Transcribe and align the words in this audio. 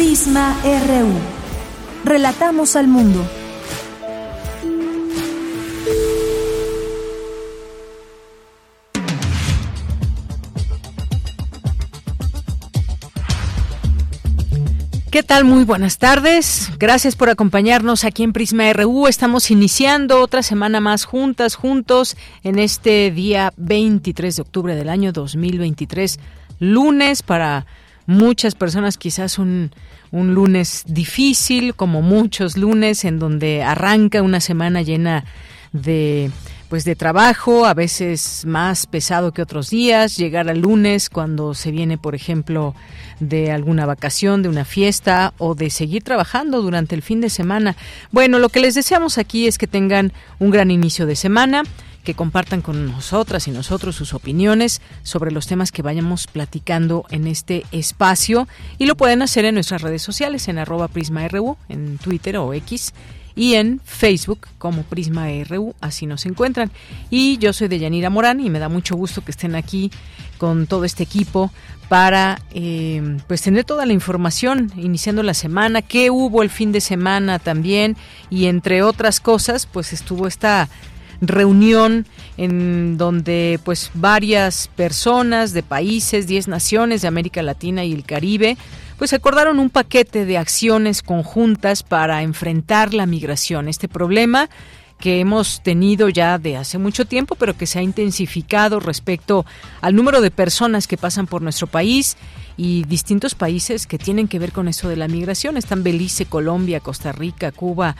Prisma 0.00 0.56
RU. 0.64 1.12
Relatamos 2.10 2.74
al 2.74 2.88
mundo. 2.88 3.22
¿Qué 15.10 15.22
tal? 15.22 15.44
Muy 15.44 15.64
buenas 15.64 15.98
tardes. 15.98 16.70
Gracias 16.78 17.14
por 17.14 17.28
acompañarnos 17.28 18.04
aquí 18.04 18.22
en 18.22 18.32
Prisma 18.32 18.72
RU. 18.72 19.06
Estamos 19.06 19.50
iniciando 19.50 20.22
otra 20.22 20.42
semana 20.42 20.80
más 20.80 21.04
juntas, 21.04 21.56
juntos, 21.56 22.16
en 22.42 22.58
este 22.58 23.10
día 23.10 23.52
23 23.58 24.34
de 24.34 24.40
octubre 24.40 24.74
del 24.74 24.88
año 24.88 25.12
2023, 25.12 26.18
lunes 26.58 27.22
para 27.22 27.66
muchas 28.10 28.54
personas 28.54 28.98
quizás 28.98 29.38
un, 29.38 29.70
un 30.10 30.34
lunes 30.34 30.82
difícil, 30.86 31.74
como 31.74 32.02
muchos 32.02 32.56
lunes, 32.56 33.04
en 33.04 33.18
donde 33.18 33.62
arranca 33.62 34.22
una 34.22 34.40
semana 34.40 34.82
llena 34.82 35.24
de 35.72 36.30
pues 36.68 36.84
de 36.84 36.94
trabajo, 36.94 37.66
a 37.66 37.74
veces 37.74 38.44
más 38.46 38.86
pesado 38.86 39.32
que 39.32 39.42
otros 39.42 39.70
días, 39.70 40.16
llegar 40.16 40.48
al 40.48 40.60
lunes 40.60 41.10
cuando 41.10 41.52
se 41.52 41.72
viene, 41.72 41.98
por 41.98 42.14
ejemplo, 42.14 42.76
de 43.18 43.50
alguna 43.50 43.86
vacación, 43.86 44.42
de 44.42 44.48
una 44.48 44.64
fiesta 44.64 45.34
o 45.38 45.56
de 45.56 45.68
seguir 45.70 46.04
trabajando 46.04 46.62
durante 46.62 46.94
el 46.94 47.02
fin 47.02 47.20
de 47.20 47.28
semana. 47.28 47.74
Bueno, 48.12 48.38
lo 48.38 48.50
que 48.50 48.60
les 48.60 48.76
deseamos 48.76 49.18
aquí 49.18 49.48
es 49.48 49.58
que 49.58 49.66
tengan 49.66 50.12
un 50.38 50.50
gran 50.50 50.70
inicio 50.70 51.06
de 51.06 51.16
semana 51.16 51.64
que 52.04 52.14
compartan 52.14 52.62
con 52.62 52.86
nosotras 52.86 53.48
y 53.48 53.50
nosotros 53.50 53.96
sus 53.96 54.14
opiniones 54.14 54.80
sobre 55.02 55.30
los 55.30 55.46
temas 55.46 55.72
que 55.72 55.82
vayamos 55.82 56.26
platicando 56.26 57.04
en 57.10 57.26
este 57.26 57.64
espacio 57.72 58.48
y 58.78 58.86
lo 58.86 58.96
pueden 58.96 59.22
hacer 59.22 59.44
en 59.44 59.54
nuestras 59.54 59.82
redes 59.82 60.02
sociales 60.02 60.48
en 60.48 60.58
arroba 60.58 60.88
prisma.ru, 60.88 61.56
en 61.68 61.98
Twitter 61.98 62.36
o 62.38 62.52
X 62.54 62.92
y 63.34 63.54
en 63.54 63.80
Facebook 63.84 64.48
como 64.58 64.82
Prisma 64.82 65.26
RU, 65.48 65.74
así 65.80 66.06
nos 66.06 66.26
encuentran. 66.26 66.70
Y 67.10 67.38
yo 67.38 67.52
soy 67.52 67.68
de 67.68 67.78
Yanira 67.78 68.10
Morán 68.10 68.40
y 68.40 68.50
me 68.50 68.58
da 68.58 68.68
mucho 68.68 68.96
gusto 68.96 69.22
que 69.24 69.30
estén 69.30 69.54
aquí 69.54 69.90
con 70.38 70.66
todo 70.66 70.84
este 70.84 71.02
equipo 71.02 71.52
para 71.88 72.40
eh, 72.52 73.18
pues 73.26 73.42
tener 73.42 73.64
toda 73.64 73.86
la 73.86 73.92
información 73.92 74.72
iniciando 74.76 75.22
la 75.22 75.34
semana, 75.34 75.82
qué 75.82 76.10
hubo 76.10 76.42
el 76.42 76.50
fin 76.50 76.72
de 76.72 76.80
semana 76.80 77.38
también 77.38 77.96
y 78.30 78.46
entre 78.46 78.82
otras 78.82 79.20
cosas 79.20 79.66
pues 79.66 79.92
estuvo 79.92 80.26
esta 80.26 80.68
reunión 81.20 82.06
en 82.36 82.96
donde 82.96 83.60
pues 83.64 83.90
varias 83.94 84.68
personas 84.76 85.52
de 85.52 85.62
países, 85.62 86.26
10 86.26 86.48
naciones 86.48 87.02
de 87.02 87.08
América 87.08 87.42
Latina 87.42 87.84
y 87.84 87.92
el 87.92 88.04
Caribe 88.04 88.56
pues 88.98 89.12
acordaron 89.12 89.58
un 89.58 89.70
paquete 89.70 90.26
de 90.26 90.36
acciones 90.36 91.02
conjuntas 91.02 91.82
para 91.82 92.22
enfrentar 92.22 92.92
la 92.92 93.06
migración, 93.06 93.68
este 93.68 93.88
problema 93.88 94.50
que 95.00 95.20
hemos 95.20 95.62
tenido 95.62 96.10
ya 96.10 96.38
de 96.38 96.58
hace 96.58 96.76
mucho 96.76 97.06
tiempo, 97.06 97.34
pero 97.34 97.56
que 97.56 97.66
se 97.66 97.78
ha 97.78 97.82
intensificado 97.82 98.78
respecto 98.78 99.46
al 99.80 99.96
número 99.96 100.20
de 100.20 100.30
personas 100.30 100.86
que 100.86 100.98
pasan 100.98 101.26
por 101.26 101.40
nuestro 101.40 101.66
país 101.66 102.18
y 102.58 102.84
distintos 102.84 103.34
países 103.34 103.86
que 103.86 103.96
tienen 103.96 104.28
que 104.28 104.38
ver 104.38 104.52
con 104.52 104.68
eso 104.68 104.90
de 104.90 104.96
la 104.96 105.08
migración. 105.08 105.56
Están 105.56 105.82
Belice, 105.82 106.26
Colombia, 106.26 106.80
Costa 106.80 107.12
Rica, 107.12 107.50
Cuba, 107.50 107.96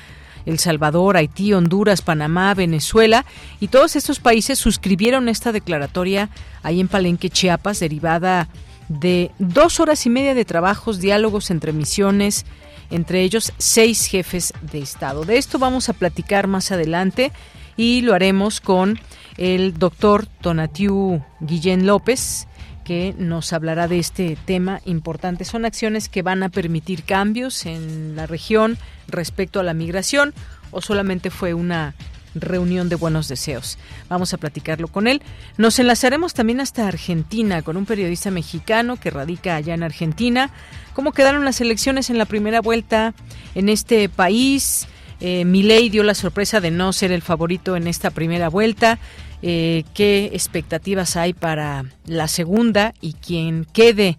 El 0.50 0.58
Salvador, 0.58 1.16
Haití, 1.16 1.52
Honduras, 1.54 2.02
Panamá, 2.02 2.52
Venezuela, 2.54 3.24
y 3.60 3.68
todos 3.68 3.96
estos 3.96 4.20
países 4.20 4.58
suscribieron 4.58 5.28
esta 5.28 5.52
declaratoria 5.52 6.28
ahí 6.62 6.80
en 6.80 6.88
Palenque, 6.88 7.30
Chiapas, 7.30 7.80
derivada 7.80 8.48
de 8.88 9.30
dos 9.38 9.78
horas 9.78 10.04
y 10.06 10.10
media 10.10 10.34
de 10.34 10.44
trabajos, 10.44 10.98
diálogos 10.98 11.50
entre 11.50 11.72
misiones, 11.72 12.44
entre 12.90 13.22
ellos 13.22 13.52
seis 13.56 14.06
jefes 14.06 14.52
de 14.60 14.80
Estado. 14.80 15.24
De 15.24 15.38
esto 15.38 15.58
vamos 15.58 15.88
a 15.88 15.92
platicar 15.92 16.48
más 16.48 16.72
adelante 16.72 17.30
y 17.76 18.02
lo 18.02 18.14
haremos 18.14 18.60
con 18.60 18.98
el 19.36 19.78
doctor 19.78 20.26
Tonatiu 20.26 21.22
Guillén 21.40 21.86
López, 21.86 22.48
que 22.84 23.14
nos 23.18 23.52
hablará 23.52 23.88
de 23.88 23.98
este 23.98 24.36
tema 24.44 24.80
importante. 24.84 25.44
Son 25.44 25.64
acciones 25.64 26.08
que 26.08 26.22
van 26.22 26.42
a 26.42 26.48
permitir 26.48 27.04
cambios 27.04 27.66
en 27.66 28.16
la 28.16 28.26
región 28.26 28.78
respecto 29.08 29.60
a 29.60 29.62
la 29.62 29.74
migración 29.74 30.34
o 30.70 30.80
solamente 30.80 31.30
fue 31.30 31.54
una 31.54 31.94
reunión 32.34 32.88
de 32.88 32.96
buenos 32.96 33.28
deseos. 33.28 33.78
Vamos 34.08 34.32
a 34.34 34.38
platicarlo 34.38 34.88
con 34.88 35.06
él. 35.06 35.22
Nos 35.56 35.78
enlazaremos 35.78 36.34
también 36.34 36.60
hasta 36.60 36.86
Argentina 36.86 37.62
con 37.62 37.76
un 37.76 37.86
periodista 37.86 38.30
mexicano 38.30 38.96
que 38.96 39.10
radica 39.10 39.56
allá 39.56 39.74
en 39.74 39.82
Argentina. 39.82 40.50
¿Cómo 40.94 41.12
quedaron 41.12 41.44
las 41.44 41.60
elecciones 41.60 42.10
en 42.10 42.18
la 42.18 42.26
primera 42.26 42.60
vuelta 42.60 43.14
en 43.54 43.68
este 43.68 44.08
país? 44.08 44.86
Eh, 45.20 45.44
Milei 45.44 45.90
dio 45.90 46.02
la 46.02 46.14
sorpresa 46.14 46.60
de 46.60 46.70
no 46.70 46.92
ser 46.92 47.12
el 47.12 47.22
favorito 47.22 47.76
en 47.76 47.86
esta 47.86 48.10
primera 48.10 48.48
vuelta. 48.48 48.98
Eh, 49.42 49.84
¿Qué 49.94 50.30
expectativas 50.32 51.16
hay 51.16 51.32
para 51.32 51.84
la 52.06 52.28
segunda 52.28 52.94
y 53.00 53.14
quién 53.14 53.66
quede 53.72 54.18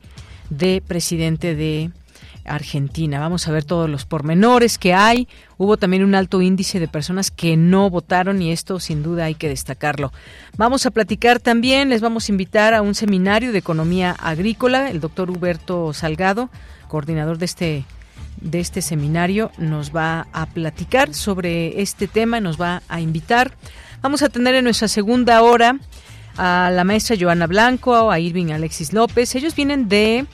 de 0.50 0.84
presidente 0.86 1.56
de 1.56 1.92
Argentina. 2.46 3.20
Vamos 3.20 3.48
a 3.48 3.52
ver 3.52 3.64
todos 3.64 3.90
los 3.90 4.06
pormenores 4.06 4.78
que 4.78 4.94
hay. 4.94 5.28
Hubo 5.58 5.78
también 5.78 6.04
un 6.04 6.16
alto 6.16 6.42
índice 6.42 6.80
de 6.80 6.88
personas 6.88 7.32
que 7.32 7.58
no 7.58 7.90
votaron 7.90 8.42
y 8.42 8.52
esto 8.52 8.80
sin 8.80 9.04
duda 9.04 9.26
hay 9.26 9.36
que 9.36 9.50
destacarlo. 9.50 10.12
Vamos 10.58 10.86
a 10.86 10.92
platicar 10.92 11.40
también, 11.40 11.90
les 11.90 12.02
vamos 12.02 12.28
a 12.28 12.32
invitar 12.32 12.74
a 12.74 12.82
un 12.82 12.96
seminario 12.96 13.52
de 13.52 13.60
economía 13.60 14.12
agrícola. 14.12 14.90
El 14.90 15.00
doctor 15.00 15.30
Huberto 15.30 15.94
Salgado, 15.94 16.50
coordinador 16.88 17.38
de 17.38 17.46
este 17.46 17.86
de 18.40 18.60
este 18.60 18.82
seminario 18.82 19.52
nos 19.58 19.96
va 19.96 20.28
a 20.32 20.48
platicar 20.48 21.14
sobre 21.14 21.82
este 21.82 22.08
tema, 22.08 22.40
nos 22.40 22.60
va 22.60 22.82
a 22.88 23.00
invitar. 23.00 23.52
Vamos 24.02 24.24
a 24.24 24.30
tener 24.30 24.56
en 24.56 24.64
nuestra 24.64 24.88
segunda 24.88 25.44
hora 25.44 25.78
a 26.36 26.72
la 26.74 26.84
maestra 26.84 27.16
Joana 27.20 27.46
Blanco, 27.46 28.10
a 28.10 28.20
Irving 28.20 28.52
Alexis 28.52 28.94
López. 28.94 29.36
Ellos 29.36 29.56
vienen 29.56 29.88
de 29.90 30.26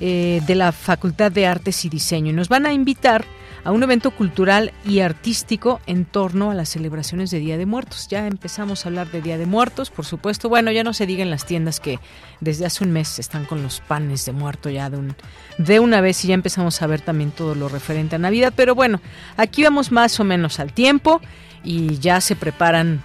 eh, 0.00 0.42
de 0.48 0.56
la 0.56 0.72
Facultad 0.72 1.30
de 1.30 1.46
Artes 1.46 1.84
y 1.84 1.88
Diseño 1.88 2.30
y 2.30 2.32
nos 2.32 2.48
van 2.48 2.66
a 2.66 2.72
invitar 2.72 3.24
a 3.62 3.70
un 3.70 3.84
evento 3.84 4.10
cultural 4.10 4.72
y 4.84 4.98
artístico 4.98 5.80
en 5.86 6.04
torno 6.04 6.50
a 6.50 6.54
las 6.54 6.70
celebraciones 6.70 7.30
de 7.30 7.38
Día 7.38 7.56
de 7.56 7.66
Muertos. 7.66 8.08
Ya 8.08 8.26
empezamos 8.26 8.84
a 8.84 8.88
hablar 8.88 9.12
de 9.12 9.22
Día 9.22 9.38
de 9.38 9.46
Muertos, 9.46 9.90
por 9.90 10.04
supuesto. 10.04 10.48
Bueno, 10.48 10.72
ya 10.72 10.82
no 10.82 10.92
se 10.92 11.06
diga 11.06 11.22
en 11.22 11.30
las 11.30 11.46
tiendas 11.46 11.78
que 11.78 12.00
desde 12.40 12.66
hace 12.66 12.82
un 12.82 12.90
mes 12.90 13.20
están 13.20 13.44
con 13.44 13.62
los 13.62 13.78
panes 13.78 14.24
de 14.24 14.32
muerto 14.32 14.68
ya 14.70 14.90
de, 14.90 15.14
de 15.58 15.78
una 15.78 16.00
vez 16.00 16.24
y 16.24 16.28
ya 16.28 16.34
empezamos 16.34 16.82
a 16.82 16.88
ver 16.88 17.02
también 17.02 17.30
todo 17.30 17.54
lo 17.54 17.68
referente 17.68 18.16
a 18.16 18.18
Navidad. 18.18 18.52
Pero 18.56 18.74
bueno, 18.74 19.00
aquí 19.36 19.62
vamos 19.62 19.92
más 19.92 20.18
o 20.18 20.24
menos 20.24 20.58
al 20.58 20.72
tiempo 20.72 21.20
y 21.62 21.98
ya 21.98 22.20
se 22.20 22.34
preparan 22.34 23.04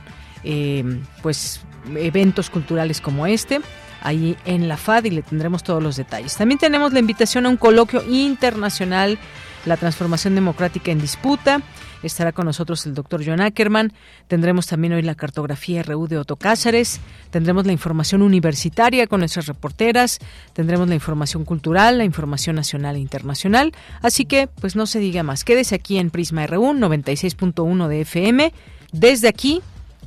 eh, 0.49 1.01
pues 1.21 1.59
eventos 1.93 2.49
culturales 2.49 3.01
como 3.01 3.27
este 3.27 3.59
ahí 4.01 4.37
en 4.45 4.69
la 4.69 4.77
FAD 4.77 5.03
y 5.05 5.09
le 5.09 5.21
tendremos 5.21 5.61
todos 5.61 5.83
los 5.83 5.97
detalles. 5.97 6.37
También 6.37 6.57
tenemos 6.57 6.93
la 6.93 6.99
invitación 6.99 7.45
a 7.45 7.49
un 7.49 7.57
coloquio 7.57 8.01
internacional, 8.07 9.19
la 9.65 9.75
transformación 9.75 10.35
democrática 10.35 10.91
en 10.91 11.01
disputa. 11.01 11.61
Estará 12.01 12.31
con 12.31 12.45
nosotros 12.45 12.85
el 12.85 12.93
doctor 12.93 13.23
John 13.25 13.41
Ackerman. 13.41 13.91
Tendremos 14.29 14.67
también 14.67 14.93
hoy 14.93 15.01
la 15.01 15.15
cartografía 15.15 15.83
RU 15.83 16.07
de 16.07 16.17
Otto 16.17 16.37
Cáceres. 16.37 17.01
Tendremos 17.29 17.65
la 17.65 17.73
información 17.73 18.21
universitaria 18.21 19.07
con 19.07 19.19
nuestras 19.19 19.47
reporteras. 19.47 20.19
Tendremos 20.53 20.87
la 20.87 20.95
información 20.95 21.43
cultural, 21.43 21.97
la 21.97 22.05
información 22.05 22.55
nacional 22.55 22.95
e 22.95 22.99
internacional. 22.99 23.73
Así 24.01 24.23
que, 24.23 24.47
pues 24.47 24.77
no 24.77 24.85
se 24.85 24.99
diga 24.99 25.23
más. 25.23 25.43
Quédese 25.43 25.75
aquí 25.75 25.97
en 25.97 26.09
Prisma 26.09 26.47
RU 26.47 26.71
96.1 26.71 27.87
de 27.89 28.01
FM. 28.01 28.53
Desde 28.93 29.27
aquí, 29.27 29.61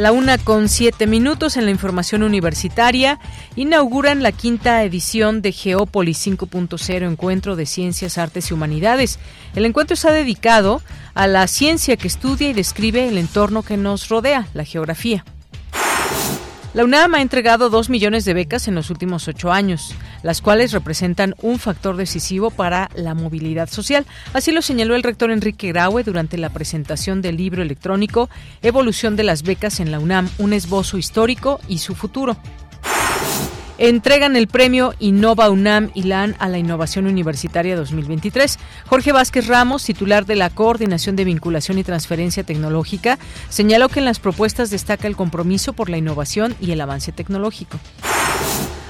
La 0.00 0.12
una 0.12 0.38
con 0.38 0.70
siete 0.70 1.06
minutos 1.06 1.58
en 1.58 1.66
la 1.66 1.70
información 1.70 2.22
universitaria 2.22 3.20
inauguran 3.54 4.22
la 4.22 4.32
quinta 4.32 4.82
edición 4.82 5.42
de 5.42 5.52
Geópolis 5.52 6.26
5.0 6.26 7.06
Encuentro 7.06 7.54
de 7.54 7.66
Ciencias, 7.66 8.16
Artes 8.16 8.50
y 8.50 8.54
Humanidades. 8.54 9.18
El 9.54 9.66
encuentro 9.66 9.92
está 9.92 10.10
dedicado 10.10 10.80
a 11.12 11.26
la 11.26 11.46
ciencia 11.48 11.98
que 11.98 12.08
estudia 12.08 12.48
y 12.48 12.54
describe 12.54 13.08
el 13.08 13.18
entorno 13.18 13.62
que 13.62 13.76
nos 13.76 14.08
rodea, 14.08 14.48
la 14.54 14.64
geografía. 14.64 15.22
La 16.72 16.84
UNAM 16.84 17.16
ha 17.16 17.20
entregado 17.20 17.68
dos 17.68 17.90
millones 17.90 18.24
de 18.24 18.32
becas 18.32 18.68
en 18.68 18.76
los 18.76 18.90
últimos 18.90 19.26
ocho 19.26 19.50
años, 19.50 19.92
las 20.22 20.40
cuales 20.40 20.70
representan 20.70 21.34
un 21.42 21.58
factor 21.58 21.96
decisivo 21.96 22.50
para 22.52 22.88
la 22.94 23.14
movilidad 23.14 23.68
social. 23.68 24.06
Así 24.34 24.52
lo 24.52 24.62
señaló 24.62 24.94
el 24.94 25.02
rector 25.02 25.32
Enrique 25.32 25.72
Graue 25.72 26.04
durante 26.04 26.38
la 26.38 26.50
presentación 26.50 27.22
del 27.22 27.38
libro 27.38 27.62
electrónico 27.62 28.30
Evolución 28.62 29.16
de 29.16 29.24
las 29.24 29.42
becas 29.42 29.80
en 29.80 29.90
la 29.90 29.98
UNAM, 29.98 30.30
un 30.38 30.52
esbozo 30.52 30.96
histórico 30.96 31.60
y 31.66 31.78
su 31.78 31.96
futuro 31.96 32.36
entregan 33.80 34.36
el 34.36 34.46
premio 34.46 34.94
Innova 34.98 35.48
UNAM 35.48 35.90
ILAN 35.94 36.36
a 36.38 36.48
la 36.48 36.58
innovación 36.58 37.06
universitaria 37.06 37.74
2023. 37.76 38.58
Jorge 38.86 39.10
Vázquez 39.10 39.46
Ramos, 39.46 39.84
titular 39.84 40.26
de 40.26 40.36
la 40.36 40.50
Coordinación 40.50 41.16
de 41.16 41.24
Vinculación 41.24 41.78
y 41.78 41.82
Transferencia 41.82 42.44
Tecnológica, 42.44 43.18
señaló 43.48 43.88
que 43.88 44.00
en 44.00 44.04
las 44.04 44.20
propuestas 44.20 44.68
destaca 44.68 45.08
el 45.08 45.16
compromiso 45.16 45.72
por 45.72 45.88
la 45.88 45.96
innovación 45.96 46.54
y 46.60 46.72
el 46.72 46.80
avance 46.82 47.10
tecnológico. 47.10 47.78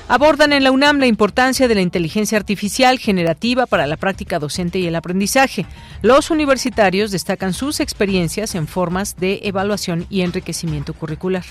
Abordan 0.09 0.53
en 0.53 0.65
la 0.65 0.73
UNAM 0.73 0.99
la 0.99 1.07
importancia 1.07 1.69
de 1.69 1.77
la 1.77 1.83
inteligencia 1.83 2.37
artificial 2.37 2.99
generativa 2.99 3.67
para 3.67 3.87
la 3.87 3.97
práctica 3.97 4.41
docente 4.41 4.81
y 4.81 4.89
el 4.89 4.97
aprendizaje. 4.97 5.67
Los 6.03 6.33
universitarios 6.33 7.13
destacan 7.13 7.53
sus 7.53 7.79
experiencias 7.79 8.57
en 8.57 8.67
formas 8.67 9.15
de 9.19 9.39
evaluación 9.45 10.07
y 10.11 10.23
enriquecimiento 10.23 10.95
curricular. 10.95 11.45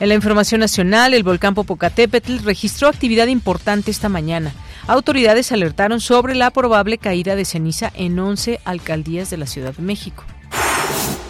En 0.00 0.08
la 0.08 0.14
información 0.14 0.60
nacional, 0.60 1.12
el 1.12 1.22
volcán 1.22 1.54
Popocatépetl 1.54 2.38
registró 2.38 2.88
actividad 2.88 3.26
importante 3.26 3.90
esta 3.90 4.08
mañana. 4.08 4.50
Autoridades 4.86 5.52
alertaron 5.52 6.00
sobre 6.00 6.34
la 6.34 6.50
probable 6.50 6.96
caída 6.96 7.36
de 7.36 7.44
ceniza 7.44 7.92
en 7.94 8.18
11 8.18 8.60
alcaldías 8.64 9.28
de 9.28 9.36
la 9.36 9.46
Ciudad 9.46 9.74
de 9.74 9.82
México. 9.82 10.24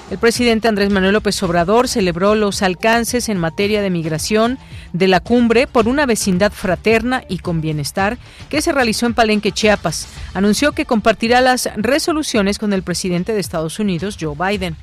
El 0.09 0.19
presidente 0.19 0.69
Andrés 0.69 0.91
Manuel 0.91 1.15
López 1.15 1.43
Obrador 1.43 1.89
celebró 1.89 2.37
los 2.37 2.63
alcances 2.63 3.29
en 3.29 3.39
materia 3.39 3.83
de 3.83 3.91
migración 3.91 4.57
de 4.93 5.09
la 5.09 5.19
cumbre 5.19 5.67
por 5.67 5.89
una 5.89 6.07
vecindad 6.07 6.53
fraterna 6.53 7.25
y 7.29 7.39
con 7.39 7.61
bienestar 7.61 8.19
que 8.49 8.63
se 8.63 8.71
realizó 8.71 9.07
en 9.07 9.15
Palenque, 9.15 9.51
Chiapas. 9.51 10.07
Anunció 10.33 10.73
que 10.73 10.87
compartirá 10.87 11.41
las 11.41 11.71
resoluciones 11.77 12.59
con 12.59 12.73
el 12.73 12.85
presidente 12.85 13.33
de 13.33 13.41
Estados 13.41 13.81
Unidos, 13.81 14.17
Joe 14.21 14.37
Biden. 14.37 14.77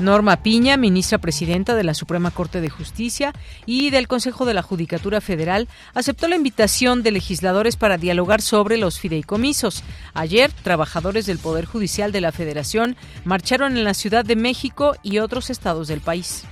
Norma 0.00 0.42
Piña, 0.42 0.76
ministra 0.76 1.18
presidenta 1.18 1.74
de 1.76 1.84
la 1.84 1.94
Suprema 1.94 2.30
Corte 2.30 2.60
de 2.60 2.70
Justicia 2.70 3.34
y 3.66 3.90
del 3.90 4.08
Consejo 4.08 4.46
de 4.46 4.54
la 4.54 4.62
Judicatura 4.62 5.20
Federal, 5.20 5.68
aceptó 5.94 6.26
la 6.26 6.36
invitación 6.36 7.02
de 7.02 7.10
legisladores 7.10 7.76
para 7.76 7.98
dialogar 7.98 8.40
sobre 8.40 8.78
los 8.78 8.98
fideicomisos. 8.98 9.84
Ayer, 10.14 10.50
trabajadores 10.50 11.26
del 11.26 11.38
Poder 11.38 11.66
Judicial 11.66 12.12
de 12.12 12.22
la 12.22 12.32
Federación 12.32 12.96
marcharon 13.24 13.76
en 13.76 13.84
la 13.84 13.94
Ciudad 13.94 14.24
de 14.24 14.36
México 14.36 14.96
y 15.02 15.18
otros 15.18 15.50
estados 15.50 15.86
del 15.88 16.00
país. 16.00 16.44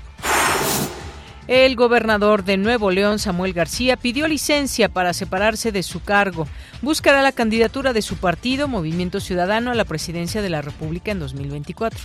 El 1.47 1.77
gobernador 1.77 2.45
de 2.45 2.59
Nuevo 2.59 2.91
León, 2.91 3.19
Samuel 3.19 3.55
García, 3.55 3.97
pidió 3.97 4.29
licencia 4.29 4.91
para 4.91 5.15
separarse 5.15 5.73
de 5.73 5.83
su 5.83 6.03
cargo. 6.03 6.47
Buscará 6.83 7.23
la 7.23 7.33
candidatura 7.33 7.95
de 7.95 8.03
su 8.03 8.17
partido, 8.17 8.69
Movimiento 8.69 9.19
Ciudadano, 9.19 9.71
a 9.71 9.75
la 9.75 9.87
presidencia 9.87 10.43
de 10.43 10.51
la 10.51 10.61
República 10.61 11.11
en 11.11 11.21
2024. 11.21 11.99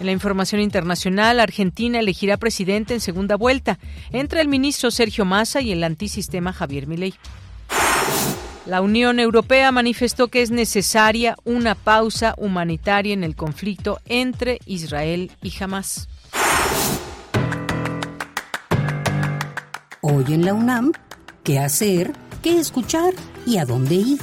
En 0.00 0.06
la 0.06 0.12
información 0.12 0.60
internacional, 0.60 1.40
Argentina 1.40 1.98
elegirá 1.98 2.36
presidente 2.36 2.94
en 2.94 3.00
segunda 3.00 3.36
vuelta 3.36 3.78
entre 4.12 4.40
el 4.40 4.48
ministro 4.48 4.92
Sergio 4.92 5.24
Massa 5.24 5.60
y 5.60 5.72
el 5.72 5.82
antisistema 5.82 6.52
Javier 6.52 6.86
Milei. 6.86 7.14
La 8.64 8.80
Unión 8.80 9.18
Europea 9.18 9.72
manifestó 9.72 10.28
que 10.28 10.42
es 10.42 10.50
necesaria 10.50 11.36
una 11.44 11.74
pausa 11.74 12.34
humanitaria 12.36 13.14
en 13.14 13.24
el 13.24 13.34
conflicto 13.34 13.98
entre 14.06 14.60
Israel 14.66 15.32
y 15.42 15.52
Hamas. 15.58 16.08
Hoy 20.00 20.24
en 20.28 20.44
la 20.44 20.54
UNAM, 20.54 20.92
¿qué 21.42 21.58
hacer? 21.58 22.12
¿Qué 22.42 22.60
escuchar? 22.60 23.14
¿Y 23.46 23.56
a 23.56 23.64
dónde 23.64 23.96
ir? 23.96 24.20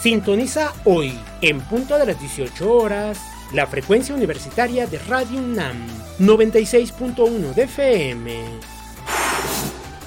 Sintoniza 0.02 0.74
hoy, 0.86 1.14
en 1.42 1.62
punto 1.62 2.00
de 2.00 2.08
las 2.08 2.20
18 2.20 2.74
horas, 2.74 3.20
la 3.54 3.68
frecuencia 3.68 4.16
universitaria 4.16 4.88
de 4.88 4.98
Radio 4.98 5.38
UNAM, 5.38 5.86
96.1 6.18 7.54
de 7.54 7.64
FM. 7.64 8.71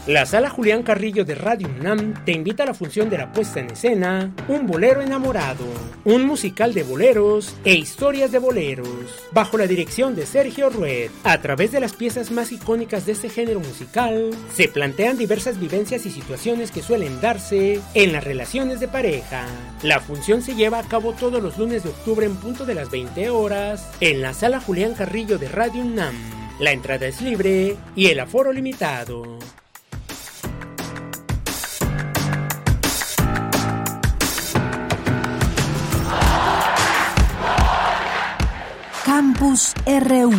La 0.06 0.26
sala 0.26 0.50
Julián 0.50 0.82
Carrillo 0.82 1.24
de 1.24 1.34
Radio 1.34 1.66
UNAM 1.66 2.26
te 2.26 2.32
invita 2.32 2.64
a 2.64 2.66
la 2.66 2.74
función 2.74 3.08
de 3.08 3.16
la 3.16 3.32
puesta 3.32 3.60
en 3.60 3.70
escena 3.70 4.34
Un 4.48 4.66
bolero 4.66 5.00
enamorado, 5.00 5.64
un 6.04 6.26
musical 6.26 6.74
de 6.74 6.82
boleros 6.82 7.56
e 7.64 7.72
historias 7.72 8.30
de 8.30 8.38
boleros, 8.38 8.86
bajo 9.32 9.56
la 9.56 9.66
dirección 9.66 10.14
de 10.14 10.26
Sergio 10.26 10.68
Rued. 10.68 11.10
A 11.24 11.40
través 11.40 11.72
de 11.72 11.80
las 11.80 11.94
piezas 11.94 12.30
más 12.30 12.52
icónicas 12.52 13.06
de 13.06 13.12
este 13.12 13.30
género 13.30 13.60
musical, 13.60 14.32
se 14.52 14.68
plantean 14.68 15.16
diversas 15.16 15.58
vivencias 15.58 16.04
y 16.04 16.10
situaciones 16.10 16.70
que 16.70 16.82
suelen 16.82 17.22
darse 17.22 17.80
en 17.94 18.12
las 18.12 18.24
relaciones 18.24 18.80
de 18.80 18.88
pareja. 18.88 19.46
La 19.82 20.00
función 20.00 20.42
se 20.42 20.54
lleva 20.54 20.80
a 20.80 20.86
cabo 20.86 21.14
todos 21.14 21.42
los 21.42 21.56
lunes 21.56 21.82
de 21.82 21.88
octubre 21.88 22.26
en 22.26 22.36
punto 22.36 22.66
de 22.66 22.74
las 22.74 22.90
20 22.90 23.30
horas 23.30 23.88
en 24.00 24.20
la 24.20 24.34
sala 24.34 24.60
Julián 24.60 24.92
Carrillo 24.92 25.38
de 25.38 25.48
Radio 25.48 25.80
UNAM. 25.80 26.14
La 26.60 26.72
entrada 26.72 27.06
es 27.06 27.22
libre 27.22 27.78
y 27.96 28.08
el 28.08 28.20
aforo 28.20 28.52
limitado. 28.52 29.38
Campus 39.16 39.74
RU. 39.86 40.32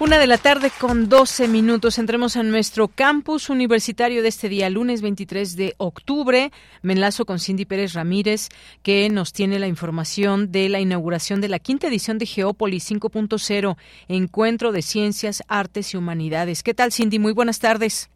Una 0.00 0.18
de 0.18 0.26
la 0.26 0.38
tarde 0.38 0.72
con 0.76 1.08
12 1.08 1.46
minutos. 1.46 2.00
Entremos 2.00 2.34
en 2.34 2.50
nuestro 2.50 2.88
campus 2.88 3.48
universitario 3.48 4.22
de 4.22 4.28
este 4.28 4.48
día, 4.48 4.68
lunes 4.70 5.02
23 5.02 5.54
de 5.54 5.74
octubre. 5.76 6.50
Me 6.82 6.94
enlazo 6.94 7.26
con 7.26 7.38
Cindy 7.38 7.64
Pérez 7.64 7.92
Ramírez, 7.92 8.48
que 8.82 9.08
nos 9.08 9.32
tiene 9.32 9.60
la 9.60 9.68
información 9.68 10.50
de 10.50 10.68
la 10.68 10.80
inauguración 10.80 11.40
de 11.40 11.48
la 11.48 11.60
quinta 11.60 11.86
edición 11.86 12.18
de 12.18 12.26
Geópolis 12.26 12.90
5.0, 12.90 13.76
Encuentro 14.08 14.72
de 14.72 14.82
Ciencias, 14.82 15.44
Artes 15.46 15.94
y 15.94 15.96
Humanidades. 15.96 16.64
¿Qué 16.64 16.74
tal, 16.74 16.90
Cindy? 16.90 17.20
Muy 17.20 17.34
buenas 17.34 17.60
tardes. 17.60 18.10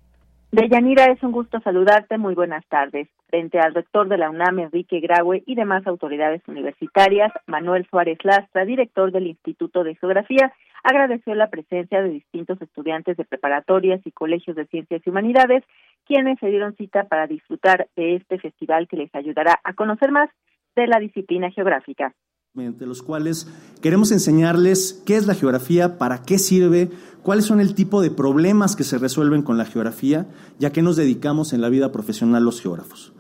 Deyanira, 0.55 1.07
es 1.07 1.21
un 1.25 1.33
gusto 1.33 1.59
saludarte. 1.63 2.17
Muy 2.17 2.37
buenas 2.37 2.65
tardes. 2.69 3.09
Frente 3.27 3.59
al 3.59 3.75
rector 3.75 4.09
de 4.09 4.19
la 4.19 4.31
UNAM, 4.31 4.61
Enrique 4.61 5.01
Graue, 5.01 5.43
y 5.47 5.57
demás 5.57 5.85
autoridades 5.85 6.43
universitarias, 6.47 7.33
Manuel 7.49 7.85
Suárez 7.91 8.19
Lastra, 8.23 8.65
director 8.65 9.11
del 9.11 9.27
Instituto 9.27 9.83
de 9.83 9.97
Geografía, 9.97 10.53
agradeció 10.85 11.35
la 11.35 11.51
presencia 11.51 12.01
de 12.01 12.11
distintos 12.11 12.63
estudiantes 12.63 13.17
de 13.17 13.25
preparatorias 13.25 14.01
y 14.05 14.13
colegios 14.13 14.55
de 14.55 14.67
ciencias 14.67 15.03
y 15.05 15.11
humanidades, 15.11 15.65
quienes 16.07 16.39
se 16.39 16.47
dieron 16.47 16.77
cita 16.77 17.03
para 17.03 17.27
disfrutar 17.27 17.89
de 17.97 18.15
este 18.15 18.39
festival 18.39 18.87
que 18.87 18.97
les 18.97 19.13
ayudará 19.13 19.59
a 19.65 19.73
conocer 19.73 20.13
más 20.13 20.31
de 20.77 20.87
la 20.87 21.01
disciplina 21.01 21.51
geográfica. 21.51 22.15
Mediante 22.57 22.87
los 22.87 23.03
cuales 23.03 23.49
queremos 23.81 24.13
enseñarles 24.13 25.03
qué 25.05 25.17
es 25.17 25.27
la 25.27 25.35
geografía, 25.35 25.99
para 25.99 26.23
qué 26.23 26.39
sirve, 26.39 26.89
cuáles 27.25 27.47
son 27.47 27.59
el 27.59 27.75
tipo 27.75 28.01
de 28.01 28.13
problemas 28.13 28.77
que 28.77 28.85
se 28.85 28.97
resuelven 28.97 29.43
con 29.43 29.59
la 29.59 29.65
geografía, 29.65 30.29
ya 30.61 30.71
que 30.71 30.81
nos 30.81 30.95
dedicamos 30.95 31.53
en 31.53 31.61
la 31.61 31.69
vida 31.69 31.91
profesional 31.91 32.45
los 32.45 32.61
geógrafos. 32.61 33.13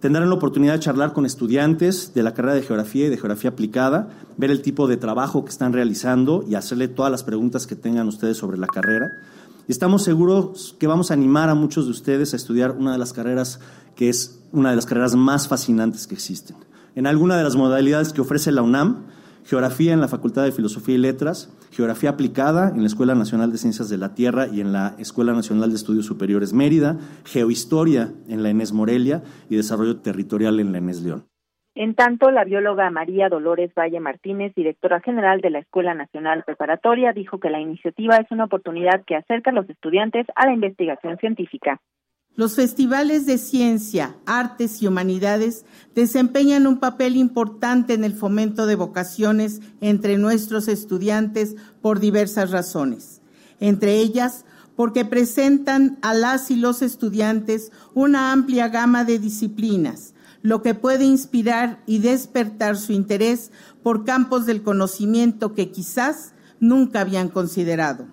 Tendrán 0.00 0.28
la 0.28 0.34
oportunidad 0.34 0.72
de 0.72 0.80
charlar 0.80 1.12
con 1.12 1.24
estudiantes 1.24 2.14
de 2.14 2.24
la 2.24 2.34
carrera 2.34 2.54
de 2.54 2.62
geografía 2.62 3.06
y 3.06 3.10
de 3.10 3.16
geografía 3.16 3.50
aplicada, 3.50 4.08
ver 4.36 4.50
el 4.50 4.60
tipo 4.60 4.88
de 4.88 4.96
trabajo 4.96 5.44
que 5.44 5.50
están 5.50 5.72
realizando 5.72 6.44
y 6.48 6.56
hacerle 6.56 6.88
todas 6.88 7.12
las 7.12 7.22
preguntas 7.22 7.68
que 7.68 7.76
tengan 7.76 8.08
ustedes 8.08 8.38
sobre 8.38 8.58
la 8.58 8.66
carrera. 8.66 9.06
Y 9.68 9.70
estamos 9.70 10.02
seguros 10.02 10.74
que 10.80 10.88
vamos 10.88 11.12
a 11.12 11.14
animar 11.14 11.48
a 11.48 11.54
muchos 11.54 11.84
de 11.84 11.92
ustedes 11.92 12.32
a 12.32 12.36
estudiar 12.36 12.72
una 12.72 12.90
de 12.90 12.98
las 12.98 13.12
carreras 13.12 13.60
que 13.94 14.08
es 14.08 14.40
una 14.50 14.70
de 14.70 14.74
las 14.76 14.86
carreras 14.86 15.14
más 15.14 15.46
fascinantes 15.46 16.08
que 16.08 16.16
existen. 16.16 16.56
En 16.96 17.06
alguna 17.06 17.36
de 17.36 17.44
las 17.44 17.54
modalidades 17.54 18.12
que 18.12 18.20
ofrece 18.20 18.50
la 18.50 18.62
UNAM, 18.62 19.06
geografía 19.44 19.92
en 19.92 20.00
la 20.00 20.08
Facultad 20.08 20.44
de 20.44 20.50
Filosofía 20.50 20.96
y 20.96 20.98
Letras, 20.98 21.56
geografía 21.70 22.10
aplicada 22.10 22.70
en 22.70 22.80
la 22.80 22.88
Escuela 22.88 23.14
Nacional 23.14 23.52
de 23.52 23.58
Ciencias 23.58 23.88
de 23.88 23.96
la 23.96 24.14
Tierra 24.14 24.48
y 24.48 24.60
en 24.60 24.72
la 24.72 24.96
Escuela 24.98 25.32
Nacional 25.32 25.70
de 25.70 25.76
Estudios 25.76 26.06
Superiores 26.06 26.52
Mérida, 26.52 26.98
geohistoria 27.24 28.12
en 28.28 28.42
la 28.42 28.50
ENES 28.50 28.72
Morelia 28.72 29.22
y 29.48 29.56
desarrollo 29.56 30.00
territorial 30.00 30.58
en 30.58 30.72
la 30.72 30.78
ENES 30.78 31.02
León. 31.02 31.24
En 31.76 31.94
tanto, 31.94 32.32
la 32.32 32.44
bióloga 32.44 32.90
María 32.90 33.28
Dolores 33.28 33.72
Valle 33.78 34.00
Martínez, 34.00 34.52
directora 34.56 35.00
general 35.00 35.40
de 35.40 35.50
la 35.50 35.60
Escuela 35.60 35.94
Nacional 35.94 36.42
Preparatoria, 36.44 37.12
dijo 37.12 37.38
que 37.38 37.50
la 37.50 37.60
iniciativa 37.60 38.16
es 38.16 38.28
una 38.32 38.44
oportunidad 38.44 39.04
que 39.06 39.14
acerca 39.14 39.50
a 39.50 39.54
los 39.54 39.70
estudiantes 39.70 40.26
a 40.34 40.46
la 40.46 40.52
investigación 40.52 41.16
científica. 41.18 41.80
Los 42.36 42.54
festivales 42.54 43.26
de 43.26 43.38
ciencia, 43.38 44.16
artes 44.24 44.80
y 44.80 44.86
humanidades 44.86 45.64
desempeñan 45.94 46.66
un 46.66 46.78
papel 46.78 47.16
importante 47.16 47.92
en 47.92 48.04
el 48.04 48.14
fomento 48.14 48.66
de 48.66 48.76
vocaciones 48.76 49.60
entre 49.80 50.16
nuestros 50.16 50.68
estudiantes 50.68 51.56
por 51.82 52.00
diversas 52.00 52.50
razones, 52.50 53.20
entre 53.58 53.98
ellas 53.98 54.44
porque 54.76 55.04
presentan 55.04 55.98
a 56.00 56.14
las 56.14 56.50
y 56.50 56.56
los 56.56 56.80
estudiantes 56.80 57.70
una 57.92 58.32
amplia 58.32 58.68
gama 58.68 59.04
de 59.04 59.18
disciplinas, 59.18 60.14
lo 60.40 60.62
que 60.62 60.74
puede 60.74 61.04
inspirar 61.04 61.82
y 61.84 61.98
despertar 61.98 62.78
su 62.78 62.92
interés 62.92 63.50
por 63.82 64.06
campos 64.06 64.46
del 64.46 64.62
conocimiento 64.62 65.54
que 65.54 65.70
quizás 65.70 66.32
nunca 66.60 67.02
habían 67.02 67.28
considerado. 67.28 68.06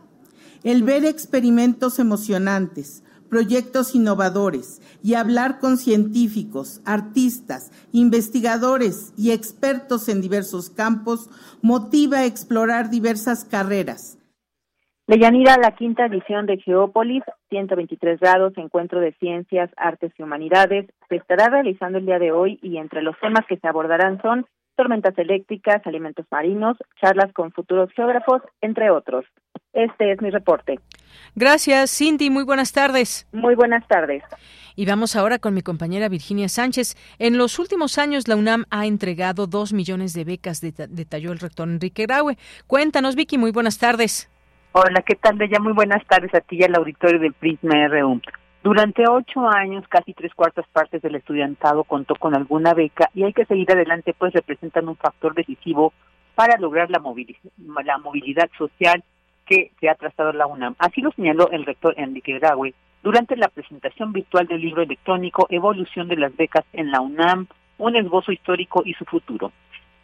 El 0.64 0.84
ver 0.84 1.06
experimentos 1.06 2.00
emocionantes, 2.00 3.04
proyectos 3.30 3.96
innovadores 3.96 4.82
y 5.04 5.14
hablar 5.16 5.60
con 5.60 5.78
científicos, 5.78 6.82
artistas, 6.86 7.72
investigadores 7.92 9.14
y 9.18 9.32
expertos 9.32 10.10
en 10.10 10.22
diversos 10.22 10.70
campos 10.70 11.30
motiva 11.62 12.20
a 12.20 12.26
explorar 12.26 12.90
diversas 12.90 13.46
carreras. 13.46 14.18
Leyanira, 15.10 15.56
la 15.58 15.72
quinta 15.72 16.06
edición 16.06 16.46
de 16.48 16.58
Geópolis, 16.58 17.24
123 17.50 18.20
grados, 18.20 18.52
encuentro 18.58 19.00
de 19.00 19.14
ciencias, 19.14 19.70
artes 19.78 20.12
y 20.18 20.24
humanidades, 20.24 20.86
se 21.08 21.16
estará 21.16 21.48
realizando 21.48 21.98
el 21.98 22.06
día 22.06 22.20
de 22.20 22.34
hoy 22.34 22.60
y 22.62 22.76
entre 22.76 23.02
los 23.02 23.18
temas 23.22 23.46
que 23.48 23.56
se 23.56 23.68
abordarán 23.70 24.22
son 24.22 24.46
tormentas 24.78 25.18
eléctricas, 25.18 25.86
alimentos 25.86 26.26
marinos, 26.32 26.78
charlas 27.02 27.34
con 27.34 27.52
futuros 27.52 27.90
geógrafos, 27.94 28.42
entre 28.62 28.90
otros. 28.90 29.26
Este 29.74 30.14
es 30.14 30.22
mi 30.22 30.30
reporte. 30.30 30.80
Gracias, 31.36 31.92
Cindy. 31.92 32.30
Muy 32.30 32.44
buenas 32.44 32.72
tardes. 32.72 33.28
Muy 33.34 33.56
buenas 33.56 33.86
tardes. 33.88 34.24
Y 34.76 34.86
vamos 34.86 35.16
ahora 35.16 35.40
con 35.40 35.54
mi 35.54 35.62
compañera 35.62 36.08
Virginia 36.08 36.48
Sánchez. 36.48 36.96
En 37.20 37.38
los 37.38 37.60
últimos 37.60 37.98
años, 37.98 38.28
la 38.28 38.36
UNAM 38.36 38.66
ha 38.70 38.86
entregado 38.86 39.48
dos 39.48 39.74
millones 39.74 40.14
de 40.14 40.24
becas, 40.24 40.62
detalló 40.62 41.32
el 41.32 41.40
rector 41.40 41.68
Enrique 41.68 42.06
Graue. 42.06 42.38
Cuéntanos, 42.68 43.16
Vicky. 43.16 43.38
Muy 43.38 43.52
buenas 43.52 43.80
tardes. 43.80 44.32
Hola, 44.72 45.02
¿qué 45.02 45.16
tal? 45.16 45.38
Ya 45.50 45.60
muy 45.60 45.74
buenas 45.74 46.06
tardes 46.08 46.34
a 46.36 46.42
ti 46.42 46.58
y 46.60 46.64
al 46.64 46.76
auditorio 46.76 47.20
del 47.20 47.34
Prisma 47.34 47.88
RU. 47.88 48.22
Durante 48.64 49.08
ocho 49.08 49.48
años, 49.48 49.88
casi 49.88 50.14
tres 50.14 50.34
cuartas 50.34 50.66
partes 50.74 51.02
del 51.02 51.16
estudiantado 51.16 51.84
contó 51.84 52.16
con 52.16 52.36
alguna 52.36 52.74
beca 52.74 53.10
y 53.14 53.24
hay 53.24 53.34
que 53.34 53.46
seguir 53.46 53.72
adelante, 53.72 54.14
pues 54.18 54.34
representan 54.34 54.90
un 54.90 54.98
factor 54.98 55.34
decisivo 55.34 55.94
para 56.36 56.58
lograr 56.58 56.90
la, 56.90 57.02
la 57.84 57.98
movilidad 57.98 58.50
social 58.58 59.04
que 59.46 59.72
se 59.80 59.90
ha 59.90 59.96
trazado 59.96 60.34
la 60.34 60.48
UNAM. 60.48 60.76
Así 60.80 61.02
lo 61.02 61.12
señaló 61.12 61.50
el 61.52 61.66
rector 61.66 61.94
Enrique 61.98 62.38
Graue 62.38 62.74
durante 63.02 63.38
la 63.38 63.48
presentación 63.48 64.12
virtual 64.12 64.48
del 64.48 64.62
libro 64.62 64.82
electrónico 64.82 65.48
Evolución 65.50 66.08
de 66.08 66.18
las 66.18 66.36
becas 66.36 66.66
en 66.74 66.92
la 66.92 67.00
UNAM, 67.00 67.48
un 67.78 67.96
esbozo 67.96 68.32
histórico 68.32 68.82
y 68.86 68.94
su 68.94 69.06
futuro. 69.06 69.52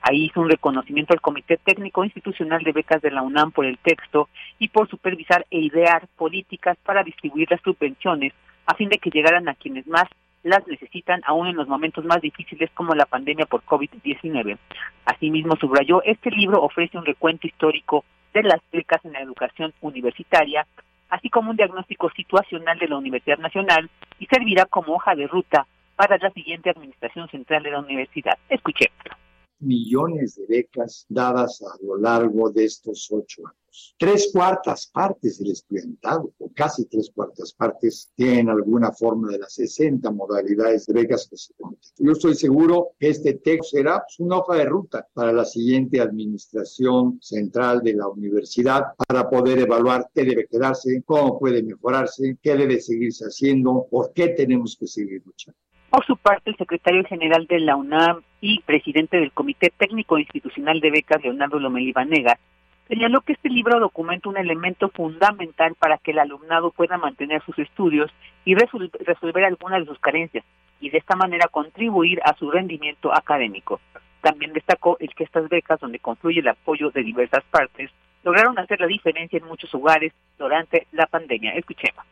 Ahí 0.05 0.25
hizo 0.25 0.41
un 0.41 0.49
reconocimiento 0.49 1.13
al 1.13 1.21
Comité 1.21 1.55
Técnico 1.55 2.03
Institucional 2.03 2.61
de 2.61 2.73
Becas 2.73 3.01
de 3.01 3.09
la 3.09 3.21
UNAM 3.21 3.53
por 3.53 3.65
el 3.65 3.77
texto 3.77 4.27
y 4.59 4.67
por 4.67 4.89
supervisar 4.89 5.45
e 5.49 5.59
idear 5.59 6.07
políticas 6.17 6.77
para 6.83 7.03
distribuir 7.03 7.49
las 7.49 7.61
subvenciones 7.61 8.33
a 8.65 8.75
fin 8.75 8.89
de 8.89 8.97
que 8.97 9.11
llegaran 9.11 9.47
a 9.47 9.55
quienes 9.55 9.87
más 9.87 10.03
las 10.43 10.67
necesitan 10.67 11.21
aún 11.25 11.47
en 11.47 11.55
los 11.55 11.69
momentos 11.69 12.03
más 12.03 12.19
difíciles 12.19 12.69
como 12.71 12.93
la 12.95 13.05
pandemia 13.05 13.45
por 13.45 13.63
COVID-19. 13.63 14.57
Asimismo, 15.05 15.55
subrayó, 15.55 16.03
este 16.03 16.31
libro 16.31 16.61
ofrece 16.61 16.97
un 16.97 17.05
recuento 17.05 17.47
histórico 17.47 18.03
de 18.33 18.43
las 18.43 18.59
becas 18.73 19.03
en 19.05 19.13
la 19.13 19.21
educación 19.21 19.73
universitaria, 19.79 20.67
así 21.11 21.29
como 21.29 21.51
un 21.51 21.55
diagnóstico 21.55 22.09
situacional 22.09 22.77
de 22.77 22.89
la 22.89 22.97
Universidad 22.97 23.37
Nacional 23.37 23.89
y 24.19 24.25
servirá 24.25 24.65
como 24.65 24.95
hoja 24.95 25.15
de 25.15 25.27
ruta 25.27 25.65
para 25.95 26.17
la 26.17 26.29
siguiente 26.31 26.71
administración 26.71 27.29
central 27.29 27.63
de 27.63 27.71
la 27.71 27.79
universidad. 27.79 28.37
Escuchémoslo 28.49 29.22
millones 29.63 30.35
de 30.35 30.45
becas 30.47 31.05
dadas 31.09 31.61
a 31.61 31.75
lo 31.83 31.97
largo 31.97 32.49
de 32.51 32.65
estos 32.65 33.09
ocho 33.11 33.47
años. 33.47 33.95
Tres 33.97 34.29
cuartas 34.31 34.85
partes 34.85 35.39
del 35.39 35.51
estudiantado, 35.51 36.31
o 36.37 36.51
casi 36.53 36.85
tres 36.85 37.09
cuartas 37.09 37.53
partes, 37.53 38.11
tienen 38.15 38.49
alguna 38.49 38.91
forma 38.91 39.31
de 39.31 39.39
las 39.39 39.53
60 39.53 40.11
modalidades 40.11 40.85
de 40.85 40.93
becas 40.93 41.27
que 41.27 41.37
se 41.37 41.53
cuentan. 41.55 41.81
Yo 41.97 42.11
estoy 42.11 42.35
seguro 42.35 42.91
que 42.99 43.09
este 43.09 43.33
texto 43.33 43.77
será 43.77 44.03
pues, 44.05 44.19
una 44.19 44.37
hoja 44.37 44.57
de 44.57 44.65
ruta 44.65 45.07
para 45.13 45.33
la 45.33 45.43
siguiente 45.43 45.99
administración 45.99 47.17
central 47.19 47.81
de 47.81 47.95
la 47.95 48.07
universidad 48.07 48.93
para 49.07 49.27
poder 49.27 49.59
evaluar 49.59 50.07
qué 50.13 50.23
debe 50.23 50.47
quedarse, 50.47 51.01
cómo 51.03 51.39
puede 51.39 51.63
mejorarse, 51.63 52.37
qué 52.43 52.55
debe 52.55 52.79
seguirse 52.79 53.25
haciendo, 53.25 53.87
por 53.89 54.13
qué 54.13 54.29
tenemos 54.29 54.77
que 54.79 54.85
seguir 54.85 55.23
luchando. 55.25 55.57
Por 55.93 56.07
su 56.07 56.17
parte, 56.17 56.49
el 56.49 56.57
secretario 56.57 57.03
general 57.03 57.45
de 57.45 57.59
la 57.59 57.75
UNAM 57.75 58.23
y 58.41 58.61
presidente 58.61 59.17
del 59.17 59.31
Comité 59.31 59.69
Técnico 59.77 60.17
Institucional 60.17 60.79
de 60.79 60.89
Becas, 60.89 61.21
Leonardo 61.21 61.59
Lomelí 61.59 61.91
Vanega, 61.91 62.39
señaló 62.87 63.21
que 63.21 63.33
este 63.33 63.47
libro 63.47 63.79
documenta 63.79 64.27
un 64.27 64.37
elemento 64.37 64.89
fundamental 64.89 65.75
para 65.75 65.99
que 65.99 66.09
el 66.09 66.17
alumnado 66.17 66.71
pueda 66.71 66.97
mantener 66.97 67.43
sus 67.43 67.59
estudios 67.59 68.09
y 68.43 68.55
resolver 68.55 69.45
algunas 69.45 69.81
de 69.81 69.85
sus 69.85 69.99
carencias 69.99 70.43
y 70.79 70.89
de 70.89 70.97
esta 70.97 71.15
manera 71.15 71.47
contribuir 71.47 72.21
a 72.25 72.35
su 72.37 72.49
rendimiento 72.49 73.15
académico. 73.15 73.79
También 74.21 74.51
destacó 74.51 74.97
el 74.99 75.13
que 75.13 75.25
estas 75.25 75.47
becas, 75.47 75.79
donde 75.79 75.99
confluye 75.99 76.39
el 76.39 76.47
apoyo 76.47 76.89
de 76.89 77.03
diversas 77.03 77.43
partes, 77.51 77.91
lograron 78.23 78.57
hacer 78.57 78.79
la 78.79 78.87
diferencia 78.87 79.37
en 79.37 79.45
muchos 79.45 79.71
hogares 79.75 80.11
durante 80.39 80.87
la 80.91 81.05
pandemia. 81.05 81.51
Escuchemos 81.51 82.03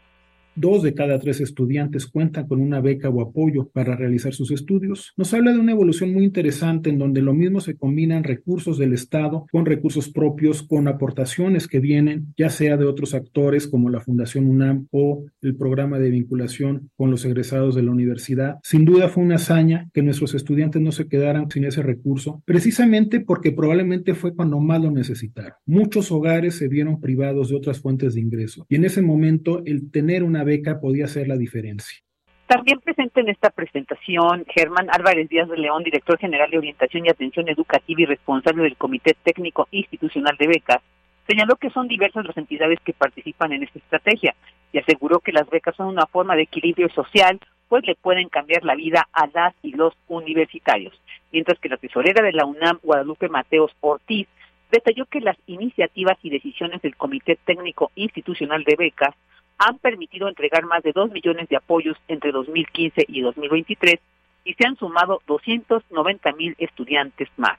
dos 0.56 0.84
de 0.84 0.94
cada 0.94 1.20
tres 1.20 1.40
estudiantes 1.42 2.08
cuentan 2.08 2.48
con 2.48 2.60
una 2.60 2.82
beca 2.82 3.10
o 3.10 3.22
apoyo 3.22 3.70
para 3.70 3.96
realizar 3.96 4.34
sus 4.34 4.52
estudios, 4.52 5.14
nos 5.18 5.34
habla 5.34 5.54
de 5.54 5.60
una 5.60 5.72
evolución 5.72 6.14
muy 6.14 6.24
interesante 6.24 6.90
en 6.90 7.00
donde 7.00 7.22
lo 7.22 7.34
mismo 7.34 7.60
se 7.62 7.76
combinan 7.76 8.24
recursos 8.24 8.78
del 8.78 8.94
Estado 8.94 9.46
con 9.52 9.66
recursos 9.66 10.10
propios, 10.10 10.64
con 10.64 10.88
aportaciones 10.88 11.68
que 11.68 11.80
vienen 11.80 12.34
ya 12.38 12.50
sea 12.50 12.78
de 12.78 12.86
otros 12.86 13.14
actores 13.14 13.68
como 13.68 13.90
la 13.90 14.02
Fundación 14.02 14.48
UNAM 14.48 14.88
o 14.92 15.26
el 15.42 15.56
programa 15.56 16.00
de 16.00 16.10
vinculación 16.10 16.90
con 16.96 17.12
los 17.12 17.26
egresados 17.26 17.76
de 17.76 17.84
la 17.84 17.92
universidad. 17.92 18.58
Sin 18.64 18.86
duda 18.86 19.10
fue 19.10 19.24
una 19.24 19.36
hazaña 19.36 19.90
que 19.94 20.04
nuestros 20.04 20.34
estudiantes 20.34 20.82
no 20.82 20.92
se 20.92 21.08
quedaran 21.08 21.50
sin 21.50 21.66
ese 21.66 21.82
recurso, 21.82 22.42
precisamente 22.46 23.20
porque 23.20 23.52
probablemente 23.52 24.14
fue 24.14 24.36
cuando 24.36 24.60
más 24.60 24.82
lo 24.82 24.92
necesitaron. 24.92 25.54
Muchos 25.66 26.12
hogares 26.12 26.56
se 26.56 26.68
vieron 26.68 27.00
privados 27.00 27.50
de 27.50 27.56
otras 27.56 27.80
fuentes 27.80 28.16
de 28.16 28.22
ingreso 28.22 28.66
y 28.70 28.76
en 28.76 28.86
ese 28.86 29.02
momento 29.02 29.62
el 29.66 29.92
tener 29.92 30.24
una 30.24 30.41
beca 30.44 30.80
podía 30.80 31.06
hacer 31.06 31.28
la 31.28 31.38
diferencia. 31.38 32.00
También 32.48 32.80
presente 32.82 33.22
en 33.22 33.30
esta 33.30 33.50
presentación 33.50 34.46
Germán 34.54 34.90
Álvarez 34.92 35.30
Díaz 35.30 35.48
de 35.48 35.58
León, 35.58 35.84
director 35.84 36.18
general 36.18 36.52
de 36.52 36.58
Orientación 36.58 37.06
y 37.06 37.10
Atención 37.10 37.48
Educativa 37.48 38.02
y 38.02 38.06
responsable 38.06 38.64
del 38.64 38.76
Comité 38.76 39.16
Técnico 39.24 39.70
Institucional 39.72 40.36
de 40.38 40.48
Becas, 40.48 40.82
señaló 41.28 41.56
que 41.56 41.70
son 41.70 41.88
diversas 41.88 42.26
las 42.26 42.36
entidades 42.36 42.80
que 42.84 42.92
participan 42.92 43.54
en 43.54 43.64
esta 43.64 43.80
estrategia 43.80 44.36
y 44.74 44.80
aseguró 44.80 45.20
que 45.20 45.32
las 45.32 45.50
becas 45.50 45.76
son 45.78 45.88
una 45.88 46.08
forma 46.08 46.36
de 46.36 46.44
equilibrio 46.44 46.90
social, 46.90 47.40
pues 47.70 47.86
le 47.86 47.96
pueden 47.96 48.28
cambiar 48.28 48.66
la 48.66 48.76
vida 48.76 49.08
a 49.14 49.28
las 49.28 49.54
y 49.62 49.72
los 49.72 49.94
universitarios. 50.10 50.94
Mientras 51.32 51.58
que 51.60 51.70
la 51.70 51.78
tesorera 51.78 52.22
de 52.22 52.34
la 52.34 52.46
UNAM, 52.46 52.80
Guadalupe 52.84 53.30
Mateos 53.30 53.72
Ortiz, 53.80 54.28
detalló 54.72 55.06
que 55.06 55.22
las 55.22 55.38
iniciativas 55.48 56.18
y 56.22 56.30
decisiones 56.30 56.82
del 56.82 56.98
Comité 56.98 57.38
Técnico 57.46 57.92
Institucional 57.96 58.66
de 58.66 58.76
Becas 58.78 59.16
han 59.58 59.78
permitido 59.80 60.28
entregar 60.28 60.66
más 60.66 60.84
de 60.84 60.92
2 60.92 61.12
millones 61.12 61.50
de 61.50 61.58
apoyos 61.58 61.98
entre 62.08 62.32
2015 62.32 63.06
y 63.08 63.22
2023 63.22 64.00
y 64.44 64.54
se 64.54 64.68
han 64.68 64.76
sumado 64.78 65.22
290 65.28 66.32
mil 66.34 66.56
estudiantes 66.58 67.30
más. 67.38 67.58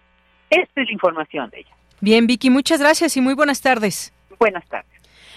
Esta 0.50 0.82
es 0.82 0.86
la 0.88 0.92
información 0.92 1.50
de 1.50 1.60
ella. 1.60 1.76
Bien, 2.00 2.26
Vicky, 2.26 2.50
muchas 2.50 2.80
gracias 2.80 3.16
y 3.16 3.20
muy 3.20 3.34
buenas 3.34 3.60
tardes. 3.60 4.12
Buenas 4.38 4.66
tardes. 4.66 4.92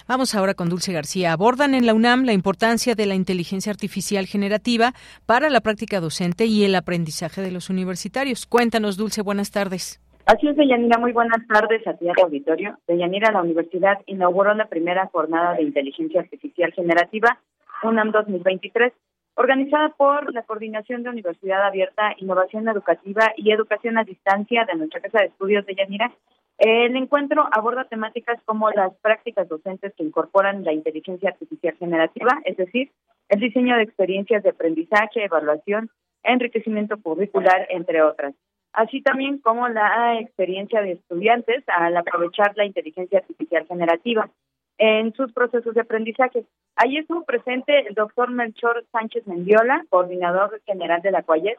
Vamos 0.07 0.35
ahora 0.35 0.53
con 0.53 0.69
Dulce 0.69 0.93
García. 0.93 1.31
Abordan 1.31 1.73
en 1.73 1.85
la 1.87 1.93
UNAM 1.95 2.25
la 2.25 2.33
importancia 2.33 2.93
de 2.93 3.07
la 3.07 3.15
inteligencia 3.15 3.71
artificial 3.71 4.27
generativa 4.27 4.93
para 5.25 5.49
la 5.49 5.61
práctica 5.61 5.99
docente 5.99 6.45
y 6.45 6.63
el 6.63 6.75
aprendizaje 6.75 7.41
de 7.41 7.51
los 7.51 7.71
universitarios. 7.71 8.45
Cuéntanos, 8.45 8.97
Dulce, 8.97 9.21
buenas 9.21 9.49
tardes. 9.49 9.99
Así 10.25 10.47
es, 10.47 10.55
Deyanira, 10.55 10.97
muy 10.97 11.11
buenas 11.11 11.45
tardes 11.47 11.85
a 11.85 11.93
ti 11.93 12.09
al 12.09 12.15
auditorio. 12.19 12.79
Deyanira, 12.87 13.31
la 13.31 13.43
universidad 13.43 14.01
inauguró 14.07 14.55
la 14.55 14.65
primera 14.65 15.05
jornada 15.05 15.53
de 15.53 15.61
inteligencia 15.61 16.21
artificial 16.21 16.73
generativa, 16.73 17.37
UNAM 17.83 18.09
2023, 18.11 18.91
organizada 19.35 19.89
por 19.89 20.33
la 20.33 20.41
Coordinación 20.41 21.03
de 21.03 21.11
Universidad 21.11 21.63
Abierta, 21.63 22.15
Innovación 22.17 22.67
Educativa 22.67 23.33
y 23.37 23.51
Educación 23.51 23.99
a 23.99 24.03
Distancia 24.03 24.65
de 24.65 24.73
nuestra 24.73 24.99
Casa 24.99 25.19
de 25.19 25.27
Estudios 25.27 25.63
de 25.67 25.75
Yanira. 25.75 26.11
El 26.57 26.95
encuentro 26.95 27.47
aborda 27.51 27.83
temáticas 27.83 28.41
como 28.45 28.71
las 28.71 28.95
prácticas 29.03 29.47
docentes 29.47 29.93
que 29.95 30.03
incorporan 30.03 30.63
la 30.63 30.73
inteligencia 30.73 31.29
artificial 31.29 31.75
generativa, 31.77 32.41
es 32.45 32.57
decir, 32.57 32.89
el 33.29 33.39
diseño 33.41 33.75
de 33.75 33.83
experiencias 33.83 34.41
de 34.41 34.49
aprendizaje, 34.49 35.23
evaluación, 35.23 35.91
enriquecimiento 36.23 36.97
curricular, 36.99 37.67
entre 37.69 38.01
otras 38.01 38.33
así 38.75 39.01
también 39.01 39.39
como 39.39 39.67
la 39.67 40.19
experiencia 40.19 40.81
de 40.81 40.93
estudiantes 40.93 41.63
al 41.67 41.95
aprovechar 41.97 42.53
la 42.55 42.65
inteligencia 42.65 43.19
artificial 43.19 43.65
generativa 43.67 44.29
en 44.77 45.13
sus 45.13 45.31
procesos 45.31 45.73
de 45.73 45.81
aprendizaje. 45.81 46.45
Ahí 46.75 46.97
estuvo 46.97 47.23
presente 47.23 47.87
el 47.87 47.95
doctor 47.95 48.29
Melchor 48.31 48.85
Sánchez 48.91 49.25
Mendiola, 49.27 49.85
coordinador 49.89 50.61
general 50.65 51.01
de 51.01 51.11
la 51.11 51.23
CUAYET. 51.23 51.57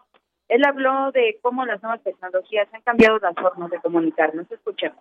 Él 0.48 0.64
habló 0.64 1.10
de 1.12 1.38
cómo 1.42 1.64
las 1.64 1.82
nuevas 1.82 2.02
tecnologías 2.02 2.68
han 2.72 2.82
cambiado 2.82 3.18
las 3.18 3.34
formas 3.34 3.70
de 3.70 3.80
comunicarnos. 3.80 4.50
Escuchemos. 4.50 4.98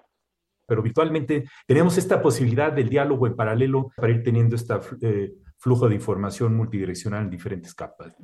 Pero 0.67 0.81
virtualmente 0.81 1.43
tenemos 1.67 1.97
esta 1.97 2.21
posibilidad 2.21 2.71
del 2.71 2.89
diálogo 2.89 3.27
en 3.27 3.35
paralelo 3.35 3.91
para 3.95 4.11
ir 4.11 4.23
teniendo 4.23 4.55
este 4.55 5.33
flujo 5.57 5.87
de 5.87 5.95
información 5.95 6.55
multidireccional 6.55 7.23
en 7.23 7.29
diferentes 7.29 7.75
capas. 7.75 8.17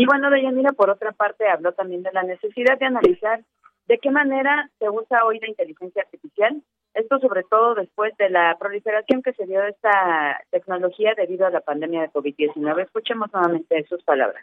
Y 0.00 0.06
bueno, 0.06 0.30
Deyanira, 0.30 0.72
por 0.72 0.88
otra 0.88 1.12
parte, 1.12 1.46
habló 1.46 1.74
también 1.74 2.02
de 2.02 2.10
la 2.10 2.22
necesidad 2.22 2.78
de 2.78 2.86
analizar 2.86 3.44
de 3.86 3.98
qué 3.98 4.10
manera 4.10 4.70
se 4.78 4.88
usa 4.88 5.26
hoy 5.26 5.38
la 5.40 5.48
inteligencia 5.50 6.00
artificial. 6.00 6.62
Esto 6.94 7.18
sobre 7.18 7.42
todo 7.42 7.74
después 7.74 8.16
de 8.16 8.30
la 8.30 8.56
proliferación 8.58 9.20
que 9.20 9.34
se 9.34 9.44
dio 9.44 9.60
de 9.60 9.68
esta 9.68 10.40
tecnología 10.50 11.12
debido 11.14 11.46
a 11.46 11.50
la 11.50 11.60
pandemia 11.60 12.00
de 12.00 12.10
COVID-19. 12.12 12.82
Escuchemos 12.82 13.28
nuevamente 13.30 13.84
sus 13.90 14.02
palabras. 14.02 14.42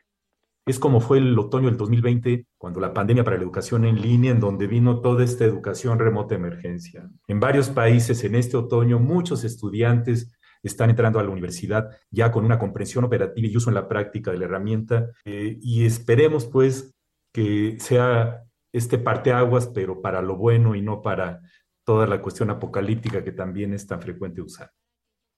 Es 0.68 0.78
como 0.78 1.00
fue 1.00 1.18
el 1.18 1.40
otoño 1.40 1.70
del 1.70 1.78
2020, 1.78 2.46
cuando 2.60 2.80
la 2.80 2.94
pandemia 2.94 3.24
para 3.24 3.38
la 3.38 3.44
educación 3.44 3.86
en 3.86 4.00
línea, 4.00 4.30
en 4.30 4.40
donde 4.40 4.67
vino 4.67 5.02
toda 5.02 5.24
esta 5.24 5.43
educación 5.43 5.98
remota 5.98 6.36
emergencia. 6.36 7.10
En 7.28 7.39
varios 7.39 7.72
países 7.72 8.24
en 8.24 8.36
este 8.36 8.58
otoño, 8.58 9.00
muchos 9.00 9.43
estudiantes 9.43 10.37
están 10.63 10.89
entrando 10.89 11.20
a 11.20 11.24
la 11.24 11.30
universidad 11.30 11.89
ya 12.10 12.32
con 12.32 12.46
una 12.46 12.60
comprensión 12.60 13.04
operativa 13.04 13.48
y 13.48 13.58
uso 13.58 13.70
en 13.70 13.76
la 13.76 13.88
práctica 13.88 14.32
de 14.32 14.38
la 14.38 14.46
herramienta 14.46 15.10
eh, 15.26 15.58
y 15.62 15.86
esperemos 15.86 16.46
pues 16.46 16.93
que 17.34 17.78
sea 17.80 18.43
este 18.74 18.98
parteaguas, 18.98 19.67
pero 19.67 20.02
para 20.02 20.22
lo 20.22 20.36
bueno 20.36 20.76
y 20.76 20.82
no 20.82 21.02
para 21.02 21.41
toda 21.86 22.06
la 22.06 22.22
cuestión 22.22 22.50
apocalíptica 22.50 23.24
que 23.24 23.32
también 23.32 23.74
es 23.74 23.88
tan 23.88 24.02
frecuente 24.02 24.41
usar. 24.41 24.72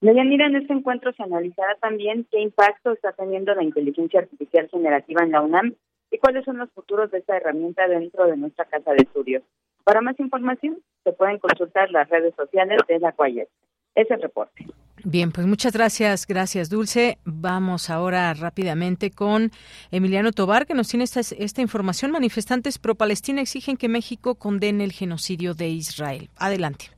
mira, 0.00 0.46
en 0.46 0.56
este 0.56 0.72
encuentro 0.72 1.12
se 1.12 1.22
analizará 1.22 1.76
también 1.76 2.26
qué 2.30 2.40
impacto 2.40 2.92
está 2.92 3.12
teniendo 3.12 3.54
la 3.54 3.62
inteligencia 3.62 4.20
artificial 4.20 4.68
generativa 4.68 5.22
en 5.22 5.30
la 5.30 5.42
UNAM 5.42 5.74
y 6.10 6.18
cuáles 6.18 6.44
son 6.44 6.58
los 6.58 6.70
futuros 6.72 7.10
de 7.10 7.18
esta 7.18 7.36
herramienta 7.36 7.86
dentro 7.86 8.26
de 8.26 8.36
nuestra 8.36 8.64
casa 8.64 8.92
de 8.92 9.02
estudios. 9.02 9.42
Para 9.84 10.00
más 10.00 10.18
información, 10.18 10.78
se 11.04 11.12
pueden 11.12 11.38
consultar 11.38 11.90
las 11.90 12.08
redes 12.08 12.34
sociales 12.34 12.80
de 12.88 12.98
la 12.98 13.12
Cuayet. 13.12 13.48
Es 13.94 14.10
el 14.10 14.22
reporte. 14.22 14.66
Bien, 15.04 15.32
pues 15.32 15.46
muchas 15.46 15.72
gracias, 15.72 16.26
gracias 16.26 16.68
Dulce. 16.68 17.18
Vamos 17.24 17.88
ahora 17.88 18.32
rápidamente 18.34 19.10
con 19.10 19.50
Emiliano 19.90 20.32
Tobar, 20.32 20.66
que 20.66 20.74
nos 20.74 20.88
tiene 20.88 21.04
esta, 21.04 21.20
esta 21.20 21.62
información. 21.62 22.10
Manifestantes 22.10 22.78
pro-Palestina 22.78 23.40
exigen 23.40 23.76
que 23.76 23.88
México 23.88 24.34
condene 24.34 24.84
el 24.84 24.92
genocidio 24.92 25.54
de 25.54 25.68
Israel. 25.68 26.28
Adelante. 26.36 26.90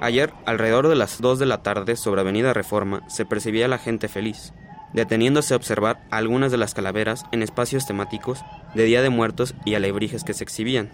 Ayer, 0.00 0.32
alrededor 0.46 0.88
de 0.88 0.96
las 0.96 1.20
2 1.20 1.38
de 1.38 1.46
la 1.46 1.62
tarde, 1.62 1.96
sobre 1.96 2.22
Avenida 2.22 2.52
Reforma, 2.52 3.08
se 3.08 3.24
percibía 3.24 3.66
a 3.66 3.68
la 3.68 3.78
gente 3.78 4.08
feliz, 4.08 4.52
deteniéndose 4.94 5.54
a 5.54 5.56
observar 5.56 6.00
algunas 6.10 6.50
de 6.50 6.58
las 6.58 6.74
calaveras 6.74 7.24
en 7.30 7.42
espacios 7.42 7.86
temáticos 7.86 8.42
de 8.74 8.84
Día 8.84 9.02
de 9.02 9.10
Muertos 9.10 9.54
y 9.64 9.74
alebrijes 9.74 10.24
que 10.24 10.34
se 10.34 10.42
exhibían 10.42 10.90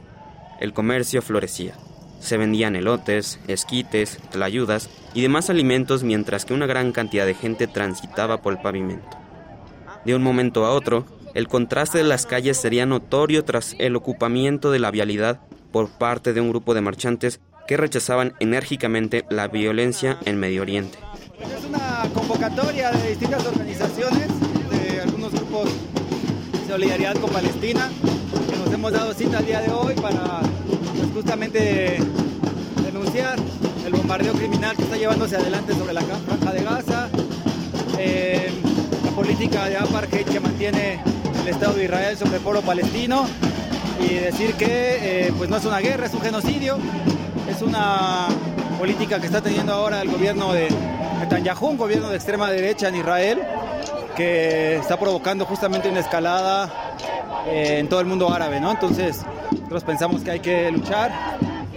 el 0.61 0.73
comercio 0.73 1.23
florecía. 1.23 1.75
Se 2.21 2.37
vendían 2.37 2.77
elotes, 2.77 3.39
esquites, 3.47 4.19
tlayudas 4.31 4.91
y 5.15 5.23
demás 5.23 5.51
alimentos 5.51 6.03
mientras 6.03 6.45
que 6.45 6.55
una 6.55 6.67
gran 6.67 6.93
cantidad 6.93 7.27
de 7.27 7.35
gente 7.35 7.67
transitaba 7.67 8.43
por 8.43 8.53
el 8.53 8.61
pavimento. 8.61 9.09
De 10.05 10.15
un 10.15 10.23
momento 10.23 10.65
a 10.65 10.73
otro, 10.73 11.07
el 11.35 11.49
contraste 11.49 11.99
de 11.99 12.05
las 12.05 12.27
calles 12.27 12.57
sería 12.57 12.87
notorio 12.87 13.45
tras 13.45 13.77
el 13.79 13.95
ocupamiento 13.95 14.71
de 14.71 14.79
la 14.79 14.91
vialidad 14.91 15.41
por 15.71 15.89
parte 15.91 16.33
de 16.33 16.41
un 16.41 16.51
grupo 16.51 16.75
de 16.75 16.81
marchantes 16.81 17.41
que 17.67 17.77
rechazaban 17.77 18.35
enérgicamente 18.41 19.25
la 19.29 19.47
violencia 19.47 20.19
en 20.25 20.39
Medio 20.39 20.63
Oriente. 20.63 20.99
Es 21.39 21.65
una 21.65 22.09
convocatoria 22.15 22.91
de 22.91 23.11
distintas 23.11 23.47
organizaciones, 23.47 24.29
de 24.71 25.01
algunos 25.03 25.33
grupos 25.33 25.69
de 26.53 26.67
solidaridad 26.67 27.17
con 27.17 27.31
Palestina, 27.31 27.91
nos 28.69 28.75
hemos 28.75 28.93
dado 28.93 29.15
cita 29.15 29.39
el 29.39 29.47
día 29.47 29.61
de 29.63 29.71
hoy 29.71 29.95
para 29.95 30.41
pues, 30.69 31.11
justamente 31.15 31.97
denunciar 32.85 33.39
el 33.87 33.93
bombardeo 33.95 34.35
criminal 34.35 34.77
que 34.77 34.83
está 34.83 34.99
llevándose 34.99 35.37
adelante 35.37 35.73
sobre 35.73 35.95
la 35.95 36.03
franja 36.03 36.53
de 36.53 36.63
Gaza, 36.63 37.09
eh, 37.99 38.51
la 39.07 39.11
política 39.13 39.71
de 39.71 39.79
apartheid 39.79 40.27
que 40.27 40.39
mantiene 40.39 41.01
el 41.41 41.49
Estado 41.49 41.75
de 41.75 41.85
Israel 41.85 42.19
sobre 42.19 42.37
el 42.37 42.43
pueblo 42.43 42.61
palestino 42.61 43.27
y 44.01 44.15
decir 44.17 44.53
que 44.53 45.29
eh, 45.29 45.33
pues 45.39 45.49
no 45.49 45.57
es 45.57 45.65
una 45.65 45.79
guerra, 45.79 46.05
es 46.05 46.13
un 46.13 46.21
genocidio, 46.21 46.77
es 47.49 47.63
una 47.63 48.29
política 48.79 49.19
que 49.19 49.27
está 49.27 49.41
teniendo 49.41 49.73
ahora 49.73 50.03
el 50.03 50.09
gobierno 50.09 50.53
de 50.53 50.69
Netanyahu, 51.19 51.67
un 51.67 51.77
gobierno 51.77 52.11
de 52.11 52.17
extrema 52.17 52.49
derecha 52.49 52.89
en 52.89 52.95
Israel, 52.95 53.41
que 54.17 54.77
está 54.77 54.97
provocando 54.99 55.45
justamente 55.45 55.89
una 55.89 56.01
escalada 56.01 56.95
eh, 57.49 57.79
en 57.81 57.89
todo 57.89 58.01
el 58.01 58.07
mundo 58.07 58.33
árabe, 58.33 58.61
¿no? 58.61 58.71
Entonces, 58.71 59.25
nosotros 59.51 59.83
pensamos 59.83 60.23
que 60.23 60.31
hay 60.31 60.41
que 60.41 60.71
luchar 60.71 61.11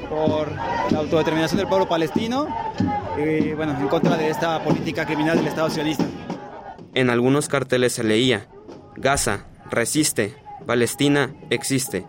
por 0.10 0.52
la 0.92 1.00
autodeterminación 1.00 1.58
del 1.58 1.68
pueblo 1.68 1.90
palestino 1.90 2.48
y, 3.18 3.54
bueno, 3.54 3.76
en 3.80 3.88
contra 3.88 4.16
de 4.16 4.30
esta 4.30 4.64
política 4.64 5.06
criminal 5.06 5.38
del 5.38 5.48
Estado 5.48 5.70
sionista. 5.72 6.06
En 6.94 7.10
algunos 7.10 7.48
carteles 7.48 7.94
se 7.94 8.04
leía, 8.04 8.48
Gaza, 8.96 9.46
resiste, 9.72 10.36
Palestina, 10.68 11.34
existe. 11.50 12.06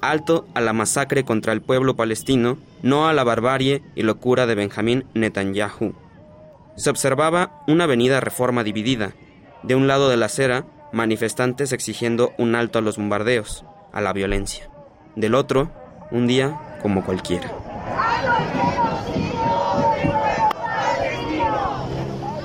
Alto 0.00 0.46
a 0.54 0.60
la 0.60 0.72
masacre 0.72 1.24
contra 1.24 1.52
el 1.52 1.60
pueblo 1.60 1.96
palestino, 1.96 2.58
no 2.82 3.08
a 3.08 3.12
la 3.12 3.24
barbarie 3.24 3.82
y 3.94 4.02
locura 4.02 4.46
de 4.46 4.54
Benjamín 4.54 5.04
Netanyahu. 5.14 5.94
Se 6.76 6.90
observaba 6.90 7.62
una 7.66 7.84
avenida 7.84 8.20
Reforma 8.20 8.62
dividida. 8.62 9.12
De 9.62 9.74
un 9.74 9.88
lado 9.88 10.08
de 10.08 10.16
la 10.16 10.26
acera, 10.26 10.64
manifestantes 10.92 11.72
exigiendo 11.72 12.32
un 12.38 12.54
alto 12.54 12.78
a 12.78 12.82
los 12.82 12.96
bombardeos, 12.96 13.64
a 13.92 14.00
la 14.00 14.12
violencia. 14.12 14.70
Del 15.16 15.34
otro, 15.34 15.70
un 16.10 16.26
día 16.26 16.78
como 16.80 17.04
cualquiera. 17.04 17.52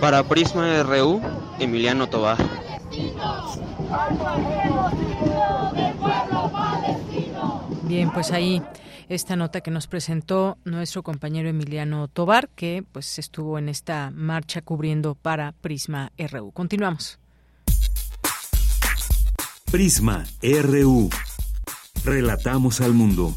Para 0.01 0.23
Prisma 0.23 0.83
RU, 0.83 1.21
Emiliano 1.59 2.07
Tobar. 2.07 2.37
Bien, 7.83 8.11
pues 8.11 8.31
ahí 8.31 8.61
esta 9.09 9.35
nota 9.35 9.61
que 9.61 9.69
nos 9.69 9.87
presentó 9.87 10.57
nuestro 10.63 11.03
compañero 11.03 11.49
Emiliano 11.49 12.07
Tobar, 12.07 12.49
que 12.49 12.83
pues 12.91 13.19
estuvo 13.19 13.57
en 13.59 13.67
esta 13.67 14.09
marcha 14.11 14.61
cubriendo 14.61 15.15
para 15.15 15.51
Prisma 15.51 16.11
RU. 16.17 16.51
Continuamos. 16.51 17.19
Prisma 19.69 20.23
RU. 20.41 21.09
Relatamos 22.05 22.79
al 22.79 22.93
mundo. 22.93 23.35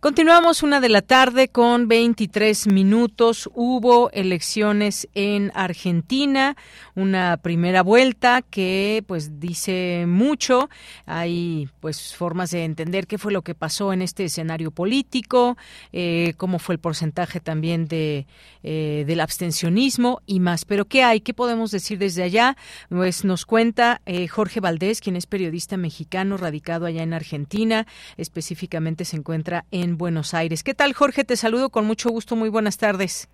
Continuamos 0.00 0.62
una 0.62 0.80
de 0.80 0.90
la 0.90 1.02
tarde 1.02 1.48
con 1.48 1.88
23 1.88 2.68
minutos. 2.68 3.50
Hubo 3.52 4.12
elecciones 4.12 5.08
en 5.14 5.50
Argentina, 5.56 6.56
una 6.94 7.36
primera 7.36 7.82
vuelta 7.82 8.42
que 8.42 9.02
pues 9.08 9.40
dice 9.40 10.04
mucho. 10.06 10.70
Hay 11.04 11.68
pues 11.80 12.14
formas 12.14 12.52
de 12.52 12.62
entender 12.62 13.08
qué 13.08 13.18
fue 13.18 13.32
lo 13.32 13.42
que 13.42 13.56
pasó 13.56 13.92
en 13.92 14.02
este 14.02 14.26
escenario 14.26 14.70
político, 14.70 15.56
eh, 15.92 16.34
cómo 16.36 16.60
fue 16.60 16.76
el 16.76 16.78
porcentaje 16.78 17.40
también 17.40 17.86
de 17.86 18.28
eh, 18.62 19.02
del 19.04 19.18
abstencionismo 19.18 20.22
y 20.26 20.38
más. 20.38 20.64
Pero 20.64 20.84
qué 20.84 21.02
hay, 21.02 21.22
qué 21.22 21.34
podemos 21.34 21.72
decir 21.72 21.98
desde 21.98 22.22
allá. 22.22 22.56
Pues 22.88 23.24
nos 23.24 23.46
cuenta 23.46 24.00
eh, 24.06 24.28
Jorge 24.28 24.60
Valdés, 24.60 25.00
quien 25.00 25.16
es 25.16 25.26
periodista 25.26 25.76
mexicano 25.76 26.36
radicado 26.36 26.86
allá 26.86 27.02
en 27.02 27.14
Argentina, 27.14 27.84
específicamente 28.16 29.04
se 29.04 29.16
encuentra 29.16 29.64
en 29.72 29.87
Buenos 29.96 30.34
Aires. 30.34 30.62
¿Qué 30.62 30.74
tal, 30.74 30.92
Jorge? 30.92 31.24
Te 31.24 31.36
saludo 31.36 31.70
con 31.70 31.86
mucho 31.86 32.10
gusto. 32.10 32.36
Muy 32.36 32.48
buenas 32.48 32.76
tardes. 32.76 33.28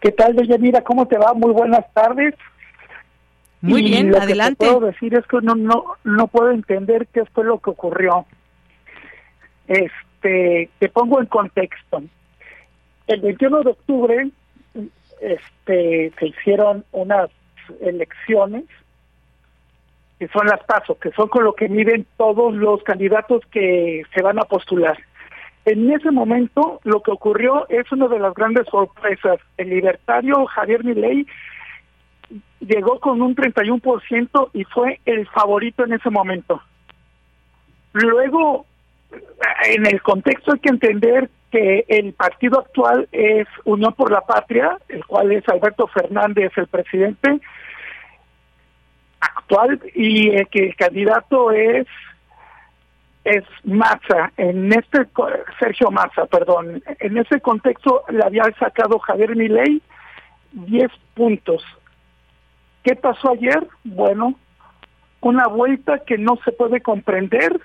¿Qué 0.00 0.12
tal, 0.12 0.36
Mira, 0.60 0.82
¿Cómo 0.82 1.06
te 1.06 1.18
va? 1.18 1.34
Muy 1.34 1.52
buenas 1.52 1.92
tardes. 1.92 2.34
Muy 3.60 3.82
bien, 3.82 4.14
adelante. 4.14 4.64
lo 4.64 4.72
que 4.72 4.76
puedo 4.78 4.92
decir 4.92 5.14
es 5.14 5.26
que 5.26 5.38
no, 5.42 5.56
no, 5.56 5.84
no 6.04 6.28
puedo 6.28 6.52
entender 6.52 7.08
qué 7.12 7.24
fue 7.24 7.44
lo 7.44 7.58
que 7.58 7.70
ocurrió. 7.70 8.26
Este, 9.66 10.70
te 10.78 10.88
pongo 10.90 11.20
en 11.20 11.26
contexto. 11.26 12.02
El 13.08 13.20
21 13.20 13.62
de 13.62 13.70
octubre 13.70 14.30
este, 15.20 16.12
se 16.18 16.26
hicieron 16.26 16.84
unas 16.92 17.30
elecciones 17.80 18.64
que 20.18 20.28
son 20.28 20.46
las 20.46 20.62
pasos, 20.64 20.98
que 20.98 21.10
son 21.12 21.28
con 21.28 21.44
lo 21.44 21.54
que 21.54 21.68
miden 21.68 22.06
todos 22.16 22.54
los 22.54 22.82
candidatos 22.82 23.42
que 23.50 24.02
se 24.12 24.22
van 24.22 24.38
a 24.38 24.42
postular. 24.42 24.98
En 25.68 25.92
ese 25.92 26.10
momento 26.10 26.80
lo 26.84 27.02
que 27.02 27.10
ocurrió 27.10 27.68
es 27.68 27.92
una 27.92 28.08
de 28.08 28.18
las 28.18 28.32
grandes 28.32 28.66
sorpresas. 28.68 29.38
El 29.58 29.68
libertario 29.68 30.46
Javier 30.46 30.82
Milei 30.82 31.26
llegó 32.60 32.98
con 33.00 33.20
un 33.20 33.36
31% 33.36 34.50
y 34.54 34.64
fue 34.64 34.98
el 35.04 35.26
favorito 35.28 35.84
en 35.84 35.92
ese 35.92 36.08
momento. 36.08 36.62
Luego, 37.92 38.64
en 39.68 39.84
el 39.84 40.00
contexto 40.00 40.54
hay 40.54 40.60
que 40.60 40.70
entender 40.70 41.28
que 41.50 41.84
el 41.88 42.14
partido 42.14 42.60
actual 42.60 43.06
es 43.12 43.46
Unión 43.64 43.92
por 43.92 44.10
la 44.10 44.22
Patria, 44.22 44.78
el 44.88 45.04
cual 45.04 45.32
es 45.32 45.46
Alberto 45.50 45.86
Fernández, 45.88 46.50
el 46.56 46.68
presidente 46.68 47.40
actual, 49.20 49.82
y 49.94 50.30
que 50.46 50.68
el 50.68 50.76
candidato 50.76 51.50
es 51.50 51.86
es 53.28 53.44
Massa, 53.62 54.32
en 54.38 54.72
este, 54.72 55.06
Sergio 55.58 55.90
Massa, 55.90 56.24
perdón, 56.26 56.82
en 56.98 57.18
ese 57.18 57.42
contexto 57.42 58.04
le 58.08 58.24
había 58.24 58.44
sacado 58.58 58.98
Javier 59.00 59.36
Milei 59.36 59.82
10 60.52 60.90
puntos. 61.14 61.62
¿Qué 62.82 62.96
pasó 62.96 63.32
ayer? 63.32 63.68
Bueno, 63.84 64.34
una 65.20 65.46
vuelta 65.46 65.98
que 66.06 66.16
no 66.16 66.38
se 66.42 66.52
puede 66.52 66.80
comprender 66.80 67.60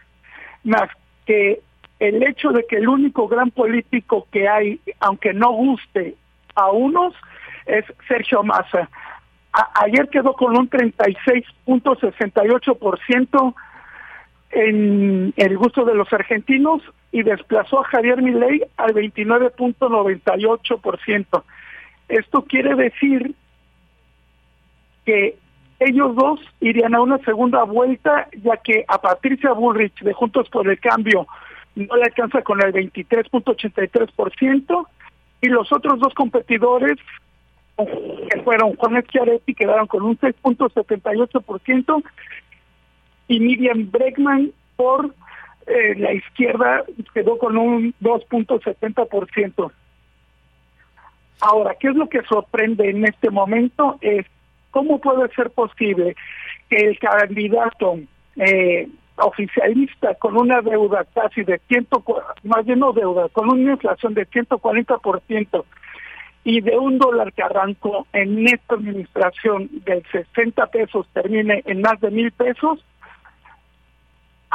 más 0.65 0.89
que 1.25 1.61
el 1.99 2.21
hecho 2.23 2.49
de 2.49 2.65
que 2.67 2.75
el 2.75 2.89
único 2.89 3.29
gran 3.29 3.49
político 3.49 4.27
que 4.31 4.49
hay, 4.49 4.81
aunque 4.99 5.33
no 5.33 5.53
guste 5.53 6.17
a 6.55 6.71
unos, 6.71 7.13
es 7.67 7.85
Sergio 8.09 8.43
Massa. 8.43 8.89
ayer 9.75 10.09
quedó 10.09 10.33
con 10.33 10.57
un 10.57 10.69
36.68% 10.69 13.55
en 14.53 15.33
el 15.35 15.57
gusto 15.57 15.83
de 15.83 15.95
los 15.95 16.13
argentinos 16.13 16.81
y 17.11 17.23
desplazó 17.23 17.81
a 17.81 17.85
Javier 17.85 18.21
Milei 18.21 18.61
al 18.77 18.93
29.98%. 18.93 21.43
Esto 22.07 22.43
quiere 22.43 22.75
decir 22.75 23.33
que 25.05 25.35
ellos 25.79 26.15
dos 26.15 26.39
irían 26.61 26.93
a 26.95 27.01
una 27.01 27.17
segunda 27.19 27.63
vuelta, 27.63 28.27
ya 28.43 28.57
que 28.57 28.85
a 28.87 29.01
Patricia 29.01 29.53
Bullrich 29.53 29.99
de 30.01 30.13
Juntos 30.13 30.47
por 30.49 30.69
el 30.69 30.79
Cambio 30.79 31.25
no 31.75 31.95
le 31.95 32.03
alcanza 32.03 32.43
con 32.43 32.61
el 32.61 32.71
23.83% 32.71 34.87
y 35.41 35.47
los 35.47 35.73
otros 35.73 35.99
dos 35.99 36.13
competidores 36.13 36.99
que 37.75 38.39
fueron 38.43 38.75
Juan 38.75 39.03
Schiaretti 39.03 39.55
quedaron 39.55 39.87
con 39.87 40.03
un 40.03 40.15
6.78% 40.19 42.03
y 43.27 43.39
Miriam 43.39 43.89
Bregman 43.91 44.51
por 44.75 45.13
eh, 45.67 45.95
la 45.95 46.13
izquierda 46.13 46.83
quedó 47.13 47.37
con 47.37 47.57
un 47.57 47.93
2.70%. 48.01 49.71
Ahora, 51.41 51.75
¿qué 51.79 51.89
es 51.89 51.95
lo 51.95 52.07
que 52.07 52.21
sorprende 52.23 52.89
en 52.89 53.05
este 53.05 53.29
momento? 53.29 53.97
Es 54.01 54.25
cómo 54.71 54.99
puede 54.99 55.29
ser 55.35 55.51
posible 55.51 56.15
que 56.69 56.77
el 56.77 56.97
candidato 56.99 57.99
eh, 58.35 58.87
oficialista 59.17 60.15
con 60.15 60.37
una 60.37 60.61
deuda 60.61 61.05
casi 61.13 61.43
de 61.43 61.59
ciento, 61.67 62.03
más 62.43 62.65
bien 62.65 62.79
no 62.79 62.93
deuda, 62.93 63.29
con 63.29 63.49
una 63.49 63.73
inflación 63.73 64.13
de 64.13 64.27
140% 64.27 65.65
y 66.43 66.61
de 66.61 66.77
un 66.77 66.97
dólar 66.97 67.31
que 67.33 67.43
arrancó 67.43 68.05
en 68.11 68.47
esta 68.47 68.75
administración 68.75 69.69
del 69.85 70.03
60 70.11 70.65
pesos 70.67 71.07
termine 71.13 71.61
en 71.65 71.81
más 71.81 71.99
de 72.01 72.11
mil 72.11 72.31
pesos, 72.31 72.83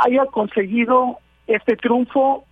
haya 0.05 0.27
conseguido 0.27 1.19
este 1.47 1.77
triunfo 1.77 2.45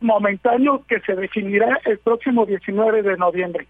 momentáneo 0.00 0.84
que 0.86 1.00
se 1.00 1.14
definirá 1.14 1.80
el 1.84 1.98
próximo 1.98 2.44
19 2.44 3.02
de 3.02 3.16
noviembre. 3.16 3.66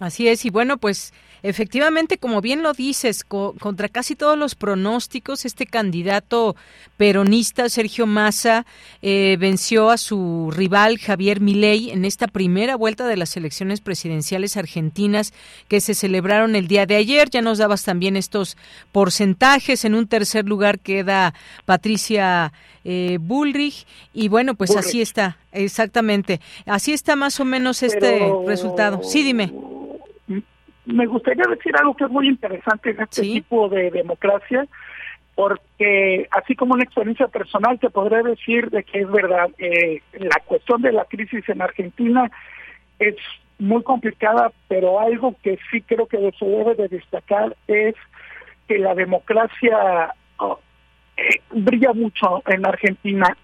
Así 0.00 0.28
es, 0.28 0.44
y 0.44 0.50
bueno, 0.50 0.76
pues 0.78 1.12
efectivamente, 1.44 2.16
como 2.16 2.40
bien 2.40 2.62
lo 2.62 2.72
dices, 2.72 3.22
contra 3.22 3.90
casi 3.90 4.16
todos 4.16 4.36
los 4.36 4.54
pronósticos, 4.54 5.44
este 5.44 5.66
candidato 5.66 6.56
peronista, 6.96 7.68
Sergio 7.68 8.06
Massa, 8.06 8.64
eh, 9.02 9.36
venció 9.38 9.90
a 9.90 9.98
su 9.98 10.50
rival 10.50 10.98
Javier 10.98 11.40
Milei 11.40 11.90
en 11.90 12.06
esta 12.06 12.28
primera 12.28 12.76
vuelta 12.76 13.06
de 13.06 13.18
las 13.18 13.36
elecciones 13.36 13.82
presidenciales 13.82 14.56
argentinas 14.56 15.34
que 15.68 15.82
se 15.82 15.92
celebraron 15.92 16.56
el 16.56 16.66
día 16.66 16.86
de 16.86 16.96
ayer. 16.96 17.28
Ya 17.28 17.42
nos 17.42 17.58
dabas 17.58 17.84
también 17.84 18.16
estos 18.16 18.56
porcentajes. 18.90 19.84
En 19.84 19.94
un 19.94 20.06
tercer 20.06 20.46
lugar 20.46 20.78
queda 20.78 21.34
Patricia 21.66 22.54
eh, 22.84 23.18
Bullrich, 23.20 23.86
y 24.14 24.28
bueno, 24.28 24.54
pues 24.54 24.74
así 24.76 25.02
está, 25.02 25.36
exactamente. 25.52 26.40
Así 26.64 26.94
está 26.94 27.16
más 27.16 27.38
o 27.38 27.44
menos 27.44 27.82
este 27.82 28.32
resultado. 28.46 29.02
Sí, 29.02 29.22
dime 29.22 29.73
me 30.86 31.06
gustaría 31.06 31.44
decir 31.48 31.76
algo 31.76 31.94
que 31.94 32.04
es 32.04 32.10
muy 32.10 32.28
interesante 32.28 32.90
en 32.90 33.00
este 33.00 33.22
tipo 33.22 33.68
de 33.68 33.90
democracia, 33.90 34.66
porque 35.34 36.28
así 36.30 36.54
como 36.54 36.74
una 36.74 36.84
experiencia 36.84 37.26
personal 37.28 37.78
te 37.78 37.90
podré 37.90 38.22
decir 38.22 38.70
de 38.70 38.84
que 38.84 39.00
es 39.00 39.10
verdad, 39.10 39.50
eh, 39.58 40.02
la 40.12 40.40
cuestión 40.44 40.82
de 40.82 40.92
la 40.92 41.04
crisis 41.06 41.48
en 41.48 41.62
Argentina 41.62 42.30
es 42.98 43.16
muy 43.58 43.82
complicada, 43.82 44.52
pero 44.68 45.00
algo 45.00 45.34
que 45.42 45.58
sí 45.70 45.80
creo 45.82 46.06
que 46.06 46.18
se 46.38 46.44
debe 46.44 46.74
de 46.74 46.88
destacar 46.88 47.56
es 47.66 47.94
que 48.68 48.78
la 48.78 48.94
democracia 48.94 50.14
oh, 50.38 50.58
eh, 51.16 51.40
brilla 51.50 51.92
mucho 51.92 52.42
en 52.46 52.66
Argentina. 52.66 53.36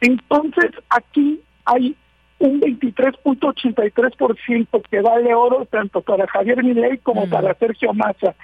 Entonces 0.00 0.70
aquí 0.90 1.40
hay 1.64 1.96
un 2.44 2.60
23.83% 2.60 4.82
que 4.90 5.00
vale 5.00 5.34
oro 5.34 5.64
tanto 5.66 6.00
para 6.02 6.26
Javier 6.26 6.62
Milei 6.62 6.98
como 6.98 7.26
para 7.28 7.54
Sergio 7.54 7.94
Massa, 7.94 8.34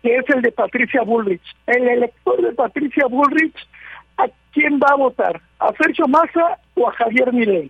que 0.00 0.16
es 0.16 0.30
el 0.30 0.42
de 0.42 0.52
Patricia 0.52 1.02
Bullrich. 1.02 1.42
El 1.66 1.88
elector 1.88 2.40
de 2.40 2.52
Patricia 2.52 3.06
Bullrich, 3.06 3.56
¿a 4.16 4.28
quién 4.52 4.78
va 4.78 4.90
a 4.92 4.96
votar? 4.96 5.40
¿A 5.58 5.72
Sergio 5.72 6.06
Massa 6.06 6.60
o 6.74 6.88
a 6.88 6.92
Javier 6.92 7.32
Milei? 7.32 7.68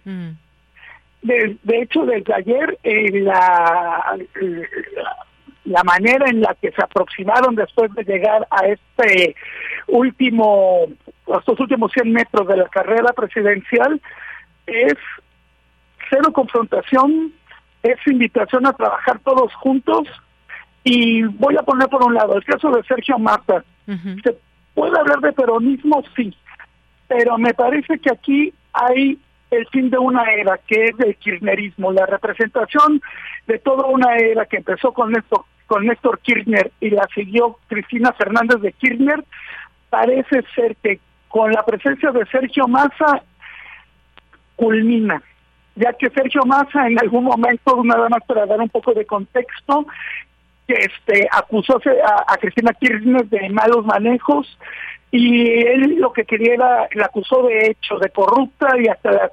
De, 1.23 1.57
hecho, 1.81 2.05
desde 2.05 2.35
ayer 2.35 2.79
eh, 2.83 3.23
la, 3.23 4.19
la 5.65 5.83
manera 5.85 6.29
en 6.29 6.43
la 6.43 6.55
que 6.61 6.71
se 6.71 6.83
aproximaron 6.83 7.55
después 7.55 7.95
de 7.95 8.05
llegar 8.05 8.47
a 8.51 8.67
este 8.67 9.35
último, 9.87 10.85
a 11.33 11.39
estos 11.39 11.59
últimos 11.61 11.93
100 11.93 12.13
metros 12.13 12.47
de 12.47 12.59
la 12.59 12.69
carrera 12.69 13.15
presidencial 13.15 14.03
es 14.67 14.99
cero 16.11 16.33
confrontación, 16.33 17.33
es 17.83 17.99
invitación 18.07 18.67
a 18.67 18.73
trabajar 18.73 19.19
todos 19.21 19.55
juntos 19.55 20.09
y 20.85 21.23
voy 21.23 21.57
a 21.57 21.63
poner 21.63 21.89
por 21.89 22.05
un 22.05 22.15
lado 22.15 22.37
el 22.37 22.45
caso 22.45 22.71
de 22.71 22.83
Sergio 22.85 23.19
Massa. 23.19 23.65
¿Se 23.87 24.37
puede 24.75 24.99
hablar 24.99 25.21
de 25.21 25.33
peronismo? 25.33 26.03
Sí, 26.17 26.35
pero 27.07 27.39
me 27.39 27.55
parece 27.55 27.99
que 27.99 28.11
aquí 28.11 28.53
hay 28.73 29.19
el 29.51 29.67
fin 29.69 29.91
de 29.91 29.99
una 29.99 30.25
era 30.35 30.59
que 30.67 30.87
es 30.87 31.01
el 31.01 31.17
kirchnerismo, 31.17 31.93
la 31.93 32.07
representación 32.07 33.01
de 33.47 33.59
toda 33.59 33.87
una 33.87 34.17
era 34.17 34.45
que 34.45 34.59
empezó 34.59 34.93
con 34.93 35.13
Néstor, 35.13 35.45
con 35.67 35.87
Néstor 35.87 36.19
Kirchner 36.21 36.71
y 36.81 36.91
la 36.91 37.09
siguió 37.15 37.59
Cristina 37.67 38.13
Fernández 38.13 38.61
de 38.61 38.73
Kirchner, 38.73 39.25
parece 39.89 40.43
ser 40.55 40.77
que 40.77 41.01
con 41.29 41.53
la 41.53 41.65
presencia 41.65 42.11
de 42.11 42.27
Sergio 42.27 42.69
Massa 42.69 43.23
culmina, 44.57 45.23
ya 45.79 45.93
que 45.93 46.11
Sergio 46.11 46.43
Massa 46.45 46.87
en 46.87 46.99
algún 46.99 47.25
momento, 47.25 47.83
nada 47.85 48.09
más 48.09 48.23
para 48.27 48.47
dar 48.47 48.61
un 48.61 48.69
poco 48.69 48.93
de 48.93 49.07
contexto, 49.07 49.87
este 50.67 51.27
acusó 51.31 51.81
a, 52.27 52.37
Cristina 52.37 52.73
Kirchner 52.75 53.25
de 53.27 53.49
malos 53.49 53.87
manejos 53.87 54.59
y 55.11 55.51
él 55.51 55.97
lo 55.99 56.13
que 56.13 56.25
quería 56.25 56.55
era, 56.55 56.89
la 56.95 57.07
acusó 57.07 57.45
de 57.45 57.69
hecho, 57.69 57.97
de 57.99 58.11
corrupta 58.11 58.69
y 58.79 58.89
hasta 58.89 59.33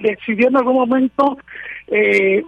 decidió 0.00 0.48
en 0.48 0.56
algún 0.56 0.76
momento, 0.76 1.36
eh, 1.88 2.42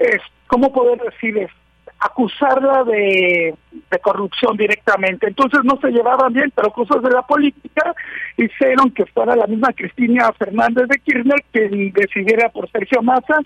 es, 0.00 0.22
¿cómo 0.48 0.72
poder 0.72 1.00
decir 1.00 1.38
esto? 1.38 1.61
Acusarla 2.02 2.84
de, 2.84 3.54
corrupción 4.02 4.56
directamente. 4.56 5.28
Entonces 5.28 5.60
no 5.64 5.78
se 5.80 5.90
llevaban 5.90 6.32
bien, 6.32 6.50
pero 6.54 6.70
cosas 6.70 7.02
de 7.02 7.10
la 7.10 7.22
política 7.22 7.94
hicieron 8.36 8.90
que 8.90 9.04
fuera 9.06 9.36
la 9.36 9.46
misma 9.46 9.72
Cristina 9.74 10.32
Fernández 10.32 10.88
de 10.88 10.98
Kirchner 10.98 11.44
que 11.52 11.92
decidiera 11.94 12.48
por 12.48 12.70
Sergio 12.70 13.02
Massa, 13.02 13.38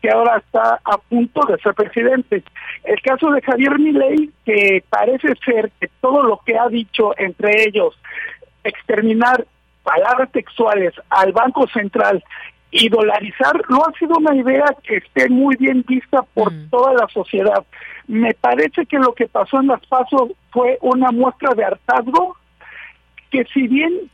que 0.00 0.10
ahora 0.10 0.38
está 0.38 0.80
a 0.82 0.96
punto 0.98 1.42
de 1.46 1.58
ser 1.58 1.74
presidente. 1.74 2.42
El 2.84 3.00
caso 3.02 3.30
de 3.30 3.42
Javier 3.42 3.78
Milei, 3.78 4.30
que 4.44 4.82
parece 4.88 5.34
ser 5.44 5.70
que 5.78 5.88
todo 6.00 6.22
lo 6.22 6.40
que 6.44 6.58
ha 6.58 6.68
dicho, 6.68 7.12
entre 7.18 7.68
ellos, 7.68 7.94
exterminar 8.64 9.46
palabras 9.82 10.32
textuales 10.32 10.94
al 11.10 11.32
Banco 11.32 11.68
Central 11.68 12.24
y 12.70 12.88
dolarizar 12.88 13.60
no 13.68 13.82
ha 13.84 13.92
sido 13.98 14.16
una 14.16 14.34
idea 14.34 14.64
que 14.82 14.98
esté 14.98 15.28
muy 15.28 15.56
bien 15.56 15.84
vista 15.86 16.22
por 16.34 16.52
mm. 16.52 16.70
toda 16.70 16.94
la 16.94 17.08
sociedad. 17.08 17.64
Me 18.06 18.32
parece 18.34 18.86
que 18.86 18.98
lo 18.98 19.12
que 19.14 19.26
pasó 19.26 19.60
en 19.60 19.68
las 19.68 19.84
pasos 19.86 20.32
fue 20.50 20.78
una 20.80 21.10
muestra 21.10 21.54
de 21.54 21.64
hartazgo 21.64 22.36
que 23.30 23.44
si 23.52 23.68
bien 23.68 24.10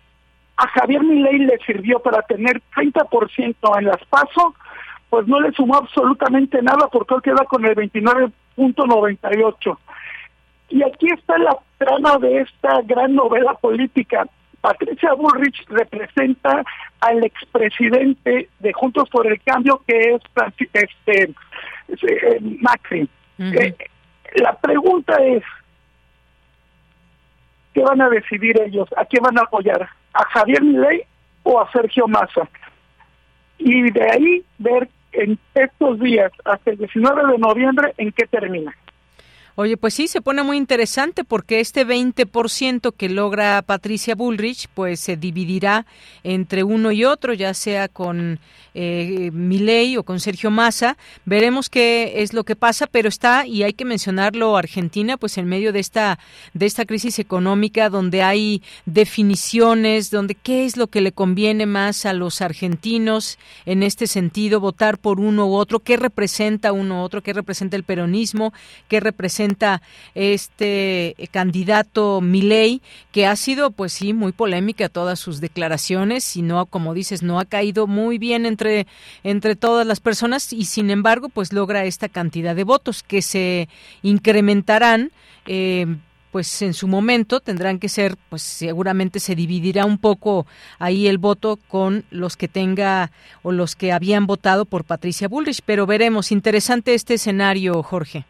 a 0.57 0.67
Javier 0.69 1.03
Milei 1.03 1.39
le 1.39 1.59
sirvió 1.67 1.99
para 2.01 2.23
tener 2.23 2.63
30% 2.75 3.79
en 3.79 3.85
las 3.85 4.03
pasos, 4.07 4.55
pues 5.11 5.27
no 5.27 5.41
le 5.41 5.53
sumó 5.53 5.77
absolutamente 5.77 6.63
nada 6.63 6.89
porque 6.91 7.15
él 7.15 7.23
queda 7.23 7.45
con 7.45 7.65
el 7.65 7.75
29.98. 7.75 9.79
Y 10.69 10.83
aquí 10.83 11.07
está 11.13 11.39
la 11.39 11.57
trama 11.79 12.19
de 12.19 12.41
esta 12.41 12.81
gran 12.83 13.15
novela 13.15 13.55
política. 13.55 14.27
Patricia 14.67 15.15
Bullrich 15.15 15.65
representa 15.69 16.65
al 16.99 17.23
expresidente 17.23 18.49
de 18.59 18.73
Juntos 18.73 19.09
por 19.11 19.25
el 19.25 19.41
Cambio, 19.43 19.81
que 19.87 20.15
es 20.15 20.21
este, 20.73 21.33
eh, 22.03 22.41
Macri. 22.61 23.09
Eh, 23.39 23.77
la 24.35 24.57
pregunta 24.57 25.19
es, 25.25 25.45
¿qué 27.75 27.81
van 27.81 28.01
a 28.01 28.09
decidir 28.09 28.61
ellos? 28.61 28.89
¿A 28.97 29.05
quién 29.05 29.23
van 29.23 29.39
a 29.39 29.43
apoyar? 29.43 29.89
¿A 30.13 30.25
Javier 30.31 30.65
Milei 30.65 31.05
o 31.45 31.61
a 31.61 31.71
Sergio 31.71 32.09
Massa? 32.09 32.49
Y 33.59 33.89
de 33.93 34.11
ahí 34.11 34.45
ver 34.59 34.89
en 35.13 35.39
estos 35.55 36.01
días, 36.01 36.33
hasta 36.45 36.73
el 36.73 36.79
19 36.79 37.35
de 37.35 37.39
noviembre, 37.39 37.95
en 37.99 38.11
qué 38.11 38.27
termina. 38.27 38.75
Oye, 39.59 39.79
pues 39.79 39.95
sí, 39.95 40.07
se 40.07 40.21
pone 40.21 40.43
muy 40.43 40.59
interesante 40.59 41.25
porque 41.25 41.61
este 41.61 41.87
20% 41.87 42.93
que 42.95 43.09
logra 43.09 43.63
Patricia 43.63 44.15
Bullrich, 44.15 44.69
pues 44.75 45.01
se 45.01 45.17
dividirá 45.17 45.87
entre 46.25 46.63
uno 46.63 46.93
y 46.93 47.07
otro, 47.07 47.33
ya 47.33 47.55
sea 47.55 47.89
con 47.89 48.39
eh, 48.75 49.31
Milei 49.33 49.97
o 49.97 50.03
con 50.03 50.21
Sergio 50.21 50.51
Massa. 50.51 50.99
Veremos 51.25 51.71
qué 51.71 52.21
es 52.23 52.35
lo 52.35 52.45
que 52.45 52.55
pasa, 52.55 52.87
pero 52.87 53.09
está, 53.09 53.47
y 53.47 53.63
hay 53.63 53.73
que 53.73 53.87
mencionarlo, 53.87 54.59
Argentina, 54.59 55.17
pues 55.17 55.39
en 55.39 55.47
medio 55.47 55.73
de 55.73 55.81
esta, 55.81 56.19
de 56.53 56.67
esta 56.67 56.85
crisis 56.85 57.19
económica 57.19 57.89
donde 57.89 58.23
hay 58.23 58.63
definiciones, 58.85 60.11
donde 60.11 60.35
qué 60.35 60.67
es 60.67 60.77
lo 60.77 60.89
que 60.89 61.01
le 61.01 61.13
conviene 61.13 61.65
más 61.65 62.05
a 62.05 62.13
los 62.13 62.43
argentinos 62.43 63.39
en 63.65 63.83
este 63.83 64.07
sentido, 64.07 64.61
votar 64.61 64.99
por 64.99 65.19
uno 65.19 65.47
u 65.47 65.55
otro, 65.55 65.81
qué 65.81 65.97
representa 65.97 66.73
uno 66.73 67.01
u 67.01 67.05
otro, 67.05 67.23
qué 67.23 67.33
representa 67.33 67.77
el 67.77 67.85
peronismo, 67.85 68.53
qué 68.89 69.01
representa 69.01 69.46
este 70.15 71.15
candidato 71.31 72.21
Milei, 72.21 72.83
que 73.13 73.27
ha 73.27 73.37
sido, 73.37 73.71
pues 73.71 73.93
sí, 73.93 74.13
muy 74.13 74.33
polémica 74.33 74.89
todas 74.89 75.19
sus 75.19 75.41
declaraciones 75.41 76.37
y 76.37 76.43
no, 76.43 76.67
como 76.67 76.95
dices, 76.95 77.23
no 77.23 77.39
ha 77.39 77.45
caído 77.45 77.87
muy 77.87 78.19
bien 78.19 78.47
entre, 78.47 78.87
entre 79.23 79.57
todas 79.57 79.87
las 79.87 80.01
personas 80.01 80.53
y 80.53 80.65
sin 80.65 80.91
embargo, 80.91 81.29
pues 81.29 81.53
logra 81.53 81.85
esta 81.85 82.09
cantidad 82.09 82.57
de 82.57 82.65
votos 82.65 83.03
que 83.03 83.23
se 83.23 83.69
incrementarán. 84.03 85.13
Eh, 85.47 85.87
pues 86.37 86.61
en 86.61 86.75
su 86.75 86.87
momento 86.87 87.41
tendrán 87.41 87.79
que 87.79 87.89
ser, 87.89 88.19
pues 88.29 88.43
seguramente 88.43 89.21
se 89.21 89.35
dividirá 89.35 89.87
un 89.87 89.97
poco 89.97 90.47
ahí 90.79 91.07
el 91.07 91.17
voto 91.17 91.57
con 91.57 92.05
los 92.11 92.37
que 92.37 92.47
tenga 92.47 93.11
o 93.43 93.53
los 93.53 93.75
que 93.75 93.91
habían 93.91 94.27
votado 94.27 94.67
por 94.67 94.85
Patricia 94.85 95.29
Bullrich, 95.29 95.63
pero 95.65 95.87
veremos. 95.87 96.33
Interesante 96.33 96.93
este 96.93 97.15
escenario, 97.15 97.83
Jorge. 97.83 98.27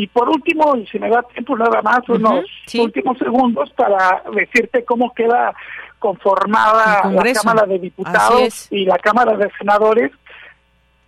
Y 0.00 0.06
por 0.06 0.30
último, 0.30 0.74
y 0.76 0.86
si 0.86 0.98
me 0.98 1.10
da 1.10 1.22
tiempo 1.24 1.54
nada 1.58 1.82
más, 1.82 2.08
unos 2.08 2.46
últimos 2.78 3.18
segundos 3.18 3.70
para 3.76 4.22
decirte 4.34 4.82
cómo 4.82 5.12
queda 5.12 5.52
conformada 5.98 7.02
la 7.12 7.32
Cámara 7.34 7.66
de 7.66 7.78
Diputados 7.78 8.68
y 8.72 8.86
la 8.86 8.96
Cámara 8.96 9.36
de 9.36 9.50
Senadores, 9.58 10.10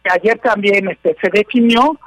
que 0.04 0.10
ayer 0.12 0.38
también 0.40 0.90
este, 0.90 1.16
se 1.22 1.30
definió. 1.30 1.98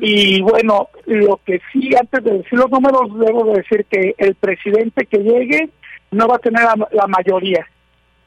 Y 0.00 0.40
bueno, 0.40 0.90
lo 1.06 1.40
que 1.44 1.60
sí, 1.72 1.90
antes 2.00 2.22
de 2.22 2.38
decir 2.38 2.56
los 2.56 2.70
números, 2.70 3.18
debo 3.18 3.56
decir 3.56 3.84
que 3.90 4.14
el 4.16 4.36
presidente 4.36 5.06
que 5.06 5.18
llegue 5.18 5.70
no 6.12 6.28
va 6.28 6.36
a 6.36 6.38
tener 6.38 6.62
la 6.92 7.06
mayoría. 7.08 7.66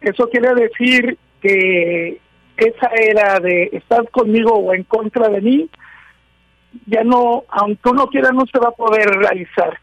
Eso 0.02 0.28
quiere 0.30 0.54
decir 0.54 1.18
que 1.42 2.20
esa 2.58 2.90
era 2.94 3.40
de 3.40 3.70
estar 3.72 4.10
conmigo 4.10 4.54
o 4.56 4.74
en 4.74 4.84
contra 4.84 5.30
de 5.30 5.40
mí, 5.40 5.70
ya 6.86 7.04
no, 7.04 7.44
aunque 7.50 7.90
uno 7.90 8.08
quiera, 8.08 8.32
no 8.32 8.46
se 8.46 8.60
va 8.60 8.70
a 8.70 8.72
poder 8.72 9.10
realizar. 9.10 9.80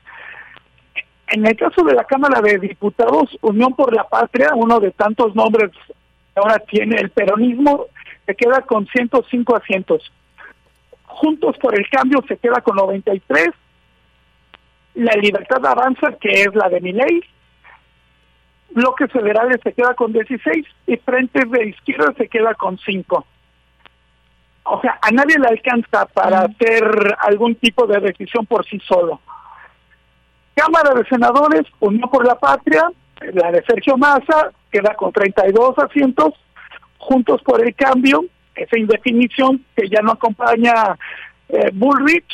En 1.28 1.46
el 1.46 1.56
caso 1.56 1.82
de 1.84 1.94
la 1.94 2.04
Cámara 2.04 2.40
de 2.40 2.58
Diputados, 2.58 3.36
Unión 3.42 3.74
por 3.74 3.94
la 3.94 4.04
Patria, 4.04 4.50
uno 4.54 4.80
de 4.80 4.90
tantos 4.92 5.34
nombres 5.34 5.70
que 5.90 6.40
ahora 6.40 6.58
tiene 6.60 6.96
el 6.96 7.10
peronismo, 7.10 7.86
se 8.24 8.34
queda 8.34 8.62
con 8.62 8.86
105 8.86 9.56
asientos. 9.56 10.10
Juntos 11.04 11.56
por 11.58 11.78
el 11.78 11.88
Cambio 11.90 12.22
se 12.26 12.36
queda 12.38 12.60
con 12.60 12.76
93. 12.76 13.48
La 14.94 15.12
Libertad 15.14 15.64
Avanza, 15.66 16.12
que 16.18 16.42
es 16.42 16.54
la 16.54 16.68
de 16.68 16.80
mi 16.80 16.92
ley. 16.92 17.22
Bloques 18.70 19.10
Federales 19.10 19.60
se 19.62 19.72
queda 19.72 19.94
con 19.94 20.12
16 20.12 20.66
y 20.86 20.96
Frente 20.96 21.44
de 21.46 21.68
Izquierda 21.68 22.12
se 22.16 22.28
queda 22.28 22.54
con 22.54 22.78
5 22.78 23.26
o 24.70 24.80
sea, 24.80 24.98
a 25.00 25.10
nadie 25.10 25.38
le 25.38 25.48
alcanza 25.48 26.06
para 26.06 26.40
hacer 26.40 27.16
algún 27.20 27.54
tipo 27.56 27.86
de 27.86 28.00
decisión 28.00 28.46
por 28.46 28.66
sí 28.66 28.78
solo. 28.86 29.20
Cámara 30.54 30.94
de 30.94 31.04
Senadores, 31.06 31.62
Unión 31.80 32.08
por 32.10 32.26
la 32.26 32.34
Patria, 32.34 32.90
la 33.32 33.52
de 33.52 33.62
Sergio 33.64 33.96
Massa, 33.96 34.50
queda 34.70 34.94
con 34.94 35.12
32 35.12 35.78
asientos, 35.78 36.34
Juntos 36.98 37.42
por 37.42 37.64
el 37.64 37.74
Cambio, 37.74 38.24
esa 38.54 38.78
indefinición 38.78 39.64
que 39.76 39.88
ya 39.88 40.02
no 40.02 40.12
acompaña 40.12 40.98
eh, 41.48 41.70
Bullrich, 41.72 42.28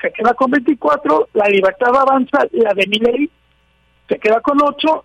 se 0.00 0.12
queda 0.12 0.34
con 0.34 0.50
24, 0.50 1.28
la 1.34 1.48
Libertad 1.48 1.96
Avanza, 1.96 2.46
la 2.52 2.74
de 2.74 2.86
Miley, 2.86 3.30
se 4.08 4.18
queda 4.18 4.40
con 4.40 4.58
8, 4.62 5.04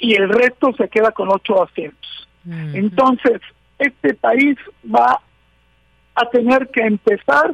y 0.00 0.14
el 0.14 0.28
resto 0.28 0.72
se 0.76 0.88
queda 0.88 1.10
con 1.12 1.28
8 1.30 1.62
asientos. 1.64 2.28
Entonces, 2.74 3.40
este 3.78 4.14
país 4.14 4.56
va 4.84 5.20
a 6.16 6.28
tener 6.30 6.68
que 6.68 6.80
empezar 6.80 7.52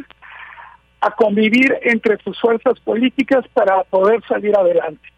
a 1.00 1.10
convivir 1.10 1.78
entre 1.82 2.16
sus 2.22 2.40
fuerzas 2.40 2.78
políticas 2.80 3.44
para 3.52 3.82
poder 3.84 4.22
salir 4.26 4.56
adelante. 4.56 5.12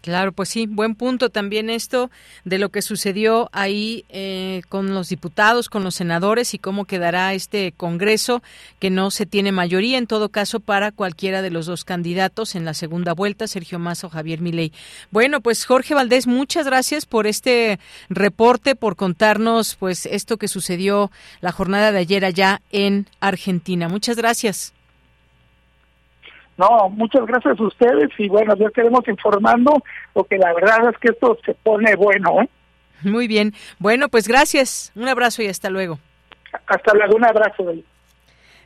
Claro, 0.00 0.32
pues 0.32 0.48
sí, 0.48 0.66
buen 0.66 0.94
punto 0.94 1.28
también 1.28 1.68
esto 1.68 2.10
de 2.46 2.58
lo 2.58 2.70
que 2.70 2.80
sucedió 2.80 3.50
ahí 3.52 4.06
eh, 4.08 4.62
con 4.70 4.94
los 4.94 5.10
diputados, 5.10 5.68
con 5.68 5.84
los 5.84 5.94
senadores 5.94 6.54
y 6.54 6.58
cómo 6.58 6.86
quedará 6.86 7.34
este 7.34 7.72
Congreso 7.76 8.42
que 8.78 8.88
no 8.88 9.10
se 9.10 9.26
tiene 9.26 9.52
mayoría 9.52 9.98
en 9.98 10.06
todo 10.06 10.30
caso 10.30 10.58
para 10.58 10.90
cualquiera 10.90 11.42
de 11.42 11.50
los 11.50 11.66
dos 11.66 11.84
candidatos 11.84 12.54
en 12.54 12.64
la 12.64 12.72
segunda 12.72 13.12
vuelta, 13.12 13.46
Sergio 13.46 13.78
Massa 13.78 14.06
o 14.06 14.10
Javier 14.10 14.40
Milei. 14.40 14.72
Bueno, 15.10 15.42
pues 15.42 15.66
Jorge 15.66 15.94
Valdés, 15.94 16.26
muchas 16.26 16.64
gracias 16.64 17.04
por 17.04 17.26
este 17.26 17.78
reporte, 18.08 18.76
por 18.76 18.96
contarnos 18.96 19.76
pues 19.76 20.06
esto 20.06 20.38
que 20.38 20.48
sucedió 20.48 21.10
la 21.42 21.52
jornada 21.52 21.92
de 21.92 21.98
ayer 21.98 22.24
allá 22.24 22.62
en 22.72 23.06
Argentina. 23.20 23.88
Muchas 23.88 24.16
gracias. 24.16 24.72
No, 26.60 26.90
muchas 26.90 27.24
gracias 27.24 27.58
a 27.58 27.62
ustedes 27.62 28.10
y 28.18 28.28
bueno, 28.28 28.54
ya 28.54 28.68
queremos 28.68 29.08
informando 29.08 29.82
porque 30.12 30.36
la 30.36 30.52
verdad 30.52 30.90
es 30.90 30.98
que 30.98 31.08
esto 31.08 31.38
se 31.42 31.54
pone 31.54 31.96
bueno. 31.96 32.42
¿eh? 32.42 32.50
Muy 33.02 33.28
bien. 33.28 33.54
Bueno, 33.78 34.10
pues 34.10 34.28
gracias. 34.28 34.92
Un 34.94 35.08
abrazo 35.08 35.42
y 35.42 35.46
hasta 35.46 35.70
luego. 35.70 35.98
Hasta 36.66 36.92
luego, 36.92 37.16
un 37.16 37.24
abrazo. 37.24 37.64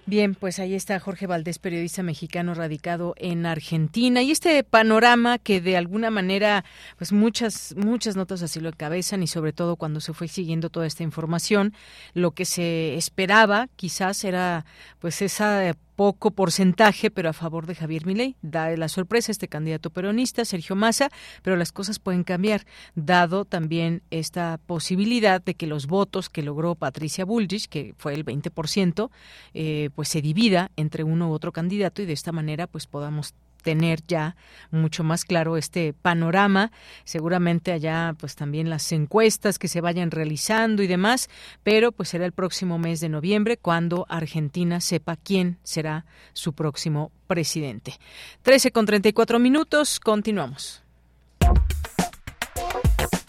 Bien, 0.06 0.34
pues 0.34 0.58
ahí 0.58 0.74
está 0.74 0.98
Jorge 0.98 1.28
Valdés, 1.28 1.58
periodista 1.58 2.02
mexicano 2.02 2.52
radicado 2.52 3.14
en 3.16 3.46
Argentina. 3.46 4.22
Y 4.22 4.32
este 4.32 4.64
panorama 4.64 5.38
que 5.38 5.60
de 5.60 5.76
alguna 5.76 6.10
manera, 6.10 6.64
pues 6.98 7.12
muchas, 7.12 7.74
muchas 7.76 8.16
notas 8.16 8.42
así 8.42 8.60
lo 8.60 8.70
encabezan 8.70 9.22
y 9.22 9.28
sobre 9.28 9.52
todo 9.52 9.76
cuando 9.76 10.00
se 10.00 10.12
fue 10.12 10.26
siguiendo 10.26 10.68
toda 10.68 10.86
esta 10.86 11.04
información, 11.04 11.72
lo 12.12 12.32
que 12.32 12.44
se 12.44 12.96
esperaba 12.96 13.68
quizás 13.76 14.24
era 14.24 14.66
pues 14.98 15.22
esa 15.22 15.74
poco 15.96 16.30
porcentaje, 16.30 17.10
pero 17.10 17.28
a 17.28 17.32
favor 17.32 17.66
de 17.66 17.74
Javier 17.74 18.06
Milei. 18.06 18.36
Da 18.42 18.70
la 18.76 18.88
sorpresa 18.88 19.32
este 19.32 19.48
candidato 19.48 19.90
peronista, 19.90 20.44
Sergio 20.44 20.76
Massa, 20.76 21.10
pero 21.42 21.56
las 21.56 21.72
cosas 21.72 21.98
pueden 21.98 22.24
cambiar, 22.24 22.66
dado 22.94 23.44
también 23.44 24.02
esta 24.10 24.58
posibilidad 24.66 25.42
de 25.42 25.54
que 25.54 25.66
los 25.66 25.86
votos 25.86 26.28
que 26.28 26.42
logró 26.42 26.74
Patricia 26.74 27.24
Bullrich, 27.24 27.68
que 27.68 27.94
fue 27.96 28.14
el 28.14 28.24
20%, 28.24 29.10
eh, 29.54 29.90
pues 29.94 30.08
se 30.08 30.22
divida 30.22 30.70
entre 30.76 31.04
uno 31.04 31.30
u 31.30 31.32
otro 31.32 31.52
candidato 31.52 32.02
y 32.02 32.06
de 32.06 32.12
esta 32.12 32.32
manera 32.32 32.66
pues 32.66 32.86
podamos 32.86 33.34
tener 33.64 34.06
ya 34.06 34.36
mucho 34.70 35.02
más 35.02 35.24
claro 35.24 35.56
este 35.56 35.92
panorama. 35.92 36.70
Seguramente 37.04 37.72
allá 37.72 38.14
pues 38.20 38.36
también 38.36 38.70
las 38.70 38.92
encuestas 38.92 39.58
que 39.58 39.66
se 39.66 39.80
vayan 39.80 40.12
realizando 40.12 40.84
y 40.84 40.86
demás, 40.86 41.28
pero 41.64 41.90
pues 41.90 42.10
será 42.10 42.26
el 42.26 42.32
próximo 42.32 42.78
mes 42.78 43.00
de 43.00 43.08
noviembre 43.08 43.56
cuando 43.56 44.06
Argentina 44.08 44.80
sepa 44.80 45.16
quién 45.16 45.58
será 45.64 46.06
su 46.34 46.52
próximo 46.52 47.10
presidente. 47.26 47.98
13 48.42 48.70
con 48.70 48.86
34 48.86 49.40
minutos, 49.40 49.98
continuamos. 49.98 50.84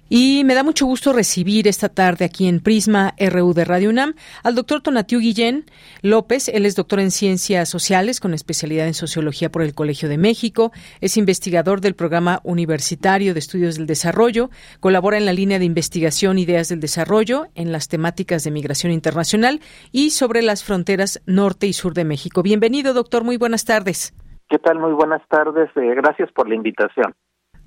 Y 0.09 0.43
me 0.45 0.55
da 0.55 0.63
mucho 0.63 0.85
gusto 0.85 1.11
recibir 1.11 1.67
esta 1.67 1.89
tarde 1.89 2.23
aquí 2.23 2.47
en 2.47 2.61
Prisma 2.61 3.13
RU 3.19 3.53
de 3.53 3.65
Radio 3.65 3.89
UNAM 3.89 4.13
al 4.43 4.55
doctor 4.55 4.81
Tonatiu 4.81 5.19
Guillén 5.19 5.65
López. 6.01 6.47
Él 6.47 6.65
es 6.65 6.75
doctor 6.75 7.01
en 7.01 7.11
Ciencias 7.11 7.67
Sociales 7.67 8.21
con 8.21 8.33
especialidad 8.33 8.87
en 8.87 8.93
Sociología 8.93 9.49
por 9.49 9.63
el 9.63 9.75
Colegio 9.75 10.07
de 10.07 10.17
México. 10.17 10.71
Es 11.01 11.17
investigador 11.17 11.81
del 11.81 11.93
Programa 11.95 12.39
Universitario 12.43 13.33
de 13.33 13.39
Estudios 13.39 13.75
del 13.75 13.85
Desarrollo. 13.85 14.49
Colabora 14.79 15.17
en 15.17 15.25
la 15.25 15.33
línea 15.33 15.59
de 15.59 15.65
investigación 15.65 16.39
Ideas 16.39 16.69
del 16.69 16.79
Desarrollo 16.79 17.47
en 17.55 17.73
las 17.73 17.89
temáticas 17.89 18.45
de 18.45 18.51
migración 18.51 18.93
internacional 18.93 19.59
y 19.91 20.11
sobre 20.11 20.41
las 20.41 20.63
fronteras 20.63 21.21
norte 21.25 21.67
y 21.67 21.73
sur 21.73 21.93
de 21.93 22.05
México. 22.05 22.43
Bienvenido, 22.43 22.93
doctor. 22.93 23.25
Muy 23.25 23.35
buenas 23.35 23.65
tardes. 23.65 24.13
¿Qué 24.49 24.57
tal? 24.59 24.79
Muy 24.79 24.93
buenas 24.93 25.21
tardes. 25.27 25.69
Eh, 25.75 25.95
gracias 25.95 26.31
por 26.31 26.47
la 26.47 26.55
invitación. 26.55 27.13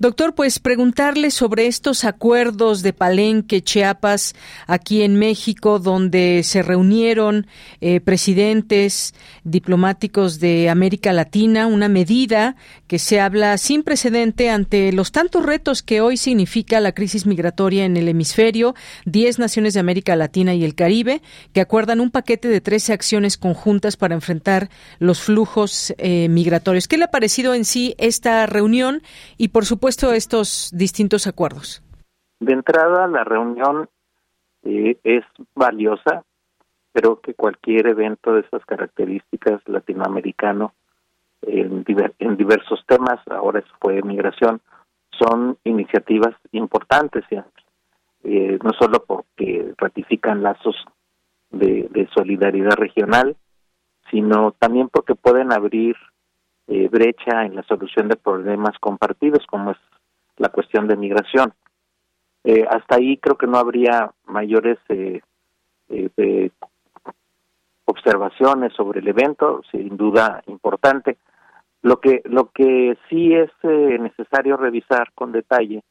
Doctor, 0.01 0.35
pues 0.35 0.61
preguntarle 0.61 1.31
sobre 1.31 1.67
estos 1.67 2.07
acuerdos 2.07 2.81
de 2.81 2.95
Palenque, 2.95 3.61
Chiapas, 3.61 4.35
aquí 4.67 5.03
en 5.03 5.17
México, 5.17 5.79
donde 5.79 6.41
se 6.43 6.63
reunieron 6.63 7.47
eh, 7.83 8.01
presidentes 8.01 9.13
diplomáticos 9.45 10.41
de 10.41 10.71
América 10.71 11.13
Latina, 11.13 11.67
una 11.67 11.91
medida 11.91 12.57
que 12.87 12.99
se 12.99 13.21
habla 13.21 13.59
sin 13.59 13.83
precedente 13.83 14.49
ante 14.49 14.91
los 14.91 15.13
tantos 15.13 15.45
retos 15.45 15.83
que 15.83 16.01
hoy 16.01 16.17
significa 16.17 16.81
la 16.81 16.93
crisis 16.93 17.27
migratoria 17.27 17.85
en 17.85 17.99
el 17.99 18.09
hemisferio, 18.09 18.75
diez 19.05 19.39
naciones 19.39 19.75
de 19.75 19.81
América 19.81 20.17
Latina 20.17 20.55
y 20.55 20.65
el 20.65 20.75
Caribe, 20.75 21.21
que 21.53 21.61
acuerdan 21.61 22.01
un 22.01 22.11
paquete 22.11 22.49
de 22.49 22.63
13 22.63 22.95
acciones 22.95 23.37
conjuntas 23.37 23.99
para 23.99 24.15
enfrentar 24.15 24.71
los 24.99 25.21
flujos 25.21 25.93
eh, 25.99 26.31
migratorios. 26.31 26.89
¿Qué 26.89 26.97
le 26.97 27.05
ha 27.05 27.11
parecido 27.11 27.53
en 27.53 27.67
sí 27.67 27.95
esta 27.99 28.47
reunión? 28.47 29.03
Y 29.37 29.49
por 29.49 29.67
supuesto, 29.67 29.90
estos 30.13 30.71
distintos 30.73 31.27
acuerdos? 31.27 31.83
De 32.41 32.53
entrada, 32.53 33.07
la 33.07 33.25
reunión 33.25 33.89
eh, 34.63 34.99
es 35.05 35.25
valiosa. 35.55 36.25
Creo 36.93 37.21
que 37.21 37.35
cualquier 37.35 37.87
evento 37.89 38.33
de 38.35 38.41
estas 38.41 38.65
características 38.65 39.61
latinoamericano 39.67 40.73
en, 41.43 41.85
diversos 42.37 42.85
temas, 42.87 43.21
ahora 43.31 43.63
fue 43.81 44.03
migración, 44.03 44.61
son 45.19 45.59
iniciativas 45.65 46.35
importantes 46.53 47.25
eh, 48.23 48.59
no 48.63 48.71
solo 48.79 49.05
porque 49.07 49.73
ratifican 49.79 50.43
lazos 50.43 50.77
de, 51.51 52.09
solidaridad 52.15 52.77
regional, 52.77 53.37
sino 54.11 54.53
también 54.53 54.89
porque 54.89 55.15
pueden 55.15 55.53
abrir 55.53 55.97
eh, 56.73 56.89
brecha 56.89 57.45
en 57.45 57.57
la 57.57 57.65
solución 57.65 58.07
de 58.07 58.15
problemas 58.15 58.79
compartidos, 58.79 59.45
como 59.49 59.73
es 59.73 59.77
la 60.37 60.51
cuestión 60.51 60.87
de 60.87 60.97
migración. 60.97 61.53
Eh, 62.45 62.65
hasta 62.71 62.95
ahí 62.95 63.17
creo 63.17 63.37
que 63.37 63.49
no 63.49 63.59
habría 63.59 64.13
mayores 64.27 64.79
eh, 64.89 65.21
observaciones 67.85 68.73
sobre 68.75 69.01
el 69.01 69.09
evento, 69.09 69.63
sin 69.73 69.97
duda 69.97 70.45
importante. 70.47 71.19
Lo 71.83 72.01
que 72.01 72.23
lo 72.27 72.53
que 72.53 72.97
sí 73.09 73.35
es 73.35 73.51
necesario 73.65 74.57
revisar 74.57 75.11
con 75.17 75.33
detalle 75.33 75.83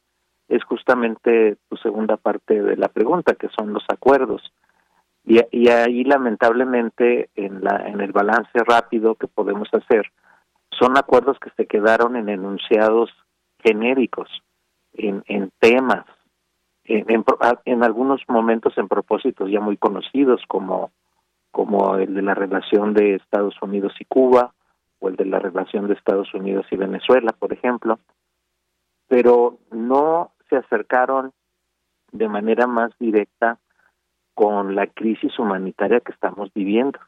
es 0.48 0.64
justamente 0.64 1.58
tu 1.68 1.76
segunda 1.76 2.16
parte 2.16 2.62
de 2.62 2.78
la 2.78 2.88
pregunta, 2.88 3.34
que 3.34 3.48
son 3.48 3.74
los 3.74 3.84
acuerdos. 3.90 4.50
Y, 5.26 5.40
y 5.50 5.68
ahí 5.68 6.04
lamentablemente 6.04 7.28
en 7.36 7.62
la 7.62 7.86
en 7.86 8.00
el 8.00 8.12
balance 8.12 8.58
rápido 8.66 9.16
que 9.16 9.26
podemos 9.26 9.68
hacer 9.74 10.10
son 10.80 10.96
acuerdos 10.96 11.38
que 11.38 11.50
se 11.50 11.66
quedaron 11.66 12.16
en 12.16 12.30
enunciados 12.30 13.10
genéricos, 13.58 14.28
en, 14.94 15.22
en 15.26 15.52
temas, 15.58 16.06
en, 16.84 17.24
en, 17.66 17.84
algunos 17.84 18.22
momentos 18.28 18.76
en 18.78 18.88
propósitos 18.88 19.50
ya 19.50 19.60
muy 19.60 19.76
conocidos 19.76 20.42
como, 20.48 20.90
como 21.50 21.96
el 21.96 22.14
de 22.14 22.22
la 22.22 22.34
relación 22.34 22.94
de 22.94 23.16
Estados 23.16 23.54
Unidos 23.60 23.92
y 24.00 24.06
Cuba 24.06 24.54
o 24.98 25.08
el 25.08 25.16
de 25.16 25.26
la 25.26 25.38
relación 25.38 25.86
de 25.86 25.94
Estados 25.94 26.32
Unidos 26.34 26.66
y 26.70 26.76
Venezuela, 26.76 27.32
por 27.38 27.52
ejemplo, 27.52 27.98
pero 29.06 29.58
no 29.70 30.32
se 30.48 30.56
acercaron 30.56 31.32
de 32.10 32.28
manera 32.28 32.66
más 32.66 32.90
directa 32.98 33.58
con 34.34 34.74
la 34.74 34.86
crisis 34.86 35.38
humanitaria 35.38 36.00
que 36.00 36.12
estamos 36.12 36.52
viviendo 36.54 36.98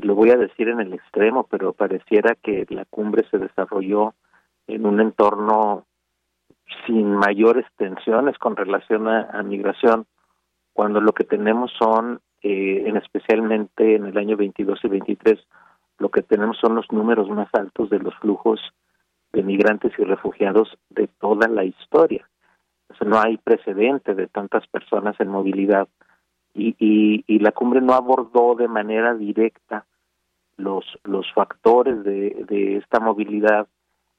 lo 0.00 0.14
voy 0.14 0.30
a 0.30 0.36
decir 0.36 0.68
en 0.68 0.80
el 0.80 0.94
extremo, 0.94 1.46
pero 1.50 1.72
pareciera 1.72 2.34
que 2.34 2.66
la 2.70 2.84
cumbre 2.86 3.26
se 3.30 3.38
desarrolló 3.38 4.14
en 4.66 4.86
un 4.86 5.00
entorno 5.00 5.86
sin 6.86 7.14
mayores 7.14 7.66
tensiones 7.76 8.38
con 8.38 8.56
relación 8.56 9.08
a, 9.08 9.42
migración, 9.42 10.06
cuando 10.72 11.00
lo 11.00 11.12
que 11.12 11.24
tenemos 11.24 11.70
son, 11.78 12.20
eh, 12.42 12.84
en 12.86 12.96
especialmente 12.96 13.96
en 13.96 14.06
el 14.06 14.16
año 14.16 14.36
22 14.36 14.80
y 14.84 14.88
23, 14.88 15.38
lo 15.98 16.08
que 16.10 16.22
tenemos 16.22 16.56
son 16.58 16.74
los 16.74 16.90
números 16.90 17.28
más 17.28 17.48
altos 17.52 17.90
de 17.90 17.98
los 17.98 18.14
flujos 18.16 18.60
de 19.32 19.42
migrantes 19.42 19.92
y 19.98 20.04
refugiados 20.04 20.78
de 20.90 21.08
toda 21.20 21.48
la 21.48 21.64
historia. 21.64 22.28
no 23.04 23.20
hay 23.20 23.36
precedente 23.36 24.14
de 24.14 24.28
tantas 24.28 24.66
personas 24.68 25.18
en 25.18 25.28
movilidad 25.28 25.88
y, 26.54 26.76
y, 26.78 27.24
y 27.26 27.38
la 27.38 27.52
cumbre 27.52 27.80
no 27.80 27.94
abordó 27.94 28.54
de 28.54 28.68
manera 28.68 29.14
directa 29.14 29.86
los, 30.56 30.84
los 31.04 31.32
factores 31.32 32.04
de, 32.04 32.44
de 32.48 32.76
esta 32.76 33.00
movilidad 33.00 33.66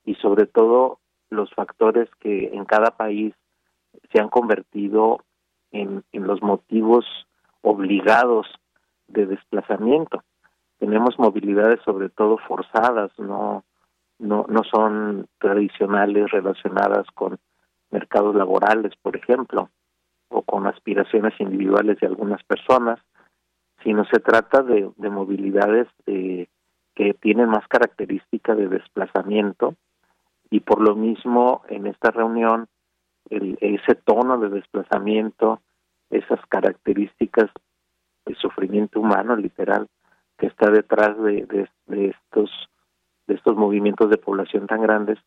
y 0.05 0.15
sobre 0.15 0.45
todo 0.45 0.99
los 1.29 1.53
factores 1.53 2.09
que 2.19 2.49
en 2.53 2.65
cada 2.65 2.91
país 2.91 3.33
se 4.11 4.19
han 4.19 4.29
convertido 4.29 5.21
en, 5.71 6.03
en 6.11 6.27
los 6.27 6.41
motivos 6.41 7.05
obligados 7.61 8.47
de 9.07 9.25
desplazamiento. 9.25 10.23
Tenemos 10.79 11.17
movilidades 11.17 11.79
sobre 11.85 12.09
todo 12.09 12.37
forzadas, 12.37 13.11
no, 13.17 13.63
no, 14.19 14.45
no 14.49 14.63
son 14.63 15.27
tradicionales 15.39 16.29
relacionadas 16.31 17.07
con 17.13 17.37
mercados 17.91 18.35
laborales, 18.35 18.93
por 19.01 19.15
ejemplo, 19.15 19.69
o 20.33 20.41
con 20.41 20.67
aspiraciones 20.67 21.33
individuales 21.39 21.99
de 21.99 22.07
algunas 22.07 22.43
personas, 22.43 22.99
sino 23.83 24.05
se 24.05 24.19
trata 24.19 24.63
de, 24.63 24.91
de 24.97 25.09
movilidades 25.09 25.87
de, 26.05 26.49
que 26.95 27.13
tienen 27.13 27.49
más 27.49 27.67
característica 27.67 28.55
de 28.55 28.67
desplazamiento. 28.67 29.75
Y 30.49 30.59
por 30.61 30.81
lo 30.81 30.95
mismo 30.95 31.63
en 31.69 31.87
esta 31.87 32.11
reunión 32.11 32.67
el, 33.29 33.57
ese 33.61 33.95
tono 33.95 34.37
de 34.37 34.49
desplazamiento, 34.49 35.61
esas 36.09 36.39
características 36.47 37.49
de 38.25 38.35
sufrimiento 38.35 38.99
humano 38.99 39.35
literal 39.35 39.87
que 40.37 40.47
está 40.47 40.69
detrás 40.69 41.17
de, 41.21 41.67
de, 41.87 42.07
estos 42.07 42.51
de 43.27 43.35
estos 43.35 43.55
movimientos 43.55 44.09
de 44.09 44.17
población 44.17 44.67
tan 44.67 44.81
grandes, 44.81 45.17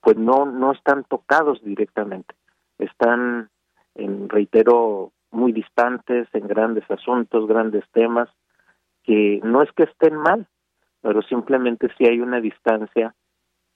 pues 0.00 0.16
no 0.16 0.46
no 0.46 0.72
están 0.72 1.04
tocados 1.04 1.62
directamente, 1.62 2.34
están 2.78 3.50
en 3.96 4.28
reitero 4.28 5.12
muy 5.30 5.52
distantes 5.52 6.28
en 6.32 6.46
grandes 6.46 6.88
asuntos, 6.90 7.46
grandes 7.46 7.84
temas 7.92 8.28
que 9.02 9.40
no 9.44 9.62
es 9.62 9.70
que 9.72 9.84
estén 9.84 10.16
mal, 10.16 10.46
pero 11.00 11.22
simplemente 11.22 11.88
si 11.96 12.06
hay 12.06 12.20
una 12.20 12.40
distancia 12.40 13.14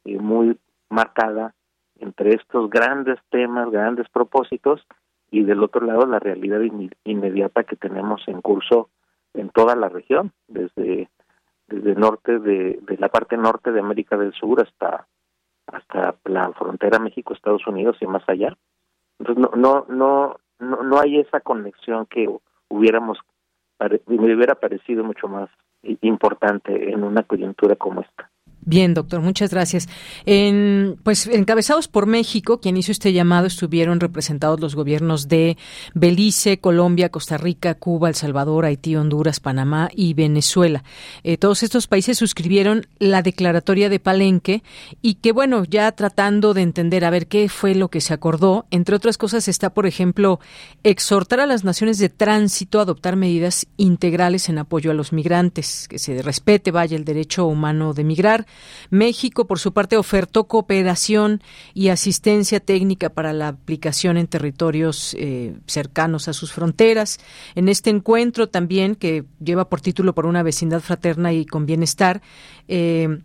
eh, 0.05 0.19
muy 0.19 0.59
marcada 0.89 1.55
entre 1.99 2.35
estos 2.35 2.71
grandes 2.71 3.19
temas, 3.31 3.71
grandes 3.71 4.09
propósitos 4.09 4.87
y 5.31 5.45
del 5.45 5.63
otro 5.63 5.85
lado 5.87 6.07
la 6.07 6.19
realidad 6.19 6.61
inmediata 7.05 7.65
que 7.65 7.77
tenemos 7.77 8.27
en 8.27 8.41
curso 8.41 8.89
en 9.35 9.51
toda 9.51 9.77
la 9.77 9.89
región, 9.89 10.33
desde 10.49 11.09
desde 11.69 11.95
norte 11.95 12.41
de, 12.41 12.81
de 12.83 12.97
la 12.99 13.09
parte 13.09 13.37
norte 13.37 13.71
de 13.71 13.79
América 13.79 14.17
del 14.17 14.33
Sur 14.33 14.61
hasta 14.61 15.07
hasta 15.67 16.17
la 16.25 16.53
frontera 16.53 16.99
México 16.99 17.33
Estados 17.33 17.65
Unidos 17.67 17.97
y 18.01 18.07
más 18.07 18.29
allá. 18.29 18.57
Entonces 19.21 19.43
no 19.43 19.51
no 19.55 19.87
no 19.89 20.37
no, 20.59 20.83
no 20.83 20.99
hay 20.99 21.19
esa 21.21 21.41
conexión 21.41 22.07
que 22.07 22.29
hubiéramos 22.69 23.19
me 24.07 24.35
hubiera 24.35 24.55
parecido 24.55 25.05
mucho 25.05 25.29
más 25.29 25.49
importante 25.83 26.91
en 26.91 27.03
una 27.03 27.23
coyuntura 27.23 27.77
como 27.77 28.03
esta. 28.03 28.30
Bien, 28.63 28.93
doctor, 28.93 29.23
muchas 29.23 29.51
gracias. 29.51 29.89
En, 30.27 30.97
pues 31.03 31.27
encabezados 31.27 31.89
por 31.89 32.07
México, 32.07 32.61
quien 32.61 32.77
hizo 32.77 32.93
este 32.93 33.15
llamado, 33.15 33.47
estuvieron 33.47 34.01
representados 34.01 34.61
los 34.61 34.75
gobiernos 34.75 35.29
de 35.29 35.57
Belice, 35.95 36.59
Colombia, 36.61 37.09
Costa 37.09 37.39
Rica, 37.39 37.75
Cuba, 37.75 38.11
El 38.11 38.15
Salvador, 38.15 38.67
Haití, 38.67 38.97
Honduras, 38.97 39.41
Panamá 39.41 39.89
y 39.95 40.13
Venezuela. 40.13 40.85
Eh, 41.25 41.39
todos 41.39 41.63
estos 41.63 41.87
países 41.87 42.19
suscribieron 42.19 42.87
la 42.99 43.23
declaratoria 43.23 43.89
de 43.89 43.99
Palenque 43.99 44.63
y 45.01 45.15
que, 45.15 45.33
bueno, 45.33 45.65
ya 45.65 45.91
tratando 45.93 46.53
de 46.53 46.61
entender 46.61 47.07
a 47.07 47.11
ver 47.11 47.29
qué 47.29 47.49
fue 47.49 47.75
lo 47.75 47.89
que 47.89 48.03
se 48.03 48.13
acordó, 48.13 48.67
entre 48.71 48.95
otras 48.95 49.17
cosas 49.17 49.49
está, 49.49 49.71
por 49.71 49.87
ejemplo, 49.87 50.39
exhortar 50.85 51.41
a 51.41 51.47
las 51.47 51.65
naciones 51.65 51.97
de 51.99 52.11
tránsito 52.11 52.79
a 52.79 52.83
adoptar 52.83 53.17
medidas 53.17 53.67
integrales 53.79 54.51
en 54.51 54.59
apoyo 54.59 54.91
a 54.91 54.95
los 54.95 55.15
migrantes, 55.15 55.89
que 55.89 55.99
se 55.99 56.21
respete, 56.21 56.71
vaya, 56.71 56.97
el 56.97 57.07
derecho 57.07 57.47
humano 57.47 57.95
de 57.95 58.05
migrar 58.05 58.47
México, 58.91 59.47
por 59.47 59.59
su 59.59 59.73
parte, 59.73 59.97
ofertó 59.97 60.45
cooperación 60.49 61.43
y 61.75 61.89
asistencia 61.89 62.61
técnica 62.61 63.11
para 63.11 63.33
la 63.33 63.49
aplicación 63.49 64.17
en 64.17 64.27
territorios 64.27 65.15
eh, 65.19 65.55
cercanos 65.67 66.29
a 66.29 66.33
sus 66.33 66.53
fronteras. 66.53 67.19
En 67.55 67.69
este 67.69 67.91
encuentro 67.91 68.49
también, 68.49 68.95
que 68.95 69.25
lleva 69.43 69.69
por 69.69 69.81
título 69.81 70.15
por 70.15 70.27
una 70.27 70.43
vecindad 70.43 70.81
fraterna 70.81 71.33
y 71.33 71.47
con 71.47 71.67
bienestar, 71.67 72.23
eh, 72.69 73.21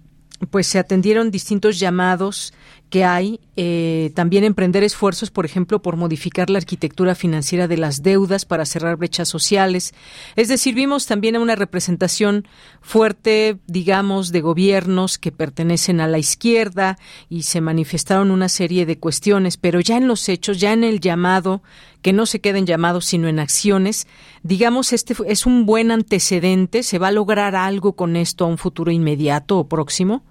pues 0.49 0.67
se 0.67 0.79
atendieron 0.79 1.31
distintos 1.31 1.79
llamados 1.79 2.53
que 2.95 3.03
hay, 3.03 3.41
eh, 3.57 4.13
también 4.15 4.45
emprender 4.45 4.81
esfuerzos, 4.81 5.29
por 5.29 5.45
ejemplo, 5.45 5.81
por 5.81 5.97
modificar 5.97 6.49
la 6.49 6.59
arquitectura 6.59 7.13
financiera 7.13 7.67
de 7.67 7.75
las 7.75 8.03
deudas 8.03 8.45
para 8.45 8.65
cerrar 8.65 8.95
brechas 8.95 9.27
sociales. 9.27 9.93
Es 10.37 10.47
decir, 10.47 10.75
vimos 10.75 11.05
también 11.05 11.35
una 11.35 11.57
representación 11.57 12.47
fuerte, 12.79 13.57
digamos, 13.67 14.31
de 14.31 14.39
gobiernos 14.39 15.17
que 15.17 15.33
pertenecen 15.33 15.99
a 15.99 16.07
la 16.07 16.19
izquierda 16.19 16.97
y 17.27 17.43
se 17.43 17.59
manifestaron 17.59 18.31
una 18.31 18.47
serie 18.47 18.85
de 18.85 18.97
cuestiones, 18.97 19.57
pero 19.57 19.81
ya 19.81 19.97
en 19.97 20.07
los 20.07 20.29
hechos, 20.29 20.61
ya 20.61 20.71
en 20.71 20.85
el 20.85 21.01
llamado, 21.01 21.63
que 22.01 22.13
no 22.13 22.25
se 22.25 22.39
queden 22.39 22.65
llamados 22.65 23.03
sino 23.03 23.27
en 23.27 23.39
acciones, 23.39 24.07
digamos, 24.41 24.93
este 24.93 25.15
es 25.27 25.45
un 25.45 25.65
buen 25.65 25.91
antecedente, 25.91 26.81
¿se 26.81 26.97
va 26.97 27.09
a 27.09 27.11
lograr 27.11 27.57
algo 27.57 27.91
con 27.91 28.15
esto 28.15 28.45
a 28.45 28.47
un 28.47 28.57
futuro 28.57 28.89
inmediato 28.89 29.59
o 29.59 29.67
próximo? 29.67 30.23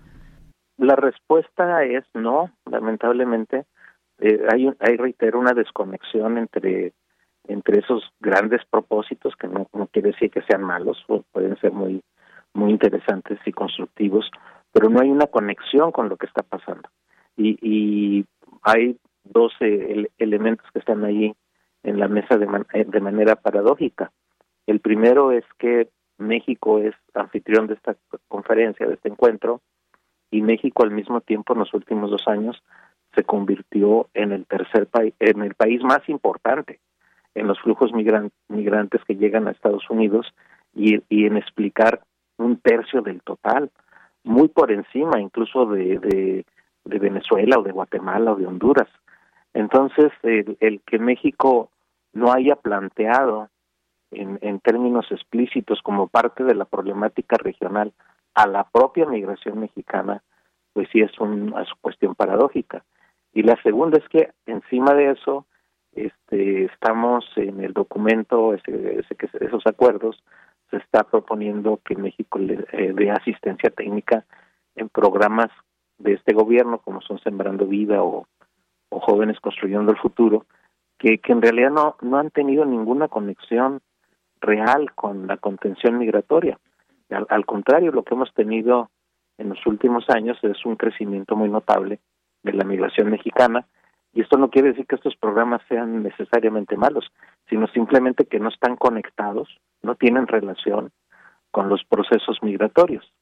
La 0.77 0.97
respuesta 0.97 1.85
es 1.85 2.05
no, 2.14 2.51
lamentablemente. 2.66 3.66
Eh, 4.18 4.41
hay, 4.51 4.72
hay, 4.81 4.97
reitero, 4.97 5.39
una 5.39 5.53
desconexión 5.53 6.39
entre, 6.39 6.93
entre 7.45 7.81
esos 7.81 8.03
grandes 8.20 8.62
propósitos, 8.68 9.35
que 9.37 9.49
no, 9.49 9.66
quiere 9.93 10.11
decir 10.12 10.31
que 10.31 10.43
sean 10.43 10.62
malos, 10.62 11.05
pueden 11.33 11.57
ser 11.59 11.72
muy, 11.72 12.03
muy 12.53 12.70
interesantes 12.70 13.39
y 13.45 13.53
constructivos, 13.53 14.31
pero 14.72 14.89
no 14.89 15.01
hay 15.01 15.11
una 15.11 15.27
conexión 15.27 15.93
con 15.93 16.09
lo 16.09 16.16
que 16.16 16.27
está 16.27 16.43
pasando. 16.43 16.89
Y, 17.37 17.59
y 17.62 18.27
hay 18.62 18.99
12 19.25 20.11
elementos 20.18 20.66
que 20.72 20.79
están 20.79 21.05
ahí 21.05 21.35
en 21.83 21.99
la 21.99 22.09
mesa 22.09 22.37
de, 22.37 22.47
eh, 22.72 22.85
de 22.87 23.01
manera 23.01 23.37
paradójica. 23.37 24.11
El 24.66 24.81
primero 24.81 25.31
es 25.33 25.45
que 25.59 25.89
México 26.18 26.79
es 26.79 26.95
anfitrión 27.12 27.66
de 27.66 27.75
esta 27.75 27.97
conferencia, 28.29 28.87
de 28.87 28.95
este 28.95 29.09
encuentro, 29.09 29.61
y 30.31 30.43
México 30.43 30.83
al 30.83 30.91
mismo 30.91 31.20
tiempo 31.20 31.53
en 31.53 31.61
los 31.61 31.72
últimos 31.75 32.11
dos 32.11 32.27
años 32.27 32.62
se 33.14 33.25
convirtió 33.25 34.09
en 34.14 34.33
el 34.33 34.47
tercer 34.47 34.87
país, 34.87 35.14
en 35.20 35.43
el 35.43 35.55
país 35.55 35.83
más 35.83 36.09
importante 36.09 36.81
en 37.35 37.49
los 37.49 37.61
flujos 37.61 37.93
migrantes 37.93 39.05
que 39.07 39.16
llegan 39.16 39.49
a 39.49 39.51
Estados 39.51 39.89
Unidos 39.91 40.33
y, 40.75 40.95
en 41.11 41.37
explicar 41.37 42.01
un 42.37 42.57
tercio 42.59 43.03
del 43.03 43.22
total, 43.22 43.70
muy 44.22 44.49
por 44.49 44.72
encima 44.72 45.20
incluso 45.20 45.66
de, 45.66 46.45
Venezuela 46.85 47.59
o 47.59 47.62
de 47.62 47.72
Guatemala 47.72 48.33
o 48.33 48.37
de 48.37 48.47
Honduras. 48.47 48.89
Entonces, 49.53 50.12
el, 50.22 50.81
que 50.87 50.99
México 50.99 51.70
no 52.12 52.33
haya 52.33 52.57
planteado 52.57 53.49
en 54.12 54.61
términos 54.61 55.07
explícitos 55.11 55.83
como 55.83 56.07
parte 56.07 56.45
de 56.45 56.55
la 56.55 56.66
problemática 56.66 57.37
regional 57.37 57.93
a 58.35 58.47
la 58.47 58.64
propia 58.64 59.07
migración 59.07 59.61
mexicana, 59.61 60.22
pues 60.72 60.89
sí 60.93 61.01
es 61.01 61.18
una 61.18 61.64
cuestión 61.80 62.14
paradójica. 62.14 62.85
Y 63.32 63.43
la 63.43 63.61
segunda 63.62 63.99
es 63.99 64.09
que 64.09 64.32
encima 64.47 64.95
de 64.95 65.11
eso, 65.11 65.47
este, 65.93 66.64
estamos 66.64 67.24
en 67.37 67.62
el 67.62 67.72
documento, 67.72 68.55
ese, 68.55 69.01
ese, 69.01 69.16
esos 69.41 69.66
acuerdos, 69.66 70.22
se 70.70 70.78
está 70.78 71.05
proponiendo 71.05 71.80
que 71.85 71.97
México 71.97 72.39
le 72.39 72.64
eh, 72.72 72.93
dé 72.95 73.11
asistencia 73.11 73.70
técnica 73.70 74.24
en 74.74 74.89
programas 74.89 75.51
de 75.99 76.14
este 76.14 76.35
gobierno, 76.35 76.78
como 76.78 77.01
son 77.01 77.20
Sembrando 77.20 77.66
Vida 77.66 78.03
o, 78.03 78.26
o 78.89 79.01
Jóvenes 79.01 79.39
Construyendo 79.41 79.93
el 79.93 79.99
Futuro, 79.99 80.47
que, 80.99 81.18
que 81.18 81.32
en 81.32 81.43
realidad 81.43 81.70
no, 81.70 81.97
no 82.03 82.18
han 82.18 82.30
tenido 82.30 82.64
ninguna 82.64 83.09
conexión 83.09 83.80
real 84.41 84.93
con 84.95 85.26
la 85.26 85.37
contención 85.37 85.99
migratoria. 85.99 86.59
Al, 87.14 87.46
contrario, 87.46 87.92
lo 87.92 88.02
que 88.02 88.14
hemos 88.14 88.32
tenido 88.34 88.90
en 89.38 89.48
los 89.50 89.66
últimos 89.66 90.08
años 90.10 90.38
es 90.42 90.64
un 90.64 90.76
crecimiento 90.76 91.36
muy 91.36 91.48
notable 91.48 92.00
de 92.42 92.52
la 92.52 92.64
migración 92.64 93.10
mexicana 93.10 93.66
y 94.12 94.20
esto 94.20 94.38
no 94.38 94.48
quiere 94.48 94.68
decir 94.68 94.86
que 94.86 94.94
estos 94.94 95.16
programas 95.16 95.60
sean 95.68 96.02
necesariamente 96.02 96.76
malos, 96.76 97.10
sino 97.48 97.66
simplemente 97.68 98.26
que 98.26 98.38
no 98.38 98.48
están 98.48 98.76
conectados, 98.76 99.48
no 99.82 99.96
tienen 99.96 100.28
relación 100.28 100.92
con 101.50 101.68
los 101.68 101.84
procesos 101.84 102.38
migratorios. 102.42 103.12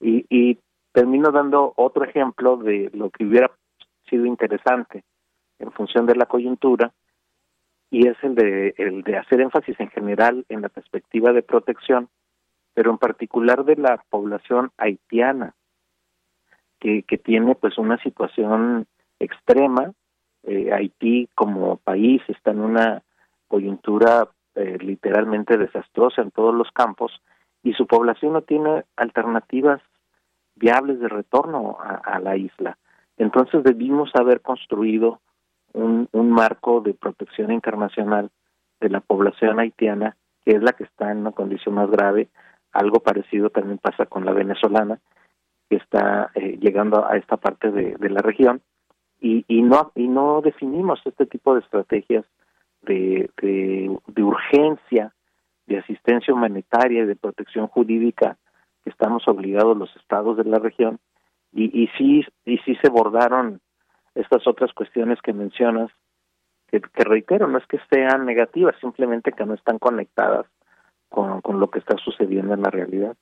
Y, 0.00 0.26
y 0.30 0.58
termino 0.92 1.32
dando 1.32 1.72
otro 1.76 2.04
ejemplo 2.04 2.56
de 2.56 2.90
lo 2.94 3.10
que 3.10 3.24
hubiera 3.24 3.50
sido 4.08 4.26
interesante 4.26 5.02
en 5.58 5.72
función 5.72 6.06
de 6.06 6.14
la 6.14 6.26
coyuntura 6.26 6.92
y 7.90 8.06
es 8.06 8.16
el 8.22 8.34
de 8.34 8.74
el 8.78 9.02
de 9.02 9.16
hacer 9.16 9.40
énfasis 9.40 9.78
en 9.80 9.90
general 9.90 10.44
en 10.48 10.62
la 10.62 10.68
perspectiva 10.68 11.32
de 11.32 11.42
protección 11.42 12.08
pero 12.78 12.92
en 12.92 12.98
particular 12.98 13.64
de 13.64 13.74
la 13.74 14.00
población 14.08 14.70
haitiana, 14.78 15.56
que, 16.78 17.02
que 17.02 17.18
tiene 17.18 17.56
pues 17.56 17.76
una 17.76 18.00
situación 18.04 18.86
extrema. 19.18 19.94
Eh, 20.44 20.72
Haití 20.72 21.28
como 21.34 21.78
país 21.78 22.22
está 22.28 22.52
en 22.52 22.60
una 22.60 23.02
coyuntura 23.48 24.28
eh, 24.54 24.78
literalmente 24.80 25.58
desastrosa 25.58 26.22
en 26.22 26.30
todos 26.30 26.54
los 26.54 26.70
campos 26.70 27.20
y 27.64 27.72
su 27.72 27.88
población 27.88 28.34
no 28.34 28.42
tiene 28.42 28.84
alternativas 28.94 29.82
viables 30.54 31.00
de 31.00 31.08
retorno 31.08 31.78
a, 31.80 31.96
a 31.96 32.20
la 32.20 32.36
isla. 32.36 32.78
Entonces 33.16 33.64
debimos 33.64 34.12
haber 34.14 34.40
construido 34.40 35.20
un, 35.72 36.08
un 36.12 36.30
marco 36.30 36.80
de 36.80 36.94
protección 36.94 37.50
internacional 37.50 38.30
de 38.78 38.88
la 38.88 39.00
población 39.00 39.58
haitiana 39.58 40.16
que 40.48 40.56
es 40.56 40.62
la 40.62 40.72
que 40.72 40.84
está 40.84 41.10
en 41.10 41.18
una 41.18 41.32
condición 41.32 41.74
más 41.74 41.90
grave. 41.90 42.28
Algo 42.72 43.00
parecido 43.00 43.50
también 43.50 43.78
pasa 43.78 44.06
con 44.06 44.24
la 44.24 44.32
venezolana, 44.32 45.00
que 45.68 45.76
está 45.76 46.30
eh, 46.34 46.58
llegando 46.60 47.06
a 47.06 47.16
esta 47.16 47.36
parte 47.36 47.70
de, 47.70 47.96
la 48.08 48.20
región 48.20 48.62
y, 49.20 49.44
y 49.48 49.62
no 49.62 49.92
y 49.94 50.08
no 50.08 50.40
definimos 50.40 51.00
este 51.04 51.26
tipo 51.26 51.54
de 51.54 51.60
estrategias 51.60 52.24
de, 52.82 53.30
de, 53.42 54.22
urgencia, 54.22 55.12
de 55.66 55.78
asistencia 55.78 56.32
humanitaria 56.32 57.02
y 57.02 57.06
de 57.06 57.16
protección 57.16 57.66
jurídica 57.66 58.38
que 58.84 58.90
estamos 58.90 59.26
obligados 59.28 59.76
los 59.76 59.94
estados 59.96 60.36
de 60.36 60.44
la 60.44 60.58
región. 60.58 60.98
Y, 61.52 61.82
y 61.82 61.88
sí 61.98 62.24
y 62.44 62.58
sí 62.58 62.76
se 62.82 62.90
bordaron 62.90 63.60
estas 64.14 64.46
otras 64.46 64.72
cuestiones 64.72 65.20
que 65.22 65.32
mencionas 65.32 65.90
que 66.70 66.80
reitero 66.96 67.48
no 67.48 67.56
es 67.56 67.66
que 67.66 67.78
sean 67.90 68.26
negativas 68.26 68.76
simplemente 68.78 69.32
que 69.32 69.46
no 69.46 69.54
están 69.54 69.78
conectadas 69.78 70.44
con, 71.08 71.40
con 71.40 71.60
lo 71.60 71.70
que 71.70 71.78
está 71.78 71.96
sucediendo 72.04 72.54
en 72.54 72.62
la 72.62 72.70
realidad 72.70 73.16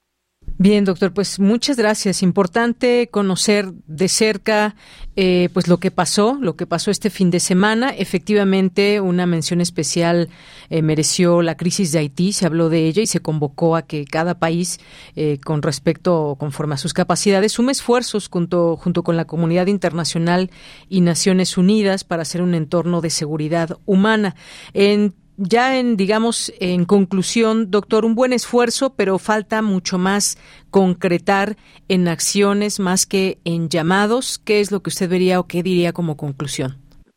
Bien, 0.58 0.86
doctor, 0.86 1.12
pues 1.12 1.38
muchas 1.38 1.76
gracias. 1.76 2.22
Importante 2.22 3.08
conocer 3.10 3.72
de 3.86 4.08
cerca 4.08 4.74
eh, 5.14 5.50
pues 5.52 5.68
lo 5.68 5.76
que 5.78 5.90
pasó, 5.90 6.38
lo 6.40 6.56
que 6.56 6.66
pasó 6.66 6.90
este 6.90 7.10
fin 7.10 7.30
de 7.30 7.40
semana. 7.40 7.90
Efectivamente, 7.90 9.02
una 9.02 9.26
mención 9.26 9.60
especial 9.60 10.30
eh, 10.70 10.80
mereció 10.80 11.42
la 11.42 11.58
crisis 11.58 11.92
de 11.92 11.98
Haití, 11.98 12.32
se 12.32 12.46
habló 12.46 12.70
de 12.70 12.86
ella 12.86 13.02
y 13.02 13.06
se 13.06 13.20
convocó 13.20 13.76
a 13.76 13.82
que 13.82 14.06
cada 14.06 14.38
país, 14.38 14.80
eh, 15.14 15.38
con 15.44 15.60
respecto, 15.60 16.36
conforme 16.38 16.74
a 16.74 16.78
sus 16.78 16.94
capacidades, 16.94 17.52
sume 17.52 17.72
esfuerzos 17.72 18.30
junto, 18.30 18.76
junto 18.76 19.02
con 19.02 19.18
la 19.18 19.26
comunidad 19.26 19.66
internacional 19.66 20.50
y 20.88 21.02
Naciones 21.02 21.58
Unidas 21.58 22.04
para 22.04 22.22
hacer 22.22 22.40
un 22.40 22.54
entorno 22.54 23.02
de 23.02 23.10
seguridad 23.10 23.76
humana. 23.84 24.36
En 24.72 25.14
ya 25.36 25.78
en, 25.78 25.96
digamos, 25.96 26.52
en 26.60 26.84
conclusión, 26.84 27.70
doctor, 27.70 28.04
un 28.04 28.14
buen 28.14 28.32
esfuerzo, 28.32 28.94
pero 28.96 29.18
falta 29.18 29.62
mucho 29.62 29.98
más 29.98 30.36
concretar 30.70 31.56
en 31.88 32.08
acciones 32.08 32.80
más 32.80 33.06
que 33.06 33.38
en 33.44 33.68
llamados. 33.68 34.38
¿Qué 34.38 34.60
es 34.60 34.72
lo 34.72 34.80
que 34.80 34.88
usted 34.88 35.08
vería 35.08 35.40
o 35.40 35.46
qué 35.46 35.62
diría 35.62 35.92
como 35.92 36.16
conclusión? 36.16 36.76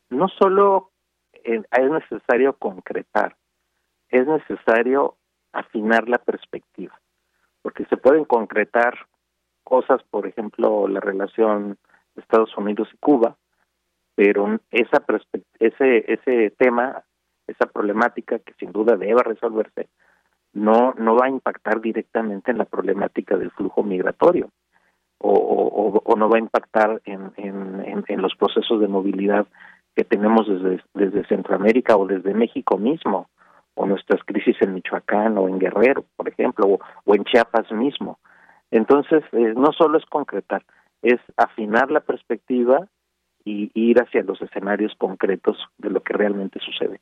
No 0.10 0.28
solo 0.28 0.92
es 1.44 1.64
necesario 1.72 2.54
concretar, 2.54 3.36
es 4.10 4.28
necesario 4.28 5.18
afinar 5.54 6.08
la 6.08 6.18
perspectiva, 6.18 7.00
porque 7.62 7.86
se 7.86 7.98
pueden 7.98 8.26
concretar 8.26 9.08
cosas, 9.64 10.02
por 10.10 10.28
ejemplo, 10.28 10.88
la 10.88 11.00
relación 11.00 11.78
Estados 12.16 12.56
Unidos 12.58 12.90
y 12.94 12.98
Cuba, 12.98 13.38
pero 14.16 14.60
esa 14.72 15.04
ese 15.60 16.14
ese 16.14 16.52
tema 16.58 17.04
esa 17.50 17.66
problemática 17.66 18.40
que 18.40 18.54
sin 18.60 18.72
duda 18.72 18.96
debe 18.96 19.24
resolverse, 19.24 19.90
no, 20.54 20.94
no 20.98 21.16
va 21.16 21.28
a 21.28 21.30
impactar 21.30 21.82
directamente 21.82 22.52
en 22.52 22.58
la 22.58 22.66
problemática 22.66 23.38
del 23.38 23.52
flujo 23.52 23.84
migratorio 23.84 24.50
o, 25.20 26.02
o, 26.04 26.16
no 26.16 26.30
va 26.30 26.38
a 26.38 26.40
impactar 26.40 27.02
en, 27.06 27.32
en, 27.38 28.04
en, 28.08 28.22
los 28.22 28.36
procesos 28.36 28.80
de 28.80 28.88
movilidad 28.88 29.46
que 29.96 30.04
tenemos 30.04 30.48
desde, 30.48 30.82
desde 30.94 31.28
Centroamérica 31.28 31.98
o 31.98 32.08
desde 32.08 32.34
México 32.34 32.78
mismo, 32.78 33.30
o 33.76 33.86
nuestras 33.86 34.24
crisis 34.24 34.56
en 34.62 34.74
Michoacán 34.74 35.38
o 35.38 35.48
en 35.48 35.60
Guerrero, 35.60 36.06
por 36.16 36.30
ejemplo, 36.30 36.80
o, 37.06 37.16
en 37.16 37.24
Chiapas 37.26 37.72
mismo. 37.72 38.20
Entonces, 38.72 39.24
eh, 39.34 39.54
no 39.56 39.72
solo 39.74 39.98
es 39.98 40.06
concretar, 40.06 40.64
es 41.02 41.20
afinar 41.38 41.92
la 41.92 42.02
perspectiva 42.02 42.88
y 43.44 43.72
ir 43.74 44.02
hacia 44.02 44.24
los 44.24 44.42
escenarios 44.42 44.94
concretos 44.98 45.58
de 45.78 45.90
lo 45.90 46.02
que 46.02 46.14
realmente 46.14 46.60
sucede. 46.60 47.00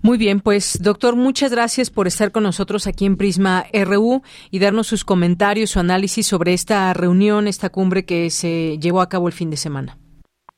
Muy 0.00 0.18
bien, 0.18 0.40
pues 0.40 0.82
doctor, 0.82 1.16
muchas 1.16 1.52
gracias 1.52 1.90
por 1.90 2.06
estar 2.06 2.32
con 2.32 2.42
nosotros 2.42 2.86
aquí 2.86 3.04
en 3.06 3.16
Prisma 3.16 3.64
RU 3.72 4.22
y 4.50 4.58
darnos 4.58 4.86
sus 4.86 5.04
comentarios, 5.04 5.70
su 5.70 5.80
análisis 5.80 6.26
sobre 6.26 6.52
esta 6.54 6.92
reunión, 6.94 7.46
esta 7.46 7.68
cumbre 7.68 8.04
que 8.04 8.30
se 8.30 8.78
llevó 8.78 9.00
a 9.00 9.08
cabo 9.08 9.28
el 9.28 9.34
fin 9.34 9.50
de 9.50 9.56
semana. 9.56 9.98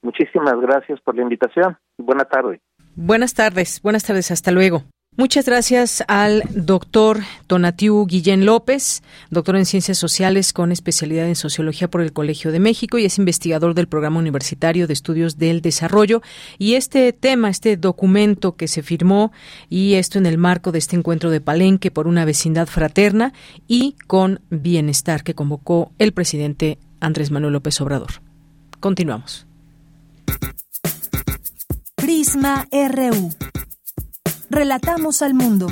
Muchísimas 0.02 0.60
gracias 0.60 1.00
por 1.00 1.16
la 1.16 1.22
invitación. 1.22 1.76
Buenas 1.98 2.28
tardes. 2.28 2.60
Buenas 2.94 3.34
tardes, 3.34 3.80
buenas 3.82 4.04
tardes, 4.04 4.30
hasta 4.30 4.52
luego. 4.52 4.84
Muchas 5.16 5.46
gracias 5.46 6.02
al 6.08 6.42
doctor 6.50 7.20
Tonatiu 7.46 8.04
Guillén 8.04 8.44
López, 8.44 9.04
doctor 9.30 9.54
en 9.54 9.64
Ciencias 9.64 9.96
Sociales 9.96 10.52
con 10.52 10.72
especialidad 10.72 11.28
en 11.28 11.36
Sociología 11.36 11.88
por 11.88 12.00
el 12.00 12.12
Colegio 12.12 12.50
de 12.50 12.58
México 12.58 12.98
y 12.98 13.04
es 13.04 13.18
investigador 13.18 13.74
del 13.74 13.86
Programa 13.86 14.18
Universitario 14.18 14.88
de 14.88 14.92
Estudios 14.92 15.38
del 15.38 15.60
Desarrollo. 15.60 16.20
Y 16.58 16.74
este 16.74 17.12
tema, 17.12 17.48
este 17.48 17.76
documento 17.76 18.56
que 18.56 18.66
se 18.66 18.82
firmó, 18.82 19.30
y 19.70 19.94
esto 19.94 20.18
en 20.18 20.26
el 20.26 20.36
marco 20.36 20.72
de 20.72 20.80
este 20.80 20.96
encuentro 20.96 21.30
de 21.30 21.40
Palenque 21.40 21.92
por 21.92 22.08
una 22.08 22.24
vecindad 22.24 22.66
fraterna 22.66 23.32
y 23.68 23.94
con 24.08 24.40
bienestar 24.50 25.22
que 25.22 25.34
convocó 25.34 25.92
el 26.00 26.12
presidente 26.12 26.78
Andrés 26.98 27.30
Manuel 27.30 27.52
López 27.52 27.80
Obrador. 27.80 28.20
Continuamos. 28.80 29.46
Prisma 31.94 32.66
RU. 32.72 33.30
Relatamos 34.54 35.20
al 35.22 35.34
mundo. 35.34 35.66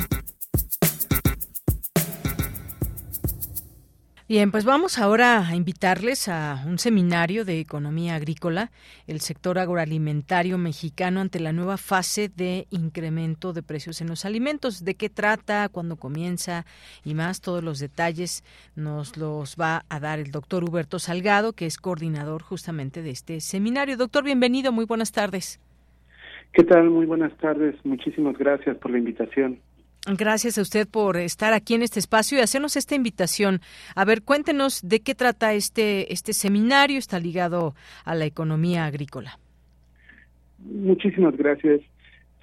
Bien, 4.27 4.51
pues 4.51 4.65
vamos 4.65 4.97
ahora 4.97 5.47
a 5.47 5.55
invitarles 5.55 6.27
a 6.27 6.61
un 6.67 6.77
seminario 6.77 7.45
de 7.45 7.61
economía 7.61 8.15
agrícola, 8.15 8.71
el 9.07 9.21
sector 9.21 9.57
agroalimentario 9.57 10.57
mexicano 10.57 11.21
ante 11.21 11.39
la 11.39 11.53
nueva 11.53 11.77
fase 11.77 12.27
de 12.27 12.67
incremento 12.71 13.53
de 13.53 13.63
precios 13.63 14.01
en 14.01 14.09
los 14.09 14.25
alimentos. 14.25 14.83
¿De 14.83 14.95
qué 14.95 15.09
trata? 15.09 15.69
¿Cuándo 15.69 15.95
comienza? 15.95 16.65
Y 17.05 17.13
más, 17.13 17.39
todos 17.39 17.63
los 17.63 17.79
detalles 17.79 18.43
nos 18.75 19.15
los 19.15 19.55
va 19.55 19.85
a 19.87 20.01
dar 20.01 20.19
el 20.19 20.29
doctor 20.29 20.65
Huberto 20.65 20.99
Salgado, 20.99 21.53
que 21.53 21.67
es 21.67 21.77
coordinador 21.77 22.43
justamente 22.43 23.01
de 23.01 23.11
este 23.11 23.39
seminario. 23.39 23.95
Doctor, 23.95 24.25
bienvenido, 24.25 24.73
muy 24.73 24.83
buenas 24.83 25.13
tardes. 25.13 25.61
¿Qué 26.53 26.63
tal? 26.63 26.91
Muy 26.91 27.07
buenas 27.07 27.35
tardes. 27.37 27.75
Muchísimas 27.83 28.37
gracias 28.37 28.77
por 28.77 28.91
la 28.91 28.99
invitación. 28.99 29.57
Gracias 30.05 30.57
a 30.57 30.61
usted 30.61 30.87
por 30.87 31.17
estar 31.17 31.53
aquí 31.53 31.73
en 31.73 31.81
este 31.81 31.99
espacio 31.99 32.37
y 32.37 32.41
hacernos 32.41 32.75
esta 32.75 32.93
invitación. 32.93 33.59
A 33.95 34.05
ver, 34.05 34.21
cuéntenos 34.21 34.87
de 34.87 34.99
qué 34.99 35.15
trata 35.15 35.53
este, 35.53 36.13
este 36.13 36.33
seminario. 36.33 36.99
Está 36.99 37.19
ligado 37.19 37.73
a 38.05 38.13
la 38.13 38.25
economía 38.25 38.85
agrícola. 38.85 39.39
Muchísimas 40.59 41.35
gracias. 41.37 41.81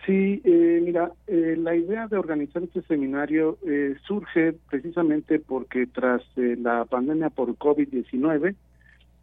Sí, 0.07 0.41
eh, 0.43 0.81
mira, 0.83 1.13
eh, 1.29 1.57
la 1.59 1.77
idea 1.77 2.09
de 2.09 2.17
organizar 2.17 2.63
este 2.65 2.83
seminario 2.83 3.59
eh, 3.65 3.95
surge 4.07 4.55
precisamente 4.71 5.39
porque 5.39 5.87
tras 5.87 6.23
la 6.37 6.85
pandemia 6.87 7.31
por 7.31 7.55
COVID-19, 7.57 8.57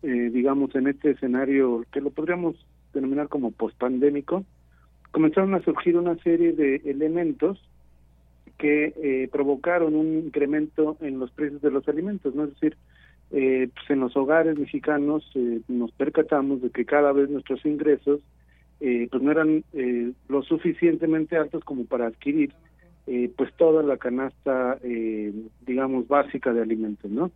digamos 0.04 0.74
en 0.76 0.88
este 0.88 1.12
escenario 1.12 1.84
que 1.92 2.00
lo 2.00 2.12
podríamos 2.12 2.56
denominar 2.94 3.28
como 3.28 3.52
pospandémico, 3.52 4.46
comenzaron 5.12 5.54
a 5.56 5.62
surgir 5.62 5.98
una 5.98 6.16
serie 6.18 6.54
de 6.54 6.82
elementos 6.86 7.60
que 8.58 8.94
eh, 8.98 9.30
provocaron 9.32 9.96
un 9.96 10.18
incremento 10.18 10.98
en 11.02 11.20
los 11.20 11.32
precios 11.32 11.62
de 11.62 11.72
los 11.72 11.88
alimentos, 11.88 12.34
¿no? 12.34 12.46
Es 12.46 12.54
decir, 12.54 12.78
eh, 13.32 13.70
pues 13.74 13.90
en 13.90 14.00
los 14.00 14.16
hogares 14.16 14.58
mexicanos 14.58 15.30
eh, 15.36 15.62
nos 15.68 15.92
percatamos 15.92 16.62
de 16.62 16.70
que 16.72 16.86
cada 16.86 17.12
vez 17.12 17.30
nuestros 17.30 17.66
ingresos 17.66 18.22
pues 18.80 19.24
no 19.24 19.32
eran 19.32 19.64
lo 20.30 20.44
suficientemente 20.44 21.36
altos 21.36 21.64
como 21.64 21.86
para 21.86 22.06
adquirir 22.06 22.54
pues 23.36 23.52
toda 23.56 23.82
la 23.82 23.98
canasta, 23.98 24.78
digamos, 25.66 26.08
básica 26.08 26.54
de 26.54 26.62
alimentos, 26.62 27.10
¿no? 27.10 27.32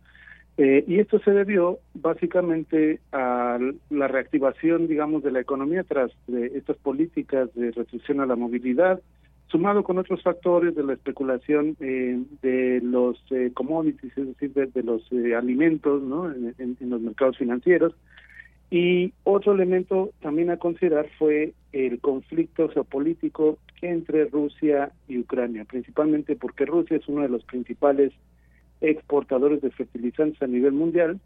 Eh, 0.58 0.84
y 0.86 0.98
esto 0.98 1.18
se 1.20 1.30
debió 1.30 1.78
básicamente 1.94 3.00
a 3.10 3.58
la 3.88 4.08
reactivación, 4.08 4.86
digamos, 4.86 5.22
de 5.22 5.32
la 5.32 5.40
economía 5.40 5.82
tras 5.82 6.10
de 6.26 6.46
estas 6.58 6.76
políticas 6.76 7.48
de 7.54 7.70
restricción 7.70 8.20
a 8.20 8.26
la 8.26 8.36
movilidad, 8.36 9.00
sumado 9.46 9.82
con 9.82 9.98
otros 9.98 10.22
factores 10.22 10.74
de 10.74 10.84
la 10.84 10.92
especulación 10.92 11.76
eh, 11.80 12.20
de 12.42 12.80
los 12.82 13.22
eh, 13.30 13.50
commodities, 13.54 14.16
es 14.16 14.26
decir, 14.26 14.52
de, 14.52 14.82
los 14.82 15.02
alimentos 15.36 16.02
¿no? 16.02 16.30
En, 16.30 16.76
los 16.80 17.00
mercados 17.00 17.38
financieros. 17.38 17.94
Y 18.70 19.12
otro 19.24 19.52
elemento 19.52 20.10
también 20.20 20.50
a 20.50 20.56
considerar 20.56 21.06
fue 21.18 21.52
el 21.72 22.00
conflicto 22.00 22.68
geopolítico 22.68 23.58
entre 23.82 24.26
Rusia 24.26 24.92
y 25.08 25.18
Ucrania, 25.18 25.64
principalmente 25.64 26.36
porque 26.36 26.64
Rusia 26.64 26.96
es 26.96 27.06
uno 27.08 27.22
de 27.22 27.28
los 27.28 27.44
principales 27.44 28.12
exportadores 28.82 29.62
de 29.62 29.70
fertilizantes 29.70 30.42
a 30.42 30.46
nivel 30.46 30.72
mundial 30.72 31.20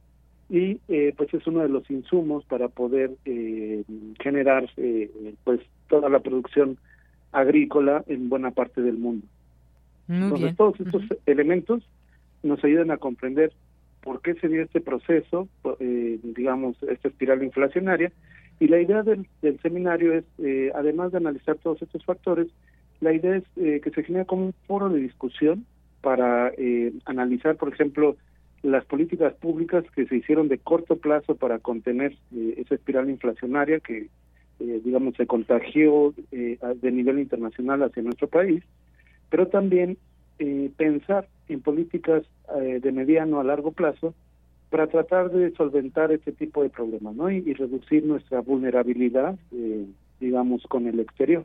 y 0.48 0.78
eh, 0.88 1.12
pues 1.16 1.32
es 1.34 1.46
uno 1.46 1.60
de 1.60 1.68
los 1.68 1.90
insumos 1.90 2.44
para 2.44 2.68
poder 2.68 3.10
eh, 3.24 3.82
generar 4.20 4.68
eh, 4.76 5.10
pues 5.42 5.60
toda 5.88 6.08
la 6.08 6.20
producción 6.20 6.78
agrícola 7.32 8.04
en 8.06 8.28
buena 8.28 8.52
parte 8.52 8.80
del 8.82 8.98
mundo. 8.98 9.26
Entonces 10.08 10.54
todos 10.56 10.78
estos 10.78 11.02
elementos 11.26 11.82
nos 12.44 12.62
ayudan 12.62 12.92
a 12.92 12.96
comprender 12.96 13.52
por 14.02 14.22
qué 14.22 14.34
se 14.34 14.46
dio 14.46 14.62
este 14.62 14.80
proceso, 14.80 15.48
digamos, 15.80 16.80
esta 16.84 17.08
espiral 17.08 17.42
inflacionaria, 17.42 18.12
y 18.60 18.68
la 18.68 18.80
idea 18.80 19.02
del, 19.02 19.26
del 19.42 19.60
seminario 19.62 20.12
es, 20.12 20.24
además 20.76 21.10
de 21.10 21.18
analizar 21.18 21.56
todos 21.56 21.82
estos 21.82 22.04
factores, 22.04 22.46
la 23.00 23.12
idea 23.12 23.34
es 23.34 23.44
que 23.56 23.90
se 23.90 24.04
genere 24.04 24.26
como 24.26 24.46
un 24.46 24.54
foro 24.68 24.88
de 24.90 25.00
discusión 25.00 25.66
para 26.06 26.52
eh, 26.56 26.92
analizar, 27.04 27.56
por 27.56 27.72
ejemplo, 27.72 28.14
las 28.62 28.84
políticas 28.84 29.34
públicas 29.34 29.84
que 29.96 30.06
se 30.06 30.14
hicieron 30.14 30.46
de 30.46 30.58
corto 30.58 30.98
plazo 30.98 31.34
para 31.34 31.58
contener 31.58 32.12
eh, 32.32 32.54
esa 32.58 32.76
espiral 32.76 33.10
inflacionaria 33.10 33.80
que, 33.80 34.06
eh, 34.60 34.80
digamos, 34.84 35.16
se 35.16 35.26
contagió 35.26 36.14
eh, 36.30 36.58
de 36.80 36.92
nivel 36.92 37.18
internacional 37.18 37.82
hacia 37.82 38.04
nuestro 38.04 38.28
país, 38.28 38.62
pero 39.30 39.48
también 39.48 39.98
pensar 40.76 41.26
en 41.48 41.60
políticas 41.60 42.22
de 42.56 42.92
mediano 42.92 43.40
a 43.40 43.44
largo 43.44 43.72
plazo 43.72 44.14
para 44.70 44.86
tratar 44.86 45.32
de 45.32 45.50
solventar 45.56 46.12
este 46.12 46.30
tipo 46.30 46.62
de 46.62 46.68
problemas 46.68 47.16
¿no? 47.16 47.30
y 47.30 47.52
reducir 47.54 48.04
nuestra 48.04 48.42
vulnerabilidad, 48.42 49.36
digamos, 50.20 50.62
con 50.68 50.86
el 50.86 51.00
exterior. 51.00 51.44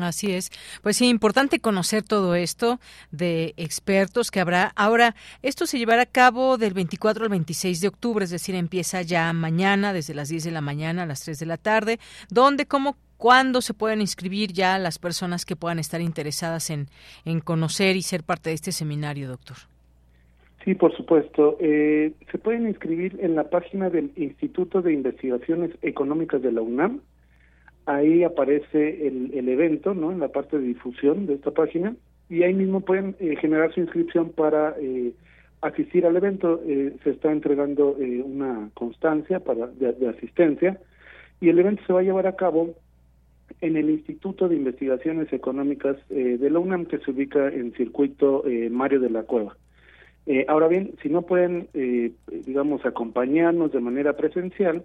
Así 0.00 0.32
es. 0.32 0.50
Pues 0.82 0.96
sí, 0.96 1.08
importante 1.08 1.60
conocer 1.60 2.02
todo 2.02 2.34
esto 2.34 2.80
de 3.10 3.52
expertos 3.58 4.30
que 4.30 4.40
habrá. 4.40 4.72
Ahora, 4.76 5.14
esto 5.42 5.66
se 5.66 5.78
llevará 5.78 6.02
a 6.02 6.06
cabo 6.06 6.56
del 6.56 6.72
24 6.72 7.24
al 7.24 7.30
26 7.30 7.82
de 7.82 7.88
octubre, 7.88 8.24
es 8.24 8.30
decir, 8.30 8.54
empieza 8.54 9.02
ya 9.02 9.32
mañana, 9.34 9.92
desde 9.92 10.14
las 10.14 10.30
10 10.30 10.44
de 10.44 10.50
la 10.52 10.62
mañana 10.62 11.02
a 11.02 11.06
las 11.06 11.22
3 11.24 11.38
de 11.38 11.46
la 11.46 11.58
tarde. 11.58 11.98
¿Dónde, 12.30 12.64
cómo, 12.64 12.96
cuándo 13.18 13.60
se 13.60 13.74
pueden 13.74 14.00
inscribir 14.00 14.52
ya 14.52 14.78
las 14.78 14.98
personas 14.98 15.44
que 15.44 15.54
puedan 15.54 15.78
estar 15.78 16.00
interesadas 16.00 16.70
en, 16.70 16.86
en 17.26 17.40
conocer 17.40 17.96
y 17.96 18.02
ser 18.02 18.22
parte 18.22 18.50
de 18.50 18.54
este 18.54 18.72
seminario, 18.72 19.28
doctor? 19.28 19.56
Sí, 20.64 20.74
por 20.74 20.96
supuesto. 20.96 21.58
Eh, 21.60 22.12
se 22.32 22.38
pueden 22.38 22.66
inscribir 22.66 23.18
en 23.20 23.34
la 23.34 23.50
página 23.50 23.90
del 23.90 24.12
Instituto 24.16 24.80
de 24.80 24.94
Investigaciones 24.94 25.72
Económicas 25.82 26.40
de 26.40 26.52
la 26.52 26.62
UNAM 26.62 27.00
ahí 27.86 28.24
aparece 28.24 29.06
el, 29.06 29.30
el 29.34 29.48
evento, 29.48 29.94
¿no? 29.94 30.12
En 30.12 30.20
la 30.20 30.28
parte 30.28 30.58
de 30.58 30.66
difusión 30.66 31.26
de 31.26 31.34
esta 31.34 31.50
página 31.50 31.94
y 32.28 32.42
ahí 32.42 32.54
mismo 32.54 32.80
pueden 32.80 33.16
eh, 33.20 33.36
generar 33.36 33.72
su 33.72 33.80
inscripción 33.80 34.30
para 34.30 34.74
eh, 34.80 35.12
asistir 35.60 36.06
al 36.06 36.16
evento. 36.16 36.60
Eh, 36.66 36.96
se 37.02 37.10
está 37.10 37.30
entregando 37.30 37.92
una 37.92 38.70
constancia 38.74 39.40
para 39.40 39.66
de, 39.66 40.08
asistencia 40.08 40.80
y 41.40 41.48
el 41.48 41.58
evento 41.58 41.82
se 41.86 41.92
va 41.92 42.00
a 42.00 42.04
llevar 42.04 42.26
a 42.26 42.36
cabo 42.36 42.74
en 43.60 43.76
el 43.76 43.90
Instituto 43.90 44.48
de 44.48 44.56
Investigaciones 44.56 45.32
Económicas 45.32 45.96
de 46.08 46.50
la 46.50 46.58
UNAM 46.58 46.86
que 46.86 46.98
se 46.98 47.10
ubica 47.10 47.48
en 47.48 47.72
circuito 47.74 48.42
Mario 48.70 49.00
de 49.00 49.10
la 49.10 49.22
Cueva. 49.24 49.56
ahora 50.48 50.68
bien, 50.68 50.94
si 51.02 51.10
no 51.10 51.22
pueden, 51.22 51.68
digamos, 52.46 52.84
acompañarnos 52.86 53.70
de 53.72 53.80
manera 53.80 54.14
presencial, 54.16 54.82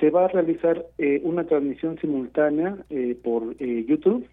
se 0.00 0.10
va 0.10 0.24
a 0.24 0.28
realizar 0.28 0.84
eh, 0.98 1.20
una 1.24 1.44
transmisión 1.44 1.98
simultánea 1.98 2.76
eh, 2.90 3.16
por 3.22 3.54
eh, 3.58 3.84
YouTube 3.88 4.26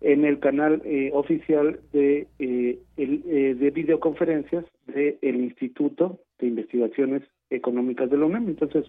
en 0.00 0.24
el 0.24 0.38
canal 0.38 0.82
oficial 1.12 1.80
de 1.94 2.26
el, 2.38 3.58
de 3.58 3.70
videoconferencias 3.70 4.66
del 4.86 5.36
Instituto 5.36 6.18
de 6.38 6.48
Investigaciones 6.48 7.22
Económicas 7.48 8.10
de 8.10 8.18
la 8.18 8.26
UNAM. 8.26 8.48
Entonces 8.48 8.84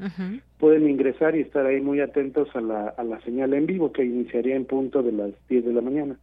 pueden 0.60 0.90
ingresar 0.90 1.38
y 1.38 1.42
estar 1.42 1.66
ahí 1.66 1.80
muy 1.80 2.02
atentos 2.02 2.50
a 2.54 2.60
la, 2.60 2.90
a 2.90 3.04
la 3.06 3.22
señal 3.22 3.54
en 3.54 3.66
vivo 3.66 3.94
que 3.94 4.04
iniciaría 4.04 4.58
en 4.58 4.66
punto 4.66 5.04
de 5.04 5.14
las 5.14 5.32
10 5.48 5.64
de 5.64 5.74
la 5.74 5.82
mañana. 5.82 6.20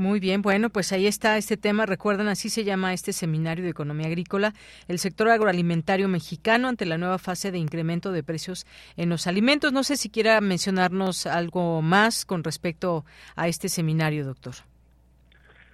Muy 0.00 0.18
bien, 0.18 0.40
bueno, 0.40 0.70
pues 0.70 0.94
ahí 0.94 1.06
está 1.06 1.36
este 1.36 1.58
tema. 1.58 1.84
Recuerdan, 1.84 2.28
así 2.28 2.48
se 2.48 2.64
llama 2.64 2.94
este 2.94 3.12
seminario 3.12 3.64
de 3.64 3.70
economía 3.70 4.06
agrícola, 4.06 4.54
el 4.88 4.98
sector 4.98 5.28
agroalimentario 5.28 6.08
mexicano 6.08 6.68
ante 6.68 6.86
la 6.86 6.96
nueva 6.96 7.18
fase 7.18 7.52
de 7.52 7.58
incremento 7.58 8.10
de 8.10 8.22
precios 8.22 8.66
en 8.96 9.10
los 9.10 9.26
alimentos. 9.26 9.74
No 9.74 9.82
sé 9.82 9.96
si 9.96 10.08
quiera 10.08 10.40
mencionarnos 10.40 11.26
algo 11.26 11.82
más 11.82 12.24
con 12.24 12.42
respecto 12.44 13.04
a 13.36 13.46
este 13.46 13.68
seminario, 13.68 14.24
doctor. 14.24 14.54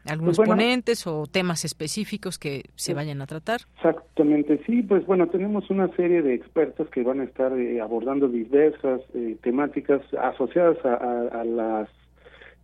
¿Algunos 0.08 0.38
pues 0.38 0.48
ponentes 0.48 1.06
o 1.06 1.26
temas 1.28 1.64
específicos 1.64 2.36
que 2.36 2.64
se 2.74 2.94
vayan 2.94 3.22
a 3.22 3.26
tratar? 3.26 3.60
Exactamente, 3.76 4.60
sí, 4.66 4.82
pues 4.82 5.06
bueno, 5.06 5.28
tenemos 5.28 5.70
una 5.70 5.86
serie 5.94 6.22
de 6.22 6.34
expertos 6.34 6.88
que 6.90 7.04
van 7.04 7.20
a 7.20 7.24
estar 7.24 7.52
eh, 7.56 7.80
abordando 7.80 8.26
diversas 8.26 9.02
eh, 9.14 9.36
temáticas 9.40 10.02
asociadas 10.14 10.84
a 10.84 11.44
las 11.44 11.88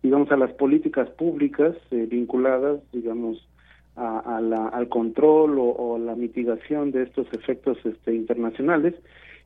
digamos, 0.03 0.29
a 0.31 0.37
las 0.37 0.51
políticas 0.51 1.09
públicas 1.11 1.75
eh, 1.89 2.05
vinculadas, 2.09 2.81
digamos, 2.91 3.47
a, 3.95 4.41
la, 4.41 4.69
al 4.69 4.89
control 4.89 5.55
o, 5.59 5.99
la 5.99 6.15
mitigación 6.15 6.91
de 6.91 7.03
estos 7.03 7.27
efectos 7.31 7.77
este, 7.85 8.13
internacionales. 8.13 8.95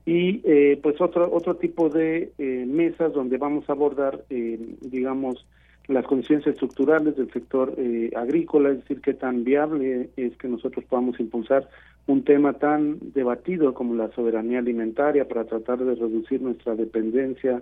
Y 0.06 0.42
eh, 0.46 0.80
pues 0.82 1.02
otro 1.02 1.30
otro 1.34 1.58
tipo 1.58 1.90
de 1.90 2.32
eh, 2.38 2.66
mesas 2.66 3.12
donde 3.12 3.38
vamos 3.38 3.70
a 3.70 3.74
abordar 3.74 4.24
digamos 4.30 5.46
las 5.90 6.06
condiciones 6.06 6.48
estructurales 6.48 7.18
del 7.18 7.30
sector 7.34 7.76
agrícola 8.16 8.70
es 8.70 8.78
decir 8.78 9.02
qué 9.02 9.14
tan 9.14 9.44
viable 9.44 10.10
es 10.16 10.38
que 10.38 10.48
nosotros 10.48 10.86
podamos 10.86 11.20
impulsar 11.20 11.68
un 12.06 12.24
tema 12.24 12.54
tan 12.54 13.00
debatido 13.14 13.74
como 13.74 13.96
la 13.96 14.10
soberanía 14.12 14.60
alimentaria 14.60 15.28
para 15.28 15.44
tratar 15.44 15.80
de 15.80 15.96
reducir 15.96 16.42
nuestra 16.42 16.76
dependencia 16.76 17.62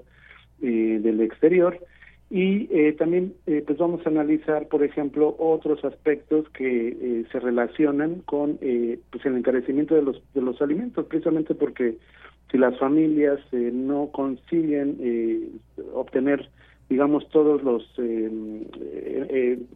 del 0.60 1.22
exterior 1.22 1.80
y 2.30 2.68
eh, 2.72 2.94
también 2.94 3.36
eh, 3.46 3.64
pues 3.66 3.78
vamos 3.78 4.06
a 4.06 4.10
analizar 4.10 4.68
por 4.68 4.84
ejemplo 4.84 5.36
otros 5.38 5.84
aspectos 5.86 6.50
que 6.50 6.88
eh, 6.88 7.26
se 7.32 7.40
relacionan 7.40 8.22
con 8.26 8.58
pues 8.58 9.26
el 9.26 9.38
encarecimiento 9.38 9.94
de 9.94 10.02
los 10.02 10.22
de 10.34 10.42
los 10.42 10.60
alimentos 10.62 11.06
precisamente 11.06 11.54
porque 11.54 11.98
si 12.52 12.58
las 12.58 12.78
familias 12.80 13.40
no 13.52 14.10
consiguen 14.12 15.60
obtener 15.94 16.50
digamos 16.90 17.30
todos 17.30 17.62
los 17.64 17.84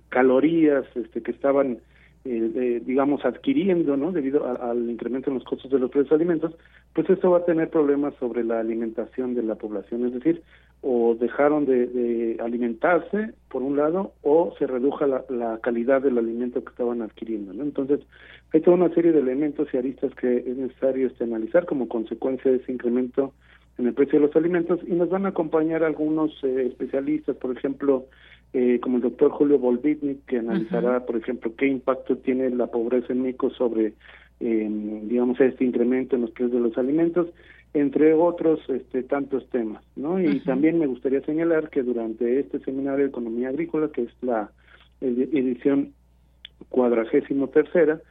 calorías 0.09 0.85
este, 0.95 1.21
que 1.21 1.31
estaban 1.31 1.79
digamos 2.23 3.23
adquiriendo 3.25 3.95
no 3.95 4.11
debido 4.11 4.45
al 4.61 4.89
incremento 4.89 5.29
en 5.29 5.35
los 5.35 5.43
costos 5.43 5.69
de 5.69 5.79
los 5.79 5.91
precios 5.91 6.09
de 6.09 6.15
alimentos 6.15 6.55
pues 6.93 7.09
esto 7.09 7.31
va 7.31 7.39
a 7.39 7.45
tener 7.45 7.69
problemas 7.69 8.13
sobre 8.19 8.43
la 8.43 8.59
alimentación 8.59 9.35
de 9.35 9.43
la 9.43 9.55
población. 9.55 10.05
Es 10.05 10.13
decir 10.13 10.41
o 10.82 11.15
dejaron 11.19 11.65
de, 11.65 12.38
alimentarse, 12.41 13.32
por 13.49 13.61
un 13.61 13.77
lado, 13.77 14.13
o 14.21 14.53
se 14.57 14.65
reduja 14.65 15.07
la, 15.07 15.59
calidad 15.61 16.01
del 16.01 16.17
alimento 16.17 16.63
que 16.63 16.69
estaban 16.69 17.01
adquiriendo. 17.01 17.53
¿no? 17.53 17.63
Entonces, 17.63 17.99
hay 18.53 18.61
toda 18.61 18.77
una 18.77 18.93
serie 18.93 19.11
de 19.11 19.19
elementos 19.19 19.67
y 19.73 19.77
aristas 19.77 20.13
que 20.15 20.38
es 20.38 20.57
necesario 20.57 21.07
este, 21.07 21.25
analizar 21.25 21.65
como 21.65 21.89
consecuencia 21.89 22.51
de 22.51 22.57
ese 22.57 22.71
incremento 22.71 23.34
en 23.77 23.88
el 23.88 23.93
precio 23.93 24.19
de 24.19 24.27
los 24.27 24.36
alimentos 24.36 24.80
y 24.88 24.93
nos 24.93 25.09
van 25.09 25.25
a 25.25 25.30
acompañar 25.30 25.84
algunos 25.84 26.32
eh, 26.43 26.67
especialistas, 26.67 27.36
por 27.38 27.55
ejemplo, 27.55 28.05
eh, 28.53 28.80
como 28.82 28.97
el 28.97 29.03
doctor 29.03 29.32
Julio 29.32 29.59
Volvitnik, 29.59 30.25
que 30.25 30.39
analizará, 30.39 31.05
por 31.05 31.17
ejemplo, 31.17 31.53
qué 31.57 31.67
impacto 31.67 32.17
tiene 32.17 32.49
la 32.49 32.67
pobreza 32.67 33.13
en 33.13 33.21
México 33.21 33.49
sobre, 33.51 33.93
eh, 34.39 35.01
digamos, 35.03 35.39
este 35.39 35.63
incremento 35.63 36.15
en 36.15 36.23
los 36.23 36.32
precios 36.32 36.51
de 36.53 36.59
los 36.59 36.77
alimentos 36.77 37.27
entre 37.74 38.13
otros 38.13 38.59
este, 38.70 39.03
tantos 39.03 39.47
temas, 39.49 39.84
¿no? 39.95 40.20
Y 40.20 40.39
también 40.39 40.80
me 40.80 40.88
gustaría 40.88 41.22
señalar 41.22 41.70
que 41.70 41.84
durante 41.84 42.39
este 42.39 42.59
seminario 42.59 43.05
de 43.05 43.09
economía 43.09 43.49
agrícola, 43.49 43.89
que 43.91 44.03
es 44.03 44.11
la 44.22 44.51
edición 45.01 45.93
cuadragésimo 46.70 47.47
tercera, 47.49 48.01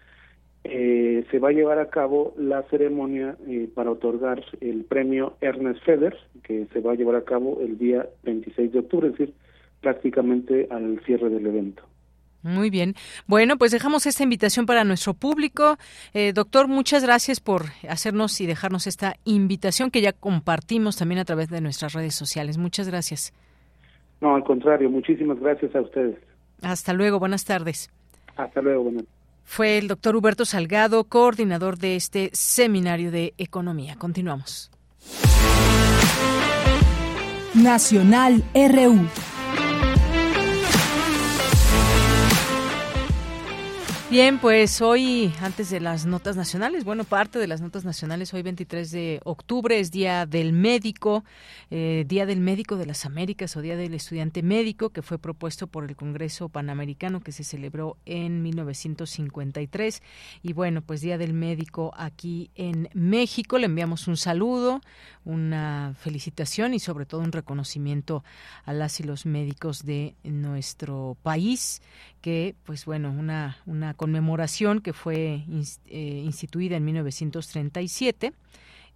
eh, 0.65 1.25
se 1.31 1.39
va 1.39 1.49
a 1.49 1.53
llevar 1.53 1.79
a 1.79 1.89
cabo 1.89 2.35
la 2.37 2.63
ceremonia 2.65 3.37
eh, 3.47 3.69
para 3.75 3.91
otorgar 3.91 4.45
el 4.61 4.85
premio 4.85 5.35
Ernest 5.41 5.83
Feder, 5.85 6.17
que 6.43 6.67
se 6.73 6.81
va 6.81 6.93
a 6.93 6.97
llevar 6.97 7.17
a 7.17 7.25
cabo 7.25 7.61
el 7.61 7.79
día 7.79 8.07
26 8.25 8.73
de 8.73 8.79
octubre, 8.79 9.09
es 9.09 9.19
decir, 9.19 9.35
prácticamente 9.81 10.69
al 10.71 11.01
cierre 11.05 11.31
del 11.31 11.47
evento. 11.47 11.83
Muy 12.43 12.71
bien. 12.71 12.95
Bueno, 13.27 13.57
pues 13.57 13.73
dejamos 13.73 14.07
esta 14.07 14.23
invitación 14.23 14.65
para 14.67 14.85
nuestro 14.85 15.15
público. 15.15 15.77
Eh, 16.15 16.33
doctor, 16.33 16.69
muchas 16.69 17.03
gracias 17.03 17.41
por 17.41 17.67
hacernos 17.89 18.41
y 18.41 18.47
dejarnos 18.47 18.87
esta 18.87 19.17
invitación 19.25 19.91
que 19.91 20.01
ya 20.01 20.13
compartimos 20.13 20.97
también 20.97 21.19
a 21.19 21.25
través 21.25 21.51
de 21.51 21.61
nuestras 21.61 21.95
redes 21.95 22.15
sociales. 22.15 22.57
Muchas 22.57 22.89
gracias. 22.89 23.33
No, 24.21 24.35
al 24.35 24.45
contrario, 24.45 24.89
muchísimas 24.91 25.39
gracias 25.41 25.75
a 25.75 25.81
ustedes. 25.81 26.17
Hasta 26.63 26.93
luego, 26.93 27.19
buenas 27.19 27.45
tardes. 27.45 27.91
Hasta 28.37 28.61
luego, 28.63 28.85
buenas 28.85 29.05
Fue 29.45 29.79
el 29.79 29.89
doctor 29.89 30.17
Huberto 30.17 30.45
Salgado, 30.45 31.05
coordinador 31.05 31.79
de 31.79 31.97
este 31.97 32.31
seminario 32.33 33.11
de 33.11 33.35
economía. 33.39 33.97
Continuamos. 33.97 34.71
Nacional 37.55 38.45
RU. 38.55 39.38
Bien, 44.11 44.39
pues 44.39 44.81
hoy, 44.81 45.35
antes 45.43 45.69
de 45.69 45.81
las 45.81 46.07
notas 46.07 46.35
nacionales, 46.35 46.85
bueno, 46.85 47.05
parte 47.05 47.39
de 47.39 47.47
las 47.47 47.61
notas 47.61 47.85
nacionales, 47.85 48.33
hoy 48.33 48.41
23 48.41 48.91
de 48.91 49.21
octubre 49.23 49.79
es 49.79 49.91
Día 49.91 50.25
del 50.25 50.55
Médico, 50.55 51.25
eh, 51.71 52.07
Día 52.09 52.25
del 52.25 52.41
Médico 52.41 52.77
de 52.77 52.87
las 52.87 53.05
Américas 53.05 53.55
o 53.55 53.61
Día 53.61 53.77
del 53.77 53.93
Estudiante 53.93 54.43
Médico, 54.43 54.89
que 54.89 55.03
fue 55.03 55.19
propuesto 55.19 55.67
por 55.67 55.85
el 55.85 55.95
Congreso 55.95 56.49
Panamericano 56.49 57.21
que 57.21 57.33
se 57.33 57.45
celebró 57.45 57.99
en 58.07 58.43
1953. 58.43 60.03
Y 60.43 60.55
bueno, 60.55 60.81
pues 60.81 61.03
Día 61.03 61.19
del 61.19 61.35
Médico 61.35 61.93
aquí 61.95 62.51
en 62.55 62.89
México. 62.95 63.59
Le 63.59 63.67
enviamos 63.67 64.09
un 64.09 64.17
saludo, 64.17 64.81
una 65.29 65.95
felicitación 66.01 66.73
y 66.73 66.81
sobre 66.81 67.05
todo 67.05 67.21
un 67.21 67.33
reconocimiento 67.33 68.25
a 68.65 68.73
las 68.73 68.99
y 68.99 69.03
los 69.03 69.27
médicos 69.27 69.85
de 69.85 70.15
nuestro 70.25 71.19
país 71.23 71.83
que, 72.23 72.57
pues 72.65 72.87
bueno, 72.87 73.11
una, 73.11 73.59
una 73.67 73.93
conmemoración 73.93 74.81
que 74.81 74.95
fue 74.95 75.45
eh, 75.87 76.23
instituida 76.25 76.79
en 76.79 76.85
1937 76.87 78.33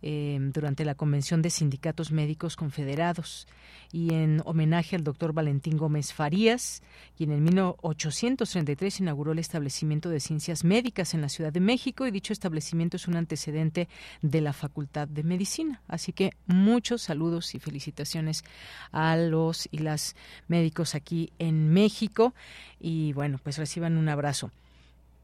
eh, 0.03 0.39
durante 0.53 0.85
la 0.85 0.95
Convención 0.95 1.43
de 1.43 1.51
Sindicatos 1.51 2.13
Médicos 2.13 2.57
Confederados 2.57 3.47
y 3.93 4.15
en 4.15 4.43
homenaje 4.45 4.97
al 4.97 5.05
doctor 5.05 5.33
Valentín 5.33 5.77
Gómez 5.77 6.13
Farías, 6.13 6.83
quien 7.17 7.31
en 7.31 7.45
1833 7.45 9.01
inauguró 9.01 9.33
el 9.33 9.39
establecimiento 9.39 10.09
de 10.09 10.21
ciencias 10.21 10.65
médicas 10.65 11.15
en 11.15 11.21
la 11.21 11.29
Ciudad 11.29 11.53
de 11.53 11.61
México 11.61 12.07
y 12.07 12.11
dicho 12.11 12.33
establecimiento 12.33 12.97
es 12.97 13.07
un 13.07 13.17
antecedente 13.17 13.89
de 14.23 14.41
la 14.41 14.53
Facultad 14.53 15.09
de 15.09 15.23
Medicina. 15.23 15.83
Así 15.89 16.13
que 16.13 16.33
muchos 16.47 17.03
saludos 17.03 17.55
y 17.55 17.59
felicitaciones 17.59 18.45
a 18.91 19.17
los 19.17 19.69
y 19.71 19.79
las 19.79 20.17
médicos 20.49 20.95
aquí 20.95 21.33
en 21.39 21.73
México 21.73 22.35
y 22.81 23.13
bueno, 23.13 23.39
pues 23.43 23.59
reciban 23.59 23.97
un 23.97 24.09
abrazo 24.09 24.51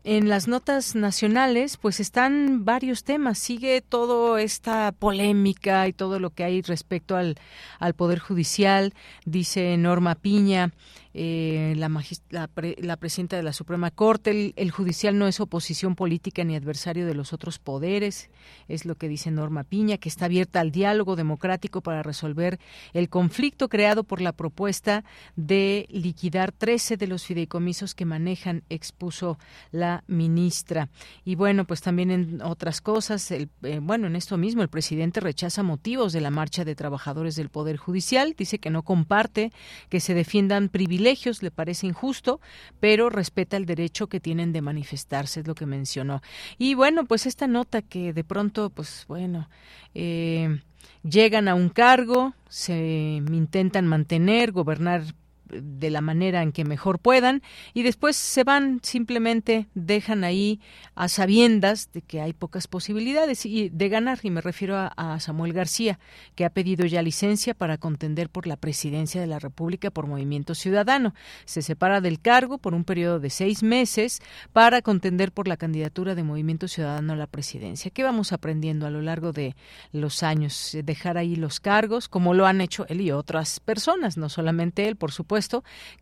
en 0.05 0.28
las 0.28 0.49
notas 0.49 0.94
nacionales, 0.94 1.76
pues 1.76 2.01
están 2.01 2.64
varios 2.64 3.05
temas. 3.05 3.38
Sigue 3.38 3.80
toda 3.80 4.40
esta 4.40 4.92
polémica 4.92 5.86
y 5.88 5.92
todo 5.92 6.18
lo 6.18 6.30
que 6.30 6.44
hay 6.44 6.62
respecto 6.62 7.16
al, 7.16 7.36
al 7.78 7.94
Poder 7.94 8.18
Judicial, 8.18 8.94
dice 9.24 9.76
Norma 9.76 10.14
Piña 10.14 10.72
eh, 11.14 11.74
la, 11.76 11.90
la, 12.30 12.96
presidenta 12.96 13.36
de 13.36 13.42
la 13.42 13.52
Suprema 13.52 13.90
Corte. 13.90 14.52
El, 14.56 14.70
judicial 14.70 15.18
no 15.18 15.26
es 15.26 15.40
oposición 15.40 15.94
política 15.94 16.44
ni 16.44 16.54
adversario 16.54 17.06
de 17.06 17.14
los 17.14 17.32
otros 17.32 17.59
poderes, 17.59 18.30
es 18.68 18.84
lo 18.84 18.94
que 18.96 19.09
dice 19.09 19.30
Norma 19.30 19.64
Piña, 19.64 19.96
que 19.96 20.09
está 20.09 20.26
abierta 20.26 20.61
al 20.61 20.70
diálogo 20.70 21.16
democrático 21.16 21.80
para 21.80 22.02
resolver 22.02 22.59
el 22.92 23.09
conflicto 23.09 23.68
creado 23.68 24.04
por 24.04 24.20
la 24.20 24.32
propuesta 24.32 25.04
de 25.36 25.86
liquidar 25.90 26.52
13 26.52 26.96
de 26.96 27.06
los 27.06 27.24
fideicomisos 27.24 27.94
que 27.94 28.04
manejan, 28.04 28.62
expuso 28.68 29.38
la 29.72 30.04
ministra. 30.06 30.90
Y 31.24 31.34
bueno, 31.34 31.64
pues 31.64 31.80
también 31.80 32.11
en 32.11 32.42
otras 32.42 32.80
cosas, 32.80 33.30
el, 33.30 33.48
eh, 33.62 33.80
bueno, 33.80 34.06
en 34.06 34.16
esto 34.16 34.36
mismo, 34.36 34.62
el 34.62 34.68
presidente 34.68 35.20
rechaza 35.20 35.62
motivos 35.62 36.12
de 36.12 36.20
la 36.20 36.30
marcha 36.30 36.64
de 36.64 36.74
trabajadores 36.74 37.34
del 37.34 37.48
Poder 37.48 37.76
Judicial, 37.76 38.34
dice 38.36 38.59
que 38.59 38.70
no 38.70 38.82
comparte 38.82 39.52
que 39.88 40.00
se 40.00 40.14
defiendan 40.14 40.68
privilegios 40.68 40.97
le 41.42 41.51
parece 41.51 41.86
injusto, 41.86 42.40
pero 42.80 43.11
respeta 43.11 43.57
el 43.57 43.66
derecho 43.66 44.09
que 44.09 44.20
tienen 44.20 44.53
de 44.53 44.62
manifestarse, 44.62 45.40
es 45.40 45.46
lo 45.46 45.55
que 45.55 45.66
mencionó. 45.66 46.22
Y 46.59 46.74
bueno, 46.74 47.05
pues 47.05 47.26
esta 47.26 47.46
nota 47.46 47.82
que 47.82 48.12
de 48.12 48.24
pronto, 48.24 48.70
pues 48.70 49.05
bueno, 49.09 49.49
eh, 49.94 50.61
llegan 51.03 51.49
a 51.49 51.55
un 51.55 51.68
cargo, 51.68 52.34
se 52.49 53.22
intentan 53.30 53.86
mantener, 53.86 54.53
gobernar 54.53 55.03
de 55.51 55.90
la 55.90 56.01
manera 56.01 56.42
en 56.42 56.53
que 56.53 56.64
mejor 56.64 56.99
puedan 56.99 57.42
y 57.74 57.82
después 57.82 58.16
se 58.16 58.44
van 58.44 58.80
simplemente 58.82 59.68
dejan 59.74 60.24
ahí 60.24 60.61
a 60.94 61.09
sabiendas 61.09 61.90
de 61.92 62.03
que 62.03 62.20
hay 62.20 62.32
pocas 62.32 62.66
posibilidades 62.68 63.46
y 63.46 63.68
de 63.70 63.88
ganar 63.88 64.18
y 64.22 64.30
me 64.30 64.40
refiero 64.40 64.76
a, 64.76 65.18
Samuel 65.20 65.53
García 65.53 65.99
que 66.34 66.44
ha 66.44 66.51
pedido 66.51 66.86
ya 66.86 67.03
licencia 67.03 67.55
para 67.55 67.78
contender 67.78 68.28
por 68.28 68.46
la 68.46 68.57
presidencia 68.57 69.20
de 69.20 69.26
la 69.26 69.38
República 69.38 69.90
por 69.90 70.07
Movimiento 70.07 70.55
Ciudadano. 70.55 71.14
Se 71.44 71.62
separa 71.62 72.01
del 72.01 72.20
cargo 72.20 72.59
por 72.59 72.74
un 72.74 72.84
periodo 72.84 73.20
de 73.20 73.30
seis 73.30 73.62
meses 73.62 74.20
para 74.53 74.82
contender 74.82 75.32
por 75.32 75.49
la 75.49 75.57
candidatura 75.57 76.14
de 76.14 76.22
Movimiento 76.22 76.68
Ciudadano 76.68 77.14
a 77.14 77.16
la 77.16 77.26
presidencia. 77.26 77.90
Qué 77.90 78.03
vamos 78.03 78.32
aprendiendo 78.32 78.86
a 78.86 78.90
lo 78.90 79.03
largo 79.03 79.32
de 79.32 79.57
los 79.92 80.22
años 80.22 80.76
dejar 80.84 81.18
ahí 81.18 81.36
los 81.36 81.61
cargos 81.61 82.09
como 82.09 82.34
lo 82.34 82.46
han 82.46 82.61
hecho 82.61 82.86
él 82.88 83.01
y 83.01 83.11
otras 83.11 83.61
personas 83.61 84.16
no 84.16 84.28
solamente 84.28 84.86
él 84.86 84.96
por 84.96 85.12
supuesto 85.12 85.38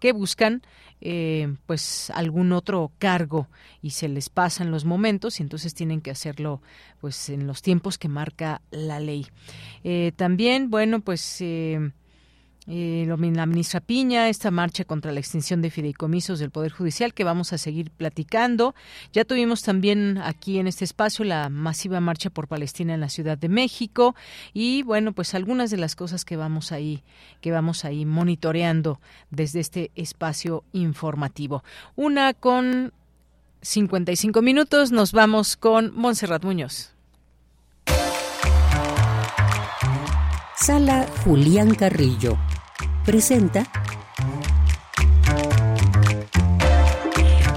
que 0.00 0.12
buscan 0.12 0.62
eh, 1.00 1.54
pues 1.66 2.10
algún 2.10 2.52
otro 2.52 2.90
cargo 2.98 3.48
y 3.82 3.90
se 3.90 4.08
les 4.08 4.30
pasan 4.30 4.70
los 4.70 4.84
momentos 4.84 5.38
y 5.38 5.42
entonces 5.42 5.74
tienen 5.74 6.00
que 6.00 6.10
hacerlo 6.10 6.62
pues 7.00 7.28
en 7.28 7.46
los 7.46 7.60
tiempos 7.60 7.98
que 7.98 8.08
marca 8.08 8.62
la 8.70 8.98
ley. 8.98 9.26
Eh, 9.84 10.12
también, 10.16 10.70
bueno, 10.70 11.00
pues 11.00 11.40
eh, 11.40 11.90
eh, 12.68 13.04
la 13.06 13.46
ministra 13.46 13.80
Piña, 13.80 14.28
esta 14.28 14.50
marcha 14.50 14.84
contra 14.84 15.12
la 15.12 15.20
extinción 15.20 15.62
de 15.62 15.70
fideicomisos 15.70 16.40
del 16.40 16.50
Poder 16.50 16.72
Judicial 16.72 17.14
que 17.14 17.22
vamos 17.22 17.52
a 17.52 17.58
seguir 17.58 17.90
platicando. 17.90 18.74
Ya 19.12 19.24
tuvimos 19.24 19.62
también 19.62 20.18
aquí 20.18 20.58
en 20.58 20.66
este 20.66 20.84
espacio 20.84 21.24
la 21.24 21.48
masiva 21.48 22.00
marcha 22.00 22.28
por 22.28 22.48
Palestina 22.48 22.94
en 22.94 23.00
la 23.00 23.08
Ciudad 23.08 23.38
de 23.38 23.48
México 23.48 24.16
y 24.52 24.82
bueno, 24.82 25.12
pues 25.12 25.34
algunas 25.34 25.70
de 25.70 25.76
las 25.76 25.94
cosas 25.94 26.24
que 26.24 26.36
vamos 26.36 26.72
ahí 26.72 27.04
que 27.40 27.52
vamos 27.52 27.84
ahí 27.84 28.04
monitoreando 28.04 29.00
desde 29.30 29.60
este 29.60 29.90
espacio 29.94 30.64
informativo. 30.72 31.62
Una 31.94 32.34
con 32.34 32.92
55 33.62 34.42
minutos, 34.42 34.90
nos 34.90 35.12
vamos 35.12 35.56
con 35.56 35.94
Montserrat 35.94 36.44
Muñoz. 36.44 36.92
Sala 40.58 41.06
Julián 41.22 41.74
Carrillo 41.74 42.38
presenta. 43.06 43.64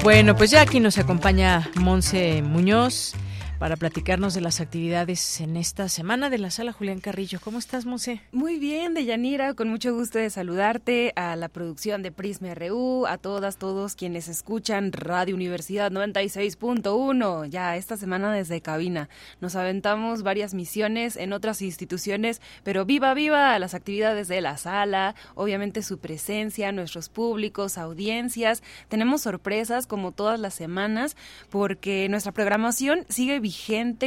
Bueno, 0.04 0.36
pues 0.36 0.52
ya 0.52 0.62
aquí 0.62 0.80
nos 0.80 0.98
acompaña 0.98 1.70
Monse 1.76 2.42
Muñoz 2.42 3.14
para 3.60 3.76
platicarnos 3.76 4.34
de 4.34 4.40
las 4.40 4.62
actividades 4.62 5.42
en 5.42 5.58
esta 5.58 5.90
semana 5.90 6.30
de 6.30 6.38
la 6.38 6.50
sala 6.50 6.72
Julián 6.72 7.02
Carrillo. 7.02 7.40
¿Cómo 7.44 7.60
estás, 7.60 7.86
Monse? 7.86 8.22
Muy 8.32 8.58
bien, 8.58 8.94
Deyanira, 8.94 9.54
con 9.54 9.68
mucho 9.68 9.94
gusto 9.94 10.18
de 10.18 10.30
saludarte 10.30 11.12
a 11.18 11.36
la 11.36 11.50
producción 11.50 12.02
de 12.02 12.14
Prisma 12.14 12.56
RU, 12.56 13.06
a 13.06 13.18
todas, 13.18 13.58
todos 13.58 13.96
quienes 13.96 14.30
escuchan 14.30 14.94
Radio 14.94 15.36
Universidad 15.36 15.92
96.1, 15.92 17.50
ya 17.50 17.76
esta 17.76 17.98
semana 17.98 18.32
desde 18.32 18.62
cabina. 18.62 19.10
Nos 19.42 19.58
aventamos 19.58 20.24
varias 20.24 20.54
misiones 20.54 21.18
en 21.18 21.34
otras 21.34 21.62
instituciones, 21.62 22.42
pero 22.64 22.86
viva, 22.86 23.14
viva 23.14 23.60
las 23.60 23.74
actividades 23.74 24.30
de 24.30 24.40
la 24.40 24.56
sala, 24.56 25.16
obviamente 25.36 25.84
su 25.84 25.98
presencia, 25.98 26.72
nuestros 26.72 27.10
públicos, 27.10 27.78
audiencias. 27.78 28.64
Tenemos 28.88 29.24
sorpresas 29.24 29.86
como 29.86 30.14
todas 30.14 30.40
las 30.40 30.54
semanas 30.54 31.18
porque 31.50 32.08
nuestra 32.08 32.32
programación 32.32 33.06
sigue 33.10 33.42
vigente, 33.42 33.49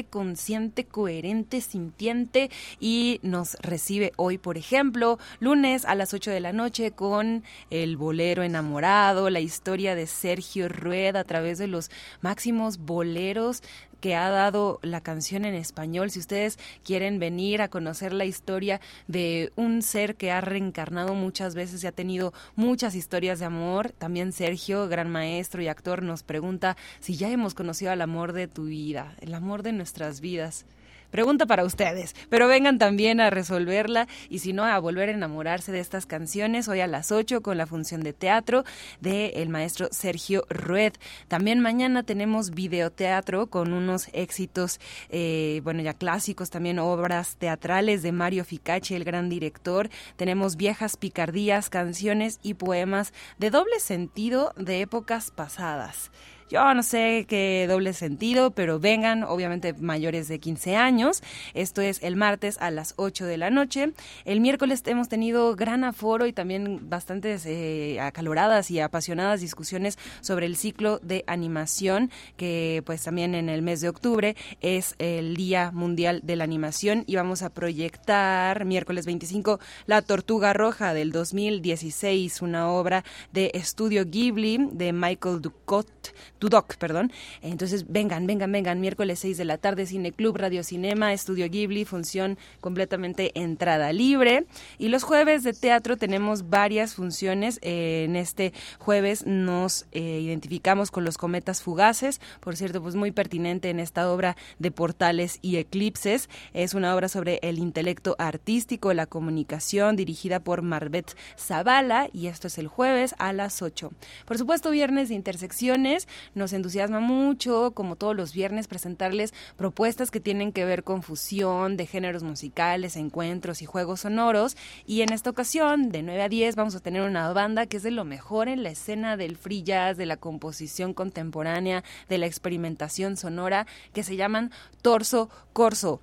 consciente, 0.09 0.84
coherente, 0.84 1.61
sintiente 1.61 2.51
y 2.80 3.20
nos 3.22 3.55
recibe 3.61 4.12
hoy, 4.16 4.38
por 4.38 4.57
ejemplo, 4.57 5.18
lunes 5.40 5.84
a 5.84 5.95
las 5.95 6.14
8 6.14 6.30
de 6.30 6.40
la 6.40 6.53
noche 6.53 6.93
con 6.93 7.43
El 7.70 7.97
Bolero 7.97 8.43
Enamorado, 8.43 9.30
la 9.30 9.40
historia 9.40 9.95
de 9.95 10.07
Sergio 10.07 10.68
Rueda 10.68 11.20
a 11.20 11.24
través 11.24 11.59
de 11.59 11.66
los 11.66 11.90
máximos 12.20 12.78
boleros 12.78 13.62
que 14.03 14.16
ha 14.16 14.30
dado 14.30 14.80
la 14.82 15.00
canción 15.00 15.44
en 15.44 15.55
español. 15.55 16.11
Si 16.11 16.18
ustedes 16.18 16.59
quieren 16.84 17.20
venir 17.20 17.62
a 17.62 17.68
conocer 17.68 18.12
la 18.12 18.24
historia 18.24 18.80
de 19.07 19.53
un 19.55 19.80
ser 19.80 20.16
que 20.16 20.32
ha 20.32 20.40
reencarnado 20.40 21.14
muchas 21.14 21.55
veces 21.55 21.84
y 21.84 21.86
ha 21.86 21.92
tenido 21.92 22.34
muchas 22.57 22.96
historias 22.96 23.38
de 23.38 23.46
amor, 23.46 23.92
también 23.92 24.32
Sergio, 24.32 24.88
gran 24.88 25.09
maestro 25.09 25.62
y 25.62 25.68
actor, 25.68 26.03
nos 26.03 26.24
pregunta 26.24 26.76
si 26.98 27.16
ya 27.16 27.30
hemos 27.30 27.55
conocido 27.55 27.92
al 27.92 28.03
amor 28.03 28.32
de 28.32 28.48
tu 28.48 28.64
vida, 28.64 29.14
el 29.20 29.34
amor 29.34 29.62
de 29.62 29.72
nuestras 29.72 30.20
vidas. 30.20 30.66
Pregunta 31.13 31.45
para 31.45 31.65
ustedes, 31.65 32.17
pero 32.31 32.49
vengan 32.49 32.79
también 32.79 33.21
a 33.21 33.29
resolverla 33.29 34.09
y 34.31 34.39
si 34.39 34.55
no, 34.55 34.65
a 34.65 34.79
volver 34.79 35.11
a 35.11 35.13
enamorarse 35.13 35.71
de 35.71 35.79
estas 35.79 36.07
canciones 36.07 36.69
hoy 36.69 36.81
a 36.81 36.87
las 36.87 37.13
8 37.13 37.43
con 37.43 37.59
la 37.59 37.67
función 37.67 38.03
de 38.03 38.15
teatro 38.15 38.65
del 39.03 39.31
el 39.35 39.51
maestro 39.51 39.89
Sergio 39.91 40.47
Rued. 40.49 40.95
También 41.29 41.61
mañana 41.61 42.03
tenemos 42.03 42.53
videoteatro 42.53 43.49
con 43.49 43.75
unos 43.75 44.09
éxitos, 44.15 44.81
eh, 45.11 45.61
bueno, 45.65 45.83
ya 45.83 45.93
clásicos, 45.93 46.49
también 46.49 46.79
obras 46.79 47.37
teatrales 47.37 48.03
de 48.03 48.13
Mario 48.13 48.47
Ficachi, 48.47 48.95
el 48.95 49.05
gran 49.05 49.29
director. 49.29 49.91
Tenemos 50.17 50.57
viejas 50.57 50.97
picardías, 50.97 51.69
canciones 51.69 52.41
y 52.43 52.55
poemas 52.55 53.13
de 53.39 53.51
doble 53.51 53.81
sentido 53.81 54.55
de 54.57 54.81
épocas 54.81 55.31
pasadas. 55.31 56.11
Yo 56.53 56.74
no 56.74 56.82
sé 56.82 57.24
qué 57.26 57.64
doble 57.66 57.94
sentido, 57.94 58.50
pero 58.50 58.78
vengan, 58.78 59.22
obviamente 59.24 59.72
mayores 59.72 60.28
de 60.28 60.38
15 60.38 60.76
años. 60.76 61.22
Esto 61.55 61.80
es 61.80 62.03
el 62.03 62.14
martes 62.14 62.59
a 62.61 62.70
las 62.70 62.92
8 62.98 63.24
de 63.24 63.38
la 63.38 63.48
noche. 63.48 63.94
El 64.26 64.42
miércoles 64.42 64.82
hemos 64.84 65.09
tenido 65.09 65.57
gran 65.57 65.82
aforo 65.82 66.26
y 66.26 66.34
también 66.34 66.90
bastantes 66.90 67.46
eh, 67.46 68.00
acaloradas 68.03 68.70
y 68.70 68.80
apasionadas 68.80 69.40
discusiones 69.40 69.98
sobre 70.20 70.44
el 70.44 70.57
ciclo 70.57 70.98
de 70.98 71.24
animación, 71.26 72.11
que 72.36 72.82
pues 72.84 73.03
también 73.03 73.34
en 73.34 73.48
el 73.48 73.62
mes 73.62 73.80
de 73.80 73.88
octubre 73.88 74.36
es 74.61 74.94
el 74.98 75.34
Día 75.36 75.70
Mundial 75.72 76.20
de 76.22 76.36
la 76.36 76.44
Animación 76.44 77.05
y 77.07 77.16
vamos 77.16 77.40
a 77.40 77.48
proyectar 77.48 78.66
miércoles 78.66 79.07
25 79.07 79.59
La 79.86 80.03
Tortuga 80.03 80.53
Roja 80.53 80.92
del 80.92 81.12
2016, 81.12 82.42
una 82.42 82.70
obra 82.70 83.05
de 83.32 83.53
estudio 83.55 84.05
Ghibli 84.05 84.68
de 84.70 84.92
Michael 84.92 85.40
Ducot 85.40 86.12
Tudoc, 86.43 86.74
perdón. 86.74 87.12
Entonces, 87.40 87.84
vengan, 87.88 88.26
vengan, 88.26 88.51
vengan, 88.51 88.80
miércoles 88.80 89.20
6 89.20 89.38
de 89.38 89.45
la 89.45 89.59
tarde, 89.59 89.86
Cine 89.86 90.11
Club, 90.11 90.36
Radio 90.38 90.64
Cinema, 90.64 91.12
Estudio 91.12 91.49
Ghibli, 91.49 91.84
función 91.84 92.36
completamente 92.61 93.30
entrada 93.40 93.93
libre. 93.93 94.47
Y 94.76 94.88
los 94.88 95.05
jueves 95.05 95.45
de 95.45 95.53
teatro 95.53 95.97
tenemos 95.97 96.51
varias 96.51 96.97
funciones. 96.97 97.61
Eh, 97.62 98.07
en 98.09 98.16
este 98.16 98.53
jueves 98.80 99.24
nos 99.24 99.86
eh, 99.93 100.18
identificamos 100.20 100.90
con 100.90 101.05
los 101.05 101.16
cometas 101.16 101.62
fugaces, 101.62 102.20
por 102.40 102.57
cierto, 102.57 102.82
pues 102.82 102.97
muy 102.97 103.12
pertinente 103.12 103.70
en 103.70 103.78
esta 103.78 104.11
obra 104.11 104.36
de 104.59 104.72
portales 104.72 105.38
y 105.43 105.59
eclipses. 105.59 106.28
Es 106.55 106.74
una 106.74 106.97
obra 106.97 107.09
sobre 107.09 107.38
el 107.43 107.61
intelecto 107.61 108.16
artístico, 108.18 108.93
la 108.95 109.07
comunicación, 109.07 109.95
dirigida 109.95 110.40
por 110.40 110.62
Marbet 110.62 111.16
Zavala, 111.38 112.09
y 112.12 112.26
esto 112.26 112.49
es 112.49 112.59
el 112.59 112.66
jueves 112.66 113.14
a 113.18 113.32
las 113.32 113.62
8. 113.62 113.93
Por 114.26 114.38
supuesto, 114.38 114.72
viernes 114.72 115.09
de 115.09 115.14
intersecciones. 115.14 116.09
Nos 116.35 116.53
entusiasma 116.53 117.01
mucho, 117.01 117.72
como 117.72 117.97
todos 117.97 118.16
los 118.16 118.33
viernes, 118.33 118.68
presentarles 118.68 119.35
propuestas 119.57 120.11
que 120.11 120.20
tienen 120.20 120.53
que 120.53 120.64
ver 120.64 120.83
con 120.83 121.03
fusión 121.03 121.76
de 121.76 121.87
géneros 121.87 122.22
musicales, 122.22 122.97
encuentros 122.97 123.62
y 123.62 123.66
juegos 123.66 124.01
sonoros. 124.01 124.57
Y 124.87 125.03
en 125.03 125.12
esta 125.12 125.30
ocasión, 125.30 125.91
de 125.91 126.03
9 126.03 126.22
a 126.22 126.28
10, 126.28 126.57
vamos 126.57 126.74
a 126.74 126.80
tener 126.80 127.03
una 127.03 127.33
banda 127.33 127.66
que 127.66 127.76
es 127.76 127.83
de 127.83 127.91
lo 127.91 128.05
mejor 128.05 128.49
en 128.49 128.62
la 128.62 128.70
escena 128.70 129.16
del 129.16 129.37
free 129.37 129.62
jazz, 129.62 129.97
de 129.97 130.07
la 130.07 130.16
composición 130.16 130.95
contemporánea, 130.95 131.85
de 132.09 132.18
la 132.18 132.26
experimentación 132.26 133.16
sonora, 133.16 133.66
que 133.93 134.03
se 134.03 134.16
llaman 134.16 134.51
Torso 134.80 135.28
Corso 135.53 136.01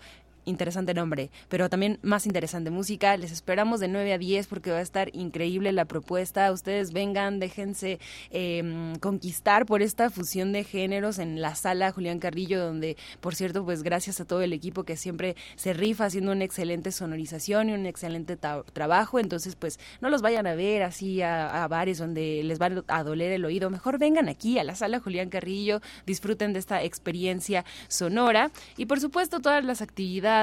interesante 0.50 0.94
nombre, 0.94 1.32
pero 1.48 1.70
también 1.70 2.00
más 2.02 2.26
interesante 2.26 2.70
música. 2.72 3.16
Les 3.18 3.32
esperamos 3.32 3.80
de 3.80 3.88
9 3.88 4.14
a 4.14 4.18
10 4.18 4.48
porque 4.48 4.72
va 4.72 4.78
a 4.78 4.82
estar 4.82 5.10
increíble 5.16 5.72
la 5.72 5.86
propuesta. 5.86 6.52
Ustedes 6.52 6.92
vengan, 6.92 7.40
déjense 7.40 8.00
em, 8.32 8.96
conquistar 8.96 9.66
por 9.66 9.82
esta 9.82 10.10
fusión 10.10 10.52
de 10.52 10.64
géneros 10.64 11.20
en 11.20 11.42
la 11.42 11.56
sala 11.56 11.92
Julián 11.92 12.20
Carrillo, 12.20 12.60
donde, 12.60 12.98
por 13.22 13.36
cierto, 13.36 13.64
pues 13.64 13.84
gracias 13.84 14.20
a 14.20 14.26
todo 14.26 14.42
el 14.42 14.54
equipo 14.54 14.84
que 14.84 14.98
siempre 14.98 15.36
se 15.56 15.74
rifa 15.74 16.06
haciendo 16.06 16.32
una 16.32 16.44
excelente 16.44 16.92
sonorización 16.92 17.70
y 17.70 17.74
un 17.74 17.86
excelente 17.86 18.38
trabajo. 18.38 19.20
Entonces, 19.20 19.56
pues 19.56 19.80
no 20.02 20.10
los 20.10 20.22
vayan 20.22 20.48
a 20.48 20.56
ver 20.56 20.84
así 20.84 21.22
a, 21.22 21.64
a 21.64 21.68
bares 21.68 22.00
donde 22.00 22.42
les 22.44 22.60
va 22.60 22.70
a 22.88 23.04
doler 23.04 23.32
el 23.32 23.46
oído. 23.46 23.70
Mejor 23.70 24.00
vengan 24.00 24.30
aquí 24.30 24.60
a 24.60 24.64
la 24.64 24.76
sala 24.76 25.00
Julián 25.00 25.30
Carrillo, 25.30 25.82
disfruten 26.06 26.54
de 26.54 26.60
esta 26.60 26.84
experiencia 26.84 27.66
sonora 27.88 28.52
y, 28.76 28.86
por 28.86 29.00
supuesto, 29.00 29.40
todas 29.40 29.64
las 29.64 29.82
actividades 29.82 30.39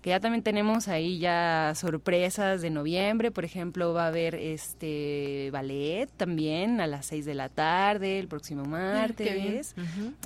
que 0.00 0.10
ya 0.10 0.20
también 0.20 0.42
tenemos 0.42 0.88
ahí 0.88 1.18
ya 1.18 1.72
sorpresas 1.74 2.60
de 2.60 2.70
noviembre, 2.70 3.30
por 3.30 3.44
ejemplo, 3.44 3.92
va 3.92 4.04
a 4.04 4.08
haber 4.08 4.34
este 4.34 5.50
ballet 5.52 6.08
también 6.16 6.80
a 6.80 6.86
las 6.86 7.06
6 7.06 7.24
de 7.24 7.34
la 7.34 7.48
tarde 7.48 8.18
el 8.18 8.28
próximo 8.28 8.64
martes, 8.64 9.74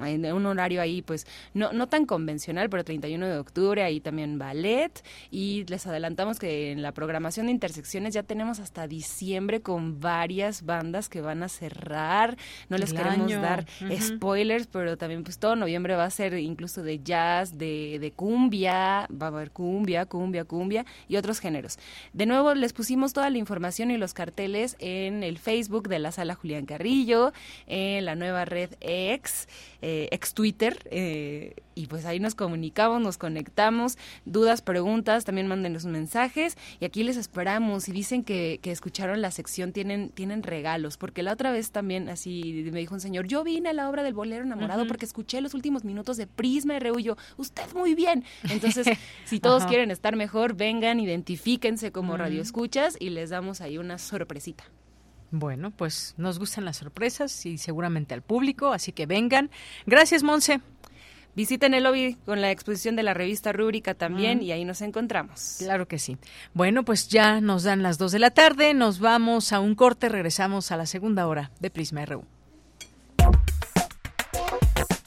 en 0.04 0.32
un 0.32 0.46
horario 0.46 0.80
ahí 0.80 1.02
pues 1.02 1.26
no, 1.54 1.72
no 1.72 1.88
tan 1.88 2.06
convencional, 2.06 2.68
pero 2.70 2.84
31 2.84 3.26
de 3.26 3.38
octubre 3.38 3.82
ahí 3.82 4.00
también 4.00 4.38
ballet. 4.38 5.02
Y 5.30 5.64
les 5.64 5.86
adelantamos 5.86 6.38
que 6.38 6.72
en 6.72 6.82
la 6.82 6.92
programación 6.92 7.46
de 7.46 7.52
intersecciones 7.52 8.14
ya 8.14 8.22
tenemos 8.22 8.60
hasta 8.60 8.86
diciembre 8.86 9.60
con 9.60 10.00
varias 10.00 10.64
bandas 10.64 11.08
que 11.08 11.20
van 11.20 11.42
a 11.42 11.48
cerrar, 11.48 12.36
no 12.68 12.78
les 12.78 12.92
queremos 12.92 13.30
dar 13.32 13.66
spoilers, 14.00 14.66
pero 14.66 14.96
también 14.96 15.24
pues 15.24 15.38
todo 15.38 15.56
noviembre 15.56 15.96
va 15.96 16.04
a 16.04 16.10
ser 16.10 16.34
incluso 16.34 16.82
de 16.82 17.02
jazz, 17.02 17.56
de, 17.58 17.98
de 18.00 18.12
cumbia, 18.12 19.06
va 19.20 19.26
a 19.26 19.28
haber 19.28 19.50
cumbia, 19.50 20.06
cumbia, 20.06 20.44
cumbia 20.44 20.84
y 21.08 21.16
otros 21.16 21.40
géneros. 21.40 21.78
De 22.12 22.26
nuevo, 22.26 22.54
les 22.54 22.72
pusimos 22.72 23.12
toda 23.12 23.30
la 23.30 23.38
información 23.38 23.90
y 23.90 23.96
los 23.96 24.14
carteles 24.14 24.76
en 24.78 25.22
el 25.22 25.38
Facebook 25.38 25.88
de 25.88 25.98
la 25.98 26.12
sala 26.12 26.34
Julián 26.34 26.66
Carrillo, 26.66 27.32
en 27.66 28.04
la 28.04 28.14
nueva 28.14 28.44
red 28.44 28.70
X, 28.80 29.48
eh, 29.80 30.08
ex 30.10 30.34
Twitter, 30.34 30.78
eh, 30.90 31.54
y 31.74 31.86
pues 31.86 32.04
ahí 32.04 32.20
nos 32.20 32.34
comunicamos, 32.34 33.00
nos 33.00 33.18
conectamos, 33.18 33.96
dudas, 34.24 34.62
preguntas, 34.62 35.24
también 35.24 35.46
mándenos 35.46 35.86
mensajes 35.86 36.56
y 36.80 36.84
aquí 36.84 37.02
les 37.02 37.16
esperamos. 37.16 37.88
Y 37.88 37.92
dicen 37.92 38.24
que, 38.24 38.60
que 38.62 38.70
escucharon 38.70 39.22
la 39.22 39.30
sección, 39.30 39.72
tienen, 39.72 40.10
tienen 40.10 40.42
regalos, 40.42 40.96
porque 40.96 41.22
la 41.22 41.32
otra 41.32 41.50
vez 41.50 41.70
también 41.70 42.08
así 42.08 42.68
me 42.72 42.80
dijo 42.80 42.94
un 42.94 43.00
señor, 43.00 43.26
yo 43.26 43.44
vine 43.44 43.70
a 43.70 43.72
la 43.72 43.88
obra 43.88 44.02
del 44.02 44.14
bolero 44.14 44.44
enamorado 44.44 44.86
porque 44.86 45.04
escuché 45.04 45.40
los 45.40 45.54
últimos 45.54 45.84
minutos 45.84 46.16
de 46.16 46.26
Prisma 46.26 46.76
y 46.76 46.78
Reullo, 46.78 47.16
usted 47.36 47.72
muy 47.74 47.94
bien. 47.94 48.24
Entonces, 48.50 48.86
si 49.24 49.40
todos 49.40 49.64
quieren 49.66 49.90
estar 49.90 50.16
mejor, 50.16 50.54
vengan, 50.54 51.00
identifíquense 51.00 51.92
como 51.92 52.16
radioescuchas 52.16 52.96
y 52.98 53.10
les 53.10 53.30
damos 53.30 53.60
ahí 53.60 53.78
una 53.78 53.98
sorpresita. 53.98 54.64
Bueno, 55.30 55.70
pues 55.70 56.14
nos 56.18 56.38
gustan 56.38 56.66
las 56.66 56.76
sorpresas 56.76 57.46
y 57.46 57.56
seguramente 57.56 58.12
al 58.12 58.20
público, 58.20 58.72
así 58.72 58.92
que 58.92 59.06
vengan. 59.06 59.50
Gracias, 59.86 60.22
Monse. 60.22 60.60
Visiten 61.34 61.72
el 61.72 61.84
lobby 61.84 62.18
con 62.26 62.42
la 62.42 62.50
exposición 62.50 62.94
de 62.94 63.02
la 63.02 63.14
revista 63.14 63.52
Rúbrica 63.52 63.94
también 63.94 64.42
y 64.42 64.52
ahí 64.52 64.66
nos 64.66 64.82
encontramos. 64.82 65.56
Claro 65.58 65.88
que 65.88 65.98
sí. 65.98 66.18
Bueno, 66.52 66.84
pues 66.84 67.08
ya 67.08 67.40
nos 67.40 67.62
dan 67.62 67.82
las 67.82 67.96
dos 67.96 68.12
de 68.12 68.18
la 68.18 68.30
tarde, 68.30 68.74
nos 68.74 68.98
vamos 68.98 69.54
a 69.54 69.60
un 69.60 69.74
corte, 69.74 70.10
regresamos 70.10 70.70
a 70.70 70.76
la 70.76 70.84
segunda 70.84 71.26
hora 71.26 71.50
de 71.58 71.70
Prisma 71.70 72.04
RU. 72.04 72.26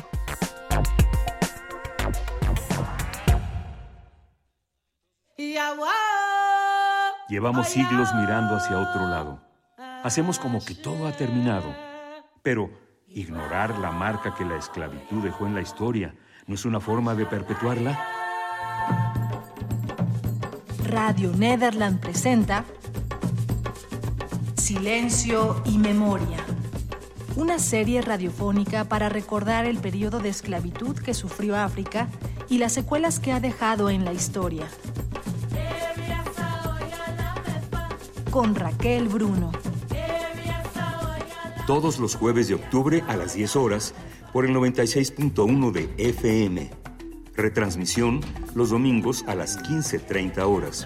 Llevamos 7.29 7.67
siglos 7.67 8.09
mirando 8.15 8.55
hacia 8.55 8.77
otro 8.77 9.07
lado. 9.07 9.41
Hacemos 10.03 10.39
como 10.39 10.63
que 10.63 10.75
todo 10.75 11.07
ha 11.07 11.11
terminado. 11.11 11.75
Pero 12.41 12.69
ignorar 13.07 13.77
la 13.79 13.91
marca 13.91 14.33
que 14.35 14.45
la 14.45 14.57
esclavitud 14.57 15.23
dejó 15.23 15.45
en 15.45 15.55
la 15.55 15.61
historia 15.61 16.15
no 16.47 16.55
es 16.55 16.65
una 16.65 16.79
forma 16.79 17.15
de 17.15 17.25
perpetuarla. 17.25 17.99
Radio 20.85 21.33
Nederland 21.35 21.99
presenta 21.99 22.63
Silencio 24.59 25.63
y 25.65 25.77
Memoria, 25.77 26.37
una 27.37 27.59
serie 27.59 28.01
radiofónica 28.01 28.83
para 28.83 29.07
recordar 29.07 29.65
el 29.65 29.77
periodo 29.77 30.19
de 30.19 30.29
esclavitud 30.29 30.97
que 30.97 31.13
sufrió 31.13 31.55
África 31.55 32.09
y 32.49 32.57
las 32.57 32.73
secuelas 32.73 33.19
que 33.19 33.31
ha 33.31 33.39
dejado 33.39 33.89
en 33.89 34.03
la 34.03 34.11
historia. 34.11 34.67
Con 38.31 38.53
Raquel 38.53 39.07
Bruno. 39.07 39.51
Todos 41.65 41.97
los 41.97 42.15
jueves 42.15 42.49
de 42.49 42.55
octubre 42.55 43.03
a 43.07 43.15
las 43.15 43.35
10 43.35 43.55
horas 43.55 43.93
por 44.33 44.45
el 44.45 44.53
96.1 44.53 45.71
de 45.71 45.93
FM. 45.97 46.69
Retransmisión 47.33 48.19
los 48.55 48.71
domingos 48.71 49.23
a 49.25 49.35
las 49.35 49.57
15.30 49.63 50.43
horas. 50.43 50.85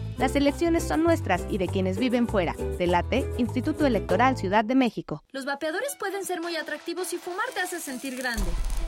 Las 0.21 0.35
elecciones 0.35 0.83
son 0.83 1.01
nuestras 1.01 1.47
y 1.49 1.57
de 1.57 1.67
quienes 1.67 1.97
viven 1.97 2.27
fuera. 2.27 2.53
Delate, 2.77 3.27
Instituto 3.39 3.87
Electoral 3.87 4.37
Ciudad 4.37 4.63
de 4.63 4.75
México. 4.75 5.23
Los 5.31 5.45
vapeadores 5.45 5.95
pueden 5.97 6.25
ser 6.25 6.41
muy 6.41 6.55
atractivos 6.57 7.07
si 7.07 7.17
fumar 7.17 7.47
te 7.55 7.59
hace 7.59 7.79
sentir 7.79 8.15
grande. 8.15 8.45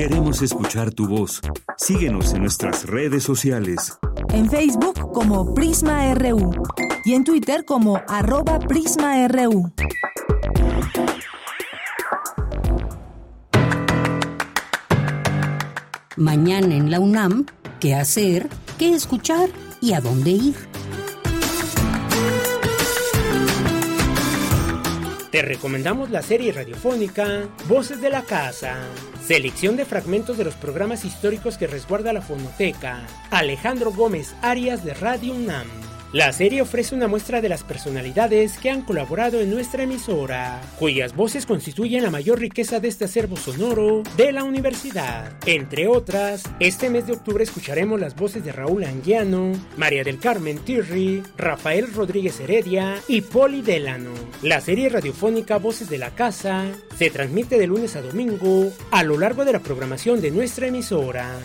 Queremos 0.00 0.40
escuchar 0.40 0.92
tu 0.92 1.06
voz. 1.06 1.42
Síguenos 1.76 2.32
en 2.32 2.40
nuestras 2.40 2.86
redes 2.86 3.22
sociales. 3.22 3.98
En 4.30 4.48
Facebook 4.48 5.12
como 5.12 5.52
Prisma 5.52 6.14
RU 6.14 6.52
y 7.04 7.12
en 7.12 7.22
Twitter 7.22 7.66
como 7.66 8.00
arroba 8.08 8.58
PrismaRU. 8.60 9.70
Mañana 16.16 16.74
en 16.74 16.90
la 16.90 16.98
UNAM, 16.98 17.44
¿qué 17.78 17.94
hacer? 17.94 18.48
¿Qué 18.78 18.94
escuchar? 18.94 19.50
¿Y 19.82 19.92
a 19.92 20.00
dónde 20.00 20.30
ir? 20.30 20.54
Te 25.30 25.42
recomendamos 25.42 26.10
la 26.10 26.22
serie 26.22 26.52
radiofónica 26.52 27.48
Voces 27.68 28.00
de 28.00 28.10
la 28.10 28.22
Casa, 28.22 28.78
selección 29.30 29.76
de 29.76 29.84
fragmentos 29.84 30.38
de 30.38 30.42
los 30.42 30.56
programas 30.56 31.04
históricos 31.04 31.56
que 31.56 31.68
resguarda 31.68 32.12
la 32.12 32.20
fonoteca 32.20 33.06
Alejandro 33.30 33.92
Gómez 33.92 34.34
Arias 34.42 34.84
de 34.84 34.92
Radio 34.92 35.34
UNAM. 35.34 35.89
La 36.12 36.32
serie 36.32 36.60
ofrece 36.60 36.96
una 36.96 37.06
muestra 37.06 37.40
de 37.40 37.48
las 37.48 37.62
personalidades 37.62 38.58
que 38.58 38.68
han 38.68 38.82
colaborado 38.82 39.40
en 39.40 39.48
nuestra 39.48 39.84
emisora, 39.84 40.60
cuyas 40.76 41.14
voces 41.14 41.46
constituyen 41.46 42.02
la 42.02 42.10
mayor 42.10 42.40
riqueza 42.40 42.80
de 42.80 42.88
este 42.88 43.04
acervo 43.04 43.36
sonoro 43.36 44.02
de 44.16 44.32
la 44.32 44.42
universidad. 44.42 45.32
Entre 45.46 45.86
otras, 45.86 46.42
este 46.58 46.90
mes 46.90 47.06
de 47.06 47.12
octubre 47.12 47.44
escucharemos 47.44 48.00
las 48.00 48.16
voces 48.16 48.44
de 48.44 48.50
Raúl 48.50 48.82
Anguiano, 48.82 49.52
María 49.76 50.02
del 50.02 50.18
Carmen 50.18 50.58
Tirri, 50.58 51.22
Rafael 51.36 51.94
Rodríguez 51.94 52.40
Heredia 52.40 52.96
y 53.06 53.20
Poli 53.20 53.62
Delano. 53.62 54.10
La 54.42 54.60
serie 54.60 54.88
radiofónica 54.88 55.58
Voces 55.58 55.88
de 55.88 55.98
la 55.98 56.10
Casa 56.10 56.64
se 56.98 57.10
transmite 57.10 57.56
de 57.56 57.68
lunes 57.68 57.94
a 57.94 58.02
domingo 58.02 58.72
a 58.90 59.04
lo 59.04 59.16
largo 59.16 59.44
de 59.44 59.52
la 59.52 59.60
programación 59.60 60.20
de 60.20 60.32
nuestra 60.32 60.66
emisora. 60.66 61.38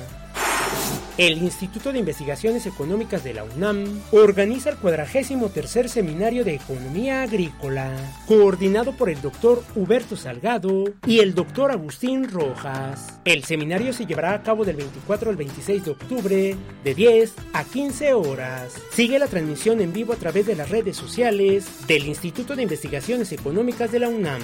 El 1.18 1.41
Instituto 1.41 1.93
de 1.93 1.99
Investigaciones 1.99 2.66
Económicas 2.66 3.24
de 3.24 3.34
la 3.34 3.45
UNAM 3.45 3.86
organiza 4.11 4.70
el 4.70 4.76
43 4.76 5.89
Seminario 5.89 6.43
de 6.43 6.55
Economía 6.55 7.22
Agrícola, 7.22 7.89
coordinado 8.28 8.91
por 8.91 9.09
el 9.09 9.22
doctor 9.22 9.63
Huberto 9.76 10.18
Salgado 10.18 10.84
y 11.07 11.20
el 11.20 11.34
doctor 11.34 11.72
Agustín 11.72 12.30
Rojas. 12.30 13.22
El 13.24 13.45
seminario 13.45 13.93
se 13.93 14.05
llevará 14.05 14.34
a 14.34 14.43
cabo 14.43 14.66
del 14.66 14.76
24 14.76 15.30
al 15.30 15.38
26 15.38 15.86
de 15.86 15.91
octubre, 15.91 16.55
de 16.84 16.93
10 16.93 17.34
a 17.53 17.63
15 17.63 18.13
horas. 18.13 18.74
Sigue 18.91 19.18
la 19.18 19.28
transmisión 19.28 19.80
en 19.80 19.93
vivo 19.93 20.11
a 20.11 20.18
través 20.18 20.45
de 20.45 20.55
las 20.55 20.70
redes 20.70 20.97
sociales 20.97 21.88
del 21.88 22.07
Instituto 22.07 22.57
de 22.57 22.63
Investigaciones 22.63 23.32
Económicas 23.32 23.89
de 23.89 23.99
la 23.99 24.09
UNAM. 24.09 24.41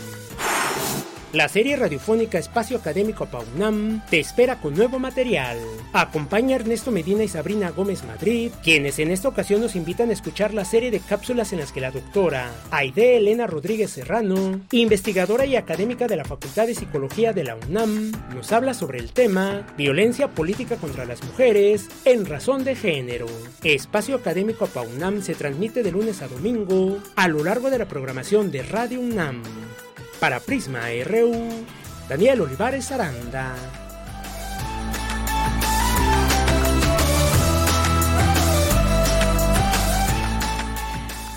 La 1.34 1.48
serie 1.48 1.78
radiofónica 1.78 2.38
Espacio 2.38 2.76
Académico 2.76 3.26
PAUNAM 3.26 4.06
te 4.10 4.20
espera 4.20 4.60
con 4.60 4.74
nuevo 4.74 5.00
material. 5.00 5.58
Acompaña 5.94 6.58
a 6.58 6.60
Ernesto 6.60 6.92
Medina 6.92 7.24
y 7.24 7.30
Sabrina 7.30 7.72
Gómez 7.72 8.04
Madrid, 8.04 8.52
quienes 8.62 9.00
en 9.00 9.12
esta 9.12 9.30
ocasión 9.30 9.62
nos 9.62 9.78
invitan 9.78 10.10
a 10.10 10.14
escuchar 10.14 10.54
la 10.54 10.66
serie 10.66 10.92
de 10.92 11.00
cápsulas 11.00 11.54
en 11.54 11.60
las 11.60 11.72
que 11.72 11.80
la 11.80 11.92
doctora 11.92 12.52
Aide 12.70 13.16
Elena 13.16 13.48
Rodríguez 13.48 13.92
Serrano, 13.92 14.60
investigadora 14.72 15.46
y 15.46 15.56
académica 15.56 16.06
de 16.08 16.18
la 16.18 16.26
Facultad 16.26 16.68
de 16.68 16.76
Psicología 16.76 17.32
de 17.32 17.46
la 17.46 17.56
UNAM, 17.56 18.12
nos 18.36 18.52
habla 18.52 18.74
sobre 18.74 19.00
el 19.00 19.14
tema 19.14 19.66
Violencia 19.78 20.28
política 20.28 20.76
contra 20.76 21.06
las 21.06 21.24
mujeres 21.24 21.88
en 22.04 22.26
razón 22.26 22.66
de 22.66 22.76
género. 22.76 23.28
Espacio 23.64 24.18
Académico 24.18 24.68
PAUNAM 24.68 25.22
se 25.22 25.36
transmite 25.36 25.82
de 25.82 25.94
lunes 25.94 26.22
a 26.22 26.28
domingo 26.28 26.98
a 27.16 27.30
lo 27.30 27.42
largo 27.42 27.70
de 27.70 27.78
la 27.78 27.88
programación 27.88 28.52
de 28.52 28.64
Radio 28.64 29.00
UNAM. 29.00 29.44
Para 30.22 30.40
Prisma 30.40 30.82
RU, 31.04 31.34
Daniel 32.08 32.42
Olivares 32.42 32.92
Aranda. 32.92 33.56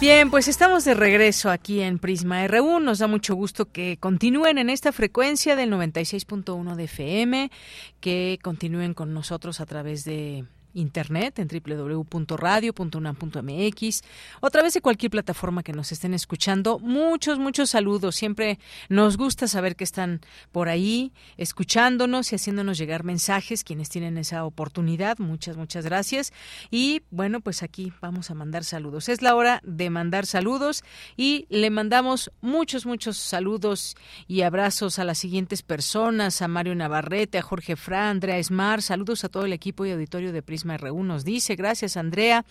Bien, 0.03 0.30
pues 0.30 0.49
estamos 0.49 0.85
de 0.85 0.93
regreso 0.93 1.49
aquí 1.51 1.80
en 1.80 1.99
Prisma 1.99 2.47
RU. 2.47 2.78
Nos 2.78 2.99
da 2.99 3.07
mucho 3.07 3.35
gusto 3.35 3.72
que 3.72 3.97
continúen 3.99 4.59
en 4.59 4.68
esta 4.68 4.93
frecuencia 4.93 5.57
del 5.57 5.72
96.1 5.72 6.74
de 6.74 6.85
FM, 6.85 7.51
que 8.01 8.39
continúen 8.43 8.93
con 8.93 9.14
nosotros 9.14 9.62
a 9.62 9.64
través 9.64 10.05
de 10.05 10.45
internet 10.75 11.39
en 11.39 11.49
www.radio.unam.mx 11.49 14.03
o 14.41 14.47
a 14.47 14.51
través 14.51 14.75
de 14.75 14.81
cualquier 14.81 15.11
plataforma 15.11 15.62
que 15.62 15.72
nos 15.72 15.93
estén 15.93 16.14
escuchando. 16.14 16.79
Muchos, 16.79 17.39
muchos 17.39 17.70
saludos. 17.70 18.16
Siempre 18.16 18.59
nos 18.89 19.16
gusta 19.16 19.49
saber 19.49 19.77
que 19.77 19.85
están 19.85 20.20
por 20.53 20.68
ahí 20.68 21.12
escuchándonos 21.37 22.33
y 22.33 22.37
haciéndonos 22.37 22.79
llegar 22.79 23.05
mensajes 23.05 23.64
quienes 23.64 23.89
tienen 23.89 24.18
esa 24.18 24.45
oportunidad. 24.45 25.18
Muchas, 25.18 25.57
muchas 25.57 25.85
gracias. 25.85 26.33
Y 26.70 27.03
bueno, 27.11 27.41
pues 27.41 27.62
aquí 27.62 27.93
vamos 28.01 28.31
a 28.31 28.35
mandar 28.35 28.64
saludos. 28.64 29.09
Es 29.09 29.22
la 29.22 29.35
hora 29.35 29.61
de 29.64 29.91
mandar 29.91 30.27
saludos 30.27 30.85
y 31.16 31.47
le 31.49 31.70
mandamos 31.70 32.31
muchos, 32.41 32.87
muchos 32.87 33.16
saludos 33.16 33.97
y 34.27 34.43
abrazos 34.43 34.99
a 34.99 35.05
las 35.05 35.18
siguientes 35.18 35.62
personas, 35.62 36.43
a 36.43 36.49
Mario 36.49 36.75
Navarrete, 36.75 37.39
a 37.39 37.43
Jorge 37.43 37.77
Fra, 37.77 38.11
Andrea 38.11 38.39
Esmar, 38.39 38.83
saludos 38.83 39.25
a 39.25 39.29
todo 39.29 39.45
el 39.45 39.53
equipo 39.53 39.87
y 39.87 39.93
auditorio 39.93 40.33
de 40.33 40.43
Prisma 40.43 40.63
Prisma 40.64 40.78
nos 41.06 41.24
dice. 41.24 41.56
Gracias, 41.56 41.96
Andrea. 41.96 42.44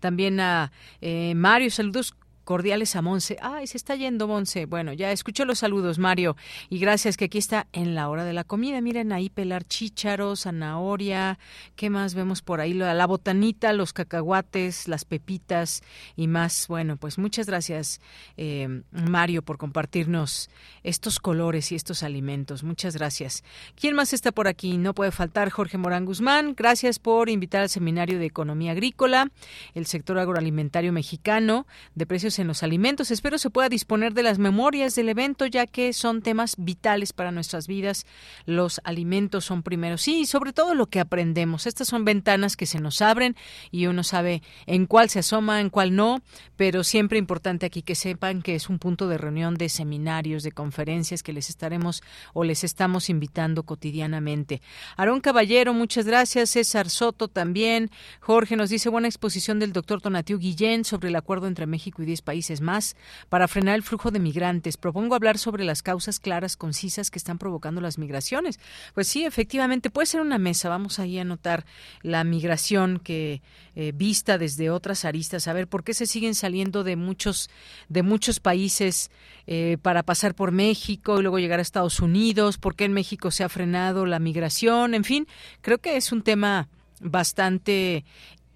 También 0.00 0.40
a 0.40 0.72
eh, 1.00 1.34
Mario, 1.34 1.70
saludos 1.70 2.14
cordiales 2.48 2.96
a 2.96 3.02
Monse. 3.02 3.36
Ay, 3.42 3.66
se 3.66 3.76
está 3.76 3.94
yendo 3.94 4.26
Monse. 4.26 4.64
Bueno, 4.64 4.94
ya 4.94 5.12
escucho 5.12 5.44
los 5.44 5.58
saludos, 5.58 5.98
Mario. 5.98 6.34
Y 6.70 6.78
gracias 6.78 7.18
que 7.18 7.26
aquí 7.26 7.36
está 7.36 7.66
en 7.74 7.94
la 7.94 8.08
hora 8.08 8.24
de 8.24 8.32
la 8.32 8.42
comida. 8.42 8.80
Miren 8.80 9.12
ahí 9.12 9.28
pelar 9.28 9.64
chícharos, 9.64 10.44
zanahoria. 10.44 11.38
¿Qué 11.76 11.90
más 11.90 12.14
vemos 12.14 12.40
por 12.40 12.62
ahí? 12.62 12.72
La, 12.72 13.06
botanita, 13.06 13.74
los 13.74 13.92
cacahuates, 13.92 14.88
las 14.88 15.04
pepitas 15.04 15.82
y 16.16 16.26
más. 16.26 16.68
Bueno, 16.68 16.96
pues 16.96 17.18
muchas 17.18 17.46
gracias, 17.46 18.00
eh, 18.38 18.80
Mario, 18.92 19.42
por 19.42 19.58
compartirnos 19.58 20.48
estos 20.82 21.20
colores 21.20 21.70
y 21.70 21.74
estos 21.74 22.02
alimentos. 22.02 22.62
Muchas 22.62 22.96
gracias. 22.96 23.44
¿Quién 23.78 23.94
más 23.94 24.14
está 24.14 24.32
por 24.32 24.48
aquí? 24.48 24.78
No 24.78 24.94
puede 24.94 25.10
faltar 25.10 25.50
Jorge 25.50 25.76
Morán 25.76 26.06
Guzmán. 26.06 26.54
Gracias 26.56 26.98
por 26.98 27.28
invitar 27.28 27.60
al 27.60 27.68
Seminario 27.68 28.18
de 28.18 28.24
Economía 28.24 28.72
Agrícola, 28.72 29.30
el 29.74 29.84
sector 29.84 30.18
agroalimentario 30.18 30.94
mexicano 30.94 31.66
de 31.94 32.06
precios 32.06 32.37
en 32.38 32.46
los 32.46 32.62
alimentos. 32.62 33.10
Espero 33.10 33.38
se 33.38 33.50
pueda 33.50 33.68
disponer 33.68 34.14
de 34.14 34.22
las 34.22 34.38
memorias 34.38 34.94
del 34.94 35.08
evento, 35.08 35.46
ya 35.46 35.66
que 35.66 35.92
son 35.92 36.22
temas 36.22 36.54
vitales 36.58 37.12
para 37.12 37.30
nuestras 37.30 37.66
vidas. 37.66 38.06
Los 38.46 38.80
alimentos 38.84 39.44
son 39.44 39.62
primero. 39.62 39.98
Sí, 39.98 40.20
y 40.20 40.26
sobre 40.26 40.52
todo 40.52 40.74
lo 40.74 40.86
que 40.86 41.00
aprendemos. 41.00 41.66
Estas 41.66 41.88
son 41.88 42.04
ventanas 42.04 42.56
que 42.56 42.66
se 42.66 42.80
nos 42.80 43.02
abren 43.02 43.36
y 43.70 43.86
uno 43.86 44.02
sabe 44.02 44.42
en 44.66 44.86
cuál 44.86 45.08
se 45.08 45.20
asoma, 45.20 45.60
en 45.60 45.70
cuál 45.70 45.94
no, 45.94 46.22
pero 46.56 46.84
siempre 46.84 47.18
importante 47.18 47.66
aquí 47.66 47.82
que 47.82 47.94
sepan 47.94 48.42
que 48.42 48.54
es 48.54 48.68
un 48.68 48.78
punto 48.78 49.08
de 49.08 49.18
reunión 49.18 49.54
de 49.54 49.68
seminarios, 49.68 50.42
de 50.42 50.52
conferencias 50.52 51.22
que 51.22 51.32
les 51.32 51.50
estaremos 51.50 52.02
o 52.34 52.44
les 52.44 52.64
estamos 52.64 53.10
invitando 53.10 53.64
cotidianamente. 53.64 54.62
Aarón 54.96 55.20
Caballero, 55.20 55.74
muchas 55.74 56.06
gracias. 56.06 56.50
César 56.50 56.90
Soto 56.90 57.28
también. 57.28 57.90
Jorge 58.20 58.56
nos 58.56 58.70
dice 58.70 58.88
buena 58.88 59.08
exposición 59.08 59.58
del 59.58 59.72
doctor 59.72 60.00
Tonatiu 60.00 60.38
Guillén 60.38 60.84
sobre 60.84 61.08
el 61.08 61.16
acuerdo 61.16 61.46
entre 61.46 61.66
México 61.66 62.02
y 62.02 62.06
10 62.06 62.22
países 62.28 62.60
más 62.60 62.94
para 63.30 63.48
frenar 63.48 63.74
el 63.74 63.82
flujo 63.82 64.10
de 64.10 64.18
migrantes. 64.18 64.76
Propongo 64.76 65.14
hablar 65.14 65.38
sobre 65.38 65.64
las 65.64 65.80
causas 65.80 66.20
claras, 66.20 66.58
concisas 66.58 67.10
que 67.10 67.18
están 67.18 67.38
provocando 67.38 67.80
las 67.80 67.96
migraciones. 67.96 68.60
Pues 68.92 69.08
sí, 69.08 69.24
efectivamente, 69.24 69.88
puede 69.88 70.04
ser 70.04 70.20
una 70.20 70.36
mesa. 70.36 70.68
Vamos 70.68 70.98
ahí 70.98 71.18
a 71.18 71.24
notar 71.24 71.64
la 72.02 72.22
migración 72.24 73.00
que 73.02 73.40
eh, 73.74 73.92
vista 73.94 74.36
desde 74.36 74.68
otras 74.68 75.06
aristas, 75.06 75.48
a 75.48 75.54
ver 75.54 75.68
por 75.68 75.84
qué 75.84 75.94
se 75.94 76.04
siguen 76.04 76.34
saliendo 76.34 76.84
de 76.84 76.96
muchos, 76.96 77.48
de 77.88 78.02
muchos 78.02 78.40
países 78.40 79.10
eh, 79.46 79.78
para 79.80 80.02
pasar 80.02 80.34
por 80.34 80.52
México 80.52 81.18
y 81.18 81.22
luego 81.22 81.38
llegar 81.38 81.60
a 81.60 81.62
Estados 81.62 82.00
Unidos, 82.00 82.58
por 82.58 82.76
qué 82.76 82.84
en 82.84 82.92
México 82.92 83.30
se 83.30 83.42
ha 83.42 83.48
frenado 83.48 84.04
la 84.04 84.18
migración, 84.18 84.92
en 84.92 85.04
fin, 85.04 85.26
creo 85.62 85.78
que 85.78 85.96
es 85.96 86.12
un 86.12 86.20
tema 86.20 86.68
bastante 87.00 88.04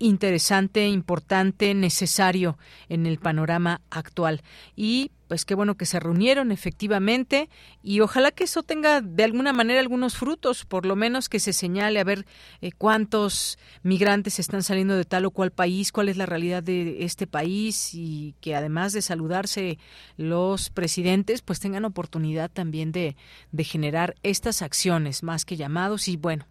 interesante, 0.03 0.89
importante, 0.89 1.75
necesario 1.75 2.59
en 2.89 3.07
el 3.07 3.19
panorama 3.19 3.81
actual. 3.91 4.43
Y 4.75 5.13
pues 5.29 5.47
qué 5.47 5.55
bueno 5.55 5.77
que 5.77 5.87
se 5.87 5.99
reunieron 5.99 6.53
efectivamente 6.53 7.49
y 7.83 8.01
ojalá 8.01 8.33
que 8.33 8.45
eso 8.45 8.63
tenga 8.63 9.01
de 9.01 9.25
alguna 9.25 9.55
manera 9.55 9.81
algunos 9.81 10.17
frutos, 10.17 10.67
por 10.67 10.85
lo 10.85 10.95
menos 10.95 11.31
que 11.31 11.41
se 11.41 11.55
señale 11.55 12.01
a 12.01 12.05
ver 12.05 12.27
eh, 12.61 12.71
cuántos 12.73 13.59
migrantes 13.83 14.39
están 14.39 14.63
saliendo 14.63 14.95
de 14.95 15.07
tal 15.07 15.25
o 15.25 15.31
cual 15.31 15.51
país, 15.51 15.91
cuál 15.91 16.11
es 16.11 16.19
la 16.19 16.27
realidad 16.27 16.63
de 16.63 17.05
este 17.05 17.27
país 17.27 17.95
y 17.95 18.35
que 18.43 18.55
además 18.55 18.93
de 18.93 19.01
saludarse 19.01 19.79
los 20.19 20.69
presidentes, 20.69 21.41
pues 21.41 21.61
tengan 21.61 21.87
oportunidad 21.87 22.51
también 22.51 22.93
de, 22.93 23.17
de 23.53 23.65
generar 23.65 24.17
estas 24.23 24.61
acciones 24.61 25.23
más 25.23 25.47
que 25.47 25.57
llamados 25.57 26.09
y 26.09 26.19
bueno, 26.19 26.45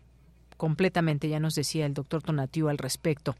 completamente, 0.61 1.27
ya 1.27 1.39
nos 1.39 1.55
decía 1.55 1.87
el 1.87 1.95
doctor 1.95 2.21
Tonatiu 2.21 2.69
al 2.69 2.77
respecto. 2.77 3.35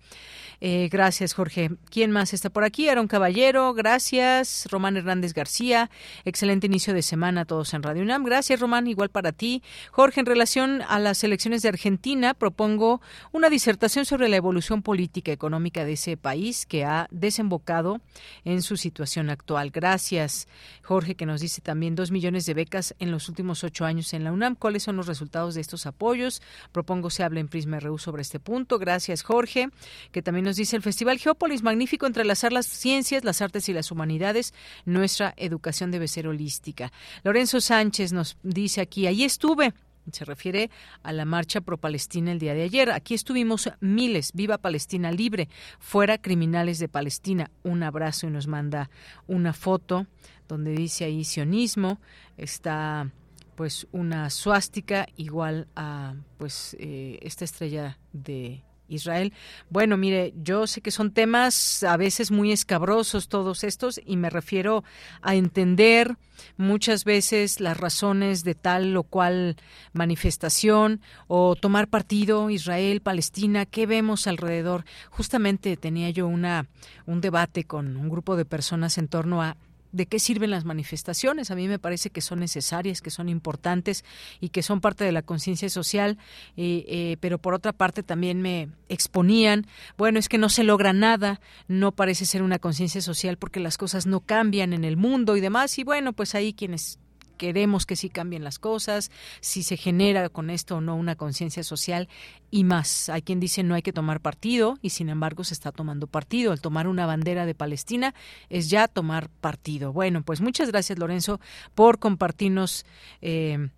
Eh, 0.60 0.90
gracias, 0.92 1.36
Jorge. 1.36 1.70
¿Quién 1.92 2.10
más 2.10 2.34
está 2.34 2.50
por 2.50 2.64
aquí? 2.64 2.90
Aaron 2.90 3.08
Caballero, 3.08 3.76
gracias. 3.76 4.68
Román 4.72 4.98
Hernández 4.98 5.36
García, 5.36 5.92
excelente 6.26 6.66
inicio 6.66 6.96
de 6.96 7.04
semana 7.04 7.42
a 7.42 7.46
todos 7.46 7.76
en 7.76 7.84
Radio 7.84 8.02
UNAM. 8.02 8.24
Gracias, 8.24 8.60
Román, 8.60 8.88
igual 8.88 9.10
para 9.10 9.34
ti. 9.34 9.62
Jorge, 9.92 10.20
en 10.20 10.26
relación 10.26 10.82
a 10.88 10.98
las 10.98 11.24
elecciones 11.24 11.62
de 11.62 11.70
Argentina, 11.70 12.34
propongo 12.34 13.02
una 13.32 13.52
disertación 13.52 14.06
sobre 14.06 14.28
la 14.28 14.38
evolución 14.38 14.82
política 14.82 15.32
económica 15.32 15.86
de 15.86 15.94
ese 15.94 16.18
país 16.18 16.66
que 16.66 16.86
ha 16.86 17.08
desembocado 17.12 18.02
en 18.46 18.64
su 18.64 18.78
situación 18.78 19.30
actual. 19.30 19.70
Gracias, 19.70 20.48
Jorge, 20.82 21.14
que 21.14 21.28
nos 21.28 21.42
dice 21.42 21.62
también 21.62 21.94
dos 21.94 22.10
millones 22.10 22.48
de 22.48 22.56
becas 22.56 22.96
en 22.98 23.12
los 23.12 23.30
últimos 23.30 23.64
ocho 23.64 23.86
años 23.86 24.12
en 24.16 24.24
la 24.24 24.32
UNAM. 24.32 24.56
¿Cuáles 24.56 24.82
son 24.82 24.96
los 24.96 25.06
resultados 25.06 25.54
de 25.54 25.62
estos 25.62 25.86
apoyos? 25.86 26.42
Propongo 26.72 27.11
se 27.12 27.24
habla 27.24 27.40
en 27.40 27.48
Prisma 27.48 27.80
sobre 27.98 28.22
este 28.22 28.40
punto. 28.40 28.80
Gracias, 28.80 29.22
Jorge, 29.24 29.70
que 30.12 30.22
también 30.22 30.46
nos 30.46 30.56
dice 30.56 30.76
el 30.76 30.82
Festival 30.82 31.20
Geópolis, 31.20 31.62
magnífico 31.62 32.08
entrelazar 32.08 32.52
las 32.52 32.66
ciencias, 32.66 33.24
las 33.24 33.42
artes 33.42 33.70
y 33.70 33.74
las 33.74 33.92
humanidades. 33.92 34.54
Nuestra 34.86 35.34
educación 35.38 35.92
debe 35.92 36.08
ser 36.08 36.28
holística. 36.28 36.92
Lorenzo 37.24 37.62
Sánchez 37.62 38.14
nos 38.14 38.38
dice 38.44 38.82
aquí, 38.82 39.08
ahí 39.08 39.24
estuve. 39.24 39.74
Se 40.12 40.26
refiere 40.26 40.72
a 41.04 41.14
la 41.14 41.26
marcha 41.26 41.62
pro-Palestina 41.62 42.32
el 42.32 42.40
día 42.40 42.54
de 42.54 42.64
ayer. 42.64 42.92
Aquí 42.92 43.14
estuvimos 43.14 43.70
miles. 43.80 44.32
Viva 44.34 44.58
Palestina 44.58 45.12
libre. 45.12 45.48
Fuera 45.80 46.18
criminales 46.18 46.80
de 46.80 46.90
Palestina. 46.90 47.52
Un 47.64 47.84
abrazo 47.84 48.28
y 48.28 48.32
nos 48.32 48.48
manda 48.48 48.90
una 49.28 49.54
foto 49.54 50.08
donde 50.48 50.72
dice 50.72 51.06
ahí 51.06 51.24
sionismo. 51.24 52.02
Está 52.36 53.12
pues 53.56 53.88
una 53.92 54.30
suástica 54.30 55.08
igual 55.18 55.68
a 55.76 56.16
pues 56.38 56.76
eh, 56.80 57.20
esta 57.22 57.46
estrella 57.46 57.98
de 58.14 58.64
Israel. 58.92 59.34
Bueno, 59.70 59.98
mire, 59.98 60.34
yo 60.42 60.68
sé 60.68 60.82
que 60.82 60.92
son 60.92 61.12
temas 61.12 61.84
a 61.84 61.98
veces 61.98 62.32
muy 62.32 62.52
escabrosos 62.52 63.28
todos 63.28 63.64
estos 63.64 64.00
y 64.06 64.18
me 64.18 64.30
refiero 64.30 64.84
a 65.22 65.36
entender 65.36 66.18
muchas 66.58 67.06
veces 67.06 67.60
las 67.60 67.78
razones 67.78 68.44
de 68.44 68.56
tal 68.56 68.96
o 68.98 69.04
cual 69.04 69.56
manifestación 69.94 71.02
o 71.28 71.56
tomar 71.56 71.88
partido 71.88 72.50
Israel, 72.50 73.02
Palestina, 73.02 73.66
¿qué 73.66 73.86
vemos 73.86 74.28
alrededor? 74.28 74.86
Justamente 75.10 75.78
tenía 75.78 76.10
yo 76.10 76.28
una 76.28 76.68
un 77.06 77.22
debate 77.22 77.64
con 77.64 77.98
un 77.98 78.10
grupo 78.10 78.36
de 78.36 78.46
personas 78.46 78.98
en 78.98 79.08
torno 79.08 79.42
a 79.42 79.58
de 79.92 80.06
qué 80.06 80.20
sirven 80.20 80.52
las 80.52 80.66
manifestaciones. 80.66 81.52
A 81.52 81.56
mí 81.56 81.68
me 81.68 81.80
parece 81.80 82.10
que 82.10 82.22
son 82.22 82.40
necesarias, 82.40 83.02
que 83.02 83.10
son 83.10 83.30
importantes 83.30 84.04
y 84.40 84.50
que 84.50 84.64
son 84.64 84.82
parte 84.82 85.04
de 85.04 85.12
la 85.12 85.22
conciencia 85.22 85.70
social, 85.70 86.18
eh, 86.58 86.86
eh, 86.88 87.18
pero 87.20 87.38
por 87.38 87.54
otra 87.54 87.74
parte 87.74 88.04
también 88.04 88.42
me 88.42 88.70
exponían, 88.90 89.68
bueno, 89.98 90.20
es 90.20 90.30
que 90.30 90.38
no 90.38 90.50
se 90.50 90.64
logra 90.64 90.94
nada, 90.94 91.42
no 91.68 91.92
parece 91.92 92.26
ser 92.26 92.44
una 92.44 92.60
conciencia 92.60 93.02
social 93.02 93.38
porque 93.38 93.60
las 93.60 93.78
cosas 93.78 94.06
no 94.06 94.22
cambian 94.22 94.74
en 94.74 94.84
el 94.84 94.98
mundo 94.98 95.38
y 95.38 95.42
demás, 95.42 95.78
y 95.78 95.84
bueno, 95.84 96.14
pues 96.14 96.36
ahí 96.36 96.54
quienes 96.54 97.00
queremos 97.42 97.88
que 97.88 97.96
sí 97.96 98.12
cambien 98.12 98.44
las 98.44 98.60
cosas, 98.60 99.10
si 99.40 99.64
se 99.64 99.76
genera 99.76 100.30
con 100.30 100.52
esto 100.52 100.78
o 100.78 100.82
no 100.82 100.96
una 100.96 101.16
conciencia 101.16 101.64
social 101.64 102.08
y 102.52 102.64
más. 102.64 103.10
Hay 103.10 103.24
quien 103.24 103.40
dice 103.40 103.64
no 103.64 103.74
hay 103.74 103.82
que 103.82 103.92
tomar 103.92 104.22
partido 104.22 104.78
y 104.84 104.92
sin 104.92 105.10
embargo 105.10 105.44
se 105.44 105.56
está 105.56 105.72
tomando 105.72 106.06
partido. 106.06 106.54
El 106.54 106.62
tomar 106.62 106.88
una 106.88 107.08
bandera 107.08 107.48
de 107.48 107.56
Palestina 107.56 108.14
es 108.50 108.70
ya 108.70 108.88
tomar 108.88 109.28
partido. 109.30 109.92
Bueno, 109.92 110.22
pues 110.22 110.40
muchas 110.40 110.70
gracias 110.70 111.00
Lorenzo 111.00 111.42
por 111.74 111.98
compartirnos. 111.98 112.86
Eh, 113.24 113.70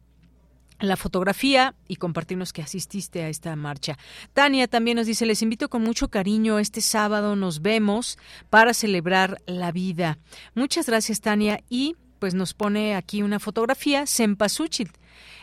la 0.79 0.97
fotografía 0.97 1.75
y 1.87 1.95
compartirnos 1.95 2.51
que 2.51 2.61
asististe 2.61 3.23
a 3.23 3.29
esta 3.29 3.55
marcha. 3.55 3.97
Tania 4.33 4.67
también 4.67 4.97
nos 4.97 5.07
dice, 5.07 5.25
les 5.25 5.41
invito 5.41 5.69
con 5.69 5.81
mucho 5.81 6.09
cariño, 6.09 6.59
este 6.59 6.81
sábado 6.81 7.37
nos 7.37 7.61
vemos 7.61 8.17
para 8.49 8.73
celebrar 8.73 9.41
la 9.45 9.71
vida. 9.71 10.17
Muchas 10.55 10.87
gracias 10.87 11.21
Tania 11.21 11.63
y 11.69 11.95
pues 12.23 12.35
nos 12.35 12.53
pone 12.53 12.95
aquí 12.95 13.21
una 13.21 13.37
fotografía, 13.37 14.05
Sempasuchil, 14.05 14.91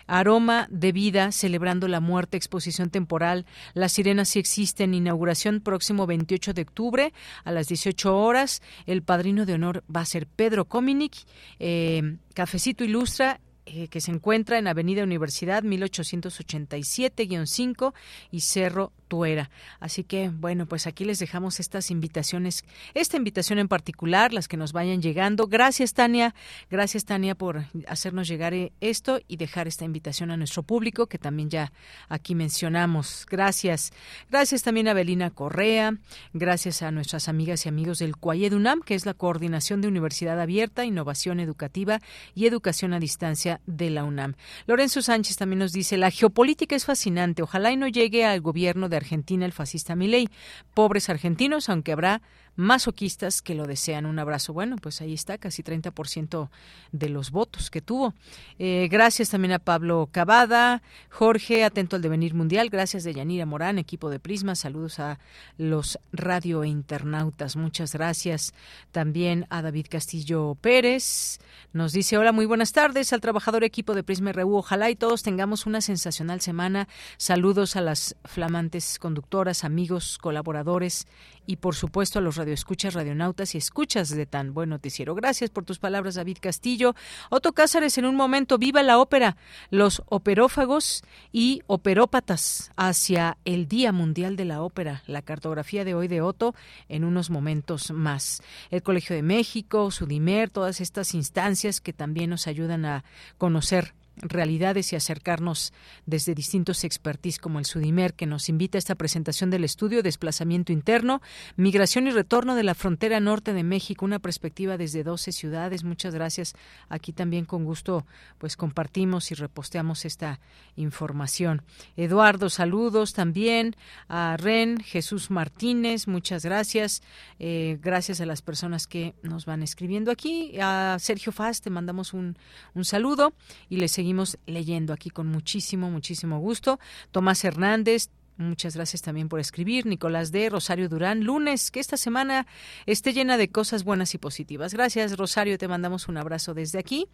Aroma 0.07 0.67
de 0.71 0.93
vida, 0.93 1.31
celebrando 1.31 1.89
la 1.89 2.01
muerte, 2.01 2.39
exposición 2.39 2.89
temporal. 2.89 3.45
Las 3.75 3.93
sirenas 3.93 4.31
sí 4.31 4.39
existen. 4.39 4.95
Inauguración 4.95 5.61
próximo 5.61 6.07
28 6.07 6.55
de 6.55 6.63
octubre 6.63 7.13
a 7.45 7.53
las 7.53 7.69
18 7.69 8.17
horas. 8.17 8.63
El 8.87 9.03
padrino 9.03 9.45
de 9.45 9.53
honor 9.53 9.85
va 9.95 10.01
a 10.01 10.07
ser 10.07 10.27
Pedro 10.27 10.65
Cominic. 10.65 11.19
Eh, 11.59 12.17
Cafecito 12.33 12.83
Ilustra 12.83 13.43
eh, 13.67 13.89
que 13.89 14.01
se 14.01 14.11
encuentra 14.11 14.59
en 14.59 14.67
Avenida 14.67 15.05
Universidad 15.05 15.63
1887-5 15.63 17.93
y 18.31 18.41
Cerro 18.41 18.95
Tuera. 19.11 19.51
Así 19.81 20.05
que, 20.05 20.29
bueno, 20.29 20.67
pues 20.67 20.87
aquí 20.87 21.05
les 21.05 21.19
dejamos 21.19 21.59
estas 21.59 21.91
invitaciones, 21.91 22.65
esta 22.95 23.17
invitación 23.17 23.59
en 23.59 23.67
particular, 23.67 24.33
las 24.33 24.47
que 24.47 24.57
nos 24.57 24.73
vayan 24.73 25.03
llegando. 25.03 25.49
Gracias, 25.49 25.95
Tania. 25.95 26.33
Gracias, 26.71 27.07
Tania, 27.07 27.35
por 27.35 27.65
hacernos 27.89 28.29
llegar 28.29 28.55
eh, 28.55 28.71
esto 28.81 29.19
y 29.27 29.37
dejar 29.37 29.67
esta 29.67 29.85
invitación 29.85 30.31
a 30.31 30.37
nuestro 30.37 30.63
público, 30.63 31.09
que 31.09 31.19
también 31.19 31.51
ya 31.51 31.73
aquí 32.09 32.37
mencionamos. 32.37 33.27
Gracias. 33.29 33.93
Gracias 34.31 34.63
también 34.63 34.87
a 34.87 34.95
Belina 34.95 35.31
Correa. 35.31 35.97
Gracias 36.33 36.83
a 36.83 36.93
nuestras 36.93 37.27
amigas 37.29 37.67
y 37.67 37.69
amigos 37.69 37.99
del 37.99 38.17
CUAYEDUNAM, 38.17 38.81
que 38.83 38.95
es 38.95 39.07
la 39.07 39.15
Coordinación 39.15 39.81
de 39.81 39.89
Universidad 39.89 40.41
Abierta, 40.41 40.85
Innovación 40.85 41.41
Educativa 41.41 41.99
y 42.37 42.47
Educación 42.47 42.93
a 42.93 43.01
Distancia 43.01 43.61
de 43.67 43.91
la 43.91 44.05
UNAM. 44.05 44.37
Lorenzo 44.69 45.03
Sánchez 45.03 45.37
también 45.37 45.59
nos 45.59 45.73
dice, 45.73 45.97
la 45.97 46.13
geopolítica 46.13 46.77
es 46.77 46.85
fascinante. 46.85 47.43
Ojalá 47.43 47.73
y 47.73 47.77
no 47.77 47.89
llegue 47.89 48.25
al 48.25 48.41
gobierno 48.41 48.89
de 48.89 49.00
Argentina 49.01 49.47
el 49.47 49.53
fascista 49.53 49.97
Milei. 49.97 50.29
Pobres 50.75 51.09
argentinos, 51.09 51.69
aunque 51.69 51.93
habrá 51.93 52.23
masoquistas 52.57 53.43
que 53.43 53.55
lo 53.55 53.67
desean. 53.67 54.07
Un 54.07 54.19
abrazo. 54.19 54.53
Bueno, 54.53 54.77
pues 54.77 55.01
ahí 55.01 55.15
está, 55.15 55.39
casi 55.39 55.63
30% 55.63 56.51
de 56.93 57.09
los 57.09 57.31
votos 57.31 57.71
que 57.71 57.81
tuvo. 57.81 58.15
Eh, 58.59 58.89
gracias 58.91 59.31
también 59.31 59.53
a 59.53 59.59
Pablo 59.59 60.09
Cavada, 60.11 60.83
Jorge, 61.11 61.65
atento 61.65 61.97
al 61.97 62.03
devenir 62.03 62.35
mundial. 62.35 62.71
Gracias 62.71 63.05
de 63.05 63.15
Yanira 63.15 63.47
Morán, 63.47 63.79
equipo 63.79 64.11
de 64.11 64.21
Prisma. 64.21 64.55
Saludos 64.55 64.99
a 64.99 65.19
los 65.57 65.99
radio 66.13 66.65
internautas. 66.65 67.57
Muchas 67.57 67.93
gracias. 67.93 68.55
También 68.93 69.47
a 69.51 69.63
David 69.63 69.87
Castillo 69.89 70.57
Pérez. 70.61 71.39
Nos 71.73 71.93
dice, 71.93 72.19
hola, 72.19 72.33
muy 72.33 72.47
buenas 72.47 72.73
tardes 72.73 73.13
al 73.13 73.21
trabajador 73.21 73.65
equipo 73.65 73.95
de 73.95 74.03
Prisma 74.03 74.33
RU. 74.33 74.57
Ojalá 74.57 74.91
y 74.91 74.97
todos 74.97 75.23
tengamos 75.23 75.67
una 75.67 75.81
sensacional 75.81 76.41
semana. 76.41 76.89
Saludos 77.17 77.77
a 77.77 77.81
las 77.81 78.17
flamantes 78.25 78.99
conductoras, 78.99 79.65
amigos, 79.65 80.19
colaboradores 80.19 81.07
y 81.51 81.57
por 81.57 81.75
supuesto 81.75 82.21
a 82.21 82.23
los 82.23 82.37
radioescuchas, 82.37 82.95
radionautas 82.95 83.57
y 83.57 83.59
escuchas 83.59 84.09
de 84.11 84.25
tan 84.25 84.55
buen 84.55 84.69
noticiero. 84.69 85.17
Gracias 85.17 85.51
por 85.51 85.65
tus 85.65 85.81
palabras, 85.81 86.15
David 86.15 86.39
Castillo. 86.41 86.95
Otto 87.29 87.55
Cázares, 87.55 87.99
en 87.99 88.05
un 88.05 88.15
momento, 88.15 88.57
viva 88.57 88.85
la 88.85 89.01
ópera, 89.01 89.37
los 89.69 90.01
operófagos 90.07 91.03
y 91.33 91.63
operópatas 91.67 92.71
hacia 92.77 93.37
el 93.45 93.67
Día 93.67 93.91
Mundial 93.91 94.37
de 94.37 94.45
la 94.45 94.63
Ópera. 94.63 95.03
La 95.09 95.23
cartografía 95.23 95.85
de 95.85 95.95
hoy 95.95 96.07
de 96.07 96.21
Otto 96.21 96.55
en 96.89 97.03
unos 97.03 97.31
momentos 97.31 97.91
más. 97.91 98.45
El 98.71 98.85
Colegio 98.85 99.17
de 99.17 99.23
México, 99.23 99.91
Sudimer, 99.91 100.51
todas 100.51 100.81
estas 100.81 101.15
instancias 101.15 101.81
que 101.81 101.93
también 101.93 102.31
nos 102.31 102.47
ayudan 102.47 102.85
a 102.85 103.03
conocer 103.39 103.95
realidades 104.23 104.93
y 104.93 104.97
acercarnos 104.97 105.73
desde 106.07 106.35
distintos 106.35 106.85
expertise 106.85 107.39
como 107.39 107.59
el 107.59 107.65
Sudimer, 107.65 108.15
que 108.15 108.27
nos 108.27 108.49
invita 108.49 108.79
a 108.79 108.81
esta 108.81 108.95
presentación 108.95 109.51
del 109.51 109.65
estudio 109.65 110.03
Desplazamiento 110.03 110.73
Interno, 110.73 111.21
Migración 111.57 112.07
y 112.07 112.11
Retorno 112.11 112.55
de 112.55 112.63
la 112.63 112.75
Frontera 112.75 113.21
Norte 113.21 113.53
de 113.53 113.63
México, 113.63 114.05
una 114.05 114.19
perspectiva 114.19 114.77
desde 114.77 115.05
12 115.05 115.33
ciudades. 115.33 115.85
Muchas 115.85 116.15
gracias. 116.15 116.55
Aquí 116.89 117.13
también 117.13 117.45
con 117.45 117.65
gusto 117.65 118.07
pues 118.39 118.57
compartimos 118.57 119.31
y 119.31 119.35
reposteamos 119.35 120.05
esta 120.05 120.41
información. 120.77 121.63
Eduardo, 121.97 122.49
saludos 122.51 123.13
también 123.13 123.77
a 124.09 124.37
Ren, 124.37 124.81
Jesús 124.81 125.31
Martínez, 125.31 126.07
muchas 126.07 126.45
gracias. 126.45 127.03
Eh, 127.39 127.79
gracias 127.83 128.21
a 128.21 128.27
las 128.27 128.43
personas 128.43 128.87
que 128.87 129.15
nos 129.23 129.47
van 129.47 129.63
escribiendo 129.63 130.11
aquí. 130.11 130.59
A 130.61 130.97
Sergio 130.99 131.33
Faz 131.33 131.61
te 131.61 131.71
mandamos 131.71 132.13
un, 132.13 132.37
un 132.75 132.85
saludo 132.85 133.33
y 133.69 133.77
le 133.77 133.89
seguimos 133.89 134.10
leyendo 134.47 134.93
aquí 134.93 135.11
con 135.11 135.27
muchísimo, 135.27 135.91
muchísimo 135.91 136.39
gusto. 136.39 136.79
Tomás 137.11 137.45
Hernández, 137.45 138.11
Muchas 138.41 138.75
gracias 138.75 139.03
también 139.03 139.29
por 139.29 139.39
escribir. 139.39 139.85
Nicolás 139.85 140.33
D. 140.33 140.49
Rosario 140.49 140.89
Durán, 140.89 141.25
lunes, 141.25 141.71
que 141.71 141.79
esta 141.79 141.99
semana 141.99 142.47
esté 142.87 143.13
llena 143.13 143.37
de 143.37 143.51
cosas 143.51 143.85
buenas 143.85 144.15
y 144.15 144.19
positivas. 144.19 144.73
Gracias, 144.73 145.19
Rosario, 145.19 145.59
te 145.59 145.69
mandamos 145.69 146.09
un 146.09 146.17
abrazo 146.17 146.55
desde 146.55 146.79
aquí 146.79 147.07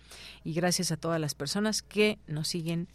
y 0.44 0.52
gracias 0.52 0.93
a 0.93 0.97
todas 0.97 1.20
las 1.20 1.35
personas 1.35 1.82
que 1.82 2.20
nos 2.28 2.47
siguen 2.47 2.86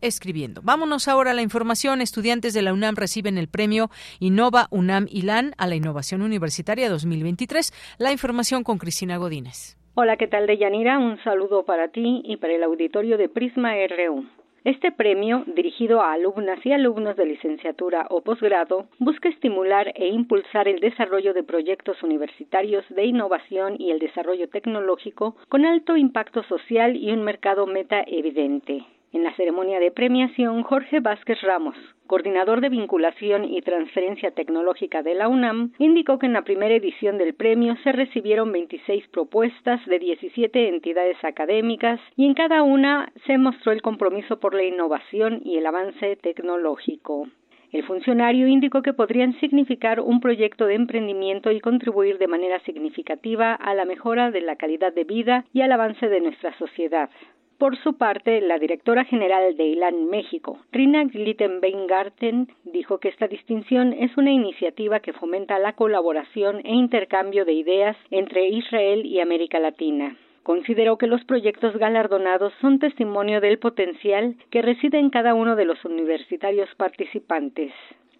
escribiendo. 0.00 0.62
Vámonos 0.62 1.06
ahora 1.06 1.30
a 1.30 1.34
la 1.34 1.42
información. 1.42 2.00
Estudiantes 2.00 2.54
de 2.54 2.62
la 2.62 2.72
UNAM 2.72 2.96
reciben 2.96 3.38
el 3.38 3.46
premio 3.46 3.88
Innova 4.18 4.66
UNAM 4.70 5.06
ILAN 5.08 5.54
a 5.56 5.68
la 5.68 5.76
Innovación 5.76 6.22
Universitaria 6.22 6.90
2023. 6.90 7.72
La 7.98 8.10
información 8.10 8.64
con 8.64 8.78
Cristina 8.78 9.16
Godínez. 9.16 9.76
Hola, 9.98 10.18
¿qué 10.18 10.26
tal, 10.26 10.46
Deyanira? 10.46 10.98
Un 10.98 11.16
saludo 11.24 11.64
para 11.64 11.88
ti 11.88 12.20
y 12.22 12.36
para 12.36 12.52
el 12.52 12.62
auditorio 12.62 13.16
de 13.16 13.30
Prisma 13.30 13.72
RU. 13.86 14.26
Este 14.62 14.92
premio, 14.92 15.44
dirigido 15.46 16.02
a 16.02 16.12
alumnas 16.12 16.58
y 16.66 16.72
alumnos 16.72 17.16
de 17.16 17.24
licenciatura 17.24 18.06
o 18.10 18.20
posgrado, 18.20 18.88
busca 18.98 19.30
estimular 19.30 19.94
e 19.94 20.08
impulsar 20.08 20.68
el 20.68 20.80
desarrollo 20.80 21.32
de 21.32 21.44
proyectos 21.44 22.02
universitarios 22.02 22.84
de 22.90 23.06
innovación 23.06 23.76
y 23.78 23.90
el 23.90 23.98
desarrollo 23.98 24.50
tecnológico 24.50 25.34
con 25.48 25.64
alto 25.64 25.96
impacto 25.96 26.42
social 26.42 26.94
y 26.94 27.10
un 27.10 27.22
mercado 27.22 27.66
meta 27.66 28.04
evidente. 28.06 28.84
En 29.12 29.22
la 29.22 29.34
ceremonia 29.36 29.78
de 29.78 29.92
premiación, 29.92 30.62
Jorge 30.62 31.00
Vázquez 31.00 31.40
Ramos, 31.42 31.76
coordinador 32.06 32.60
de 32.60 32.68
vinculación 32.68 33.44
y 33.44 33.62
transferencia 33.62 34.32
tecnológica 34.32 35.02
de 35.02 35.14
la 35.14 35.28
UNAM, 35.28 35.72
indicó 35.78 36.18
que 36.18 36.26
en 36.26 36.32
la 36.32 36.42
primera 36.42 36.74
edición 36.74 37.16
del 37.16 37.34
premio 37.34 37.76
se 37.84 37.92
recibieron 37.92 38.50
26 38.50 39.06
propuestas 39.08 39.84
de 39.86 40.00
17 40.00 40.68
entidades 40.68 41.16
académicas 41.22 42.00
y 42.16 42.26
en 42.26 42.34
cada 42.34 42.62
una 42.62 43.12
se 43.26 43.38
mostró 43.38 43.72
el 43.72 43.80
compromiso 43.80 44.40
por 44.40 44.54
la 44.54 44.64
innovación 44.64 45.40
y 45.44 45.56
el 45.56 45.66
avance 45.66 46.16
tecnológico. 46.16 47.28
El 47.72 47.84
funcionario 47.84 48.48
indicó 48.48 48.82
que 48.82 48.92
podrían 48.92 49.38
significar 49.40 50.00
un 50.00 50.20
proyecto 50.20 50.66
de 50.66 50.74
emprendimiento 50.74 51.50
y 51.50 51.60
contribuir 51.60 52.18
de 52.18 52.28
manera 52.28 52.60
significativa 52.60 53.54
a 53.54 53.74
la 53.74 53.84
mejora 53.84 54.30
de 54.30 54.40
la 54.40 54.56
calidad 54.56 54.92
de 54.92 55.04
vida 55.04 55.44
y 55.52 55.62
al 55.62 55.72
avance 55.72 56.08
de 56.08 56.20
nuestra 56.20 56.56
sociedad. 56.58 57.10
Por 57.58 57.74
su 57.78 57.96
parte, 57.96 58.42
la 58.42 58.58
directora 58.58 59.04
general 59.04 59.56
de 59.56 59.64
ILAN 59.64 60.10
México, 60.10 60.58
Rina 60.72 61.04
Glittenbein-Garten, 61.04 62.48
dijo 62.64 62.98
que 62.98 63.08
esta 63.08 63.28
distinción 63.28 63.94
es 63.94 64.14
una 64.18 64.30
iniciativa 64.30 65.00
que 65.00 65.14
fomenta 65.14 65.58
la 65.58 65.72
colaboración 65.72 66.60
e 66.66 66.74
intercambio 66.74 67.46
de 67.46 67.54
ideas 67.54 67.96
entre 68.10 68.48
Israel 68.48 69.06
y 69.06 69.20
América 69.20 69.58
Latina. 69.58 70.18
Consideró 70.42 70.98
que 70.98 71.06
los 71.06 71.24
proyectos 71.24 71.74
galardonados 71.78 72.52
son 72.60 72.78
testimonio 72.78 73.40
del 73.40 73.58
potencial 73.58 74.36
que 74.50 74.60
reside 74.60 74.98
en 74.98 75.08
cada 75.08 75.32
uno 75.32 75.56
de 75.56 75.64
los 75.64 75.82
universitarios 75.86 76.68
participantes. 76.76 77.72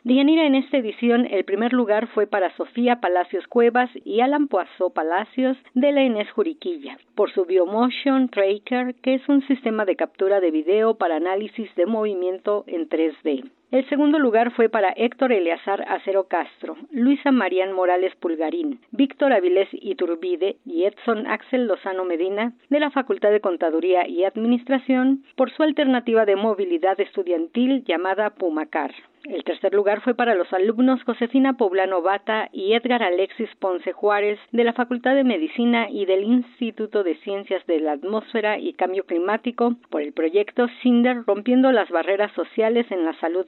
Dianira, 0.07 0.47
en 0.47 0.55
esta 0.55 0.77
edición 0.77 1.27
el 1.28 1.45
primer 1.45 1.73
lugar 1.73 2.07
fue 2.15 2.28
para 2.28 2.55
Sofía 2.57 3.01
Palacios 3.01 3.45
Cuevas 3.49 3.91
y 4.05 4.20
Alan 4.20 4.47
Palacios 4.47 5.57
de 5.74 5.91
la 5.91 6.05
Inés 6.05 6.31
Juriquilla, 6.31 6.97
por 7.16 7.33
su 7.33 7.45
Biomotion 7.45 8.28
Tracker, 8.28 8.95
que 9.03 9.15
es 9.15 9.28
un 9.28 9.45
sistema 9.49 9.85
de 9.85 9.97
captura 9.97 10.39
de 10.39 10.53
video 10.53 10.95
para 10.95 11.16
análisis 11.16 11.74
de 11.74 11.87
movimiento 11.87 12.62
en 12.69 12.89
3D. 12.89 13.51
El 13.73 13.85
segundo 13.89 14.21
lugar 14.21 14.53
fue 14.53 14.69
para 14.69 14.91
Héctor 14.91 15.33
Eleazar 15.33 15.85
Acero 15.89 16.29
Castro, 16.29 16.77
Luisa 16.93 17.33
Marían 17.33 17.73
Morales 17.73 18.15
Pulgarín, 18.15 18.79
Víctor 18.93 19.33
Avilés 19.33 19.69
Iturbide 19.73 20.59
y 20.65 20.85
Edson 20.85 21.27
Axel 21.27 21.67
Lozano 21.67 22.05
Medina 22.05 22.53
de 22.71 22.79
la 22.79 22.93
Facultad 22.93 23.33
de 23.33 23.41
Contaduría 23.41 24.07
y 24.07 24.23
Administración 24.23 25.25
por 25.35 25.51
su 25.51 25.65
alternativa 25.65 26.25
de 26.25 26.37
movilidad 26.37 27.01
estudiantil 27.01 27.83
llamada 27.85 28.31
Pumacar. 28.31 28.93
El 29.29 29.43
tercer 29.43 29.75
lugar 29.75 30.03
fue 30.03 30.15
para 30.15 30.37
los 30.37 30.53
alumnos 30.53 31.03
Josefina 31.03 31.57
Poblano 31.57 32.01
Bata 32.01 32.49
y 32.53 32.75
Edgar 32.75 33.03
Alexis 33.03 33.49
Ponce 33.59 33.93
Juárez 33.93 34.39
de 34.53 34.63
la 34.63 34.73
Facultad 34.73 35.17
de 35.17 35.25
Medicina 35.25 35.91
y 35.91 36.07
del 36.07 36.23
Instituto 36.23 37.03
de 37.03 37.17
Ciencias 37.17 37.67
de 37.67 37.81
la 37.81 37.93
Atmósfera 37.93 38.59
y 38.59 38.75
Cambio 38.75 39.05
Climático 39.05 39.75
por 39.91 40.03
el 40.03 40.13
proyecto 40.13 40.69
Cinder 40.81 41.25
Rompiendo 41.27 41.73
las 41.73 41.91
Barreras 41.91 42.31
Sociales 42.35 42.87
en 42.91 43.05
la 43.05 43.19
Salud 43.19 43.47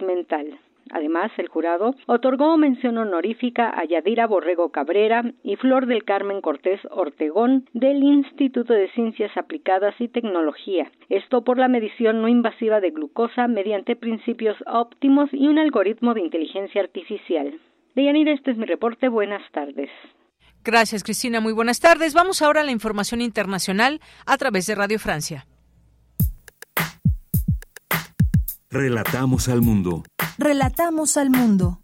Además, 0.90 1.30
el 1.36 1.48
jurado 1.48 1.94
otorgó 2.06 2.56
mención 2.56 2.98
honorífica 2.98 3.68
a 3.68 3.84
Yadira 3.84 4.26
Borrego 4.26 4.70
Cabrera 4.70 5.32
y 5.42 5.56
Flor 5.56 5.86
del 5.86 6.04
Carmen 6.04 6.40
Cortés 6.40 6.80
Ortegón 6.90 7.68
del 7.72 8.02
Instituto 8.02 8.72
de 8.72 8.90
Ciencias 8.92 9.36
Aplicadas 9.36 9.94
y 9.98 10.08
Tecnología, 10.08 10.90
esto 11.08 11.44
por 11.44 11.58
la 11.58 11.68
medición 11.68 12.22
no 12.22 12.28
invasiva 12.28 12.80
de 12.80 12.90
glucosa 12.90 13.48
mediante 13.48 13.96
principios 13.96 14.56
óptimos 14.66 15.28
y 15.32 15.48
un 15.48 15.58
algoritmo 15.58 16.14
de 16.14 16.22
inteligencia 16.22 16.80
artificial. 16.80 17.58
Deyanira, 17.94 18.32
este 18.32 18.52
es 18.52 18.56
mi 18.56 18.64
reporte. 18.64 19.08
Buenas 19.08 19.42
tardes. 19.52 19.90
Gracias, 20.64 21.02
Cristina. 21.02 21.40
Muy 21.40 21.52
buenas 21.52 21.80
tardes. 21.80 22.14
Vamos 22.14 22.42
ahora 22.42 22.60
a 22.60 22.64
la 22.64 22.72
información 22.72 23.20
internacional 23.20 24.00
a 24.26 24.36
través 24.36 24.66
de 24.66 24.74
Radio 24.74 24.98
Francia. 24.98 25.46
Relatamos 28.70 29.48
al 29.48 29.62
mundo. 29.62 30.04
Relatamos 30.36 31.16
al 31.16 31.30
mundo. 31.30 31.80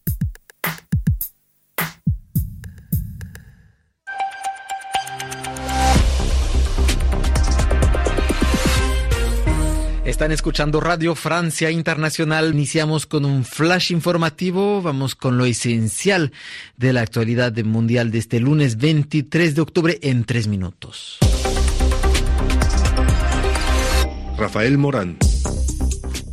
Están 10.04 10.30
escuchando 10.30 10.80
Radio 10.80 11.14
Francia 11.14 11.70
Internacional. 11.70 12.52
Iniciamos 12.52 13.06
con 13.06 13.24
un 13.24 13.46
flash 13.46 13.90
informativo. 13.90 14.82
Vamos 14.82 15.14
con 15.14 15.38
lo 15.38 15.46
esencial 15.46 16.32
de 16.76 16.92
la 16.92 17.00
actualidad 17.00 17.56
mundial 17.64 18.10
de 18.10 18.18
este 18.18 18.40
lunes 18.40 18.76
23 18.76 19.54
de 19.54 19.60
octubre 19.62 19.98
en 20.02 20.24
tres 20.24 20.48
minutos. 20.48 21.16
Rafael 24.36 24.76
Morán. 24.76 25.16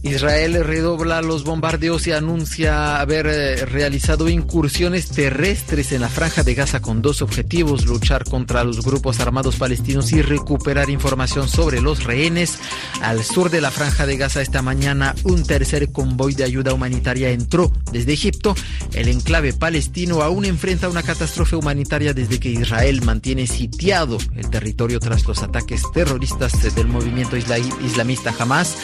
Israel 0.03 0.63
redobla 0.63 1.21
los 1.21 1.43
bombardeos 1.43 2.07
y 2.07 2.11
anuncia 2.11 2.99
haber 2.99 3.27
eh, 3.27 3.65
realizado 3.65 4.29
incursiones 4.29 5.09
terrestres 5.09 5.91
en 5.91 6.01
la 6.01 6.09
franja 6.09 6.41
de 6.41 6.55
Gaza 6.55 6.81
con 6.81 7.03
dos 7.03 7.21
objetivos, 7.21 7.85
luchar 7.85 8.23
contra 8.23 8.63
los 8.63 8.83
grupos 8.83 9.19
armados 9.19 9.57
palestinos 9.57 10.11
y 10.11 10.23
recuperar 10.23 10.89
información 10.89 11.47
sobre 11.47 11.81
los 11.81 12.03
rehenes. 12.03 12.57
Al 13.01 13.23
sur 13.23 13.51
de 13.51 13.61
la 13.61 13.69
franja 13.69 14.07
de 14.07 14.17
Gaza 14.17 14.41
esta 14.41 14.63
mañana 14.63 15.13
un 15.23 15.43
tercer 15.43 15.91
convoy 15.91 16.33
de 16.33 16.45
ayuda 16.45 16.73
humanitaria 16.73 17.29
entró 17.29 17.71
desde 17.91 18.13
Egipto. 18.13 18.55
El 18.93 19.07
enclave 19.07 19.53
palestino 19.53 20.23
aún 20.23 20.45
enfrenta 20.45 20.89
una 20.89 21.03
catástrofe 21.03 21.55
humanitaria 21.55 22.13
desde 22.13 22.39
que 22.39 22.49
Israel 22.49 23.03
mantiene 23.03 23.45
sitiado 23.45 24.17
el 24.35 24.49
territorio 24.49 24.99
tras 24.99 25.25
los 25.27 25.43
ataques 25.43 25.83
terroristas 25.93 26.73
del 26.73 26.87
movimiento 26.87 27.37
islamista 27.37 28.33
Hamas. 28.39 28.77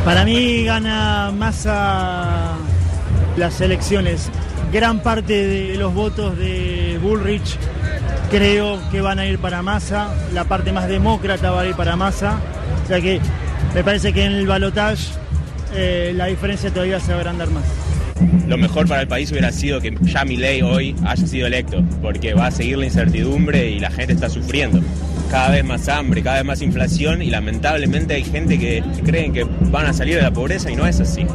Para 0.04 0.24
mí 0.24 0.64
gana 0.64 1.32
Massa 1.36 2.56
las 3.36 3.60
elecciones. 3.60 4.30
Gran 4.72 5.02
parte 5.02 5.46
de 5.46 5.76
los 5.76 5.92
votos 5.94 6.36
de 6.38 6.98
Bullrich 7.02 7.58
creo 8.30 8.80
que 8.90 9.00
van 9.00 9.18
a 9.18 9.26
ir 9.26 9.38
para 9.38 9.62
Massa, 9.62 10.14
la 10.32 10.44
parte 10.44 10.72
más 10.72 10.88
demócrata 10.88 11.50
va 11.50 11.62
a 11.62 11.66
ir 11.66 11.74
para 11.76 11.96
Massa, 11.96 12.40
o 12.84 12.88
sea 12.88 13.00
que 13.00 13.20
me 13.74 13.84
parece 13.84 14.12
que 14.12 14.24
en 14.24 14.32
el 14.32 14.46
balotaje 14.46 15.12
eh, 15.74 16.12
la 16.14 16.26
diferencia 16.26 16.70
todavía 16.70 16.98
se 16.98 17.12
va 17.12 17.18
a 17.18 17.20
agrandar 17.20 17.50
más. 17.50 17.64
Lo 18.46 18.56
mejor 18.56 18.86
para 18.88 19.02
el 19.02 19.08
país 19.08 19.30
hubiera 19.30 19.52
sido 19.52 19.80
que 19.80 19.96
ya 20.02 20.24
ley 20.24 20.62
hoy 20.62 20.94
haya 21.04 21.26
sido 21.26 21.46
electo, 21.46 21.84
porque 22.02 22.34
va 22.34 22.46
a 22.46 22.50
seguir 22.50 22.78
la 22.78 22.86
incertidumbre 22.86 23.70
y 23.70 23.80
la 23.80 23.90
gente 23.90 24.12
está 24.12 24.28
sufriendo. 24.28 24.80
Cada 25.36 25.50
vez 25.50 25.64
más 25.66 25.86
hambre, 25.90 26.22
cada 26.22 26.36
vez 26.36 26.46
más 26.46 26.62
inflación 26.62 27.20
y 27.20 27.28
lamentablemente 27.28 28.14
hay 28.14 28.24
gente 28.24 28.58
que 28.58 28.82
creen 29.04 29.34
que 29.34 29.44
van 29.44 29.84
a 29.84 29.92
salir 29.92 30.16
de 30.16 30.22
la 30.22 30.32
pobreza 30.32 30.70
y 30.70 30.76
no 30.76 30.86
es 30.86 30.98
así 30.98 31.26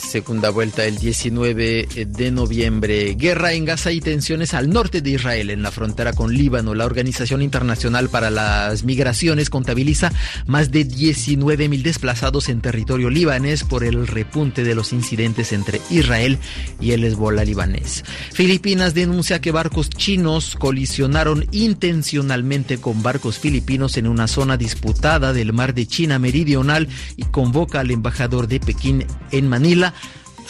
segunda 0.00 0.50
vuelta 0.50 0.84
el 0.84 0.98
19 0.98 2.06
de 2.06 2.30
noviembre. 2.30 3.14
Guerra 3.14 3.52
en 3.52 3.64
Gaza 3.64 3.92
y 3.92 4.00
tensiones 4.00 4.54
al 4.54 4.70
norte 4.70 5.02
de 5.02 5.10
Israel, 5.10 5.50
en 5.50 5.62
la 5.62 5.70
frontera 5.70 6.12
con 6.12 6.34
Líbano. 6.34 6.74
La 6.74 6.86
Organización 6.86 7.42
Internacional 7.42 8.08
para 8.08 8.30
las 8.30 8.84
Migraciones 8.84 9.50
contabiliza 9.50 10.12
más 10.46 10.70
de 10.70 10.84
19 10.84 11.68
mil 11.68 11.82
desplazados 11.82 12.48
en 12.48 12.60
territorio 12.60 13.10
libanés 13.10 13.64
por 13.64 13.84
el 13.84 14.06
repunte 14.06 14.64
de 14.64 14.74
los 14.74 14.92
incidentes 14.92 15.52
entre 15.52 15.80
Israel 15.90 16.38
y 16.80 16.92
el 16.92 17.04
Hezbollah 17.04 17.44
libanés. 17.44 18.04
Filipinas 18.32 18.94
denuncia 18.94 19.40
que 19.40 19.52
barcos 19.52 19.90
chinos 19.90 20.56
colisionaron 20.58 21.46
intencionalmente 21.52 22.78
con 22.78 23.02
barcos 23.02 23.29
filipinos 23.38 23.96
en 23.96 24.06
una 24.06 24.26
zona 24.26 24.56
disputada 24.56 25.32
del 25.32 25.52
mar 25.52 25.74
de 25.74 25.86
China 25.86 26.18
Meridional 26.18 26.88
y 27.16 27.24
convoca 27.24 27.80
al 27.80 27.90
embajador 27.90 28.48
de 28.48 28.60
Pekín 28.60 29.06
en 29.30 29.48
Manila 29.48 29.94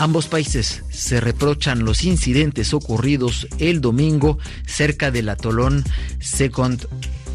Ambos 0.01 0.29
países 0.29 0.83
se 0.89 1.21
reprochan 1.21 1.85
los 1.85 2.05
incidentes 2.05 2.73
ocurridos 2.73 3.47
el 3.59 3.83
domingo 3.83 4.39
cerca 4.67 5.11
del 5.11 5.29
atolón 5.29 5.85
Second 6.21 6.87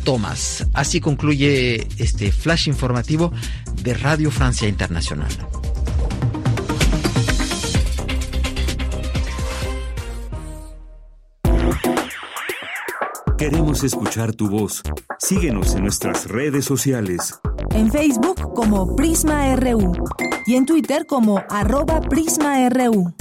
Thomas. 0.04 0.66
Así 0.74 1.00
concluye 1.00 1.88
este 2.00 2.32
flash 2.32 2.68
informativo 2.68 3.32
de 3.84 3.94
Radio 3.94 4.32
Francia 4.32 4.68
Internacional. 4.68 5.30
Queremos 13.38 13.84
escuchar 13.84 14.34
tu 14.34 14.50
voz. 14.50 14.82
Síguenos 15.20 15.76
en 15.76 15.84
nuestras 15.84 16.30
redes 16.30 16.64
sociales. 16.64 17.38
En 17.72 17.92
Facebook 17.92 18.54
como 18.54 18.96
Prisma 18.96 19.54
RU 19.58 19.92
y 20.46 20.56
en 20.56 20.66
Twitter 20.66 21.06
como 21.06 21.44
arroba 21.50 22.00
PrismaRU. 22.00 23.14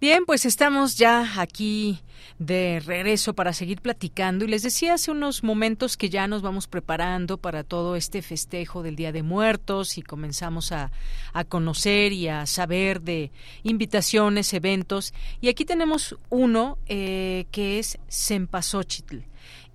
Bien, 0.00 0.24
pues 0.24 0.46
estamos 0.46 0.96
ya 0.96 1.40
aquí 1.40 2.00
de 2.38 2.80
regreso 2.84 3.34
para 3.34 3.52
seguir 3.52 3.80
platicando. 3.80 4.44
Y 4.44 4.48
les 4.48 4.62
decía 4.62 4.94
hace 4.94 5.10
unos 5.10 5.42
momentos 5.42 5.96
que 5.96 6.08
ya 6.08 6.26
nos 6.28 6.42
vamos 6.42 6.66
preparando 6.66 7.38
para 7.38 7.64
todo 7.64 7.96
este 7.96 8.22
festejo 8.22 8.82
del 8.82 8.96
Día 8.96 9.12
de 9.12 9.22
Muertos 9.22 9.98
y 9.98 10.02
comenzamos 10.02 10.72
a, 10.72 10.90
a 11.32 11.44
conocer 11.44 12.12
y 12.12 12.28
a 12.28 12.46
saber 12.46 13.02
de 13.02 13.30
invitaciones, 13.62 14.52
eventos. 14.54 15.14
Y 15.40 15.48
aquí 15.48 15.64
tenemos 15.64 16.16
uno 16.30 16.78
eh, 16.86 17.46
que 17.50 17.78
es 17.78 17.98
Sempasóchitl 18.08 19.27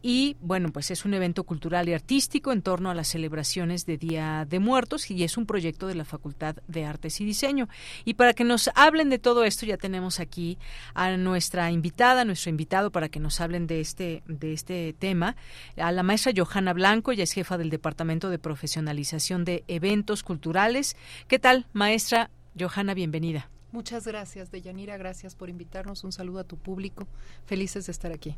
y 0.06 0.36
bueno, 0.42 0.70
pues 0.74 0.92
es 0.92 1.06
un 1.06 1.14
evento 1.14 1.46
cultural 1.46 1.88
y 1.88 1.94
artístico 1.94 2.52
en 2.52 2.62
torno 2.62 2.92
a 2.92 2.94
las 2.94 3.08
celebraciones 3.08 3.86
de 3.86 3.98
Día 3.98 4.46
de 4.48 4.60
Muertos 4.60 5.10
y 5.10 5.24
es 5.24 5.38
un 5.38 5.46
proyecto 5.46 5.88
de 5.88 5.96
la 5.96 6.04
Facultad 6.04 6.58
de 6.68 6.84
Artes 6.84 7.22
y 7.22 7.26
Diseño. 7.26 7.70
Y 8.04 8.16
para 8.16 8.34
que 8.34 8.44
nos 8.44 8.70
hablen 8.76 9.10
de 9.10 9.18
todo 9.18 9.46
esto 9.46 9.66
ya 9.66 9.78
tenemos 9.78 10.20
aquí 10.20 10.58
a 10.94 11.16
nuestra 11.16 11.72
invitada, 11.72 12.26
nuestro 12.26 12.50
invitado 12.50 12.92
para 12.92 13.08
que 13.08 13.22
nos 13.22 13.40
hablen 13.40 13.66
de 13.66 13.80
este 13.80 14.24
de 14.28 14.52
este 14.52 14.94
tema, 15.00 15.38
a 15.78 15.94
la 15.94 16.04
maestra 16.04 16.34
Johanna 16.36 16.74
Blanco, 16.74 17.14
ella 17.14 17.24
es 17.24 17.32
jefa 17.32 17.58
del 17.58 17.70
Departamento 17.70 18.30
de 18.30 18.40
Profesionalización 18.40 19.46
de 19.46 19.64
Eventos 19.70 20.22
Culturales. 20.24 20.98
¿Qué 21.30 21.40
tal, 21.40 21.66
maestra 21.72 22.30
Johanna? 22.60 22.94
Bienvenida. 22.94 23.50
Muchas 23.72 24.06
gracias, 24.06 24.52
Deyanira, 24.52 24.98
gracias 24.98 25.34
por 25.34 25.50
invitarnos. 25.50 26.04
Un 26.04 26.12
saludo 26.12 26.40
a 26.40 26.44
tu 26.44 26.58
público. 26.58 27.08
Felices 27.46 27.86
de 27.86 27.94
estar 27.94 28.12
aquí. 28.12 28.36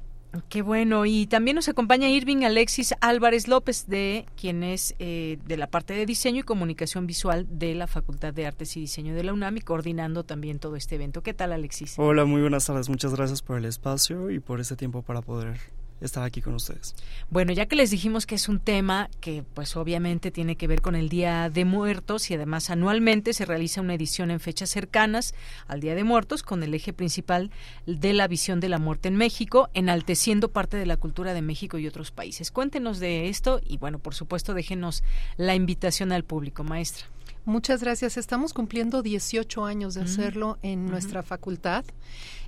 Qué 0.49 0.61
bueno. 0.61 1.05
Y 1.05 1.27
también 1.27 1.55
nos 1.55 1.69
acompaña 1.69 2.09
Irving 2.09 2.43
Alexis 2.43 2.93
Álvarez 3.01 3.47
López, 3.47 3.87
de 3.87 4.25
quien 4.35 4.63
es 4.63 4.95
eh, 4.99 5.37
de 5.45 5.57
la 5.57 5.67
parte 5.67 5.93
de 5.93 6.05
diseño 6.05 6.41
y 6.41 6.43
comunicación 6.43 7.07
visual 7.07 7.47
de 7.49 7.75
la 7.75 7.87
Facultad 7.87 8.33
de 8.33 8.45
Artes 8.45 8.75
y 8.77 8.81
Diseño 8.81 9.15
de 9.15 9.23
la 9.23 9.33
UNAM 9.33 9.57
y 9.57 9.61
coordinando 9.61 10.23
también 10.23 10.59
todo 10.59 10.75
este 10.75 10.95
evento. 10.95 11.21
¿Qué 11.21 11.33
tal, 11.33 11.53
Alexis? 11.53 11.95
Hola, 11.97 12.25
muy 12.25 12.41
buenas 12.41 12.65
tardes. 12.65 12.89
Muchas 12.89 13.15
gracias 13.15 13.41
por 13.41 13.57
el 13.57 13.65
espacio 13.65 14.29
y 14.29 14.39
por 14.39 14.59
este 14.59 14.75
tiempo 14.75 15.01
para 15.01 15.21
poder 15.21 15.57
estar 16.05 16.23
aquí 16.23 16.41
con 16.41 16.55
ustedes. 16.55 16.95
Bueno, 17.29 17.53
ya 17.53 17.65
que 17.65 17.75
les 17.75 17.91
dijimos 17.91 18.25
que 18.25 18.35
es 18.35 18.49
un 18.49 18.59
tema 18.59 19.09
que 19.19 19.43
pues 19.53 19.75
obviamente 19.75 20.31
tiene 20.31 20.55
que 20.55 20.67
ver 20.67 20.81
con 20.81 20.95
el 20.95 21.09
Día 21.09 21.49
de 21.49 21.65
Muertos 21.65 22.29
y 22.31 22.35
además 22.35 22.69
anualmente 22.69 23.33
se 23.33 23.45
realiza 23.45 23.81
una 23.81 23.95
edición 23.95 24.31
en 24.31 24.39
fechas 24.39 24.69
cercanas 24.69 25.33
al 25.67 25.79
Día 25.79 25.95
de 25.95 26.03
Muertos 26.03 26.43
con 26.43 26.63
el 26.63 26.73
eje 26.73 26.93
principal 26.93 27.51
de 27.85 28.13
la 28.13 28.27
visión 28.27 28.59
de 28.59 28.69
la 28.69 28.79
muerte 28.79 29.07
en 29.07 29.15
México, 29.15 29.69
enalteciendo 29.73 30.49
parte 30.49 30.77
de 30.77 30.85
la 30.85 30.97
cultura 30.97 31.33
de 31.33 31.41
México 31.41 31.77
y 31.77 31.87
otros 31.87 32.11
países. 32.11 32.51
Cuéntenos 32.51 32.99
de 32.99 33.29
esto 33.29 33.61
y 33.65 33.77
bueno, 33.77 33.99
por 33.99 34.15
supuesto, 34.15 34.53
déjenos 34.53 35.03
la 35.37 35.55
invitación 35.55 36.11
al 36.11 36.23
público, 36.23 36.63
maestra. 36.63 37.05
Muchas 37.45 37.81
gracias. 37.81 38.17
Estamos 38.17 38.53
cumpliendo 38.53 39.03
18 39.03 39.65
años 39.65 39.93
de 39.93 40.01
hacerlo 40.01 40.57
en 40.63 40.87
nuestra 40.87 41.21
facultad. 41.21 41.85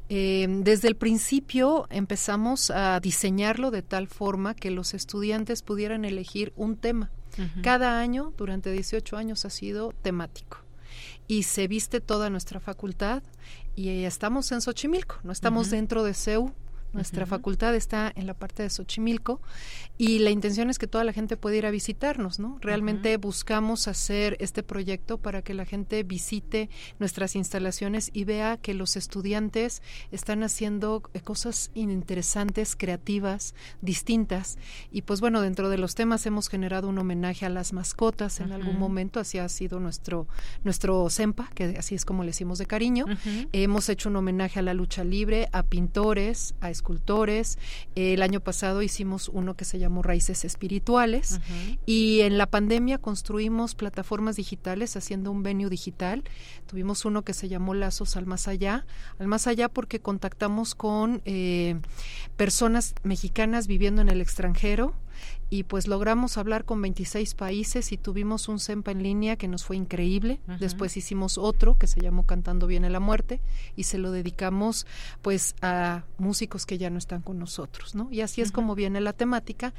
Eh, 0.09 0.47
desde 0.49 0.87
el 0.87 0.95
principio 0.95 1.85
empezamos 1.89 2.71
a 2.71 2.99
diseñarlo 2.99 3.71
de 3.71 3.81
tal 3.81 4.07
forma 4.07 4.55
que 4.55 4.71
los 4.71 4.93
estudiantes 4.93 5.61
pudieran 5.61 6.05
elegir 6.05 6.53
un 6.55 6.77
tema. 6.77 7.11
Cada 7.61 7.99
año, 7.99 8.33
durante 8.35 8.71
18 8.71 9.15
años, 9.15 9.45
ha 9.45 9.51
sido 9.51 9.93
temático. 10.01 10.57
Y 11.27 11.43
se 11.43 11.67
viste 11.67 12.01
toda 12.01 12.31
nuestra 12.31 12.59
facultad 12.59 13.21
y 13.75 14.05
estamos 14.05 14.51
en 14.51 14.61
Xochimilco, 14.61 15.17
no 15.23 15.31
estamos 15.31 15.69
dentro 15.69 16.03
de 16.03 16.15
CEU, 16.15 16.51
nuestra 16.93 17.25
facultad 17.25 17.75
está 17.75 18.11
en 18.15 18.27
la 18.27 18.33
parte 18.33 18.63
de 18.63 18.69
Xochimilco 18.69 19.41
y 19.97 20.19
la 20.19 20.29
intención 20.29 20.69
es 20.69 20.79
que 20.79 20.87
toda 20.87 21.03
la 21.03 21.13
gente 21.13 21.37
pueda 21.37 21.55
ir 21.55 21.65
a 21.65 21.71
visitarnos, 21.71 22.39
¿no? 22.39 22.57
Realmente 22.61 23.17
buscamos 23.17 23.87
hacer 23.87 24.37
este 24.39 24.63
proyecto 24.63 25.17
para 25.17 25.41
que 25.41 25.53
la 25.53 25.65
gente 25.65 26.03
visite 26.03 26.69
nuestras 26.99 27.35
instalaciones 27.35 28.09
y 28.13 28.23
vea 28.23 28.57
que 28.57 28.73
los 28.73 28.95
estudiantes 28.95 29.81
están 30.11 30.43
haciendo 30.43 31.03
eh, 31.13 31.21
cosas 31.21 31.71
interesantes, 31.73 32.75
creativas, 32.75 33.55
distintas. 33.81 34.57
Y 34.91 35.01
pues 35.03 35.21
bueno, 35.21 35.41
dentro 35.41 35.69
de 35.69 35.77
los 35.77 35.95
temas 35.95 36.25
hemos 36.25 36.49
generado 36.49 36.89
un 36.89 36.97
homenaje 36.97 37.45
a 37.45 37.49
las 37.49 37.73
mascotas 37.73 38.39
en 38.39 38.51
algún 38.51 38.79
momento, 38.79 39.19
así 39.19 39.37
ha 39.37 39.49
sido 39.49 39.79
nuestro 39.79 40.27
nuestro 40.63 41.09
SEMPA, 41.09 41.49
que 41.53 41.75
así 41.77 41.95
es 41.95 42.05
como 42.05 42.23
le 42.23 42.29
decimos 42.29 42.57
de 42.57 42.65
cariño. 42.65 43.05
Hemos 43.51 43.89
hecho 43.89 44.09
un 44.09 44.15
homenaje 44.15 44.59
a 44.59 44.61
la 44.61 44.73
lucha 44.73 45.03
libre, 45.03 45.49
a 45.51 45.63
pintores, 45.63 46.55
a 46.61 46.69
escultores. 46.77 47.57
el 47.95 48.21
año 48.21 48.39
pasado 48.39 48.81
hicimos 48.81 49.29
uno 49.29 49.55
que 49.55 49.65
se 49.65 49.79
llamó 49.79 50.01
Raíces 50.01 50.45
Espirituales 50.45 51.39
y 51.85 52.21
en 52.21 52.37
la 52.37 52.45
pandemia 52.45 52.97
construimos 52.97 53.75
plataformas 53.75 54.35
digitales 54.35 54.95
haciendo 54.95 55.31
un 55.31 55.43
venue 55.43 55.69
digital. 55.69 56.23
Tuvimos 56.67 57.05
uno 57.05 57.23
que 57.23 57.33
se 57.33 57.49
llamó 57.49 57.73
Lazos 57.73 58.15
al 58.15 58.25
Más 58.25 58.47
Allá, 58.47 58.85
al 59.19 59.27
Más 59.27 59.47
Allá 59.47 59.69
porque 59.69 59.99
contactamos 59.99 60.75
con 60.75 61.21
eh, 61.25 61.79
personas 62.35 62.93
mexicanas 63.03 63.67
viviendo 63.67 64.01
en 64.01 64.09
el 64.09 64.21
extranjero 64.21 64.93
y 65.49 65.63
pues 65.63 65.87
logramos 65.87 66.37
hablar 66.37 66.65
con 66.65 66.81
26 66.81 67.33
países 67.35 67.91
y 67.91 67.97
tuvimos 67.97 68.47
un 68.49 68.59
CEMPA 68.59 68.91
en 68.91 69.03
línea 69.03 69.35
que 69.37 69.47
nos 69.47 69.63
fue 69.63 69.77
increíble. 69.77 70.39
Después 70.59 70.97
hicimos 70.97 71.37
otro 71.37 71.77
que 71.77 71.87
se 71.87 72.01
llamó 72.01 72.25
Cantando 72.25 72.67
Viene 72.67 72.89
la 72.89 72.99
Muerte 72.99 73.39
y 73.75 73.83
se 73.83 73.97
lo 73.97 74.11
dedicamos 74.11 74.85
pues 75.21 75.55
a 75.61 76.03
músicos 76.17 76.65
que 76.65 76.77
ya 76.77 76.89
no 76.89 76.97
están 76.97 77.21
con 77.21 77.39
nosotros, 77.39 77.95
¿no? 77.95 78.09
Y 78.11 78.21
así 78.21 78.41
es 78.41 78.51
como 78.51 78.75
viene 78.75 78.99
la 78.99 79.13
temática 79.13 79.73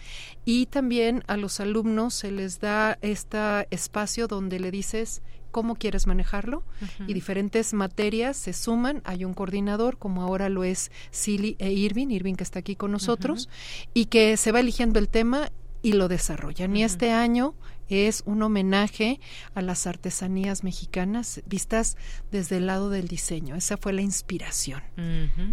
y 0.44 0.66
también 0.66 1.23
a 1.27 1.36
los 1.36 1.60
alumnos 1.60 2.15
se 2.15 2.31
les 2.31 2.60
da 2.60 2.98
este 3.02 3.69
espacio 3.70 4.27
donde 4.27 4.59
le 4.60 4.70
dices 4.70 5.23
cómo 5.51 5.77
quieres 5.77 6.07
manejarlo 6.07 6.62
y 7.07 7.15
diferentes 7.15 7.75
materias 7.75 8.37
se 8.37 8.53
suman. 8.53 9.03
Hay 9.05 9.25
un 9.25 9.35
coordinador, 9.35 9.99
como 9.99 10.23
ahora 10.23 10.49
lo 10.49 10.65
es 10.65 10.91
Silly 11.11 11.57
e 11.59 11.73
Irving, 11.73 12.09
Irving 12.09 12.35
que 12.35 12.45
está 12.45 12.61
aquí 12.61 12.77
con 12.77 12.93
nosotros, 12.93 13.49
y 13.95 14.07
que 14.07 14.37
se 14.37 14.53
va 14.53 14.61
eligiendo 14.61 14.99
el 14.99 15.09
tema 15.09 15.51
y 15.83 15.93
lo 15.93 16.09
desarrollan. 16.09 16.77
Y 16.77 16.83
este 16.83 17.12
año 17.12 17.55
es 17.89 18.23
un 18.27 18.43
homenaje 18.43 19.20
a 19.55 19.62
las 19.62 19.86
artesanías 19.86 20.65
mexicanas 20.65 21.43
vistas 21.47 21.97
desde 22.31 22.59
el 22.59 22.66
lado 22.66 22.90
del 22.90 23.09
diseño. 23.09 23.56
Esa 23.56 23.77
fue 23.77 23.93
la 23.93 24.02
inspiración. 24.02 24.82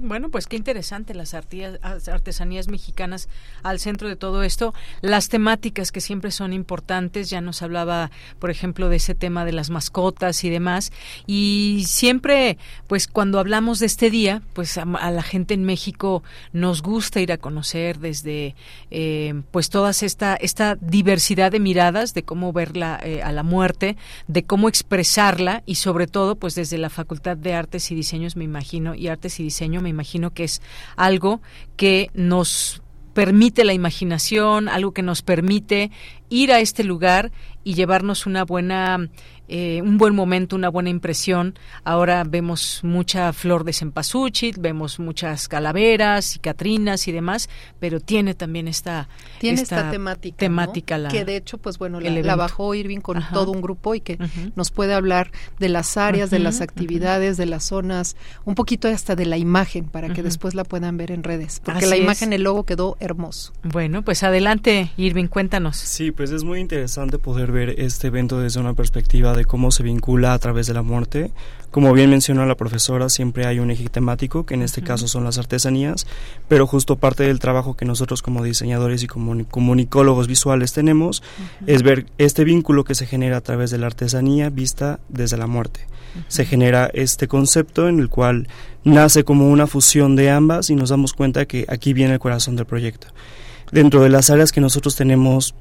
Bueno, 0.02 0.30
pues 0.30 0.48
qué 0.48 0.56
interesante 0.56 1.14
las 1.14 1.34
artesanías 1.34 2.68
mexicanas 2.68 3.30
al 3.64 3.80
centro 3.80 4.08
de 4.08 4.16
todo 4.16 4.44
esto. 4.44 4.74
Las 5.02 5.30
temáticas 5.30 5.92
que 5.92 6.02
siempre 6.02 6.32
son 6.32 6.54
importantes, 6.54 7.30
ya 7.30 7.42
nos 7.42 7.62
hablaba, 7.62 8.12
por 8.40 8.50
ejemplo, 8.50 8.90
de 8.90 8.98
ese 8.98 9.16
tema 9.16 9.46
de 9.46 9.54
las 9.54 9.70
mascotas 9.70 10.44
y 10.44 10.50
demás. 10.50 10.92
Y 11.26 11.86
siempre, 11.88 12.58
pues 12.88 13.08
cuando 13.08 13.40
hablamos 13.40 13.80
de 13.80 13.86
este 13.86 14.10
día, 14.10 14.42
pues 14.54 14.78
a, 14.78 14.86
la 14.86 15.24
gente 15.24 15.54
en 15.54 15.64
México 15.64 16.24
nos 16.54 16.82
gusta 16.82 17.22
ir 17.22 17.32
a 17.32 17.38
conocer 17.38 18.00
desde, 18.00 18.56
eh, 18.92 19.42
pues 19.52 19.70
toda 19.70 19.92
esta, 19.92 20.36
esta 20.36 20.76
diversidad 20.76 21.52
de 21.52 21.60
miradas, 21.60 22.14
de 22.14 22.24
cómo 22.26 22.52
verla 22.52 23.00
eh, 23.04 23.22
a 23.24 23.32
la 23.32 23.44
muerte, 23.44 23.98
de 24.28 24.44
cómo 24.44 24.68
expresarla 24.68 25.64
y 25.66 25.76
sobre 25.76 26.08
todo, 26.08 26.36
pues 26.36 26.56
desde 26.56 26.78
la 26.78 26.90
Facultad 26.90 27.38
de 27.38 27.54
Artes 27.54 27.92
y 27.92 27.96
Diseños, 27.96 28.36
me 28.36 28.44
imagino, 28.44 28.96
y 28.96 29.08
Artes 29.08 29.40
y 29.40 29.44
Diseño, 29.44 29.82
me 29.82 29.90
imagino 29.90 30.32
que 30.32 30.44
es 30.44 30.62
algo 30.96 31.42
que 31.78 32.10
nos 32.14 32.82
permite 33.16 33.64
la 33.64 33.74
imaginación, 33.74 34.68
algo 34.68 34.92
que 34.92 35.02
nos 35.02 35.22
permite 35.22 35.90
ir 36.30 36.52
a 36.52 36.60
este 36.60 36.84
lugar 36.84 37.32
y 37.64 37.74
llevarnos 37.74 38.26
una 38.26 38.44
buena 38.44 39.10
eh, 39.48 39.82
un 39.82 39.98
buen 39.98 40.16
momento, 40.16 40.56
una 40.56 40.70
buena 40.70 40.90
impresión. 40.90 41.58
Ahora 41.84 42.24
vemos 42.24 42.80
mucha 42.84 43.32
flor 43.34 43.64
de 43.64 43.74
cempasúchil, 43.74 44.56
vemos 44.60 45.00
muchas 45.00 45.48
calaveras 45.48 46.36
y 46.36 46.40
catrinas 46.40 47.08
y 47.08 47.12
demás, 47.12 47.50
pero 47.80 48.00
tiene 48.00 48.34
también 48.34 48.68
esta, 48.68 49.08
tiene 49.40 49.62
esta, 49.62 49.92
temática, 49.92 50.38
temática 50.38 50.98
la, 50.98 51.10
que 51.10 51.26
de 51.26 51.38
hecho, 51.38 51.58
pues 51.58 51.78
bueno, 51.78 52.00
la, 52.00 52.36
bajó 52.36 52.74
Irving 52.74 53.00
con 53.00 53.24
todo 53.34 53.52
un 53.52 53.62
grupo 53.62 53.96
y 53.96 54.02
que 54.02 54.18
nos 54.56 54.72
puede 54.72 54.94
hablar 54.94 55.32
de 55.60 55.70
las 55.70 55.98
áreas, 55.98 56.30
de 56.30 56.40
las 56.40 56.62
actividades, 56.62 57.38
de 57.38 57.46
las 57.46 57.66
zonas, 57.66 58.16
un 58.46 58.56
poquito 58.56 58.88
hasta 58.88 59.16
de 59.16 59.26
la 59.26 59.38
imagen 59.38 59.86
para 59.86 60.10
que 60.14 60.24
después 60.24 60.56
la 60.56 60.64
puedan 60.64 60.98
ver 60.98 61.12
en 61.12 61.24
redes, 61.24 61.62
porque 61.64 61.86
la 61.86 61.98
imagen, 61.98 62.34
el 62.34 62.44
logo 62.44 62.64
quedó 62.64 62.98
hermoso. 63.00 63.54
Bueno, 63.64 64.02
pues 64.04 64.24
adelante, 64.24 64.92
Irving, 64.98 65.28
cuéntanos. 65.28 65.78
Sí, 65.78 66.12
pues 66.12 66.32
es 66.32 66.44
muy 66.44 66.60
interesante 66.60 67.20
poder 67.20 67.52
ver 67.52 67.76
este 67.80 68.08
evento 68.08 68.40
desde 68.40 68.60
una 68.60 68.74
perspectiva 68.74 69.35
de 69.36 69.46
cómo 69.46 69.72
se 69.72 69.84
vincula 69.84 70.34
a 70.34 70.40
través 70.40 70.68
de 70.68 70.74
la 70.74 70.82
muerte. 70.82 71.32
Como 71.72 71.92
bien 71.92 72.10
mencionó 72.10 72.46
la 72.46 72.56
profesora, 72.56 73.10
siempre 73.10 73.46
hay 73.46 73.60
un 73.60 73.70
eje 73.70 73.90
temático, 73.90 74.46
que 74.46 74.54
en 74.54 74.62
este 74.62 74.82
caso 74.82 75.10
son 75.10 75.26
las 75.26 75.38
artesanías, 75.38 76.08
pero 76.48 76.68
justo 76.68 76.96
parte 76.96 77.24
del 77.24 77.40
trabajo 77.40 77.76
que 77.76 77.84
nosotros 77.84 78.22
como 78.22 78.44
diseñadores 78.44 79.04
y 79.04 79.08
como 79.08 79.46
comunicólogos 79.46 80.28
visuales 80.28 80.72
tenemos 80.72 81.22
es 81.68 81.84
ver 81.84 82.06
este 82.18 82.46
vínculo 82.46 82.86
que 82.86 82.96
se 82.96 83.06
genera 83.06 83.38
a 83.38 83.42
través 83.42 83.72
de 83.72 83.78
la 83.78 83.88
artesanía 83.88 84.50
vista 84.50 85.00
desde 85.10 85.38
la 85.38 85.48
muerte. 85.48 85.82
Se 86.30 86.46
genera 86.46 86.90
este 86.94 87.28
concepto 87.28 87.90
en 87.90 88.00
el 88.00 88.08
cual 88.08 88.48
nace 88.86 89.26
como 89.26 89.50
una 89.50 89.68
fusión 89.68 90.16
de 90.16 90.30
ambas 90.30 90.70
y 90.70 90.76
nos 90.76 90.90
damos 90.90 91.12
cuenta 91.12 91.46
que 91.46 91.66
aquí 91.68 91.92
viene 91.92 92.14
el 92.14 92.20
corazón 92.20 92.56
del 92.56 92.66
proyecto. 92.66 93.08
Dentro 93.72 94.02
de 94.02 94.10
las 94.10 94.30
áreas 94.30 94.52
que 94.54 94.62
nosotros 94.62 94.96
tenemos 94.96 95.56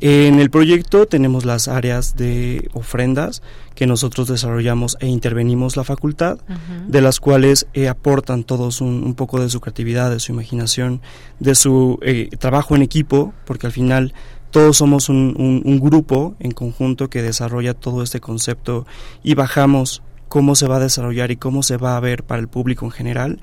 en 0.00 0.40
el 0.40 0.50
proyecto 0.50 1.06
tenemos 1.06 1.44
las 1.44 1.68
áreas 1.68 2.16
de 2.16 2.68
ofrendas 2.72 3.42
que 3.74 3.86
nosotros 3.86 4.28
desarrollamos 4.28 4.96
e 5.00 5.06
intervenimos 5.06 5.76
la 5.76 5.84
facultad, 5.84 6.38
de 6.86 7.00
las 7.00 7.20
cuales 7.20 7.66
eh, 7.74 7.88
aportan 7.88 8.44
todos 8.44 8.80
un, 8.80 9.14
poco 9.14 9.40
de 9.40 9.48
su 9.48 9.60
creatividad, 9.60 10.10
de 10.10 10.20
su 10.20 10.32
imaginación, 10.32 11.00
de 11.40 11.54
su 11.54 11.98
eh, 12.02 12.28
trabajo 12.38 12.76
en 12.76 12.82
equipo, 12.82 13.32
porque 13.44 13.66
al 13.66 13.72
final 13.72 14.14
todos 14.50 14.76
somos 14.76 15.08
un, 15.08 15.80
grupo 15.82 16.36
en 16.38 16.52
conjunto 16.52 17.10
que 17.10 17.22
desarrolla 17.22 17.74
todo 17.74 18.04
este 18.04 18.20
concepto 18.20 18.86
y 19.24 19.34
bajamos 19.34 20.02
cómo 20.28 20.54
se 20.54 20.68
va 20.68 20.76
a 20.76 20.80
desarrollar 20.80 21.30
y 21.32 21.36
cómo 21.36 21.64
se 21.64 21.76
va 21.76 21.96
a 21.96 22.00
ver 22.00 22.22
para 22.22 22.40
el 22.40 22.48
público 22.48 22.84
en 22.84 22.92
general, 22.92 23.40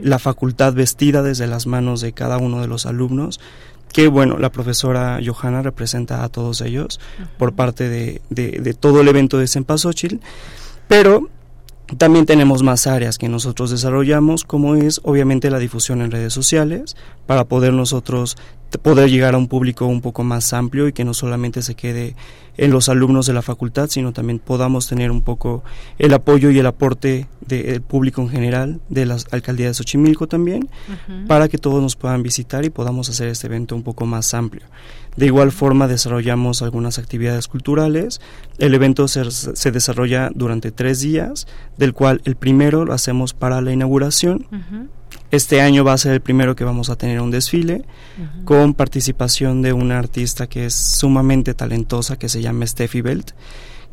la 0.00 0.18
facultad 0.20 0.72
vestida 0.72 1.22
desde 1.22 1.48
las 1.48 1.66
manos 1.66 2.00
de 2.00 2.12
cada 2.12 2.38
uno 2.38 2.60
de 2.60 2.68
los 2.68 2.86
alumnos, 2.86 3.40
que 3.92 4.08
bueno, 4.08 4.38
la 4.38 4.50
profesora 4.50 5.20
Johanna 5.24 5.62
representa 5.62 6.24
a 6.24 6.28
todos 6.28 6.60
ellos 6.60 6.98
por 7.38 7.52
parte 7.52 7.88
de, 7.88 8.22
de, 8.30 8.74
todo 8.74 9.00
el 9.02 9.08
evento 9.08 9.38
de 9.38 9.46
Cempasúchil, 9.46 10.20
pero 10.88 11.28
también 11.98 12.26
tenemos 12.26 12.62
más 12.62 12.86
áreas 12.86 13.18
que 13.18 13.28
nosotros 13.28 13.70
desarrollamos, 13.70 14.44
como 14.44 14.76
es 14.76 15.00
obviamente 15.04 15.50
la 15.50 15.58
difusión 15.58 16.02
en 16.02 16.10
redes 16.10 16.32
sociales, 16.32 16.96
para 17.26 17.44
poder 17.44 17.72
nosotros 17.72 18.36
poder 18.78 19.10
llegar 19.10 19.34
a 19.34 19.38
un 19.38 19.48
público 19.48 19.86
un 19.86 20.00
poco 20.00 20.24
más 20.24 20.52
amplio 20.52 20.88
y 20.88 20.92
que 20.92 21.04
no 21.04 21.12
solamente 21.12 21.60
se 21.62 21.74
quede 21.74 22.16
en 22.56 22.70
los 22.70 22.88
alumnos 22.88 23.26
de 23.26 23.32
la 23.32 23.42
facultad, 23.42 23.88
sino 23.88 24.12
también 24.12 24.38
podamos 24.38 24.86
tener 24.86 25.10
un 25.10 25.22
poco 25.22 25.62
el 25.98 26.12
apoyo 26.14 26.50
y 26.50 26.58
el 26.58 26.66
aporte 26.66 27.26
del 27.46 27.82
público 27.82 28.22
en 28.22 28.28
general, 28.28 28.80
de 28.88 29.06
la 29.06 29.16
alcaldía 29.30 29.68
de 29.68 29.74
Xochimilco 29.74 30.26
también, 30.26 30.68
para 31.26 31.48
que 31.48 31.58
todos 31.58 31.82
nos 31.82 31.96
puedan 31.96 32.22
visitar 32.22 32.64
y 32.64 32.70
podamos 32.70 33.08
hacer 33.08 33.28
este 33.28 33.46
evento 33.46 33.74
un 33.74 33.82
poco 33.82 34.06
más 34.06 34.32
amplio. 34.34 34.64
De 35.16 35.26
igual 35.26 35.52
forma 35.52 35.88
desarrollamos 35.88 36.62
algunas 36.62 36.98
actividades 36.98 37.48
culturales. 37.48 38.20
El 38.58 38.74
evento 38.74 39.08
se, 39.08 39.30
se 39.30 39.70
desarrolla 39.70 40.30
durante 40.34 40.72
tres 40.72 41.00
días, 41.00 41.46
del 41.76 41.92
cual 41.92 42.22
el 42.24 42.36
primero 42.36 42.84
lo 42.84 42.94
hacemos 42.94 43.34
para 43.34 43.60
la 43.60 43.72
inauguración. 43.72 44.46
Este 45.30 45.60
año 45.60 45.84
va 45.84 45.94
a 45.94 45.98
ser 45.98 46.12
el 46.12 46.20
primero 46.20 46.56
que 46.56 46.64
vamos 46.64 46.90
a 46.90 46.96
tener 46.96 47.20
un 47.20 47.30
desfile 47.30 47.84
con 48.44 48.74
participación 48.74 49.62
de 49.62 49.72
una 49.72 49.98
artista 49.98 50.46
que 50.46 50.66
es 50.66 50.74
sumamente 50.74 51.54
talentosa 51.54 52.18
que 52.18 52.28
se 52.28 52.42
llama 52.42 52.66
Steffi 52.66 53.00
Belt 53.00 53.32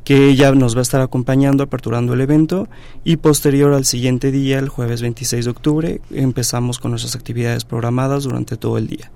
que 0.04 0.30
ella 0.30 0.52
nos 0.54 0.76
va 0.76 0.80
a 0.80 0.82
estar 0.82 1.02
acompañando, 1.02 1.62
aperturando 1.62 2.14
el 2.14 2.22
evento 2.22 2.68
y 3.04 3.18
posterior 3.18 3.74
al 3.74 3.86
siguiente 3.86 4.32
día, 4.32 4.58
el 4.58 4.70
jueves 4.70 5.02
26 5.02 5.46
de 5.46 5.52
octubre, 5.52 6.02
empezamos 6.10 6.80
con 6.80 6.92
nuestras 6.92 7.16
actividades 7.16 7.66
programadas 7.66 8.24
durante 8.24 8.58
todo 8.58 8.78
el 8.78 8.88
día 8.88 9.12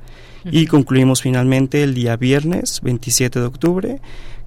y 0.46 0.68
concluimos 0.68 1.22
finalmente 1.22 1.84
el 1.84 1.94
día 1.94 2.18
viernes 2.18 2.82
27 2.82 3.40
de 3.40 3.46
octubre 3.46 4.02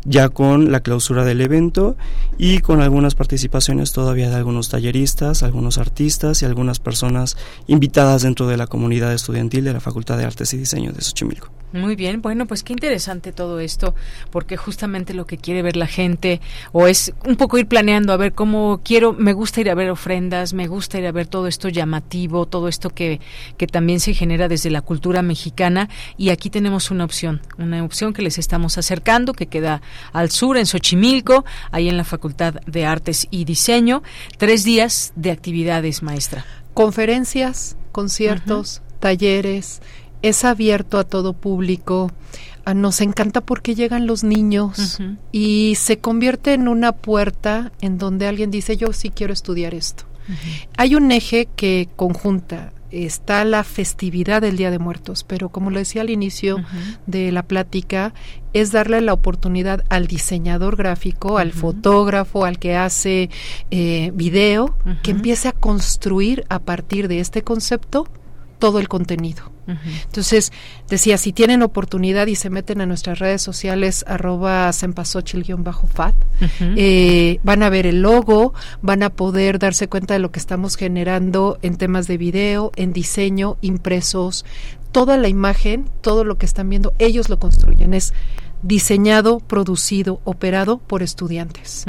ya 0.06 0.28
con 0.28 0.70
la 0.70 0.80
clausura 0.80 1.24
del 1.24 1.40
evento 1.40 1.96
y 2.38 2.60
con 2.60 2.80
algunas 2.80 3.14
participaciones 3.14 3.92
todavía 3.92 4.30
de 4.30 4.36
algunos 4.36 4.68
talleristas, 4.68 5.42
algunos 5.42 5.78
artistas 5.78 6.42
y 6.42 6.44
algunas 6.44 6.78
personas 6.78 7.36
invitadas 7.66 8.22
dentro 8.22 8.46
de 8.46 8.56
la 8.56 8.68
comunidad 8.68 9.12
estudiantil 9.12 9.64
de 9.64 9.72
la 9.72 9.80
Facultad 9.80 10.16
de 10.16 10.24
Artes 10.24 10.54
y 10.54 10.58
Diseño 10.58 10.92
de 10.92 11.02
Xochimilco. 11.02 11.50
Muy 11.76 11.94
bien, 11.94 12.22
bueno, 12.22 12.46
pues 12.46 12.62
qué 12.62 12.72
interesante 12.72 13.32
todo 13.32 13.60
esto, 13.60 13.94
porque 14.30 14.56
justamente 14.56 15.14
lo 15.14 15.26
que 15.26 15.38
quiere 15.38 15.62
ver 15.62 15.76
la 15.76 15.86
gente, 15.86 16.40
o 16.72 16.86
es 16.86 17.12
un 17.24 17.36
poco 17.36 17.58
ir 17.58 17.66
planeando, 17.66 18.12
a 18.12 18.16
ver 18.16 18.32
cómo 18.32 18.80
quiero, 18.82 19.12
me 19.12 19.32
gusta 19.32 19.60
ir 19.60 19.70
a 19.70 19.74
ver 19.74 19.90
ofrendas, 19.90 20.54
me 20.54 20.66
gusta 20.66 20.98
ir 20.98 21.06
a 21.06 21.12
ver 21.12 21.26
todo 21.26 21.46
esto 21.46 21.68
llamativo, 21.68 22.46
todo 22.46 22.68
esto 22.68 22.90
que, 22.90 23.20
que 23.56 23.66
también 23.66 24.00
se 24.00 24.14
genera 24.14 24.48
desde 24.48 24.70
la 24.70 24.82
cultura 24.82 25.22
mexicana, 25.22 25.88
y 26.16 26.30
aquí 26.30 26.50
tenemos 26.50 26.90
una 26.90 27.04
opción, 27.04 27.42
una 27.58 27.84
opción 27.84 28.12
que 28.12 28.22
les 28.22 28.38
estamos 28.38 28.78
acercando, 28.78 29.34
que 29.34 29.46
queda 29.46 29.82
al 30.12 30.30
sur, 30.30 30.56
en 30.56 30.66
Xochimilco, 30.66 31.44
ahí 31.70 31.88
en 31.88 31.96
la 31.96 32.04
Facultad 32.04 32.54
de 32.66 32.86
Artes 32.86 33.26
y 33.30 33.44
Diseño, 33.44 34.02
tres 34.38 34.64
días 34.64 35.12
de 35.16 35.30
actividades, 35.30 36.02
maestra. 36.02 36.44
Conferencias, 36.74 37.76
conciertos, 37.92 38.82
talleres, 39.00 39.80
es 40.22 40.44
abierto 40.44 40.98
a 40.98 41.04
todo 41.04 41.32
público. 41.32 42.10
Ah, 42.64 42.74
nos 42.74 43.00
encanta 43.00 43.40
porque 43.40 43.74
llegan 43.74 44.06
los 44.06 44.24
niños 44.24 45.00
y 45.30 45.74
se 45.76 45.98
convierte 45.98 46.54
en 46.54 46.66
una 46.68 46.92
puerta 46.92 47.72
en 47.80 47.98
donde 47.98 48.26
alguien 48.26 48.50
dice 48.50 48.76
yo 48.76 48.92
sí 48.92 49.10
quiero 49.10 49.32
estudiar 49.32 49.74
esto. 49.74 50.04
Hay 50.76 50.96
un 50.96 51.12
eje 51.12 51.48
que 51.54 51.88
conjunta 51.94 52.72
está 52.90 53.44
la 53.44 53.64
festividad 53.64 54.42
del 54.42 54.56
Día 54.56 54.70
de 54.70 54.78
Muertos, 54.78 55.24
pero 55.24 55.48
como 55.48 55.70
lo 55.70 55.78
decía 55.78 56.02
al 56.02 56.10
inicio 56.10 56.58
de 57.06 57.32
la 57.32 57.42
plática, 57.42 58.14
es 58.52 58.72
darle 58.72 59.00
la 59.00 59.12
oportunidad 59.12 59.84
al 59.88 60.06
diseñador 60.06 60.76
gráfico, 60.76 61.38
al 61.38 61.52
fotógrafo, 61.52 62.44
al 62.44 62.58
que 62.58 62.76
hace 62.76 63.30
eh, 63.70 64.12
video, 64.14 64.76
que 65.02 65.10
empiece 65.10 65.48
a 65.48 65.52
construir 65.52 66.44
a 66.48 66.60
partir 66.60 67.08
de 67.08 67.20
este 67.20 67.42
concepto 67.42 68.08
todo 68.58 68.78
el 68.78 68.88
contenido. 68.88 69.50
Entonces, 70.04 70.52
decía, 70.88 71.18
si 71.18 71.32
tienen 71.32 71.62
oportunidad 71.62 72.28
y 72.28 72.36
se 72.36 72.50
meten 72.50 72.80
a 72.80 72.86
nuestras 72.86 73.18
redes 73.18 73.42
sociales, 73.42 74.04
arroba 74.06 74.70
bajo 75.58 75.86
fat 75.88 76.14
eh, 76.60 77.40
van 77.42 77.62
a 77.64 77.70
ver 77.70 77.86
el 77.86 78.00
logo, 78.00 78.54
van 78.80 79.02
a 79.02 79.10
poder 79.10 79.58
darse 79.58 79.88
cuenta 79.88 80.14
de 80.14 80.20
lo 80.20 80.30
que 80.30 80.38
estamos 80.38 80.76
generando 80.76 81.58
en 81.62 81.76
temas 81.76 82.06
de 82.06 82.16
video, 82.16 82.70
en 82.76 82.92
diseño, 82.92 83.56
impresos, 83.60 84.44
toda 84.92 85.16
la 85.16 85.28
imagen, 85.28 85.90
todo 86.00 86.24
lo 86.24 86.38
que 86.38 86.46
están 86.46 86.68
viendo, 86.68 86.94
ellos 86.98 87.28
lo 87.28 87.38
construyen. 87.38 87.92
Es 87.92 88.14
diseñado, 88.62 89.40
producido, 89.40 90.20
operado 90.24 90.78
por 90.78 91.02
estudiantes. 91.02 91.84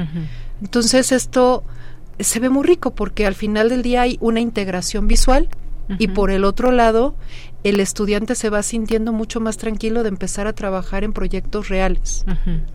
Entonces, 0.61 1.11
esto 1.11 1.63
se 2.19 2.39
ve 2.39 2.49
muy 2.49 2.65
rico 2.65 2.95
porque 2.95 3.25
al 3.27 3.35
final 3.35 3.69
del 3.69 3.83
día 3.83 4.01
hay 4.01 4.17
una 4.19 4.39
integración 4.39 5.07
visual 5.07 5.47
y 5.97 6.07
por 6.09 6.31
el 6.31 6.43
otro 6.43 6.71
lado 6.71 7.15
el 7.63 7.79
estudiante 7.79 8.35
se 8.35 8.49
va 8.49 8.63
sintiendo 8.63 9.11
mucho 9.11 9.39
más 9.39 9.57
tranquilo 9.57 10.03
de 10.03 10.09
empezar 10.09 10.47
a 10.47 10.53
trabajar 10.53 11.03
en 11.03 11.11
proyectos 11.11 11.69
reales. 11.69 12.25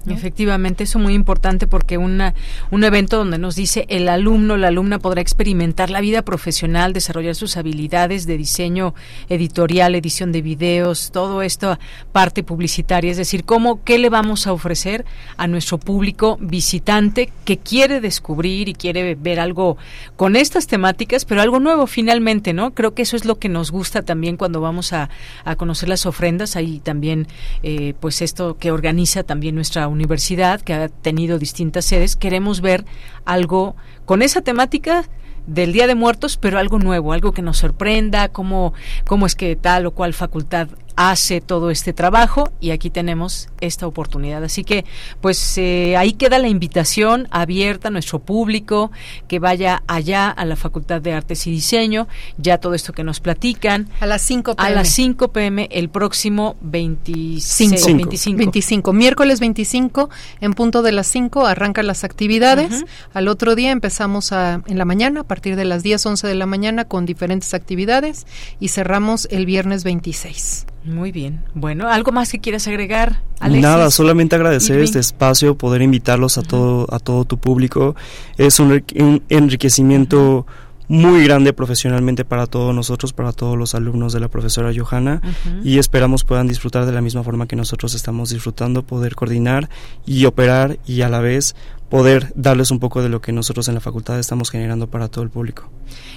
Efectivamente, 0.07 0.85
eso 0.85 0.99
es 0.99 1.03
muy 1.03 1.15
importante 1.15 1.67
porque 1.67 1.99
una, 1.99 2.35
un 2.71 2.85
evento 2.85 3.17
donde 3.17 3.39
nos 3.39 3.55
dice 3.57 3.87
el 3.89 4.09
alumno, 4.09 4.57
la 4.57 4.69
alumna 4.69 4.99
podrá 4.99 5.21
experimentar 5.21 5.89
la 5.89 6.01
vida 6.01 6.23
profesional, 6.23 6.93
desarrollar 6.93 7.35
sus 7.35 7.57
habilidades 7.57 8.27
de 8.27 8.37
diseño 8.37 8.95
editorial, 9.29 9.95
edición 9.95 10.33
de 10.33 10.43
videos, 10.43 11.11
todo 11.13 11.43
esto 11.43 11.79
parte 12.11 12.43
publicitaria, 12.43 13.11
es 13.11 13.17
decir, 13.17 13.45
cómo, 13.45 13.83
qué 13.85 13.99
le 13.99 14.11
vamos 14.11 14.47
a 14.47 14.53
ofrecer 14.53 15.05
a 15.37 15.47
nuestro 15.47 15.79
público 15.79 16.39
visitante 16.41 17.33
que 17.45 17.59
quiere 17.59 18.01
descubrir 18.01 18.69
y 18.69 18.75
quiere 18.75 19.15
ver 19.15 19.41
algo 19.41 19.77
con 20.17 20.37
estas 20.37 20.67
temáticas, 20.67 21.25
pero 21.25 21.41
algo 21.41 21.61
nuevo 21.61 21.87
finalmente, 21.87 22.53
¿no? 22.53 22.75
Creo 22.75 22.95
que 22.95 23.03
eso 23.03 23.17
es 23.17 23.25
lo 23.25 23.39
que 23.39 23.49
nos 23.49 23.71
gusta 23.71 24.03
también 24.03 24.37
cuando 24.37 24.61
vamos 24.61 24.72
a, 24.93 25.09
conocer 25.57 25.89
las 25.89 26.07
ofrendas, 26.07 26.57
ahí 26.57 26.81
también, 26.81 27.29
eh, 27.63 27.95
pues 28.01 28.23
esto 28.23 28.57
que 28.57 28.71
organiza 28.71 29.23
también 29.23 29.55
nuestra 29.55 29.87
universidad, 29.89 30.61
que 30.61 30.75
ha 30.75 30.89
tenido 30.89 31.39
distintas 31.39 31.85
sedes, 31.85 32.17
queremos 32.17 32.61
ver 32.61 32.85
algo 33.25 33.77
con 34.07 34.23
esa 34.23 34.41
temática 34.41 35.05
del 35.47 35.73
Día 35.73 35.87
de 35.87 35.95
Muertos, 35.95 36.37
pero 36.37 36.59
algo 36.59 36.79
nuevo, 36.79 37.13
algo 37.13 37.33
que 37.33 37.43
nos 37.43 37.59
sorprenda, 37.59 38.29
cómo, 38.29 38.75
cómo 39.07 39.27
es 39.27 39.35
que 39.35 39.57
tal 39.57 39.87
o 39.87 39.91
cual 39.93 40.15
facultad 40.15 40.69
hace 40.97 41.41
todo 41.41 41.71
este 41.71 41.93
trabajo 41.93 42.51
y 42.61 42.71
aquí 42.71 42.91
tenemos 42.91 43.49
esta 43.61 43.87
oportunidad. 43.87 44.45
Así 44.45 44.65
que, 44.65 44.85
pues 45.21 45.57
eh, 45.59 45.97
ahí 45.97 46.13
queda 46.13 46.39
la 46.39 46.49
invitación 46.49 47.29
abierta 47.31 47.89
a 47.89 47.91
nuestro 47.91 48.19
público 48.19 48.91
que 49.29 49.39
vaya 49.39 49.83
allá 49.87 50.29
a 50.29 50.45
la 50.45 50.57
Facultad 50.57 51.01
de 51.01 51.13
Artes 51.13 51.47
y 51.47 51.51
Diseño, 51.51 52.09
ya 52.37 52.59
todo 52.59 52.75
esto 52.75 52.93
que 52.93 53.05
nos 53.05 53.21
platican. 53.21 53.89
A 54.01 54.07
las 54.07 54.23
5 54.23 54.57
pm. 54.57 54.69
A 54.69 54.71
las 54.71 54.89
5 54.89 55.33
pm 55.33 55.69
el 55.71 55.89
próximo 55.89 56.57
25. 56.61 57.71
25. 57.85 58.39
25. 58.39 58.93
Miércoles 58.93 59.41
25, 59.41 60.11
en 60.41 60.53
punto 60.55 60.83
de 60.83 60.93
las 60.93 61.07
5 61.07 61.47
arrancan 61.47 61.87
las 61.87 62.05
actividades. 62.05 62.85
Al 63.15 63.29
otro 63.29 63.55
día 63.55 63.71
empezamos 63.71 64.33
a, 64.33 64.63
en 64.67 64.79
la 64.79 64.85
mañana, 64.85 65.21
a 65.21 65.25
partir 65.25 65.57
de 65.57 65.65
las 65.65 65.83
10, 65.83 66.05
11 66.07 66.27
de 66.27 66.35
la 66.35 66.47
mañana, 66.47 66.85
con 66.85 67.07
diferentes 67.07 67.55
actividades 67.55 68.27
y 68.61 68.69
cerramos 68.69 69.29
el 69.31 69.47
viernes 69.47 69.85
26. 69.85 70.67
Muy 70.85 71.13
bien. 71.13 71.41
Bueno, 71.55 71.89
¿algo 71.89 72.11
más 72.13 72.31
que 72.31 72.41
quieras 72.41 72.67
agregar, 72.67 73.21
Alexis? 73.39 73.63
Nada, 73.63 73.91
solamente 73.91 74.35
agradecer 74.35 74.81
este 74.81 74.99
espacio, 74.99 75.57
poder 75.57 75.83
invitarlos 75.83 76.39
a 76.39 76.43
todo 76.43 76.87
a 76.93 76.99
todo 76.99 77.25
tu 77.25 77.39
público. 77.39 77.95
Es 78.37 78.59
un, 78.59 78.83
enriquecimiento 79.29 80.47
muy 80.89 81.25
grande 81.25 81.53
profesionalmente 81.53 82.25
para 82.25 82.47
todos 82.47 82.75
nosotros, 82.75 83.13
para 83.13 83.33
todos 83.33 83.57
los 83.57 83.75
alumnos 83.75 84.13
de 84.13 84.21
la 84.21 84.29
profesora 84.29 84.73
Johanna 84.77 85.23
y 85.65 85.79
esperamos 85.79 86.25
puedan 86.25 86.49
disfrutar 86.49 86.85
de 86.85 86.93
la 86.93 87.01
misma 87.01 87.23
forma 87.23 87.47
que 87.47 87.57
nosotros 87.57 87.95
estamos 87.95 88.31
disfrutando, 88.31 88.83
poder 88.83 89.15
coordinar 89.15 89.71
y 90.05 90.27
operar 90.27 90.79
y 90.85 91.01
a 91.03 91.09
la 91.09 91.21
vez 91.21 91.55
poder 91.93 92.33
darles 92.35 92.71
un 92.71 92.79
poco 92.79 93.03
de 93.03 93.11
lo 93.11 93.21
que 93.21 93.33
nosotros 93.33 93.69
en 93.69 93.75
la 93.75 93.81
facultad 93.81 94.19
estamos 94.19 94.51
generando 94.51 94.89
para 94.89 95.09
todo 95.09 95.23
el 95.23 95.29
público. 95.29 95.71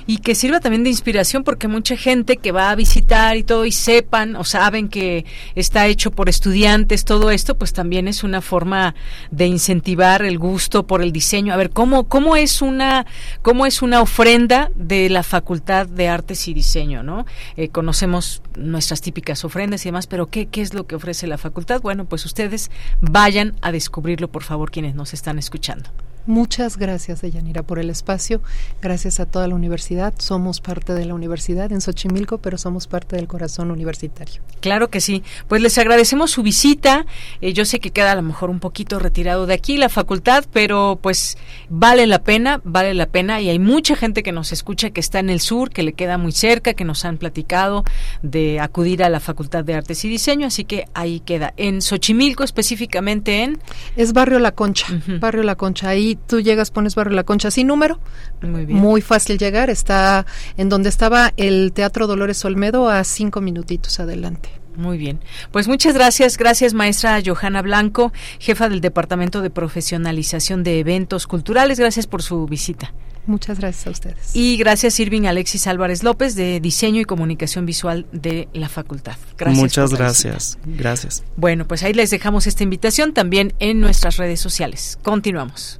Y 0.07 0.19
que 0.19 0.33
sirva 0.33 0.61
también 0.61 0.85
de 0.85 0.89
inspiración 0.89 1.43
porque 1.43 1.67
mucha 1.67 1.97
gente 1.97 2.37
que 2.37 2.53
va 2.53 2.69
a 2.69 2.75
visitar 2.75 3.35
y 3.35 3.43
todo 3.43 3.65
y 3.65 3.73
sepan 3.73 4.37
o 4.37 4.45
saben 4.45 4.87
que 4.87 5.25
está 5.53 5.85
hecho 5.87 6.11
por 6.11 6.29
estudiantes 6.29 7.03
todo 7.03 7.29
esto, 7.29 7.57
pues 7.57 7.73
también 7.73 8.07
es 8.07 8.23
una 8.23 8.39
forma 8.39 8.95
de 9.31 9.47
incentivar 9.47 10.23
el 10.23 10.39
gusto 10.39 10.87
por 10.87 11.01
el 11.01 11.11
diseño. 11.11 11.53
A 11.53 11.57
ver, 11.57 11.71
¿cómo, 11.71 12.05
cómo 12.05 12.37
es 12.37 12.61
una 12.61 13.05
cómo 13.41 13.65
es 13.65 13.81
una 13.81 14.01
ofrenda 14.01 14.71
de 14.75 15.09
la 15.09 15.23
Facultad 15.23 15.87
de 15.87 16.07
Artes 16.07 16.47
y 16.47 16.53
Diseño, 16.53 17.03
¿no? 17.03 17.25
Eh, 17.57 17.67
conocemos 17.67 18.41
nuestras 18.55 19.01
típicas 19.01 19.43
ofrendas 19.43 19.85
y 19.85 19.89
demás, 19.89 20.07
pero 20.07 20.27
¿qué, 20.27 20.45
¿qué 20.45 20.61
es 20.61 20.73
lo 20.73 20.87
que 20.87 20.95
ofrece 20.95 21.27
la 21.27 21.37
facultad? 21.37 21.81
Bueno, 21.81 22.05
pues 22.05 22.23
ustedes 22.23 22.71
vayan 23.01 23.55
a 23.61 23.73
descubrirlo, 23.73 24.29
por 24.29 24.43
favor, 24.43 24.71
quienes 24.71 24.95
nos 24.95 25.13
están 25.13 25.37
escuchando. 25.37 25.64
kitchen. 25.65 25.83
Muchas 26.27 26.77
gracias, 26.77 27.21
Deyanira, 27.21 27.61
por 27.61 27.77
el 27.77 27.89
espacio. 27.89 28.41
Gracias 28.81 29.19
a 29.19 29.25
toda 29.25 29.47
la 29.47 29.53
universidad. 29.53 30.13
Somos 30.17 30.59
parte 30.59 30.93
de 30.93 31.05
la 31.05 31.13
universidad 31.13 31.71
en 31.71 31.81
Xochimilco, 31.81 32.39
pero 32.39 32.57
somos 32.57 32.87
parte 32.87 33.15
del 33.15 33.27
corazón 33.27 33.69
universitario. 33.69 34.41
Claro 34.59 34.89
que 34.89 35.01
sí. 35.01 35.23
Pues 35.47 35.61
les 35.61 35.77
agradecemos 35.77 36.31
su 36.31 36.41
visita. 36.41 37.05
Eh, 37.41 37.53
yo 37.53 37.63
sé 37.63 37.79
que 37.79 37.91
queda 37.91 38.13
a 38.13 38.15
lo 38.15 38.23
mejor 38.23 38.49
un 38.49 38.59
poquito 38.59 38.97
retirado 38.97 39.45
de 39.45 39.53
aquí 39.53 39.77
la 39.77 39.89
facultad, 39.89 40.45
pero 40.51 40.97
pues 41.01 41.37
vale 41.69 42.07
la 42.07 42.23
pena, 42.23 42.59
vale 42.63 42.95
la 42.95 43.05
pena. 43.05 43.39
Y 43.39 43.49
hay 43.49 43.59
mucha 43.59 43.95
gente 43.95 44.23
que 44.23 44.31
nos 44.31 44.51
escucha 44.51 44.89
que 44.89 45.01
está 45.01 45.19
en 45.19 45.29
el 45.29 45.39
sur, 45.39 45.69
que 45.69 45.83
le 45.83 45.93
queda 45.93 46.17
muy 46.17 46.31
cerca, 46.31 46.73
que 46.73 46.85
nos 46.85 47.05
han 47.05 47.17
platicado 47.17 47.83
de 48.23 48.59
acudir 48.59 49.03
a 49.03 49.09
la 49.09 49.19
Facultad 49.19 49.63
de 49.63 49.75
Artes 49.75 50.03
y 50.05 50.09
Diseño. 50.09 50.47
Así 50.47 50.63
que 50.63 50.85
ahí 50.95 51.19
queda. 51.19 51.53
En 51.57 51.83
Xochimilco, 51.83 52.43
específicamente 52.43 53.43
en. 53.43 53.59
Es 53.95 54.13
Barrio 54.13 54.39
La 54.39 54.53
Concha. 54.53 54.87
Barrio 55.19 55.43
La 55.43 55.55
Concha. 55.55 55.89
Ahí 55.89 56.14
tú 56.27 56.41
llegas, 56.41 56.71
pones 56.71 56.95
Barrio 56.95 57.15
La 57.15 57.23
Concha 57.23 57.51
sin 57.51 57.67
número. 57.67 57.99
Muy 58.41 58.65
bien. 58.65 58.79
Muy 58.79 59.01
fácil 59.01 59.37
llegar. 59.37 59.69
Está 59.69 60.25
en 60.57 60.69
donde 60.69 60.89
estaba 60.89 61.33
el 61.37 61.71
Teatro 61.73 62.07
Dolores 62.07 62.43
Olmedo 62.45 62.89
a 62.89 63.03
cinco 63.03 63.41
minutitos 63.41 63.99
adelante. 63.99 64.49
Muy 64.75 64.97
bien. 64.97 65.19
Pues 65.51 65.67
muchas 65.67 65.93
gracias. 65.93 66.37
Gracias, 66.37 66.73
maestra 66.73 67.21
Johanna 67.25 67.61
Blanco, 67.61 68.11
jefa 68.39 68.69
del 68.69 68.81
Departamento 68.81 69.41
de 69.41 69.49
Profesionalización 69.49 70.63
de 70.63 70.79
Eventos 70.79 71.27
Culturales. 71.27 71.79
Gracias 71.79 72.07
por 72.07 72.21
su 72.21 72.45
visita. 72.45 72.93
Muchas 73.27 73.59
gracias 73.59 73.87
a 73.87 73.89
ustedes. 73.89 74.35
Y 74.35 74.57
gracias 74.57 74.99
Irving 74.99 75.23
Alexis 75.25 75.65
Álvarez 75.65 76.03
López 76.03 76.35
de 76.35 76.59
Diseño 76.59 77.01
y 77.01 77.05
Comunicación 77.05 77.65
Visual 77.65 78.05
de 78.11 78.47
la 78.53 78.69
Facultad. 78.69 79.15
Gracias. 79.37 79.59
Muchas 79.59 79.93
gracias. 79.93 80.57
Gracias. 80.65 81.23
Bueno, 81.35 81.67
pues 81.67 81.81
ahí 81.83 81.93
les 81.93 82.11
dejamos 82.11 82.45
esta 82.45 82.63
invitación 82.63 83.13
también 83.13 83.53
en 83.59 83.79
nuestras 83.79 84.17
redes 84.17 84.39
sociales. 84.39 84.99
Continuamos. 85.01 85.79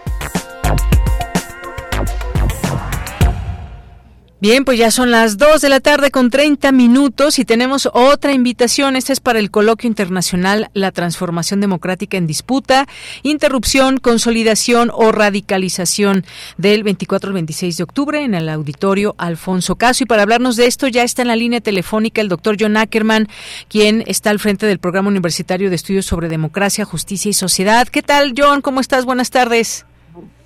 Bien, 4.41 4.65
pues 4.65 4.79
ya 4.79 4.89
son 4.89 5.11
las 5.11 5.37
2 5.37 5.61
de 5.61 5.69
la 5.69 5.81
tarde 5.81 6.09
con 6.09 6.31
30 6.31 6.71
minutos 6.71 7.37
y 7.37 7.45
tenemos 7.45 7.87
otra 7.93 8.33
invitación. 8.33 8.95
Esta 8.95 9.13
es 9.13 9.19
para 9.19 9.37
el 9.37 9.51
Coloquio 9.51 9.87
Internacional 9.87 10.71
La 10.73 10.91
Transformación 10.91 11.61
Democrática 11.61 12.17
en 12.17 12.25
Disputa, 12.25 12.87
Interrupción, 13.21 13.97
Consolidación 13.97 14.89
o 14.91 15.11
Radicalización 15.11 16.25
del 16.57 16.81
24 16.81 17.27
al 17.27 17.33
26 17.35 17.77
de 17.77 17.83
octubre 17.83 18.23
en 18.23 18.33
el 18.33 18.49
auditorio 18.49 19.13
Alfonso 19.19 19.75
Caso. 19.75 20.05
Y 20.05 20.07
para 20.07 20.23
hablarnos 20.23 20.55
de 20.55 20.65
esto 20.65 20.87
ya 20.87 21.03
está 21.03 21.21
en 21.21 21.27
la 21.27 21.35
línea 21.35 21.61
telefónica 21.61 22.19
el 22.19 22.27
doctor 22.27 22.57
John 22.59 22.77
Ackerman, 22.77 23.27
quien 23.69 24.03
está 24.07 24.31
al 24.31 24.39
frente 24.39 24.65
del 24.65 24.79
Programa 24.79 25.09
Universitario 25.09 25.69
de 25.69 25.75
Estudios 25.75 26.07
sobre 26.07 26.29
Democracia, 26.29 26.83
Justicia 26.83 27.29
y 27.29 27.33
Sociedad. 27.33 27.87
¿Qué 27.87 28.01
tal, 28.01 28.33
John? 28.35 28.61
¿Cómo 28.61 28.79
estás? 28.79 29.05
Buenas 29.05 29.29
tardes. 29.29 29.85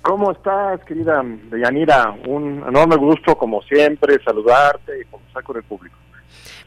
¿Cómo 0.02 0.32
estás, 0.32 0.82
querida 0.84 1.22
Deyanira? 1.50 2.14
Un 2.26 2.64
enorme 2.66 2.96
gusto, 2.96 3.36
como 3.36 3.62
siempre, 3.62 4.22
saludarte 4.24 5.00
y 5.00 5.04
conversar 5.04 5.42
con 5.42 5.56
el 5.56 5.62
público. 5.64 5.96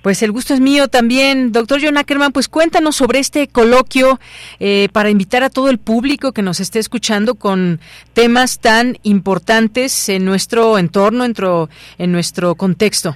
Pues 0.01 0.23
el 0.23 0.31
gusto 0.31 0.53
es 0.53 0.61
mío 0.61 0.87
también. 0.87 1.51
Doctor 1.51 1.79
John 1.83 1.97
Ackerman, 1.97 2.31
pues 2.31 2.47
cuéntanos 2.47 2.95
sobre 2.95 3.19
este 3.19 3.47
coloquio 3.47 4.19
eh, 4.59 4.87
para 4.93 5.09
invitar 5.09 5.43
a 5.43 5.49
todo 5.49 5.69
el 5.69 5.77
público 5.77 6.31
que 6.31 6.41
nos 6.41 6.61
esté 6.61 6.79
escuchando 6.79 7.35
con 7.35 7.79
temas 8.13 8.59
tan 8.59 8.95
importantes 9.03 10.07
en 10.07 10.23
nuestro 10.23 10.77
entorno, 10.77 11.25
en 11.25 11.31
nuestro, 11.31 11.69
en 11.97 12.11
nuestro 12.11 12.55
contexto. 12.55 13.15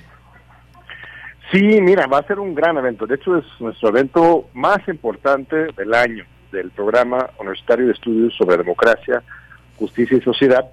Sí, 1.52 1.62
mira, 1.62 2.08
va 2.08 2.18
a 2.18 2.28
ser 2.28 2.40
un 2.40 2.54
gran 2.54 2.78
evento. 2.78 3.06
De 3.06 3.16
hecho, 3.16 3.38
es 3.38 3.46
nuestro 3.60 3.90
evento 3.90 4.50
más 4.54 4.80
importante 4.88 5.68
del 5.78 5.94
año 5.94 6.26
del 6.52 6.70
programa 6.72 7.30
universitario 7.40 7.88
de 7.88 7.94
estudios 7.94 8.34
sobre 8.38 8.58
democracia 8.58 9.24
Justicia 9.84 10.18
y 10.18 10.22
Sociedad. 10.22 10.72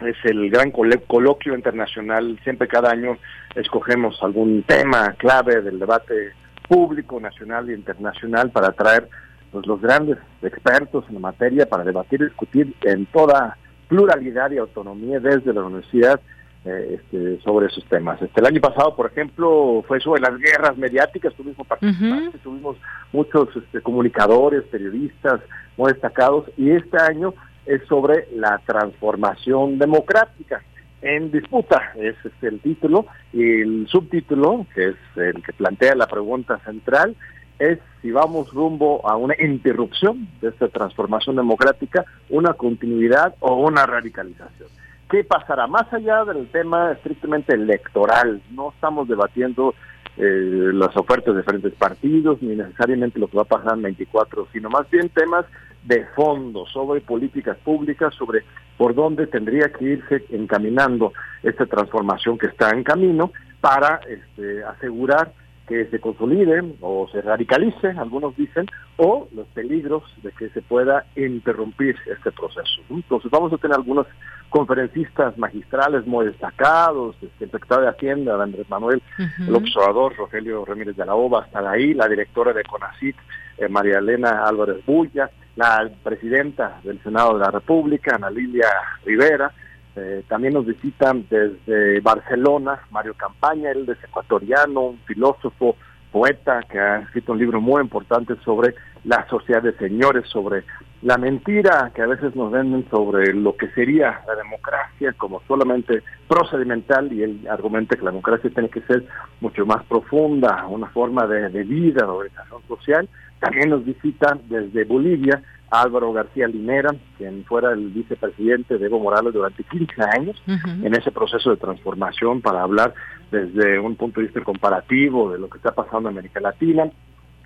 Es 0.00 0.16
el 0.24 0.50
gran 0.50 0.72
coloquio 0.72 1.54
internacional. 1.54 2.36
Siempre 2.42 2.66
cada 2.66 2.90
año 2.90 3.16
escogemos 3.54 4.20
algún 4.22 4.64
tema 4.64 5.12
clave 5.12 5.62
del 5.62 5.78
debate 5.78 6.32
público, 6.68 7.20
nacional 7.20 7.70
e 7.70 7.74
internacional 7.74 8.50
para 8.50 8.72
traer 8.72 9.08
pues, 9.52 9.64
los 9.68 9.80
grandes 9.80 10.18
expertos 10.42 11.04
en 11.08 11.14
la 11.14 11.20
materia 11.20 11.66
para 11.66 11.84
debatir 11.84 12.22
y 12.22 12.24
discutir 12.24 12.74
en 12.82 13.06
toda 13.06 13.56
pluralidad 13.86 14.50
y 14.50 14.58
autonomía 14.58 15.20
desde 15.20 15.52
la 15.52 15.62
universidad 15.62 16.20
eh, 16.64 16.98
este, 16.98 17.40
sobre 17.42 17.66
esos 17.66 17.84
temas. 17.84 18.20
Este, 18.20 18.40
el 18.40 18.46
año 18.46 18.60
pasado, 18.60 18.96
por 18.96 19.06
ejemplo, 19.06 19.84
fue 19.86 20.00
sobre 20.00 20.22
las 20.22 20.36
guerras 20.38 20.76
mediáticas, 20.76 21.34
tuvimos 21.34 21.64
participantes, 21.68 22.40
tuvimos 22.40 22.78
muchos 23.12 23.48
este, 23.54 23.80
comunicadores, 23.80 24.64
periodistas 24.64 25.40
muy 25.76 25.92
destacados, 25.92 26.46
y 26.56 26.70
este 26.70 26.96
año 27.00 27.32
es 27.66 27.82
sobre 27.86 28.28
la 28.34 28.60
transformación 28.66 29.78
democrática 29.78 30.62
en 31.02 31.30
disputa, 31.30 31.92
ese 31.96 32.28
es 32.28 32.42
el 32.42 32.60
título, 32.60 33.06
y 33.32 33.60
el 33.60 33.86
subtítulo, 33.88 34.66
que 34.74 34.88
es 34.88 34.96
el 35.16 35.42
que 35.42 35.52
plantea 35.52 35.94
la 35.94 36.06
pregunta 36.06 36.58
central, 36.64 37.14
es 37.58 37.78
si 38.00 38.10
vamos 38.10 38.52
rumbo 38.52 39.06
a 39.08 39.16
una 39.16 39.34
interrupción 39.38 40.28
de 40.40 40.48
esta 40.48 40.68
transformación 40.68 41.36
democrática, 41.36 42.04
una 42.30 42.54
continuidad 42.54 43.34
o 43.40 43.54
una 43.56 43.86
radicalización. 43.86 44.68
¿Qué 45.10 45.24
pasará? 45.24 45.66
Más 45.66 45.92
allá 45.92 46.24
del 46.24 46.48
tema 46.48 46.92
estrictamente 46.92 47.54
electoral, 47.54 48.40
no 48.50 48.70
estamos 48.70 49.06
debatiendo 49.06 49.74
eh, 50.16 50.70
las 50.72 50.96
ofertas 50.96 51.34
de 51.34 51.42
diferentes 51.42 51.74
partidos, 51.74 52.40
ni 52.40 52.56
necesariamente 52.56 53.18
lo 53.18 53.28
que 53.28 53.36
va 53.36 53.42
a 53.42 53.46
pasar 53.46 53.74
en 53.74 53.82
24, 53.82 54.48
sino 54.52 54.70
más 54.70 54.88
bien 54.90 55.08
temas 55.10 55.44
de 55.84 56.04
fondo 56.16 56.66
sobre 56.66 57.00
políticas 57.00 57.56
públicas, 57.58 58.14
sobre 58.14 58.44
por 58.76 58.94
dónde 58.94 59.26
tendría 59.26 59.68
que 59.68 59.84
irse 59.84 60.24
encaminando 60.30 61.12
esta 61.42 61.66
transformación 61.66 62.38
que 62.38 62.46
está 62.46 62.70
en 62.70 62.82
camino 62.82 63.30
para 63.60 64.00
este, 64.08 64.64
asegurar 64.64 65.32
que 65.66 65.86
se 65.86 65.98
consolide 65.98 66.62
o 66.80 67.08
se 67.10 67.22
radicalice, 67.22 67.88
algunos 67.88 68.36
dicen, 68.36 68.66
o 68.98 69.28
los 69.34 69.46
peligros 69.48 70.02
de 70.22 70.30
que 70.32 70.50
se 70.50 70.60
pueda 70.60 71.06
interrumpir 71.16 71.96
este 72.06 72.30
proceso. 72.32 72.82
Entonces 72.90 73.30
vamos 73.30 73.52
a 73.52 73.56
tener 73.56 73.76
algunos 73.76 74.06
conferencistas 74.50 75.36
magistrales 75.38 76.06
muy 76.06 76.26
destacados, 76.26 77.16
este, 77.20 77.44
el 77.44 77.50
secretario 77.50 77.84
de 77.84 77.90
Hacienda, 77.90 78.42
Andrés 78.42 78.68
Manuel, 78.68 79.02
el 79.38 79.54
observador 79.54 80.14
Rogelio 80.16 80.64
Ramírez 80.64 80.96
de 80.96 81.06
la 81.06 81.14
Ova, 81.14 81.44
están 81.46 81.66
ahí, 81.66 81.94
la 81.94 82.08
directora 82.08 82.52
de 82.52 82.62
CONACIT, 82.62 83.16
eh, 83.58 83.68
María 83.68 83.98
Elena 83.98 84.44
Álvarez 84.46 84.84
Bulla, 84.84 85.30
la 85.56 85.88
presidenta 86.02 86.80
del 86.82 87.02
Senado 87.02 87.34
de 87.34 87.40
la 87.40 87.50
República, 87.50 88.16
Ana 88.16 88.30
Lilia 88.30 88.68
Rivera, 89.04 89.52
eh, 89.96 90.24
también 90.28 90.54
nos 90.54 90.66
visitan 90.66 91.26
desde 91.30 92.00
Barcelona 92.00 92.80
Mario 92.90 93.14
Campaña, 93.14 93.70
él 93.70 93.88
es 93.88 94.02
ecuatoriano, 94.02 94.80
un 94.80 94.98
filósofo, 95.06 95.76
poeta 96.10 96.62
que 96.70 96.78
ha 96.78 96.98
escrito 96.98 97.32
un 97.32 97.38
libro 97.38 97.60
muy 97.60 97.82
importante 97.82 98.36
sobre 98.44 98.74
la 99.02 99.26
sociedad 99.28 99.62
de 99.62 99.76
señores, 99.76 100.28
sobre 100.28 100.62
la 101.04 101.18
mentira 101.18 101.92
que 101.94 102.00
a 102.00 102.06
veces 102.06 102.34
nos 102.34 102.50
venden 102.50 102.88
sobre 102.90 103.34
lo 103.34 103.54
que 103.56 103.68
sería 103.72 104.22
la 104.26 104.34
democracia 104.36 105.12
como 105.12 105.42
solamente 105.46 106.02
procedimental 106.26 107.12
y 107.12 107.22
él 107.22 107.46
argumenta 107.48 107.94
que 107.94 108.02
la 108.02 108.10
democracia 108.10 108.48
tiene 108.48 108.70
que 108.70 108.80
ser 108.80 109.04
mucho 109.42 109.66
más 109.66 109.84
profunda, 109.84 110.66
una 110.66 110.86
forma 110.88 111.26
de, 111.26 111.50
de 111.50 111.62
vida, 111.62 112.06
de 112.06 112.10
organización 112.10 112.62
social. 112.66 113.08
También 113.38 113.68
nos 113.68 113.84
visitan 113.84 114.40
desde 114.48 114.84
Bolivia 114.84 115.42
Álvaro 115.70 116.10
García 116.14 116.48
Linera, 116.48 116.94
quien 117.18 117.44
fuera 117.44 117.72
el 117.72 117.90
vicepresidente 117.90 118.78
de 118.78 118.86
Evo 118.86 118.98
Morales 118.98 119.34
durante 119.34 119.62
15 119.64 119.94
años 120.16 120.42
en 120.46 120.94
ese 120.94 121.10
proceso 121.10 121.50
de 121.50 121.56
transformación 121.58 122.40
para 122.40 122.62
hablar 122.62 122.94
desde 123.30 123.78
un 123.78 123.96
punto 123.96 124.20
de 124.20 124.26
vista 124.26 124.40
comparativo 124.42 125.30
de 125.30 125.38
lo 125.38 125.50
que 125.50 125.58
está 125.58 125.72
pasando 125.72 126.08
en 126.08 126.14
América 126.14 126.40
Latina. 126.40 126.90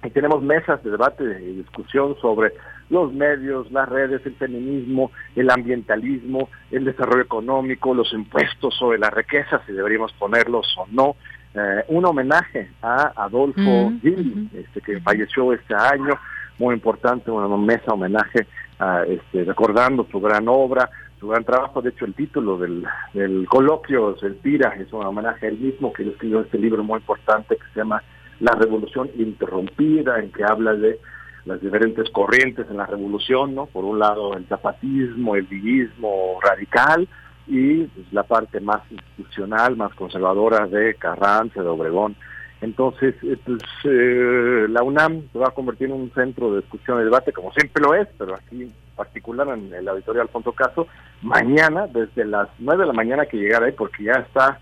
Y 0.04 0.10
tenemos 0.10 0.42
mesas 0.42 0.82
de 0.84 0.90
debate 0.90 1.24
y 1.42 1.56
discusión 1.56 2.16
sobre 2.20 2.52
los 2.88 3.12
medios, 3.12 3.70
las 3.72 3.88
redes, 3.88 4.24
el 4.24 4.34
feminismo, 4.36 5.10
el 5.34 5.50
ambientalismo, 5.50 6.48
el 6.70 6.84
desarrollo 6.84 7.22
económico, 7.22 7.94
los 7.94 8.12
impuestos 8.12 8.74
sobre 8.76 8.98
la 8.98 9.10
riqueza, 9.10 9.60
si 9.66 9.72
deberíamos 9.72 10.12
ponerlos 10.12 10.66
o 10.78 10.86
no. 10.90 11.16
Eh, 11.54 11.84
un 11.88 12.04
homenaje 12.04 12.70
a 12.82 13.12
Adolfo 13.16 13.92
Gil, 14.00 14.48
este, 14.54 14.80
que 14.80 15.00
falleció 15.00 15.52
este 15.52 15.74
año, 15.74 16.14
muy 16.58 16.74
importante, 16.74 17.30
una 17.30 17.48
mesa 17.56 17.92
homenaje 17.92 18.46
a, 18.78 19.02
este, 19.04 19.44
recordando 19.44 20.06
su 20.10 20.20
gran 20.20 20.46
obra, 20.46 20.88
su 21.18 21.28
gran 21.28 21.42
trabajo. 21.44 21.82
De 21.82 21.90
hecho, 21.90 22.04
el 22.04 22.14
título 22.14 22.56
del, 22.58 22.84
del 23.14 23.46
coloquio 23.48 24.16
se 24.18 24.30
tira, 24.30 24.74
es 24.78 24.92
un 24.92 25.04
homenaje 25.04 25.46
a 25.46 25.48
él 25.48 25.58
mismo, 25.58 25.92
que 25.92 26.08
escribió 26.08 26.40
este 26.40 26.58
libro 26.58 26.84
muy 26.84 26.98
importante 26.98 27.56
que 27.56 27.64
se 27.74 27.80
llama 27.80 28.02
La 28.40 28.52
Revolución 28.52 29.10
Interrumpida, 29.16 30.20
en 30.20 30.30
que 30.30 30.44
habla 30.44 30.74
de 30.74 30.98
las 31.44 31.60
diferentes 31.60 32.08
corrientes 32.10 32.66
en 32.70 32.76
la 32.76 32.86
revolución, 32.86 33.54
¿no? 33.54 33.66
Por 33.66 33.84
un 33.84 33.98
lado, 33.98 34.36
el 34.36 34.46
zapatismo, 34.46 35.34
el 35.34 35.46
villismo 35.46 36.38
radical, 36.42 37.08
y 37.46 37.84
pues, 37.84 38.12
la 38.12 38.24
parte 38.24 38.60
más 38.60 38.82
institucional, 38.90 39.76
más 39.76 39.94
conservadora 39.94 40.66
de 40.66 40.94
Carranza, 40.94 41.62
de 41.62 41.68
Obregón, 41.68 42.16
entonces, 42.60 43.14
eh, 43.22 43.36
pues, 43.44 43.62
eh, 43.84 44.66
la 44.68 44.82
UNAM 44.82 45.22
se 45.32 45.38
va 45.38 45.48
a 45.48 45.52
convertir 45.52 45.88
en 45.88 45.94
un 45.94 46.10
centro 46.12 46.50
de 46.52 46.60
discusión 46.60 47.00
y 47.00 47.04
debate, 47.04 47.32
como 47.32 47.52
siempre 47.52 47.82
lo 47.82 47.94
es, 47.94 48.08
pero 48.18 48.34
aquí 48.34 48.62
en 48.62 48.72
particular 48.96 49.46
en 49.48 49.72
el 49.72 49.88
auditorio 49.88 50.22
Alfonso 50.22 50.52
Caso, 50.52 50.88
mañana, 51.22 51.86
desde 51.86 52.24
las 52.24 52.48
9 52.58 52.82
de 52.82 52.86
la 52.88 52.92
mañana 52.92 53.26
que 53.26 53.36
llegar 53.36 53.62
ahí, 53.62 53.72
porque 53.72 54.04
ya 54.04 54.14
está 54.14 54.58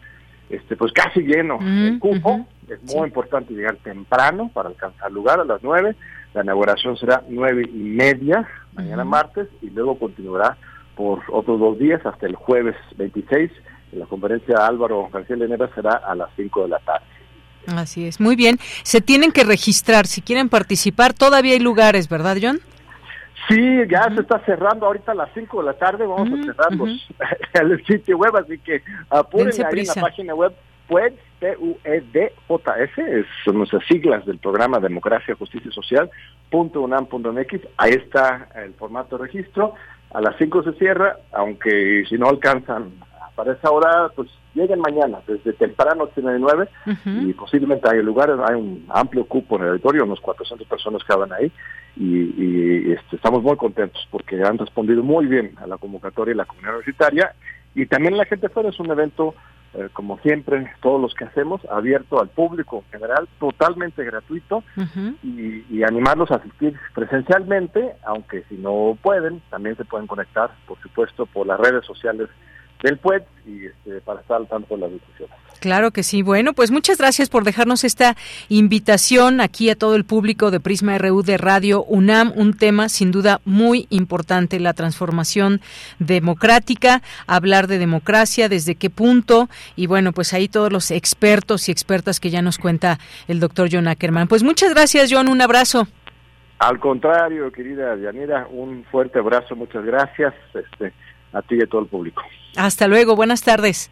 este 0.51 0.77
pues 0.77 0.93
casi 0.93 1.23
lleno 1.23 1.59
el 1.61 1.99
cupo. 1.99 2.47
Es 2.69 2.83
muy 2.95 3.09
importante 3.09 3.55
llegar 3.55 3.77
temprano 3.77 4.51
para 4.53 4.69
alcanzar 4.69 5.11
lugar 5.13 5.41
a 5.41 5.45
las 5.45 5.63
9. 5.63 5.95
La 6.35 6.43
inauguración 6.43 6.97
será 6.97 7.23
nueve 7.29 7.63
y 7.73 7.79
media, 7.79 8.47
mañana 8.75 9.05
martes, 9.05 9.49
y 9.63 9.71
luego 9.71 9.99
continuará 9.99 10.57
por 10.95 11.23
otros 11.31 11.59
dos 11.61 11.79
días 11.79 12.05
hasta 12.05 12.27
el 12.27 12.35
jueves 12.35 12.75
26. 12.97 13.51
La 13.93 14.07
conferencia 14.07 14.67
Álvaro 14.67 15.09
García 15.13 15.37
Lenera 15.37 15.71
será 15.75 15.93
a 15.93 16.15
las 16.15 16.29
5 16.37 16.65
de 16.65 16.69
la 16.69 16.79
tarde. 16.81 17.07
Así 17.69 18.07
es, 18.07 18.21
muy 18.21 18.37
bien. 18.37 18.59
Se 18.83 19.01
tienen 19.01 19.33
que 19.33 19.45
registrar 19.45 20.07
si 20.07 20.21
quieren 20.21 20.49
participar. 20.49 21.15
Todavía 21.15 21.55
hay 21.55 21.61
lugares, 21.61 22.09
¿verdad, 22.09 22.37
John? 22.41 22.61
Sí, 23.49 23.79
ya 23.89 24.11
se 24.15 24.21
está 24.21 24.41
cerrando 24.45 24.87
ahorita 24.87 25.13
a 25.13 25.15
las 25.15 25.31
5 25.35 25.61
de 25.61 25.67
la 25.67 25.75
tarde. 25.75 26.07
Vamos 26.07 26.29
a 26.39 26.43
cerrar 26.43 26.69
el 27.71 27.87
sitio 27.87 28.19
web, 28.19 28.37
así 28.37 28.59
que 28.59 28.83
apúrense 29.09 29.65
ahí 29.65 29.81
en 29.81 29.87
la 29.87 29.95
página 29.95 30.35
web 30.35 30.53
PUED, 30.89 31.13
P-U-E-D-J-S, 31.41 33.25
son 33.45 33.59
nuestras 33.59 33.85
siglas 33.87 34.25
del 34.25 34.39
programa 34.39 34.81
Democracia, 34.81 35.35
Justicia 35.35 35.71
Social, 35.71 36.11
punto 36.51 36.81
unam 36.81 37.07
punto 37.07 37.33
MX. 37.33 37.61
Ahí 37.77 37.93
está 37.93 38.49
el 38.55 38.75
formato 38.75 39.19
de 39.19 39.25
registro. 39.25 39.75
A 40.13 40.21
las 40.21 40.37
5 40.39 40.63
se 40.63 40.73
cierra, 40.75 41.17
aunque 41.33 42.05
si 42.09 42.17
no 42.17 42.29
alcanzan 42.29 42.93
para 43.35 43.53
esa 43.53 43.71
hora, 43.71 44.09
pues 44.17 44.31
lleguen 44.55 44.81
mañana, 44.81 45.19
desde 45.27 45.53
temprano 45.53 46.07
tiene 46.09 46.39
nueve, 46.39 46.69
y 47.05 47.35
posiblemente 47.35 47.87
hay 47.89 48.03
lugares, 48.03 48.37
hay 48.43 48.55
un 48.55 48.87
amplio 48.89 49.27
cupo 49.27 49.57
en 49.57 49.65
el 49.65 49.69
auditorio, 49.73 50.05
unos 50.05 50.21
400 50.21 50.67
personas 50.67 51.05
que 51.05 51.15
van 51.15 51.33
ahí, 51.35 51.53
y, 51.97 52.93
este, 52.93 53.17
estamos 53.17 53.43
muy 53.43 53.57
contentos 53.57 54.09
porque 54.11 54.43
han 54.43 54.57
respondido 54.57 55.03
muy 55.03 55.27
bien 55.27 55.53
a 55.59 55.67
la 55.67 55.77
convocatoria 55.77 56.33
de 56.33 56.39
la 56.39 56.47
comunidad 56.47 56.77
universitaria, 56.77 57.35
y 57.75 57.85
también 57.85 58.17
la 58.17 58.25
gente 58.25 58.49
fuera 58.49 58.71
es 58.71 58.81
un 58.81 58.91
evento, 58.91 59.35
eh, 59.77 59.89
como 59.93 60.19
siempre, 60.19 60.73
todos 60.81 61.01
los 61.01 61.15
que 61.15 61.25
hacemos, 61.25 61.61
abierto 61.67 62.21
al 62.21 62.29
público 62.29 62.83
en 62.87 63.01
general, 63.01 63.29
totalmente 63.39 64.05
gratuito, 64.05 64.63
y, 65.23 65.65
y 65.71 65.83
animarlos 65.83 66.31
a 66.31 66.37
asistir 66.37 66.79
presencialmente, 66.95 67.93
aunque 68.05 68.43
si 68.49 68.57
no 68.57 68.97
pueden, 69.03 69.41
también 69.51 69.77
se 69.77 69.85
pueden 69.85 70.07
conectar, 70.07 70.51
por 70.67 70.81
supuesto, 70.81 71.27
por 71.27 71.47
las 71.47 71.61
redes 71.61 71.85
sociales 71.85 72.29
del 72.83 72.99
PUET 72.99 73.27
y 73.47 73.67
este, 73.67 74.01
para 74.01 74.21
estar 74.21 74.39
al 74.39 74.49
tanto 74.49 74.75
de 74.75 74.81
las 74.83 74.93
discusiones. 74.93 75.37
Claro 75.61 75.91
que 75.91 76.03
sí. 76.03 76.23
Bueno, 76.23 76.53
pues 76.53 76.71
muchas 76.71 76.99
gracias 76.99 77.29
por 77.29 77.45
dejarnos 77.45 77.85
esta 77.85 78.17
invitación 78.49 79.41
aquí 79.41 79.71
a 79.71 79.77
todo 79.77 79.97
el 79.97 80.05
público 80.05 80.51
de 80.51 80.61
Prisma 80.61 80.99
RU 80.99 81.23
de 81.23 81.39
Radio 81.39 81.85
UNAM, 81.85 82.33
un 82.37 82.55
tema 82.55 82.89
sin 82.89 83.11
duda 83.11 83.41
muy 83.45 83.87
importante, 83.91 84.61
la 84.61 84.75
transformación 84.75 85.61
democrática, 85.99 87.03
hablar 87.27 87.67
de 87.67 87.79
democracia, 87.79 88.49
desde 88.49 88.75
qué 88.75 88.91
punto, 88.91 89.49
y 89.75 89.87
bueno, 89.87 90.13
pues 90.13 90.33
ahí 90.33 90.49
todos 90.49 90.73
los 90.73 90.91
expertos 90.91 91.69
y 91.69 91.73
expertas 91.73 92.21
que 92.21 92.31
ya 92.31 92.43
nos 92.43 92.59
cuenta 92.59 92.99
el 93.29 93.41
doctor 93.41 93.69
John 93.71 93.89
Ackerman. 93.89 94.29
Pues 94.29 94.43
muchas 94.43 94.75
gracias, 94.75 95.11
John, 95.13 95.29
un 95.29 95.41
abrazo. 95.41 95.87
Al 96.59 96.81
contrario, 96.81 97.53
querida 97.53 97.97
Yanira, 97.97 98.47
un 98.51 98.85
fuerte 98.91 99.19
abrazo, 99.19 99.55
muchas 99.57 99.85
gracias 99.85 100.35
este, 100.55 100.93
a 101.33 101.43
ti 101.43 101.57
y 101.57 101.63
a 101.63 101.67
todo 101.67 101.83
el 101.83 101.87
público. 101.87 102.23
Hasta 102.57 102.89
luego, 102.89 103.15
buenas 103.15 103.43
tardes. 103.43 103.91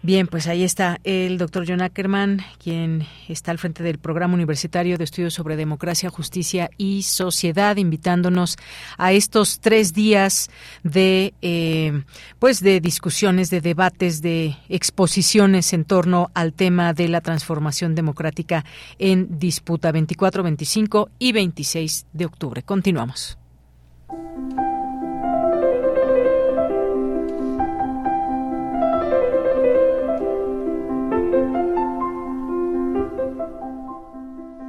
Bien, 0.00 0.28
pues 0.28 0.46
ahí 0.46 0.62
está 0.62 1.00
el 1.02 1.38
doctor 1.38 1.64
John 1.66 1.82
Ackerman, 1.82 2.44
quien 2.62 3.04
está 3.28 3.50
al 3.50 3.58
frente 3.58 3.82
del 3.82 3.98
Programa 3.98 4.34
Universitario 4.34 4.96
de 4.96 5.02
Estudios 5.02 5.34
sobre 5.34 5.56
Democracia, 5.56 6.08
Justicia 6.08 6.70
y 6.78 7.02
Sociedad, 7.02 7.76
invitándonos 7.76 8.56
a 8.96 9.10
estos 9.12 9.58
tres 9.58 9.92
días 9.94 10.50
de, 10.84 11.34
eh, 11.42 12.04
pues, 12.38 12.60
de 12.60 12.80
discusiones, 12.80 13.50
de 13.50 13.60
debates, 13.60 14.22
de 14.22 14.56
exposiciones 14.68 15.72
en 15.72 15.84
torno 15.84 16.30
al 16.32 16.52
tema 16.52 16.94
de 16.94 17.08
la 17.08 17.20
transformación 17.20 17.96
democrática 17.96 18.64
en 19.00 19.40
disputa 19.40 19.90
24, 19.90 20.44
25 20.44 21.10
y 21.18 21.32
26 21.32 22.06
de 22.12 22.24
octubre. 22.24 22.62
Continuamos. 22.62 23.36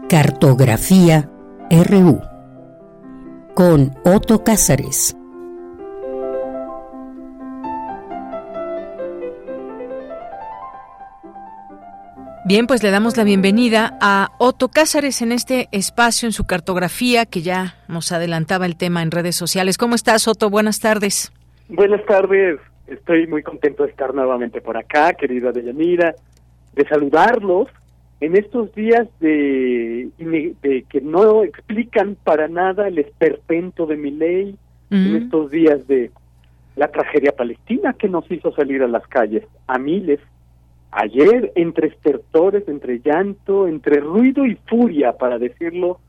Cartografía 0.10 1.30
RU 1.70 2.20
con 3.54 3.92
Otto 4.04 4.44
Cázares. 4.44 5.16
Bien, 12.44 12.66
pues 12.66 12.82
le 12.82 12.90
damos 12.90 13.18
la 13.18 13.24
bienvenida 13.24 14.00
a 14.02 14.30
Otto 14.40 14.70
Cázares 14.70 15.22
en 15.22 15.32
este 15.32 15.68
espacio, 15.72 16.26
en 16.26 16.34
su 16.34 16.48
cartografía, 16.48 17.28
que 17.28 17.44
ya 17.44 17.76
nos 17.88 18.12
adelantaba 18.12 18.66
el 18.66 18.78
tema 18.78 19.04
en 19.04 19.12
redes 19.12 19.36
sociales. 19.36 19.78
¿Cómo 19.78 19.94
estás, 19.94 20.28
Otto? 20.28 20.50
Buenas 20.50 20.80
tardes. 20.80 21.32
Buenas 21.68 22.04
tardes. 22.08 22.60
Estoy 22.88 23.28
muy 23.28 23.44
contento 23.44 23.84
de 23.84 23.92
estar 23.92 24.16
nuevamente 24.16 24.60
por 24.60 24.76
acá, 24.76 25.14
querida 25.14 25.52
Deyanira, 25.52 26.16
de 26.74 26.88
saludarlos 26.88 27.68
en 28.22 28.36
estos 28.36 28.74
días 28.76 29.08
de, 29.20 30.10
de 30.18 30.86
que 30.90 31.02
no 31.02 31.44
explican 31.44 32.18
para 32.24 32.48
nada 32.48 32.88
el 32.88 33.00
esperpento 33.00 33.86
de 33.86 33.98
mi 33.98 34.12
ley, 34.12 34.56
en 34.92 35.16
estos 35.16 35.52
días 35.52 35.88
de 35.88 36.10
la 36.76 36.88
tragedia 36.88 37.32
palestina 37.32 37.94
que 37.94 38.10
nos 38.10 38.30
hizo 38.32 38.52
salir 38.54 38.82
a 38.82 38.88
las 38.88 39.06
calles 39.08 39.44
a 39.68 39.78
miles. 39.78 40.20
Ayer 40.92 41.52
entre 41.54 41.90
estertores, 41.90 42.68
entre 42.68 43.00
llanto, 43.00 43.68
entre 43.68 44.00
ruido 44.00 44.48
y 44.48 44.56
furia, 44.68 45.14
para 45.14 45.38
decirlo 45.38 46.00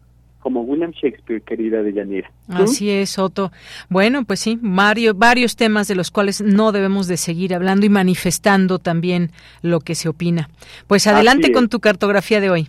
como 0.40 0.62
William 0.62 0.90
Shakespeare, 0.90 1.42
querida 1.42 1.82
Deyanira. 1.82 2.30
Así 2.48 2.90
es, 2.90 3.18
Otto. 3.18 3.52
Bueno, 3.88 4.24
pues 4.24 4.40
sí, 4.40 4.58
Mario, 4.60 5.14
varios 5.14 5.56
temas 5.56 5.86
de 5.88 5.94
los 5.94 6.10
cuales 6.10 6.40
no 6.40 6.72
debemos 6.72 7.06
de 7.06 7.16
seguir 7.16 7.54
hablando 7.54 7.86
y 7.86 7.88
manifestando 7.88 8.78
también 8.78 9.30
lo 9.62 9.80
que 9.80 9.94
se 9.94 10.08
opina. 10.08 10.48
Pues 10.86 11.06
adelante 11.06 11.52
con 11.52 11.68
tu 11.68 11.80
cartografía 11.80 12.40
de 12.40 12.50
hoy. 12.50 12.68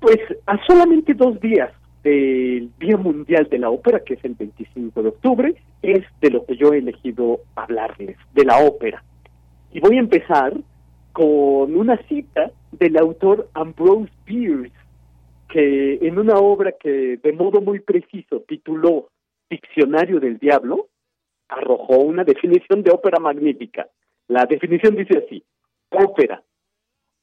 Pues 0.00 0.18
a 0.46 0.58
solamente 0.66 1.14
dos 1.14 1.40
días 1.40 1.70
del 2.02 2.70
Día 2.78 2.96
Mundial 2.96 3.48
de 3.50 3.58
la 3.58 3.70
Ópera, 3.70 4.00
que 4.00 4.14
es 4.14 4.24
el 4.24 4.34
25 4.34 5.02
de 5.02 5.08
octubre, 5.08 5.54
es 5.82 6.04
de 6.20 6.30
lo 6.30 6.44
que 6.44 6.56
yo 6.56 6.72
he 6.72 6.78
elegido 6.78 7.40
hablarles, 7.54 8.16
de 8.34 8.44
la 8.44 8.58
ópera. 8.58 9.02
Y 9.72 9.80
voy 9.80 9.96
a 9.96 10.00
empezar 10.00 10.54
con 11.12 11.76
una 11.76 11.96
cita 12.08 12.50
del 12.72 12.96
autor 12.96 13.48
Ambrose 13.54 14.10
Bierce, 14.26 14.72
que 15.50 15.98
en 16.00 16.18
una 16.18 16.34
obra 16.34 16.72
que 16.72 17.18
de 17.18 17.32
modo 17.32 17.60
muy 17.60 17.80
preciso 17.80 18.40
tituló 18.46 19.08
Diccionario 19.50 20.20
del 20.20 20.38
Diablo, 20.38 20.86
arrojó 21.48 21.98
una 21.98 22.22
definición 22.22 22.84
de 22.84 22.92
ópera 22.92 23.18
magnífica. 23.18 23.88
La 24.28 24.46
definición 24.46 24.94
dice 24.94 25.18
así, 25.18 25.42
ópera, 25.90 26.40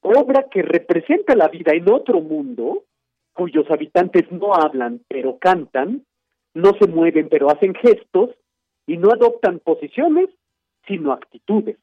obra 0.02 0.46
que 0.50 0.60
representa 0.60 1.34
la 1.34 1.48
vida 1.48 1.72
en 1.72 1.90
otro 1.90 2.20
mundo, 2.20 2.84
cuyos 3.32 3.70
habitantes 3.70 4.30
no 4.30 4.54
hablan 4.54 5.00
pero 5.08 5.38
cantan, 5.38 6.04
no 6.52 6.72
se 6.78 6.86
mueven 6.86 7.30
pero 7.30 7.48
hacen 7.48 7.74
gestos 7.74 8.30
y 8.86 8.98
no 8.98 9.10
adoptan 9.10 9.58
posiciones 9.60 10.28
sino 10.86 11.12
actitudes. 11.12 11.78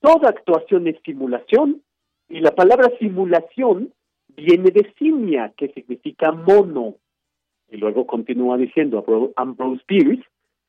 Toda 0.00 0.30
actuación 0.30 0.86
es 0.86 0.96
simulación 1.04 1.82
y 2.28 2.40
la 2.40 2.52
palabra 2.52 2.90
simulación 2.98 3.92
viene 4.36 4.70
de 4.70 4.92
simia, 4.98 5.52
que 5.56 5.68
significa 5.68 6.32
mono. 6.32 6.94
Y 7.70 7.76
luego 7.76 8.06
continúa 8.06 8.56
diciendo 8.56 9.04
Ambrose 9.36 9.82
Bierce, 9.88 10.24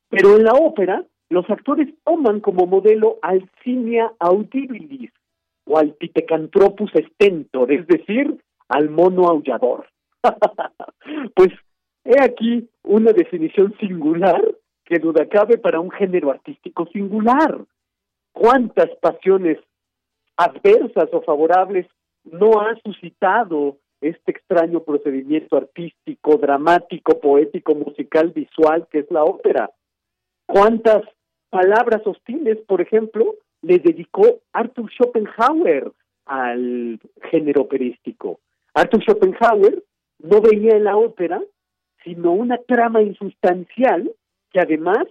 pero 0.09 0.37
en 0.37 0.43
la 0.43 0.53
ópera 0.53 1.03
los 1.29 1.49
actores 1.49 1.93
toman 2.03 2.39
como 2.39 2.65
modelo 2.65 3.17
al 3.21 3.49
simia 3.63 4.11
audibilis 4.19 5.11
o 5.65 5.77
al 5.77 5.93
pithecanthropus 5.93 6.91
stentor, 7.13 7.71
es 7.71 7.87
decir, 7.87 8.39
al 8.69 8.89
mono 8.89 9.27
aullador. 9.27 9.87
pues 11.35 11.49
he 12.03 12.19
aquí 12.21 12.69
una 12.83 13.11
definición 13.11 13.75
singular 13.79 14.41
que 14.85 14.99
duda 14.99 15.27
cabe 15.27 15.57
para 15.57 15.79
un 15.79 15.89
género 15.91 16.31
artístico 16.31 16.87
singular 16.87 17.65
cuántas 18.35 18.89
pasiones 19.01 19.57
adversas 20.37 21.09
o 21.13 21.21
favorables 21.21 21.87
no 22.25 22.61
ha 22.61 22.75
suscitado 22.83 23.77
este 24.01 24.31
extraño 24.31 24.81
procedimiento 24.81 25.57
artístico, 25.57 26.37
dramático, 26.37 27.19
poético, 27.19 27.75
musical, 27.75 28.31
visual 28.31 28.87
que 28.91 28.99
es 28.99 29.11
la 29.11 29.23
ópera. 29.23 29.71
¿Cuántas 30.45 31.03
palabras 31.49 32.05
hostiles, 32.05 32.57
por 32.67 32.81
ejemplo, 32.81 33.35
le 33.61 33.79
dedicó 33.79 34.41
Arthur 34.53 34.91
Schopenhauer 34.91 35.91
al 36.25 36.99
género 37.31 37.61
operístico? 37.61 38.39
Arthur 38.73 39.03
Schopenhauer 39.03 39.83
no 40.19 40.41
veía 40.41 40.75
en 40.75 40.83
la 40.83 40.97
ópera 40.97 41.41
sino 42.05 42.31
una 42.33 42.57
trama 42.59 43.01
insustancial 43.01 44.09
que 44.51 44.59
además, 44.61 45.05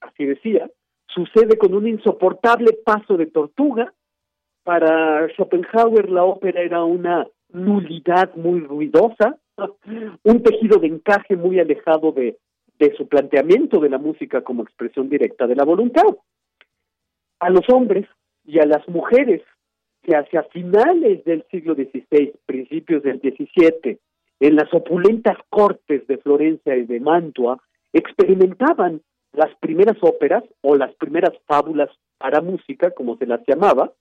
así 0.00 0.26
decía, 0.26 0.68
sucede 1.06 1.56
con 1.56 1.72
un 1.72 1.86
insoportable 1.86 2.72
paso 2.84 3.16
de 3.16 3.26
tortuga. 3.26 3.94
Para 4.64 5.28
Schopenhauer 5.34 6.08
la 6.10 6.24
ópera 6.24 6.60
era 6.60 6.84
una 6.84 7.26
nulidad 7.50 8.34
muy 8.36 8.60
ruidosa, 8.60 9.36
un 10.24 10.42
tejido 10.42 10.78
de 10.78 10.86
encaje 10.88 11.36
muy 11.36 11.58
alejado 11.58 12.12
de, 12.12 12.38
de 12.78 12.94
su 12.96 13.08
planteamiento 13.08 13.80
de 13.80 13.90
la 13.90 13.98
música 13.98 14.42
como 14.42 14.62
expresión 14.62 15.08
directa 15.08 15.46
de 15.46 15.56
la 15.56 15.64
voluntad. 15.64 16.16
A 17.40 17.50
los 17.50 17.68
hombres 17.72 18.06
y 18.44 18.58
a 18.60 18.66
las 18.66 18.88
mujeres 18.88 19.42
que 20.02 20.16
hacia 20.16 20.42
finales 20.44 21.24
del 21.24 21.44
siglo 21.50 21.74
XVI, 21.74 22.32
principios 22.46 23.02
del 23.02 23.20
XVII, 23.20 23.98
en 24.40 24.56
las 24.56 24.72
opulentas 24.74 25.36
cortes 25.48 26.06
de 26.08 26.18
Florencia 26.18 26.76
y 26.76 26.84
de 26.84 26.98
Mantua, 26.98 27.62
experimentaban 27.92 29.00
las 29.32 29.54
primeras 29.60 29.96
óperas 30.00 30.42
o 30.62 30.76
las 30.76 30.92
primeras 30.94 31.32
fábulas 31.46 31.88
para 32.18 32.40
música, 32.40 32.90
como 32.90 33.16
se 33.16 33.26
las 33.26 33.40
llamaba, 33.46 33.92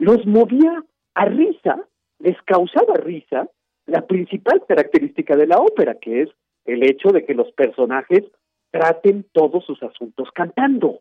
los 0.00 0.26
movía 0.26 0.82
a 1.14 1.24
risa, 1.26 1.78
les 2.18 2.40
causaba 2.42 2.94
risa 2.94 3.48
la 3.86 4.06
principal 4.06 4.64
característica 4.66 5.36
de 5.36 5.46
la 5.46 5.58
ópera, 5.58 5.96
que 6.00 6.22
es 6.22 6.30
el 6.64 6.82
hecho 6.82 7.10
de 7.10 7.26
que 7.26 7.34
los 7.34 7.52
personajes 7.52 8.24
traten 8.70 9.26
todos 9.32 9.64
sus 9.66 9.82
asuntos 9.82 10.28
cantando. 10.34 11.00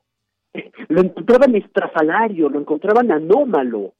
Lo 0.89 1.01
encontraban 1.01 1.55
estrafalario, 1.55 2.49
lo 2.49 2.59
encontraban 2.59 3.11
anómalo, 3.11 3.93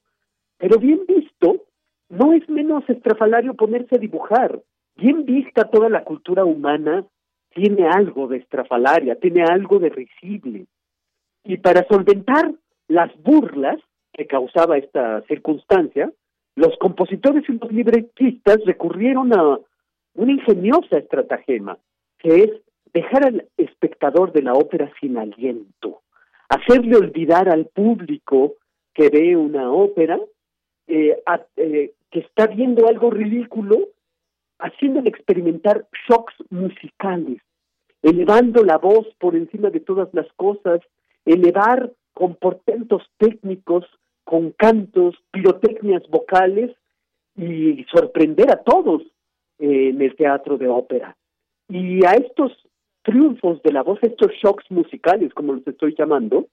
pero 0.58 0.78
bien 0.78 1.00
visto, 1.06 1.64
no 2.08 2.32
es 2.32 2.46
menos 2.48 2.82
estrafalario 2.88 3.54
ponerse 3.54 3.96
a 3.96 3.98
dibujar. 3.98 4.60
Bien 4.96 5.24
vista 5.24 5.70
toda 5.70 5.88
la 5.88 6.02
cultura 6.02 6.44
humana 6.44 7.06
tiene 7.54 7.88
algo 7.88 8.26
de 8.26 8.38
estrafalaria, 8.38 9.14
tiene 9.14 9.44
algo 9.44 9.78
de 9.78 9.90
risible. 9.90 10.66
Y 11.44 11.56
para 11.58 11.86
solventar 11.88 12.52
las 12.88 13.16
burlas 13.22 13.80
que 14.20 14.26
causaba 14.26 14.76
esta 14.76 15.22
circunstancia, 15.22 16.12
los 16.54 16.76
compositores 16.76 17.42
y 17.48 17.52
los 17.52 17.72
libretistas 17.72 18.58
recurrieron 18.66 19.32
a 19.32 19.58
una 20.12 20.32
ingeniosa 20.32 20.98
estratagema, 20.98 21.78
que 22.18 22.34
es 22.42 22.50
dejar 22.92 23.24
al 23.24 23.48
espectador 23.56 24.30
de 24.32 24.42
la 24.42 24.52
ópera 24.52 24.92
sin 25.00 25.16
aliento, 25.16 26.02
hacerle 26.50 26.98
olvidar 26.98 27.48
al 27.48 27.64
público 27.64 28.56
que 28.92 29.08
ve 29.08 29.36
una 29.36 29.72
ópera, 29.72 30.20
eh, 30.86 31.16
eh, 31.56 31.92
que 32.10 32.18
está 32.18 32.46
viendo 32.46 32.88
algo 32.88 33.10
ridículo 33.10 33.88
haciéndole 34.58 35.08
experimentar 35.08 35.86
shocks 36.06 36.34
musicales, 36.50 37.40
elevando 38.02 38.64
la 38.64 38.76
voz 38.76 39.06
por 39.18 39.34
encima 39.34 39.70
de 39.70 39.80
todas 39.80 40.12
las 40.12 40.30
cosas, 40.34 40.82
elevar 41.24 41.90
con 42.12 42.34
portentos 42.34 43.02
técnicos, 43.16 43.86
con 44.30 44.52
cantos, 44.52 45.16
pirotecnias 45.32 46.04
vocales 46.08 46.70
y 47.36 47.84
sorprender 47.92 48.48
a 48.52 48.62
todos 48.62 49.02
en 49.58 50.00
el 50.00 50.14
teatro 50.14 50.56
de 50.56 50.68
ópera. 50.68 51.16
Y 51.68 52.06
a 52.06 52.12
estos 52.12 52.52
triunfos 53.02 53.60
de 53.64 53.72
la 53.72 53.82
voz, 53.82 53.98
estos 54.02 54.30
shocks 54.40 54.70
musicales, 54.70 55.34
como 55.34 55.54
los 55.54 55.66
estoy 55.66 55.96
llamando, 55.98 56.46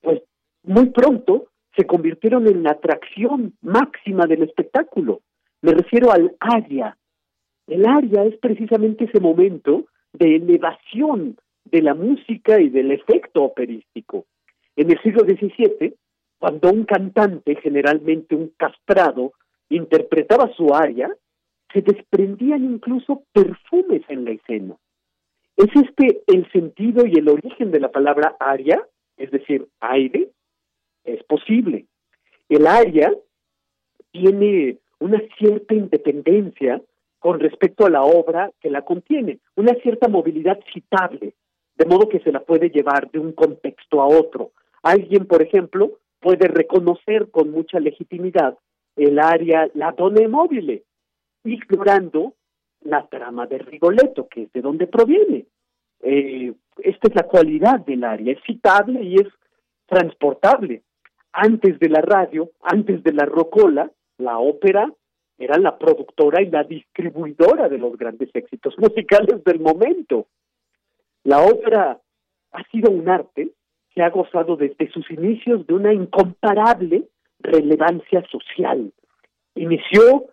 pues 0.00 0.22
muy 0.62 0.90
pronto 0.90 1.46
se 1.76 1.84
convirtieron 1.86 2.46
en 2.46 2.62
la 2.62 2.70
atracción 2.70 3.54
máxima 3.62 4.26
del 4.26 4.44
espectáculo. 4.44 5.20
Me 5.60 5.72
refiero 5.72 6.12
al 6.12 6.36
aria, 6.38 6.96
el 7.66 7.84
aria 7.84 8.26
es 8.26 8.36
precisamente 8.36 9.06
ese 9.06 9.18
momento 9.18 9.86
de 10.12 10.36
elevación 10.36 11.36
de 11.64 11.82
la 11.82 11.94
música 11.94 12.60
y 12.60 12.68
del 12.68 12.92
efecto 12.92 13.42
operístico. 13.42 14.24
En 14.76 14.92
el 14.92 15.02
siglo 15.02 15.24
XVII, 15.24 15.96
cuando 16.44 16.70
un 16.70 16.84
cantante, 16.84 17.56
generalmente 17.62 18.34
un 18.34 18.52
castrado, 18.58 19.32
interpretaba 19.70 20.52
su 20.54 20.74
aria, 20.74 21.08
se 21.72 21.80
desprendían 21.80 22.62
incluso 22.66 23.22
perfumes 23.32 24.02
en 24.08 24.26
la 24.26 24.32
escena. 24.32 24.76
¿Es 25.56 25.70
este 25.74 26.22
el 26.26 26.46
sentido 26.52 27.06
y 27.06 27.14
el 27.14 27.30
origen 27.30 27.70
de 27.70 27.80
la 27.80 27.90
palabra 27.90 28.36
aria, 28.38 28.78
es 29.16 29.30
decir, 29.30 29.66
aire? 29.80 30.32
Es 31.04 31.24
posible. 31.24 31.86
El 32.50 32.66
aria 32.66 33.10
tiene 34.10 34.76
una 34.98 35.22
cierta 35.38 35.74
independencia 35.74 36.78
con 37.20 37.40
respecto 37.40 37.86
a 37.86 37.90
la 37.90 38.02
obra 38.02 38.50
que 38.60 38.68
la 38.68 38.82
contiene, 38.82 39.38
una 39.56 39.72
cierta 39.76 40.08
movilidad 40.08 40.60
citable, 40.74 41.32
de 41.76 41.86
modo 41.86 42.06
que 42.10 42.20
se 42.20 42.32
la 42.32 42.40
puede 42.40 42.68
llevar 42.68 43.10
de 43.12 43.18
un 43.18 43.32
contexto 43.32 44.02
a 44.02 44.08
otro. 44.08 44.50
Alguien, 44.82 45.24
por 45.24 45.40
ejemplo, 45.40 46.00
puede 46.24 46.48
reconocer 46.48 47.30
con 47.30 47.50
mucha 47.50 47.78
legitimidad 47.78 48.56
el 48.96 49.18
área 49.18 49.68
La 49.74 49.92
Donna 49.92 50.26
Móvil, 50.26 50.82
ignorando 51.44 52.32
la 52.80 53.06
trama 53.08 53.46
de 53.46 53.58
Rigoletto, 53.58 54.26
que 54.26 54.44
es 54.44 54.52
de 54.54 54.62
donde 54.62 54.86
proviene. 54.86 55.44
Eh, 56.00 56.54
esta 56.78 57.08
es 57.08 57.14
la 57.14 57.24
cualidad 57.24 57.80
del 57.80 58.04
área, 58.04 58.32
es 58.32 58.42
citable 58.46 59.02
y 59.02 59.16
es 59.16 59.28
transportable. 59.84 60.82
Antes 61.30 61.78
de 61.78 61.90
la 61.90 62.00
radio, 62.00 62.50
antes 62.62 63.02
de 63.02 63.12
la 63.12 63.26
rocola, 63.26 63.90
la 64.16 64.38
ópera 64.38 64.90
era 65.36 65.58
la 65.58 65.76
productora 65.76 66.40
y 66.40 66.46
la 66.46 66.64
distribuidora 66.64 67.68
de 67.68 67.76
los 67.76 67.98
grandes 67.98 68.30
éxitos 68.32 68.74
musicales 68.78 69.44
del 69.44 69.60
momento. 69.60 70.26
La 71.24 71.42
ópera 71.42 72.00
ha 72.52 72.64
sido 72.70 72.90
un 72.90 73.10
arte 73.10 73.50
que 73.94 74.02
ha 74.02 74.10
gozado 74.10 74.56
desde 74.56 74.90
sus 74.90 75.08
inicios 75.10 75.66
de 75.66 75.74
una 75.74 75.92
incomparable 75.92 77.08
relevancia 77.40 78.24
social. 78.30 78.92
Inició 79.54 80.26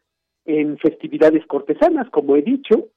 en 0.45 0.77
festividades 0.79 1.45
cortesanas, 1.45 2.09
como 2.09 2.35
he 2.35 2.41
dicho, 2.41 2.87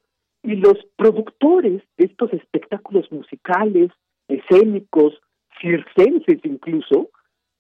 y 0.42 0.56
los 0.56 0.76
productores 0.96 1.82
de 1.96 2.06
estos 2.06 2.32
espectáculos 2.32 3.10
musicales, 3.12 3.90
escénicos, 4.28 5.20
circenses 5.60 6.40
incluso, 6.44 7.10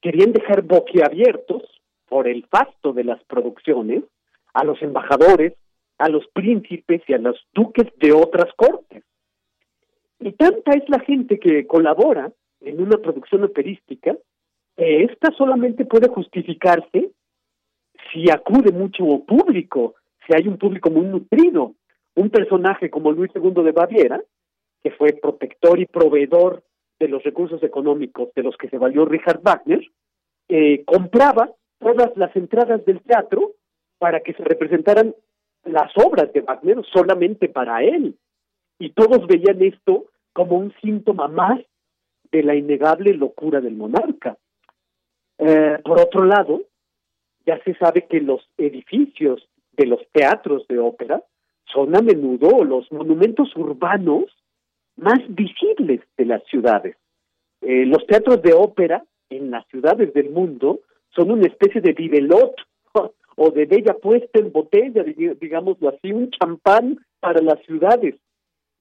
querían 0.00 0.32
dejar 0.32 0.62
boquiabiertos 0.62 1.62
por 2.08 2.28
el 2.28 2.46
fasto 2.46 2.92
de 2.92 3.04
las 3.04 3.22
producciones 3.24 4.04
a 4.52 4.64
los 4.64 4.80
embajadores, 4.82 5.54
a 5.98 6.08
los 6.08 6.26
príncipes 6.28 7.02
y 7.06 7.14
a 7.14 7.18
los 7.18 7.36
duques 7.52 7.86
de 7.98 8.12
otras 8.12 8.52
cortes. 8.56 9.02
Y 10.20 10.32
tanta 10.32 10.72
es 10.72 10.88
la 10.88 11.00
gente 11.00 11.38
que 11.38 11.66
colabora 11.66 12.32
en 12.64 12.80
una 12.80 12.98
producción 12.98 13.44
operística 13.44 14.16
que 14.76 15.04
esta 15.04 15.30
solamente 15.32 15.84
puede 15.84 16.08
justificarse 16.08 17.10
si 18.12 18.30
acude 18.30 18.72
mucho 18.72 19.24
público, 19.26 19.94
si 20.26 20.34
hay 20.34 20.48
un 20.48 20.58
público 20.58 20.90
muy 20.90 21.06
nutrido. 21.06 21.74
Un 22.16 22.30
personaje 22.30 22.90
como 22.90 23.10
Luis 23.10 23.30
II 23.34 23.62
de 23.62 23.72
Baviera, 23.72 24.20
que 24.82 24.90
fue 24.92 25.14
protector 25.14 25.80
y 25.80 25.86
proveedor 25.86 26.62
de 27.00 27.08
los 27.08 27.22
recursos 27.24 27.62
económicos 27.62 28.28
de 28.34 28.42
los 28.42 28.56
que 28.56 28.68
se 28.68 28.78
valió 28.78 29.04
Richard 29.04 29.40
Wagner, 29.42 29.84
eh, 30.48 30.84
compraba 30.84 31.50
todas 31.80 32.16
las 32.16 32.34
entradas 32.36 32.84
del 32.84 33.00
teatro 33.00 33.52
para 33.98 34.20
que 34.20 34.32
se 34.34 34.44
representaran 34.44 35.14
las 35.64 35.90
obras 35.96 36.32
de 36.32 36.42
Wagner 36.42 36.84
solamente 36.92 37.48
para 37.48 37.82
él. 37.82 38.16
Y 38.78 38.90
todos 38.90 39.26
veían 39.26 39.62
esto 39.62 40.06
como 40.32 40.56
un 40.58 40.72
síntoma 40.82 41.28
más 41.28 41.60
de 42.34 42.42
la 42.42 42.56
innegable 42.56 43.14
locura 43.14 43.60
del 43.60 43.76
monarca. 43.76 44.36
Eh, 45.38 45.78
por 45.84 46.00
otro 46.00 46.24
lado, 46.24 46.62
ya 47.46 47.62
se 47.62 47.74
sabe 47.74 48.06
que 48.10 48.20
los 48.20 48.40
edificios 48.58 49.48
de 49.72 49.86
los 49.86 50.00
teatros 50.10 50.66
de 50.66 50.80
ópera 50.80 51.22
son 51.72 51.94
a 51.94 52.02
menudo 52.02 52.64
los 52.64 52.90
monumentos 52.90 53.54
urbanos 53.54 54.24
más 54.96 55.20
visibles 55.28 56.00
de 56.16 56.24
las 56.24 56.42
ciudades. 56.46 56.96
Eh, 57.60 57.86
los 57.86 58.04
teatros 58.06 58.42
de 58.42 58.52
ópera 58.52 59.04
en 59.30 59.52
las 59.52 59.64
ciudades 59.68 60.12
del 60.12 60.30
mundo 60.30 60.80
son 61.10 61.30
una 61.30 61.46
especie 61.46 61.80
de 61.80 61.92
vivelot 61.92 62.54
o 63.36 63.50
de 63.50 63.66
bella 63.66 63.94
puesta 63.94 64.40
en 64.40 64.50
botella, 64.50 65.04
digámoslo 65.04 65.90
así, 65.90 66.10
un 66.10 66.30
champán 66.30 66.98
para 67.20 67.40
las 67.40 67.60
ciudades. 67.64 68.16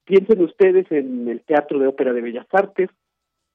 Piensen 0.04 0.42
ustedes 0.42 0.90
en 0.90 1.28
el 1.28 1.40
Teatro 1.42 1.78
de 1.78 1.86
Ópera 1.86 2.12
de 2.12 2.20
Bellas 2.20 2.46
Artes, 2.52 2.90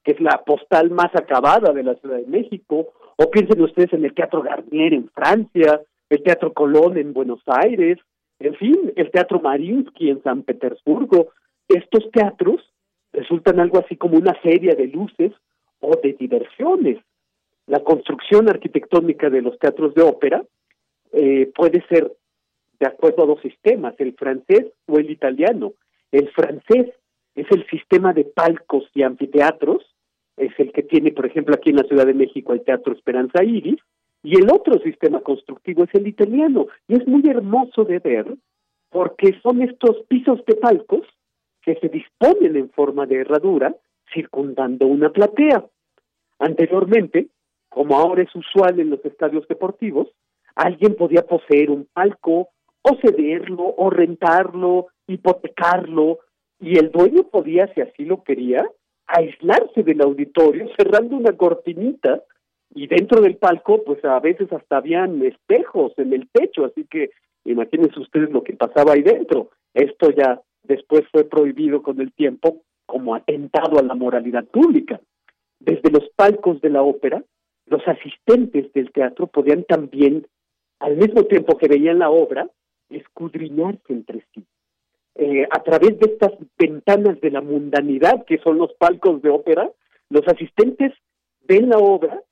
que 0.04 0.12
es 0.12 0.20
la 0.20 0.42
postal 0.44 0.90
más 0.90 1.14
acabada 1.14 1.72
de 1.72 1.82
la 1.82 1.94
Ciudad 1.96 2.16
de 2.16 2.26
México, 2.26 2.88
o 3.16 3.30
piensen 3.30 3.60
ustedes 3.60 3.92
en 3.92 4.04
el 4.04 4.14
Teatro 4.14 4.42
Garnier 4.42 4.94
en 4.94 5.10
Francia, 5.10 5.80
el 6.08 6.22
Teatro 6.22 6.52
Colón 6.52 6.96
en 6.96 7.12
Buenos 7.12 7.40
Aires, 7.46 7.98
en 8.38 8.54
fin, 8.54 8.92
el 8.96 9.10
Teatro 9.10 9.40
Marinsky 9.40 10.08
en 10.08 10.22
San 10.22 10.42
Petersburgo. 10.42 11.32
Estos 11.68 12.10
teatros 12.10 12.62
resultan 13.12 13.60
algo 13.60 13.78
así 13.78 13.96
como 13.96 14.16
una 14.16 14.34
feria 14.34 14.74
de 14.74 14.86
luces 14.86 15.32
o 15.80 15.96
de 16.02 16.14
diversiones. 16.14 16.98
La 17.66 17.80
construcción 17.80 18.48
arquitectónica 18.48 19.28
de 19.28 19.42
los 19.42 19.58
teatros 19.58 19.94
de 19.94 20.02
ópera 20.02 20.42
eh, 21.12 21.52
puede 21.54 21.84
ser 21.88 22.10
de 22.78 22.86
acuerdo 22.86 23.22
a 23.22 23.26
dos 23.26 23.40
sistemas, 23.42 23.94
el 23.98 24.14
francés 24.14 24.72
o 24.86 24.98
el 24.98 25.10
italiano. 25.10 25.74
El 26.10 26.30
francés 26.30 26.94
es 27.34 27.46
el 27.50 27.66
sistema 27.68 28.14
de 28.14 28.24
palcos 28.24 28.84
y 28.94 29.02
anfiteatros, 29.02 29.89
es 30.40 30.52
el 30.58 30.72
que 30.72 30.82
tiene, 30.82 31.12
por 31.12 31.26
ejemplo, 31.26 31.54
aquí 31.54 31.70
en 31.70 31.76
la 31.76 31.84
Ciudad 31.84 32.06
de 32.06 32.14
México 32.14 32.52
el 32.52 32.64
Teatro 32.64 32.92
Esperanza 32.92 33.44
Iris, 33.44 33.80
y 34.22 34.36
el 34.36 34.50
otro 34.52 34.78
sistema 34.80 35.20
constructivo 35.20 35.84
es 35.84 35.94
el 35.94 36.06
italiano. 36.06 36.66
Y 36.88 36.96
es 36.96 37.06
muy 37.06 37.22
hermoso 37.26 37.84
de 37.84 37.98
ver 37.98 38.26
porque 38.90 39.38
son 39.42 39.62
estos 39.62 39.96
pisos 40.08 40.44
de 40.46 40.56
palcos 40.56 41.06
que 41.62 41.76
se 41.76 41.88
disponen 41.88 42.56
en 42.56 42.70
forma 42.70 43.06
de 43.06 43.20
herradura 43.20 43.74
circundando 44.12 44.86
una 44.86 45.10
platea. 45.10 45.64
Anteriormente, 46.38 47.28
como 47.68 47.98
ahora 47.98 48.22
es 48.22 48.34
usual 48.34 48.80
en 48.80 48.90
los 48.90 49.04
estadios 49.04 49.46
deportivos, 49.46 50.08
alguien 50.54 50.96
podía 50.96 51.22
poseer 51.22 51.70
un 51.70 51.86
palco 51.92 52.48
o 52.82 52.96
cederlo 53.00 53.74
o 53.76 53.90
rentarlo, 53.90 54.88
hipotecarlo 55.06 56.18
y 56.58 56.78
el 56.78 56.90
dueño 56.90 57.22
podía, 57.24 57.72
si 57.74 57.80
así 57.80 58.04
lo 58.04 58.22
quería, 58.22 58.66
aislarse 59.10 59.82
del 59.82 60.00
auditorio 60.02 60.68
cerrando 60.76 61.16
una 61.16 61.36
cortinita 61.36 62.22
y 62.74 62.86
dentro 62.86 63.20
del 63.20 63.36
palco 63.36 63.82
pues 63.84 64.04
a 64.04 64.18
veces 64.20 64.52
hasta 64.52 64.76
habían 64.76 65.22
espejos 65.24 65.92
en 65.96 66.12
el 66.12 66.28
techo, 66.32 66.64
así 66.64 66.86
que 66.88 67.10
imagínense 67.44 67.98
ustedes 67.98 68.30
lo 68.30 68.44
que 68.44 68.54
pasaba 68.54 68.92
ahí 68.92 69.02
dentro. 69.02 69.50
Esto 69.74 70.10
ya 70.10 70.40
después 70.62 71.02
fue 71.10 71.24
prohibido 71.24 71.82
con 71.82 72.00
el 72.00 72.12
tiempo 72.12 72.62
como 72.86 73.14
atentado 73.14 73.78
a 73.78 73.82
la 73.82 73.94
moralidad 73.94 74.44
pública. 74.44 75.00
Desde 75.58 75.90
los 75.90 76.08
palcos 76.16 76.60
de 76.60 76.70
la 76.70 76.82
ópera, 76.82 77.22
los 77.66 77.86
asistentes 77.86 78.72
del 78.72 78.90
teatro 78.92 79.26
podían 79.26 79.64
también, 79.64 80.26
al 80.80 80.96
mismo 80.96 81.24
tiempo 81.24 81.56
que 81.56 81.68
veían 81.68 81.98
la 81.98 82.10
obra, 82.10 82.48
escudriñarse 82.88 83.92
entre 83.92 84.24
sí. 84.32 84.44
Eh, 85.22 85.46
a 85.50 85.62
través 85.62 85.98
de 85.98 86.12
estas 86.12 86.32
ventanas 86.58 87.20
de 87.20 87.30
la 87.30 87.42
mundanidad 87.42 88.24
que 88.24 88.38
son 88.38 88.56
los 88.56 88.72
palcos 88.78 89.20
de 89.20 89.28
ópera, 89.28 89.70
los 90.08 90.26
asistentes 90.26 90.94
ven 91.46 91.68
la 91.68 91.76
obra 91.76 92.22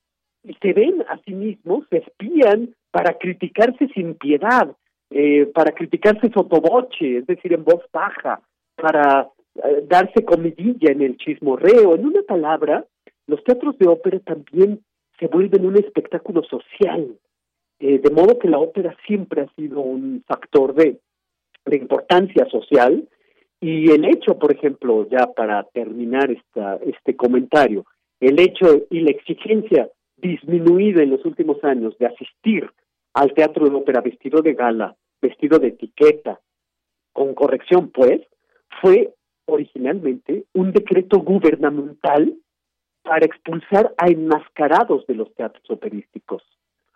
y 0.43 0.55
se 0.55 0.73
ven 0.73 1.05
a 1.07 1.19
sí 1.19 1.35
mismos, 1.35 1.85
se 1.91 1.99
espían 1.99 2.75
para 2.91 3.19
criticarse 3.19 3.89
sin 3.89 4.15
piedad, 4.15 4.75
eh, 5.11 5.45
para 5.55 5.73
criticarse 5.73 6.31
sotoboche, 6.33 7.19
es 7.19 7.27
decir, 7.27 7.53
en 7.53 7.63
voz 7.63 7.83
baja, 7.93 8.41
para 8.75 9.29
eh, 9.57 9.85
darse 9.87 10.25
comidilla 10.25 10.91
en 10.91 11.03
el 11.03 11.19
chismorreo. 11.19 11.95
En 11.95 12.07
una 12.07 12.23
palabra, 12.23 12.87
los 13.27 13.45
teatros 13.45 13.77
de 13.77 13.87
ópera 13.87 14.19
también 14.21 14.81
se 15.21 15.27
vuelven 15.27 15.67
un 15.67 15.77
espectáculo 15.77 16.43
social, 16.45 17.19
de 17.81 18.11
modo 18.11 18.39
que 18.39 18.49
la 18.49 18.59
ópera 18.59 18.97
siempre 19.07 19.43
ha 19.43 19.55
sido 19.55 19.81
un 19.81 20.25
factor 20.27 20.75
de 20.75 20.99
de 21.69 21.77
importancia 21.77 22.47
social 22.51 23.09
y 23.61 23.91
el 23.91 24.05
hecho, 24.05 24.39
por 24.39 24.53
ejemplo, 24.53 25.09
ya 25.09 25.27
para 25.27 25.65
terminar 25.65 26.31
esta, 26.31 26.77
este 26.77 27.17
comentario, 27.17 27.85
el 28.21 28.39
hecho 28.39 28.87
y 28.91 29.01
la 29.01 29.11
exigencia 29.11 29.89
disminuida 30.17 31.03
en 31.03 31.11
los 31.11 31.25
últimos 31.25 31.63
años 31.65 31.97
de 31.99 32.07
asistir 32.07 32.71
al 33.15 33.33
teatro 33.35 33.69
de 33.69 33.75
ópera 33.75 34.01
vestido 34.01 34.43
de 34.43 34.55
gala, 34.55 34.97
vestido 35.21 35.59
de 35.59 35.69
etiqueta, 35.69 36.41
con 37.13 37.35
corrección 37.35 37.91
pues, 37.91 38.21
fue 38.81 39.13
originalmente 39.47 40.45
un 40.55 40.73
decreto 40.73 41.19
gubernamental 41.19 42.35
para 43.03 43.27
expulsar 43.27 43.95
a 43.97 44.09
enmascarados 44.09 45.07
de 45.07 45.15
los 45.15 45.35
teatros 45.35 45.69
operísticos. 45.71 46.43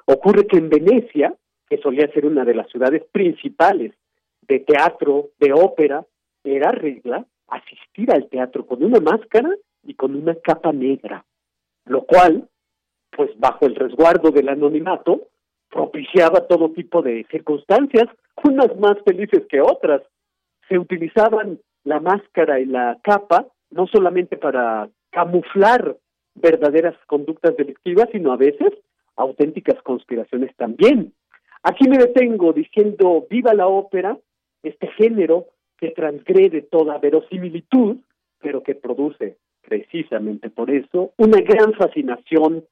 Ocurre 0.05 0.47
que 0.47 0.59
en 0.59 0.69
Venecia, 0.69 1.35
que 1.69 1.79
solía 1.79 2.13
ser 2.13 2.27
una 2.27 2.45
de 2.45 2.55
las 2.55 2.69
ciudades 2.71 3.03
principales 3.11 3.95
de 4.43 4.61
teatro, 4.61 5.31
de 5.39 5.53
ópera, 5.53 6.05
era 6.45 6.73
regla 6.73 7.25
asistir 7.49 8.11
al 8.11 8.29
teatro 8.29 8.67
con 8.67 8.83
una 8.83 8.99
máscara 9.01 9.51
y 9.83 9.95
con 9.95 10.15
una 10.15 10.35
capa 10.37 10.73
negra, 10.73 11.25
lo 11.85 12.05
cual, 12.05 12.49
pues 13.11 13.31
bajo 13.39 13.67
el 13.67 13.75
resguardo 13.75 14.31
del 14.31 14.49
anonimato, 14.49 15.29
propiciaba 15.71 16.47
todo 16.47 16.71
tipo 16.71 17.03
de 17.03 17.27
circunstancias, 17.31 18.07
unas 18.45 18.77
más 18.79 18.97
felices 19.05 19.47
que 19.49 19.61
otras. 19.61 20.03
Se 20.69 20.79
utilizaban 20.79 21.59
la 21.85 22.01
máscara 22.01 22.61
y 22.61 22.67
la 22.67 22.99
capa 23.03 23.47
no 23.71 23.87
solamente 23.87 24.37
para 24.37 24.89
camuflar 25.11 25.97
verdaderas 26.35 26.95
conductas 27.07 27.57
delictivas, 27.57 28.09
sino 28.13 28.33
a 28.33 28.37
veces 28.37 28.73
auténticas 29.17 29.81
conspiraciones 29.83 30.55
también. 30.57 31.13
Aquí 31.63 31.89
me 31.89 31.99
detengo 31.99 32.53
diciendo 32.53 33.27
viva 33.31 33.55
la 33.55 33.67
ópera 33.67 34.17
este 34.63 34.89
género 34.89 35.47
que 35.79 35.91
transgrede 35.91 36.63
toda 36.63 36.99
verosimilitud, 36.99 37.97
pero 38.41 38.63
que 38.63 38.75
produce 38.75 39.37
precisamente 39.63 40.51
por 40.51 40.71
eso 40.71 41.13
una 41.17 41.41
gran 41.41 41.73
fascinación 41.75 42.65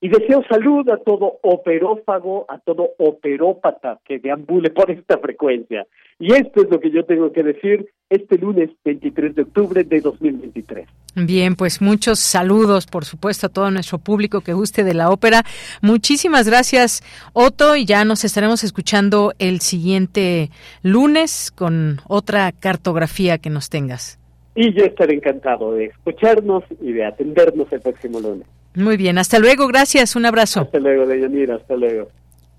y 0.00 0.08
deseo 0.08 0.44
salud 0.48 0.88
a 0.90 0.98
todo 0.98 1.38
operófago, 1.42 2.46
a 2.48 2.58
todo 2.58 2.90
operópata 2.98 3.98
que 4.04 4.18
deambule 4.18 4.70
por 4.70 4.90
esta 4.90 5.18
frecuencia. 5.18 5.86
Y 6.20 6.32
esto 6.34 6.62
es 6.62 6.70
lo 6.70 6.80
que 6.80 6.90
yo 6.90 7.04
tengo 7.04 7.32
que 7.32 7.42
decir 7.42 7.86
este 8.08 8.38
lunes 8.38 8.70
23 8.84 9.34
de 9.34 9.42
octubre 9.42 9.84
de 9.84 10.00
2023. 10.00 10.88
Bien, 11.16 11.56
pues 11.56 11.80
muchos 11.80 12.20
saludos, 12.20 12.86
por 12.86 13.04
supuesto, 13.04 13.46
a 13.46 13.50
todo 13.50 13.70
nuestro 13.70 13.98
público 13.98 14.40
que 14.40 14.52
guste 14.52 14.84
de 14.84 14.94
la 14.94 15.10
ópera. 15.10 15.42
Muchísimas 15.82 16.48
gracias, 16.48 17.02
Otto, 17.32 17.76
y 17.76 17.84
ya 17.84 18.04
nos 18.04 18.24
estaremos 18.24 18.62
escuchando 18.62 19.32
el 19.38 19.60
siguiente 19.60 20.50
lunes 20.82 21.50
con 21.50 21.98
otra 22.08 22.52
cartografía 22.52 23.38
que 23.38 23.50
nos 23.50 23.68
tengas. 23.68 24.18
Y 24.54 24.72
yo 24.74 24.84
estaré 24.84 25.14
encantado 25.14 25.72
de 25.74 25.86
escucharnos 25.86 26.64
y 26.80 26.92
de 26.92 27.04
atendernos 27.04 27.72
el 27.72 27.80
próximo 27.80 28.20
lunes. 28.20 28.46
Muy 28.78 28.96
bien, 28.96 29.18
hasta 29.18 29.40
luego, 29.40 29.66
gracias, 29.66 30.14
un 30.14 30.24
abrazo. 30.24 30.60
Hasta 30.60 30.78
luego, 30.78 31.04
Deyanira, 31.04 31.56
hasta 31.56 31.74
luego. 31.74 32.10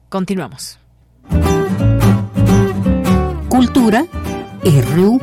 Continuamos. 0.09 0.77
Cultura 3.47 4.05
RU. 4.63 5.21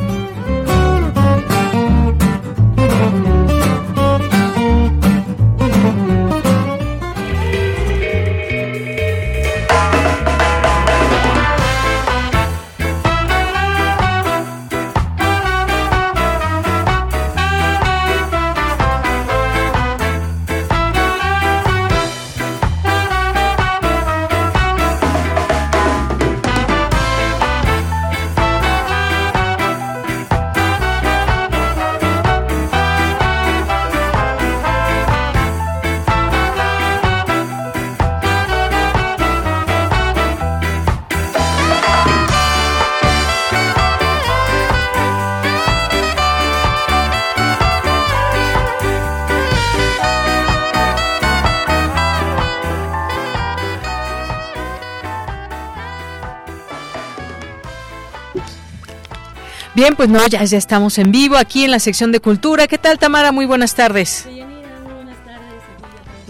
Bien, 59.77 59.94
pues 59.94 60.09
no, 60.09 60.27
ya, 60.27 60.43
ya 60.43 60.57
estamos 60.57 60.97
en 60.97 61.12
vivo 61.12 61.36
aquí 61.36 61.65
en 61.65 61.70
la 61.70 61.78
sección 61.81 62.11
de 62.11 62.19
cultura. 62.19 62.66
¿Qué 62.66 62.78
tal, 62.78 62.98
Tamara? 62.98 63.31
Muy 63.31 63.44
buenas 63.44 63.74
tardes 63.74 64.27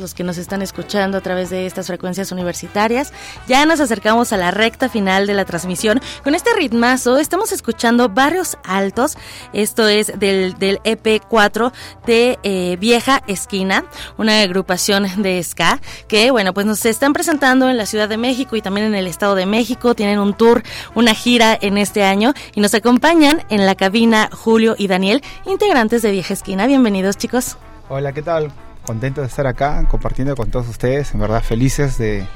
los 0.06 0.14
que 0.14 0.22
nos 0.22 0.38
están 0.38 0.62
escuchando 0.62 1.18
a 1.18 1.20
través 1.20 1.50
de 1.50 1.66
estas 1.66 1.88
frecuencias 1.88 2.30
universitarias. 2.30 3.12
Ya 3.48 3.66
nos 3.66 3.80
acercamos 3.80 4.32
a 4.32 4.36
la 4.36 4.52
recta 4.52 4.88
final 4.88 5.26
de 5.26 5.34
la 5.34 5.44
transmisión. 5.44 6.00
Con 6.22 6.36
este 6.36 6.50
ritmazo 6.54 7.18
estamos 7.18 7.50
escuchando 7.50 8.08
Barrios 8.08 8.56
Altos. 8.62 9.18
Esto 9.52 9.88
es 9.88 10.16
del, 10.16 10.54
del 10.60 10.78
EP4 10.84 11.72
de 12.06 12.38
eh, 12.44 12.76
Vieja 12.78 13.20
Esquina, 13.26 13.84
una 14.16 14.42
agrupación 14.42 15.08
de 15.24 15.42
ska 15.42 15.80
que, 16.06 16.30
bueno, 16.30 16.54
pues 16.54 16.66
nos 16.66 16.86
están 16.86 17.12
presentando 17.12 17.68
en 17.68 17.76
la 17.76 17.84
Ciudad 17.84 18.08
de 18.08 18.16
México 18.16 18.54
y 18.54 18.62
también 18.62 18.86
en 18.86 18.94
el 18.94 19.08
Estado 19.08 19.34
de 19.34 19.46
México. 19.46 19.96
Tienen 19.96 20.20
un 20.20 20.34
tour, 20.34 20.62
una 20.94 21.14
gira 21.14 21.58
en 21.60 21.78
este 21.78 22.04
año 22.04 22.32
y 22.54 22.60
nos 22.60 22.74
acompañan 22.74 23.42
en 23.50 23.66
la 23.66 23.74
cabina 23.74 24.30
Julio 24.30 24.76
y 24.78 24.86
Daniel, 24.86 25.20
integrantes 25.46 26.02
de 26.02 26.12
Vieja 26.12 26.32
Esquina. 26.32 26.68
Bienvenidos, 26.68 27.16
chicos. 27.16 27.56
Hola, 27.88 28.12
¿qué 28.12 28.22
tal? 28.22 28.52
Contento 28.86 29.20
de 29.20 29.26
estar 29.26 29.46
acá 29.46 29.84
compartiendo 29.90 30.34
con 30.36 30.50
todos 30.50 30.68
ustedes, 30.68 31.12
en 31.12 31.20
verdad 31.20 31.42
felices 31.42 31.98
de, 31.98 32.26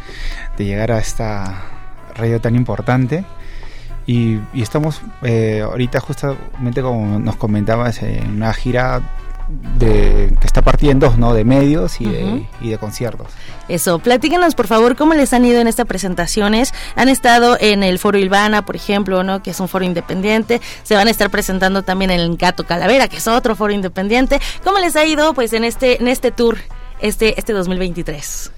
llegar 0.59 0.93
a 0.93 0.99
esta 0.99 1.63
radio 2.15 2.41
tan 2.41 2.55
importante. 2.57 3.25
Y, 4.07 4.41
estamos 4.55 5.01
eh, 5.23 5.63
ahorita 5.63 6.01
justamente 6.01 6.83
como 6.83 7.19
nos 7.19 7.37
comentabas 7.37 8.03
en 8.03 8.29
una 8.29 8.53
gira 8.53 9.01
de, 9.79 10.35
que 10.41 10.47
está 10.47 10.63
partiendo 10.63 11.15
¿no? 11.17 11.35
De 11.35 11.45
medios 11.45 12.01
y, 12.01 12.07
de, 12.07 12.47
y 12.61 12.71
de 12.71 12.79
conciertos. 12.79 13.29
Eso, 13.69 13.99
platíquenos 13.99 14.55
por 14.55 14.67
favor 14.67 14.97
cómo 14.97 15.15
les 15.15 15.33
han 15.33 15.45
ido 15.45 15.61
en 15.61 15.67
estas 15.67 15.87
presentaciones. 15.87 16.73
Han 16.97 17.09
estado 17.09 17.57
en 17.61 17.83
el 17.83 17.99
Foro 17.99 18.19
Ilvana, 18.19 18.65
por 18.65 18.77
ejemplo, 18.77 19.23
¿no? 19.23 19.43
Que 19.43 19.51
es 19.51 19.61
un 19.61 19.69
foro 19.69 19.85
independiente. 19.85 20.61
Se 20.83 20.95
van 20.95 21.09
a 21.09 21.11
estar 21.11 21.31
presentando 21.31 21.83
también 21.83 22.11
en 22.11 22.21
el 22.21 22.37
Gato 22.37 22.65
Calavera, 22.65 23.09
que 23.09 23.19
es 23.19 23.29
otro 23.29 23.55
foro 23.57 23.73
independiente. 23.73 24.41
¿Cómo 24.65 24.79
les 24.79 24.97
ha 24.97 25.05
ido 25.05 25.35
pues 25.35 25.53
en 25.53 25.65
este, 25.65 26.01
en 26.01 26.09
este 26.09 26.31
tour, 26.31 26.59
este, 27.01 27.39
este 27.39 27.53
2023? 27.53 28.53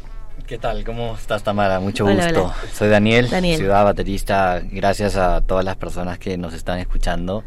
¿Qué 0.46 0.58
tal? 0.58 0.84
¿Cómo 0.84 1.14
estás, 1.14 1.42
Tamara? 1.42 1.80
Mucho 1.80 2.06
gusto. 2.06 2.52
Soy 2.74 2.88
Daniel, 2.88 3.30
Daniel, 3.30 3.58
ciudad 3.58 3.84
baterista. 3.84 4.60
Gracias 4.70 5.16
a 5.16 5.40
todas 5.40 5.64
las 5.64 5.76
personas 5.76 6.18
que 6.18 6.36
nos 6.36 6.52
están 6.52 6.78
escuchando 6.78 7.44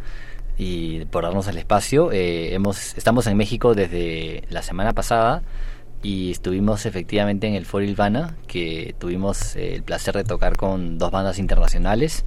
y 0.57 1.05
por 1.05 1.23
darnos 1.23 1.47
el 1.47 1.57
espacio. 1.57 2.11
Eh, 2.11 2.53
hemos, 2.53 2.97
estamos 2.97 3.27
en 3.27 3.37
México 3.37 3.73
desde 3.73 4.43
la 4.49 4.61
semana 4.61 4.93
pasada 4.93 5.43
y 6.01 6.31
estuvimos 6.31 6.85
efectivamente 6.85 7.47
en 7.47 7.55
el 7.55 7.65
Foro 7.65 7.83
Ilvana, 7.83 8.35
que 8.47 8.95
tuvimos 8.99 9.55
eh, 9.55 9.75
el 9.75 9.83
placer 9.83 10.15
de 10.15 10.23
tocar 10.23 10.55
con 10.55 10.97
dos 10.97 11.11
bandas 11.11 11.39
internacionales. 11.39 12.25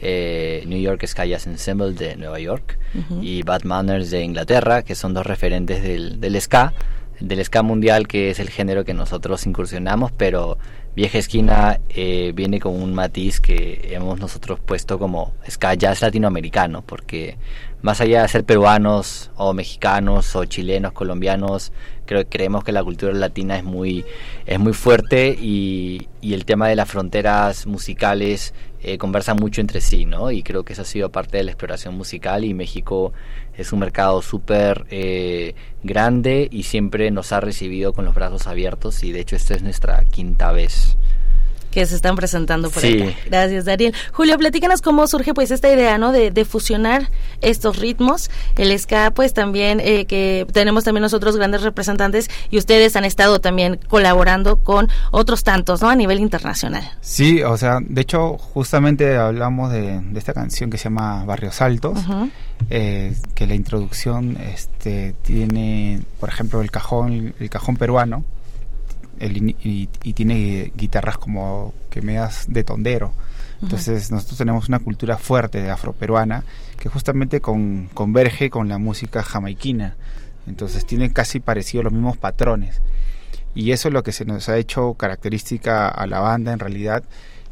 Eh, 0.00 0.62
New 0.66 0.80
York 0.80 1.04
Sky 1.06 1.28
Jazz 1.28 1.46
Ensemble 1.48 1.92
de 1.92 2.14
Nueva 2.16 2.38
York 2.38 2.78
y 3.20 3.42
Bad 3.42 3.64
Manners 3.64 4.10
de 4.10 4.22
Inglaterra, 4.22 4.82
que 4.82 4.94
son 4.94 5.12
dos 5.12 5.26
referentes 5.26 5.82
del, 5.82 6.20
del 6.20 6.40
ska, 6.40 6.72
del 7.18 7.44
ska 7.44 7.62
mundial, 7.62 8.06
que 8.06 8.30
es 8.30 8.38
el 8.38 8.48
género 8.48 8.84
que 8.84 8.94
nosotros 8.94 9.44
incursionamos, 9.44 10.12
pero 10.12 10.56
Vieja 10.98 11.18
Esquina 11.18 11.78
eh, 11.90 12.32
viene 12.34 12.58
con 12.58 12.74
un 12.74 12.92
matiz 12.92 13.40
que 13.40 13.90
hemos 13.92 14.18
nosotros 14.18 14.58
puesto 14.58 14.98
como 14.98 15.32
ska 15.48 15.74
jazz 15.74 16.02
latinoamericano, 16.02 16.82
porque 16.82 17.36
más 17.82 18.00
allá 18.00 18.22
de 18.22 18.28
ser 18.28 18.44
peruanos 18.44 19.30
o 19.36 19.52
mexicanos 19.52 20.34
o 20.34 20.44
chilenos, 20.44 20.92
colombianos, 20.92 21.72
creo 22.06 22.26
creemos 22.28 22.64
que 22.64 22.72
la 22.72 22.82
cultura 22.82 23.12
latina 23.12 23.56
es 23.56 23.64
muy 23.64 24.04
es 24.46 24.58
muy 24.58 24.72
fuerte 24.72 25.36
y, 25.38 26.08
y 26.20 26.34
el 26.34 26.44
tema 26.44 26.68
de 26.68 26.76
las 26.76 26.88
fronteras 26.88 27.66
musicales 27.66 28.54
eh, 28.80 28.96
conversan 28.96 29.36
mucho 29.36 29.60
entre 29.60 29.80
sí, 29.80 30.04
¿no? 30.04 30.30
Y 30.30 30.44
creo 30.44 30.64
que 30.64 30.72
eso 30.72 30.82
ha 30.82 30.84
sido 30.84 31.10
parte 31.10 31.36
de 31.36 31.42
la 31.42 31.50
exploración 31.50 31.96
musical 31.96 32.44
y 32.44 32.54
México 32.54 33.12
es 33.56 33.72
un 33.72 33.80
mercado 33.80 34.22
súper 34.22 34.86
eh, 34.90 35.54
grande 35.82 36.48
y 36.50 36.62
siempre 36.62 37.10
nos 37.10 37.32
ha 37.32 37.40
recibido 37.40 37.92
con 37.92 38.04
los 38.04 38.14
brazos 38.14 38.46
abiertos 38.46 39.02
y 39.02 39.10
de 39.10 39.20
hecho 39.20 39.34
esta 39.34 39.54
es 39.54 39.62
nuestra 39.62 40.04
quinta 40.04 40.52
vez 40.52 40.96
que 41.70 41.84
se 41.86 41.96
están 41.96 42.16
presentando 42.16 42.70
por 42.70 42.82
sí. 42.82 43.14
Gracias, 43.26 43.64
Daniel. 43.64 43.94
Julio, 44.12 44.38
platícanos 44.38 44.82
cómo 44.82 45.06
surge 45.06 45.34
pues 45.34 45.50
esta 45.50 45.72
idea, 45.72 45.98
¿no? 45.98 46.12
De, 46.12 46.38
fusionar 46.44 47.10
estos 47.40 47.78
ritmos. 47.78 48.30
El 48.56 48.76
ska, 48.78 49.10
pues 49.10 49.34
también, 49.34 49.80
eh, 49.80 50.06
que 50.06 50.46
tenemos 50.52 50.84
también 50.84 51.02
nosotros 51.02 51.36
grandes 51.36 51.62
representantes 51.62 52.30
y 52.50 52.58
ustedes 52.58 52.96
han 52.96 53.04
estado 53.04 53.40
también 53.40 53.78
colaborando 53.88 54.58
con 54.58 54.88
otros 55.10 55.44
tantos, 55.44 55.82
¿no? 55.82 55.90
A 55.90 55.96
nivel 55.96 56.20
internacional. 56.20 56.90
Sí, 57.00 57.42
o 57.42 57.56
sea, 57.56 57.80
de 57.82 58.00
hecho, 58.00 58.38
justamente 58.38 59.16
hablamos 59.16 59.72
de, 59.72 60.00
esta 60.14 60.32
canción 60.32 60.70
que 60.70 60.78
se 60.78 60.84
llama 60.84 61.24
Barrios 61.24 61.60
Altos, 61.60 61.98
eh, 62.70 63.14
que 63.34 63.46
la 63.46 63.54
introducción 63.54 64.36
este, 64.36 65.14
tiene, 65.22 66.00
por 66.20 66.28
ejemplo, 66.28 66.60
el 66.60 66.70
cajón, 66.70 67.34
el 67.38 67.50
cajón 67.50 67.76
peruano, 67.76 68.24
y, 69.20 69.86
tiene 70.12 70.72
guitarras 70.76 71.18
como 71.18 71.74
que 71.90 72.02
me 72.02 72.14
das 72.14 72.46
de 72.48 72.64
tondero. 72.64 73.12
Entonces 73.60 74.10
nosotros 74.12 74.38
tenemos 74.38 74.68
una 74.68 74.78
cultura 74.78 75.18
fuerte 75.18 75.60
de 75.60 75.70
afroperuana 75.70 76.44
que 76.78 76.88
justamente 76.88 77.40
con, 77.40 77.88
converge 77.92 78.50
con 78.50 78.68
la 78.68 78.78
música 78.78 79.22
jamaiquina. 79.22 79.96
Entonces 80.46 80.86
tiene 80.86 81.12
casi 81.12 81.40
parecido 81.40 81.82
los 81.82 81.92
mismos 81.92 82.16
patrones. 82.16 82.80
Y 83.54 83.72
eso 83.72 83.88
es 83.88 83.94
lo 83.94 84.02
que 84.02 84.12
se 84.12 84.24
nos 84.24 84.48
ha 84.48 84.56
hecho 84.56 84.94
característica 84.94 85.88
a 85.88 86.06
la 86.06 86.20
banda 86.20 86.52
en 86.52 86.60
realidad 86.60 87.02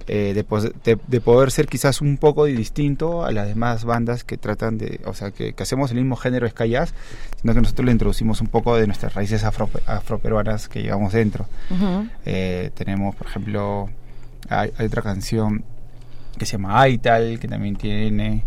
eh, 0.09 0.35
de, 0.35 1.21
poder 1.21 1.51
ser 1.51 1.67
quizás 1.67 2.01
un 2.01 2.17
poco 2.17 2.45
distinto 2.45 3.25
a 3.25 3.33
las 3.33 3.49
demás 3.49 3.85
bandas 3.85 4.23
que 4.23 4.37
tratan 4.37 4.79
de, 4.79 5.01
o 5.05 5.15
sea, 5.15 5.33
que, 5.33 5.53
hacemos 5.59 5.91
el 5.91 5.97
mismo 5.97 6.15
género 6.15 6.49
ska 6.49 6.65
jazz, 6.65 6.95
sino 7.41 7.55
que 7.55 7.61
nosotros 7.61 7.87
le 7.87 7.93
introducimos 7.93 8.41
un 8.41 8.47
poco 8.47 8.77
de 8.77 8.87
nuestras 8.87 9.15
raíces 9.15 9.43
afro, 9.43 9.69
afroperuanas 9.87 10.69
que 10.69 10.83
llevamos 10.83 11.13
dentro. 11.13 11.49
Eh, 12.25 12.71
tenemos, 12.75 13.17
por 13.17 13.27
ejemplo, 13.27 13.89
hay, 14.49 14.71
otra 14.79 15.03
canción 15.03 15.65
que 16.39 16.47
se 16.47 16.53
llama 16.53 16.81
Aital, 16.81 17.41
que 17.41 17.49
también 17.49 17.75
tiene, 17.75 18.45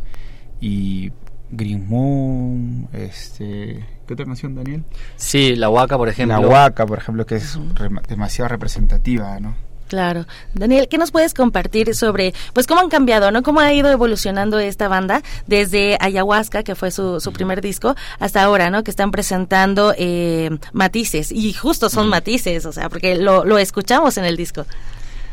y 0.62 1.12
Green 1.52 1.90
Moon, 1.90 2.88
este, 2.94 3.86
¿qué 4.08 4.14
otra 4.14 4.26
canción, 4.26 4.56
Daniel? 4.56 4.86
Sí, 5.18 5.58
La 5.58 5.70
Huaca, 5.70 5.98
por 5.98 6.08
ejemplo. 6.08 6.40
La 6.40 6.48
Huaca, 6.48 6.86
por 6.86 7.00
ejemplo, 7.00 7.26
que 7.26 7.36
es 7.36 7.60
demasiado 8.08 8.48
representativa, 8.48 9.40
¿no? 9.42 9.69
Claro. 9.90 10.28
Daniel, 10.54 10.88
¿qué 10.88 11.00
nos 11.00 11.10
puedes 11.10 11.34
compartir 11.34 11.96
sobre, 11.96 12.36
pues, 12.54 12.68
cómo 12.68 12.80
han 12.80 12.90
cambiado, 12.90 13.32
¿no? 13.32 13.42
¿Cómo 13.42 13.60
ha 13.60 13.74
ido 13.74 13.90
evolucionando 13.90 14.60
esta 14.60 14.88
banda 14.88 15.24
desde 15.48 15.98
Ayahuasca, 16.00 16.62
que 16.62 16.76
fue 16.76 16.92
su, 16.92 17.20
su 17.20 17.34
primer 17.34 17.60
disco, 17.60 17.96
hasta 18.20 18.44
ahora, 18.44 18.70
¿no? 18.70 18.84
Que 18.84 18.92
están 18.92 19.10
presentando 19.10 19.96
eh, 19.98 20.52
matices, 20.74 21.32
y 21.32 21.54
justo 21.54 21.90
son 21.90 22.08
matices, 22.08 22.68
o 22.68 22.72
sea, 22.72 22.88
porque 22.88 23.16
lo, 23.16 23.44
lo 23.46 23.58
escuchamos 23.58 24.18
en 24.20 24.26
el 24.26 24.38
disco. 24.38 24.68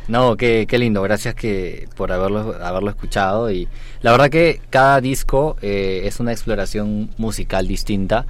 No, 0.08 0.38
qué, 0.38 0.66
qué 0.66 0.78
lindo, 0.78 1.02
gracias 1.02 1.34
que 1.34 1.86
por 1.94 2.10
haberlo, 2.10 2.56
haberlo 2.62 2.88
escuchado 2.90 3.50
y 3.50 3.68
la 4.00 4.12
verdad 4.12 4.30
que 4.30 4.62
cada 4.70 5.00
disco 5.00 5.56
eh, 5.60 6.02
es 6.04 6.18
una 6.18 6.32
exploración 6.32 7.10
musical 7.18 7.68
distinta. 7.68 8.24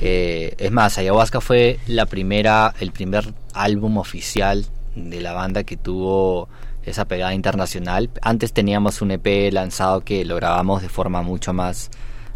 Eh, 0.00 0.54
es 0.58 0.70
más, 0.70 0.98
Ayahuasca 0.98 1.40
fue 1.40 1.78
la 1.86 2.06
primera, 2.06 2.74
el 2.78 2.92
primer 2.92 3.32
álbum 3.54 3.96
oficial 3.96 4.66
de 4.94 5.20
la 5.20 5.32
banda 5.32 5.64
que 5.64 5.76
tuvo 5.76 6.48
esa 6.84 7.06
pegada 7.06 7.34
internacional. 7.34 8.10
Antes 8.22 8.52
teníamos 8.52 9.02
un 9.02 9.12
EP 9.12 9.52
lanzado 9.52 10.02
que 10.02 10.24
lo 10.24 10.36
grabamos 10.36 10.82
de 10.82 10.88
forma 10.88 11.22
mucho 11.22 11.52
más, 11.52 11.90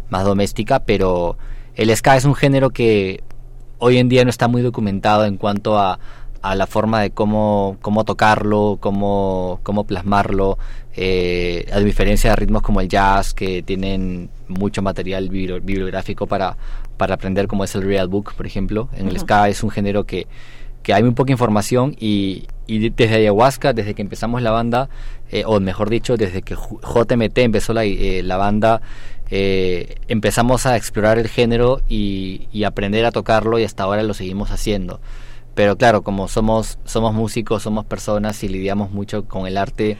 más 0.09 0.25
doméstica, 0.25 0.79
pero 0.79 1.37
el 1.75 1.95
ska 1.95 2.17
es 2.17 2.25
un 2.25 2.35
género 2.35 2.71
que 2.71 3.23
hoy 3.77 3.97
en 3.97 4.09
día 4.09 4.23
no 4.23 4.29
está 4.29 4.47
muy 4.47 4.61
documentado 4.61 5.25
en 5.25 5.37
cuanto 5.37 5.77
a, 5.77 5.99
a 6.41 6.55
la 6.55 6.67
forma 6.67 7.01
de 7.01 7.11
cómo, 7.11 7.77
cómo 7.81 8.05
tocarlo, 8.05 8.77
cómo, 8.79 9.59
cómo 9.63 9.85
plasmarlo, 9.85 10.57
eh, 10.95 11.65
a 11.71 11.79
diferencia 11.79 12.31
de 12.31 12.35
ritmos 12.35 12.61
como 12.61 12.81
el 12.81 12.87
jazz, 12.87 13.33
que 13.33 13.61
tienen 13.61 14.29
mucho 14.47 14.81
material 14.81 15.29
bibliográfico 15.29 16.27
para, 16.27 16.57
para 16.97 17.15
aprender, 17.15 17.47
como 17.47 17.63
es 17.63 17.75
el 17.75 17.83
Real 17.83 18.07
Book, 18.07 18.33
por 18.35 18.45
ejemplo. 18.45 18.89
En 18.93 19.07
el 19.07 19.19
ska 19.19 19.49
es 19.49 19.63
un 19.63 19.69
género 19.69 20.05
que, 20.05 20.27
que 20.83 20.93
hay 20.93 21.03
muy 21.03 21.11
poca 21.11 21.31
información 21.31 21.95
y, 21.99 22.47
y 22.67 22.89
desde 22.89 23.15
ayahuasca, 23.15 23.73
desde 23.73 23.93
que 23.93 24.01
empezamos 24.01 24.41
la 24.41 24.51
banda, 24.51 24.89
eh, 25.31 25.43
o 25.45 25.59
mejor 25.59 25.89
dicho, 25.89 26.17
desde 26.17 26.41
que 26.41 26.55
JMT 26.55 27.37
empezó 27.39 27.73
la, 27.73 27.83
eh, 27.85 28.21
la 28.23 28.37
banda, 28.37 28.81
eh, 29.31 29.95
empezamos 30.07 30.65
a 30.65 30.75
explorar 30.77 31.19
el 31.19 31.27
género 31.27 31.81
y, 31.87 32.47
y 32.51 32.63
aprender 32.63 33.05
a 33.05 33.11
tocarlo 33.11 33.59
y 33.59 33.63
hasta 33.63 33.83
ahora 33.83 34.03
lo 34.03 34.13
seguimos 34.13 34.51
haciendo. 34.51 35.01
Pero 35.55 35.77
claro, 35.77 36.03
como 36.03 36.27
somos, 36.27 36.79
somos 36.85 37.13
músicos, 37.13 37.63
somos 37.63 37.85
personas 37.85 38.43
y 38.43 38.47
lidiamos 38.47 38.91
mucho 38.91 39.25
con 39.25 39.45
el 39.45 39.57
arte, 39.57 39.97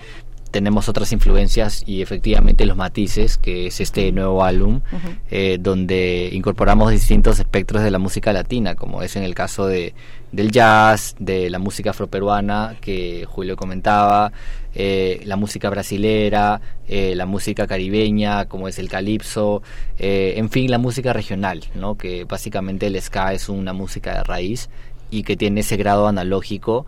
tenemos 0.52 0.90
otras 0.90 1.12
influencias 1.12 1.84
y 1.86 2.02
efectivamente 2.02 2.66
los 2.66 2.76
matices, 2.76 3.38
que 3.38 3.68
es 3.68 3.80
este 3.80 4.12
nuevo 4.12 4.44
álbum, 4.44 4.82
eh, 5.30 5.58
donde 5.60 6.30
incorporamos 6.34 6.92
distintos 6.92 7.40
espectros 7.40 7.84
de 7.84 7.92
la 7.92 8.00
música 8.00 8.34
latina, 8.34 8.76
como 8.76 9.04
es 9.04 9.16
en 9.16 9.24
el 9.24 9.36
caso 9.36 9.68
de, 9.68 9.94
del 10.32 10.52
jazz, 10.52 11.16
de 11.20 11.50
la 11.50 11.60
música 11.60 11.92
afroperuana, 11.92 12.76
que 12.82 13.26
Julio 13.28 13.56
comentaba, 13.56 14.32
eh, 14.76 15.22
la 15.26 15.36
música 15.36 15.70
brasilera, 15.70 16.62
eh, 16.88 17.14
la 17.16 17.26
música 17.26 17.68
caribeña, 17.68 18.46
como 18.46 18.68
es 18.68 18.80
el 18.80 18.90
calipso, 18.90 19.62
en 19.98 20.50
fin, 20.50 20.72
la 20.72 20.78
música 20.78 21.14
regional, 21.14 21.66
¿no? 21.76 21.98
que 21.98 22.26
básicamente 22.26 22.88
el 22.88 23.02
ska 23.02 23.34
es 23.34 23.50
una 23.50 23.74
música 23.74 24.16
de 24.16 24.24
raíz 24.24 24.70
y 25.12 25.24
que 25.24 25.36
tiene 25.36 25.62
ese 25.62 25.78
grado 25.78 26.08
analógico 26.08 26.86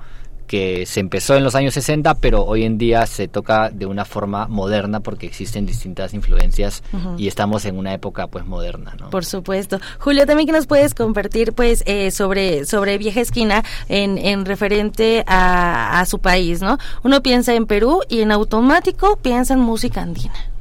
que 0.52 0.86
se 0.86 1.00
empezó 1.00 1.38
en 1.38 1.46
los 1.46 1.56
años 1.56 1.74
60, 1.76 2.16
pero 2.16 2.44
hoy 2.44 2.66
en 2.66 2.78
día 2.78 3.06
se 3.06 3.30
toca 3.30 3.70
de 3.70 3.86
una 3.86 4.04
forma 4.04 4.50
moderna 4.50 5.00
porque 5.00 5.26
existen 5.26 5.66
distintas 5.66 6.14
influencias 6.14 6.84
y 7.18 7.30
estamos 7.30 7.64
en 7.64 7.78
una 7.78 7.94
época 7.94 8.28
pues 8.28 8.46
moderna, 8.46 8.94
¿no? 9.00 9.12
Por 9.12 9.24
supuesto. 9.24 9.80
Julio, 9.98 10.26
también 10.26 10.48
que 10.48 10.52
nos 10.52 10.68
puedes 10.68 10.94
compartir 10.94 11.54
pues 11.54 11.84
eh, 11.86 12.12
sobre 12.12 12.66
sobre 12.66 12.98
Vieja 12.98 13.22
Esquina 13.22 13.64
en, 13.88 14.18
en 14.18 14.46
referente 14.46 15.24
a, 15.26 16.02
a 16.02 16.06
su 16.06 16.20
país, 16.20 16.60
¿no? 16.60 16.78
Uno 17.02 17.24
piensa 17.24 17.54
en 17.54 17.66
Perú 17.66 18.02
y 18.10 18.20
en 18.20 18.34
automático 18.34 19.16
piensa 19.22 19.54
en 19.54 19.62
música 19.62 20.02
andina. 20.02 20.52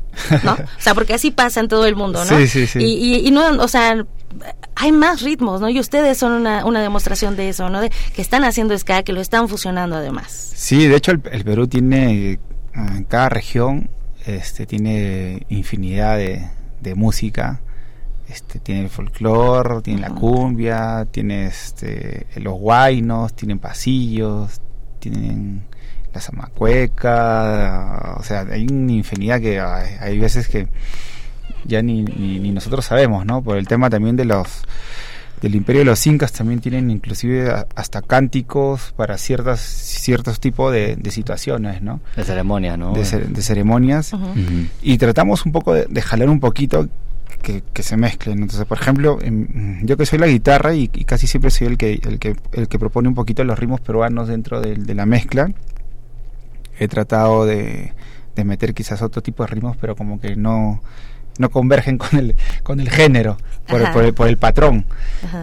¿no? 0.45 0.53
O 0.79 0.83
sea, 0.83 0.95
porque 0.95 1.15
así 1.15 1.33
pasa 1.33 1.59
en 1.59 1.67
todo 1.67 1.85
el 1.87 1.97
mundo, 1.97 2.25
¿no? 2.25 2.39
Sí, 2.39 2.47
sí, 2.47 2.69
sí. 2.69 2.79
Y, 2.79 3.27
y, 3.27 3.31
no, 3.33 3.61
o 3.61 3.69
sea, 3.69 4.05
hay 4.75 4.93
más 4.93 5.23
ritmos, 5.23 5.61
¿no? 5.61 5.69
Y 5.69 5.79
ustedes 5.81 6.19
son 6.19 6.33
una, 6.33 6.65
una 6.65 6.81
demostración 6.81 7.37
de 7.37 7.49
eso, 7.49 7.69
¿no? 7.69 7.81
De 7.81 7.91
que 8.15 8.23
están 8.23 8.45
haciendo 8.45 8.77
ska, 8.79 9.03
que 9.03 9.13
lo 9.13 9.21
están 9.21 9.49
fusionando 9.49 9.97
además. 9.97 10.53
Sí, 10.55 10.87
de 10.87 10.97
hecho 10.97 11.13
el, 11.13 11.21
Perú 11.21 11.69
tiene, 11.69 12.39
en 12.75 13.05
cada 13.05 13.29
región, 13.29 13.91
este, 14.27 14.67
tiene 14.67 15.47
infinidad 15.49 16.17
de, 16.17 16.49
de 16.81 16.95
música. 16.95 17.61
Este, 18.29 18.61
tiene 18.61 18.83
el 18.83 18.91
folclore, 18.91 19.83
tiene 19.83 20.03
la 20.03 20.11
cumbia, 20.11 21.05
tiene 21.11 21.47
este, 21.47 22.27
los 22.37 22.55
guainos, 22.55 23.35
tienen 23.35 23.59
pasillos, 23.59 24.61
tienen 25.01 25.65
la 26.15 26.21
zamacueca, 26.21 28.17
o 28.19 28.23
sea, 28.23 28.41
hay 28.43 28.67
una 28.71 28.93
infinidad 28.93 29.41
que 29.41 29.61
hay 29.61 30.19
veces 30.19 30.49
que 30.49 30.69
ya 31.65 31.83
ni, 31.83 32.03
ni, 32.03 32.51
nosotros 32.51 32.85
sabemos, 32.85 33.25
¿no? 33.27 33.43
Por 33.43 33.57
el 33.57 33.67
tema 33.67 33.91
también 33.91 34.17
de 34.17 34.25
los 34.25 34.63
del 35.41 35.55
imperio 35.55 35.81
de 35.81 35.87
los 35.87 36.07
incas 36.07 36.33
también 36.33 36.61
tienen 36.61 36.91
inclusive 36.91 37.51
hasta 37.75 38.03
cánticos 38.03 38.93
para 38.95 39.17
ciertas 39.17 39.61
ciertos 39.61 40.39
tipos 40.39 40.71
de, 40.71 40.99
situaciones, 41.11 41.81
¿no? 41.81 42.01
De 42.15 42.25
ceremonias, 42.25 42.79
¿no? 42.79 42.93
De, 42.93 43.05
ceremonias. 43.05 44.13
Y 44.83 44.99
tratamos 44.99 45.47
un 45.47 45.53
poco 45.53 45.73
de, 45.73 46.03
jalar 46.03 46.29
un 46.29 46.41
poquito 46.41 46.89
que, 47.43 47.83
se 47.83 47.97
mezclen. 47.97 48.43
Entonces, 48.43 48.67
por 48.67 48.79
ejemplo, 48.79 49.19
yo 49.83 49.97
que 49.97 50.05
soy 50.05 50.19
la 50.19 50.27
guitarra 50.27 50.75
y, 50.75 50.89
casi 50.89 51.27
siempre 51.27 51.51
soy 51.51 51.69
el 51.69 51.79
que, 51.79 52.01
el 52.03 52.19
que 52.19 52.37
el 52.53 52.69
que 52.69 52.79
propone 52.79 53.09
un 53.09 53.15
poquito 53.15 53.43
los 53.45 53.59
ritmos 53.59 53.81
peruanos 53.81 54.29
dentro 54.29 54.61
de, 54.61 54.75
de 54.75 54.95
la 54.95 55.07
mezcla, 55.07 55.51
he 56.79 56.87
tratado 56.89 57.47
de, 57.47 57.95
de 58.35 58.45
meter 58.45 58.75
quizás 58.75 59.03
otro 59.03 59.23
tipo 59.23 59.43
de 59.43 59.49
ritmos, 59.49 59.77
pero 59.77 59.97
como 59.97 60.21
que 60.21 60.37
no 60.37 60.83
no 61.41 61.51
convergen 61.51 61.99
con 61.99 62.19
el 62.19 62.37
con 62.63 62.81
el 62.81 62.91
género 62.91 63.37
por, 63.67 63.81
el, 64.05 64.15
por 64.15 64.27
el, 64.27 64.37
patrón. 64.37 64.85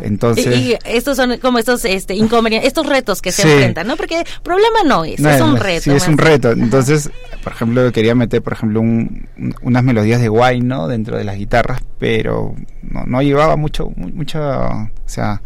Entonces 0.02 0.46
y, 0.56 0.78
estos 0.86 1.16
son 1.16 1.38
como 1.38 1.60
estos 1.60 1.86
este 1.86 2.14
inconvenientes 2.14 2.68
estos 2.68 2.86
retos 2.86 3.22
que 3.22 3.32
se 3.32 3.44
enfrentan 3.44 3.88
no 3.88 3.96
porque 3.98 4.24
problema 4.44 4.84
no 4.86 5.06
es 5.06 5.20
es 5.20 5.42
un 5.42 5.58
reto 5.58 5.82
sí 5.82 5.92
es 5.92 6.08
un 6.08 6.18
reto. 6.18 6.52
Entonces 6.52 7.10
por 7.44 7.54
ejemplo 7.54 7.92
quería 7.92 8.16
meter 8.16 8.42
por 8.42 8.54
ejemplo 8.54 8.82
unas 8.82 9.84
melodías 9.84 10.22
de 10.22 10.28
guay 10.28 10.62
no 10.62 10.88
dentro 10.88 11.18
de 11.18 11.24
las 11.24 11.38
guitarras 11.38 11.82
pero 11.98 12.56
no, 12.84 13.06
no 13.06 13.22
llevaba 13.22 13.56
mucho 13.56 13.90
mucho 13.96 14.40
o 14.40 14.90
sea 15.06 15.42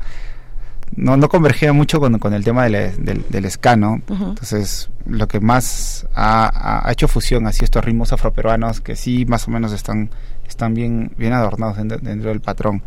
no, 0.95 1.17
no 1.17 1.29
convergía 1.29 1.73
mucho 1.73 1.99
con, 1.99 2.19
con 2.19 2.33
el 2.33 2.43
tema 2.43 2.65
del, 2.65 3.03
del, 3.03 3.25
del 3.29 3.49
ska, 3.49 3.73
Entonces, 3.73 4.89
lo 5.05 5.27
que 5.27 5.39
más 5.39 6.05
ha, 6.13 6.85
ha, 6.87 6.91
hecho 6.91 7.07
fusión 7.07 7.47
así 7.47 7.63
estos 7.63 7.83
ritmos 7.83 8.13
afroperuanos 8.13 8.81
que 8.81 8.95
sí 8.95 9.25
más 9.25 9.47
o 9.47 9.51
menos 9.51 9.71
están 9.71 10.09
están 10.51 10.73
bien, 10.73 11.11
bien 11.17 11.33
adornados 11.33 11.77
dentro, 11.77 12.29
del 12.29 12.41
patrón, 12.41 12.83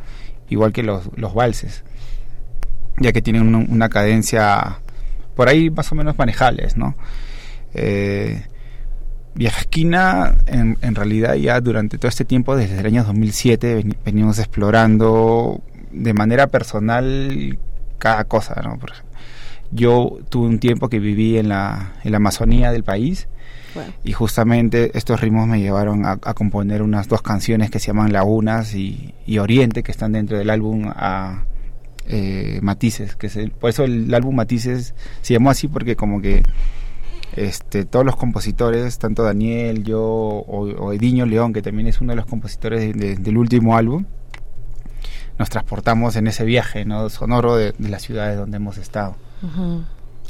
igual 0.49 0.73
que 0.73 0.83
los, 0.83 1.11
los 1.17 1.35
valses, 1.35 1.85
ya 2.99 3.13
que 3.13 3.23
tienen 3.23 3.55
una 3.55 3.89
cadencia 3.89 4.79
por 5.35 5.49
ahí 5.49 5.71
más 5.71 5.91
o 5.91 5.95
menos 5.95 6.17
manejables, 6.17 6.77
¿no? 6.77 6.95
Eh, 7.75 8.45
Vieja 9.37 9.63
Esquina, 9.63 10.37
en, 10.47 10.95
realidad 10.95 11.35
ya 11.35 11.61
durante 11.61 11.99
todo 11.99 12.09
este 12.09 12.25
tiempo, 12.25 12.55
desde 12.55 12.79
el 12.79 12.87
año 12.87 13.03
2007, 13.03 13.85
venimos 14.05 14.39
explorando 14.39 15.61
de 15.91 16.15
manera 16.15 16.47
personal 16.47 17.59
cada 17.99 18.25
cosa, 18.25 18.61
¿no? 18.63 18.79
Por 18.79 18.93
yo 19.73 20.19
tuve 20.29 20.47
un 20.47 20.61
tiempo 20.61 20.89
que 20.89 21.01
viví 21.01 21.37
en 21.37 21.49
la, 21.49 21.95
en 22.05 22.13
la 22.13 22.19
Amazonía 22.19 22.71
del 22.71 22.85
país 22.85 23.27
y 24.05 24.13
justamente 24.13 24.97
estos 24.97 25.21
ritmos 25.21 25.47
me 25.47 25.61
llevaron 25.61 26.05
a, 26.07 26.17
componer 26.17 26.83
unas 26.83 27.09
dos 27.09 27.23
canciones 27.23 27.71
que 27.71 27.79
se 27.79 27.89
llaman 27.89 28.13
Lagunas 28.13 28.75
y, 28.75 29.15
Oriente, 29.39 29.83
que 29.83 29.93
están 29.93 30.13
dentro 30.13 30.39
del 30.39 30.51
álbum 30.51 30.91
a 30.95 31.45
eh, 32.07 32.59
Matices, 32.63 33.17
que 33.17 33.29
es 33.29 33.39
por 33.59 33.71
eso 33.71 33.85
el, 33.85 34.13
álbum 34.13 34.35
Matices 34.35 34.95
se 35.23 35.35
llamó 35.35 35.51
así 35.51 35.69
porque 35.69 35.97
como 35.97 36.21
que 36.21 36.43
este, 37.37 37.85
todos 37.85 38.05
los 38.05 38.17
compositores, 38.17 38.99
tanto 38.99 39.25
Daniel, 39.25 39.83
yo 39.83 40.03
o, 40.03 40.93
Ediño 40.93 41.27
León, 41.27 41.53
que 41.53 41.63
también 41.63 41.89
es 41.89 42.01
uno 42.01 42.13
de 42.13 42.17
los 42.17 42.27
compositores 42.27 42.95
del 42.97 43.37
último 43.37 43.77
álbum, 43.77 44.05
nos 45.39 45.51
transportamos 45.51 46.15
en 46.17 46.29
ese 46.29 46.45
viaje 46.45 46.85
¿no? 46.85 47.09
sonoro 47.09 47.57
de, 47.57 47.75
las 47.79 48.03
ciudades 48.03 48.39
donde 48.39 48.59
hemos 48.59 48.79
estado. 48.79 49.17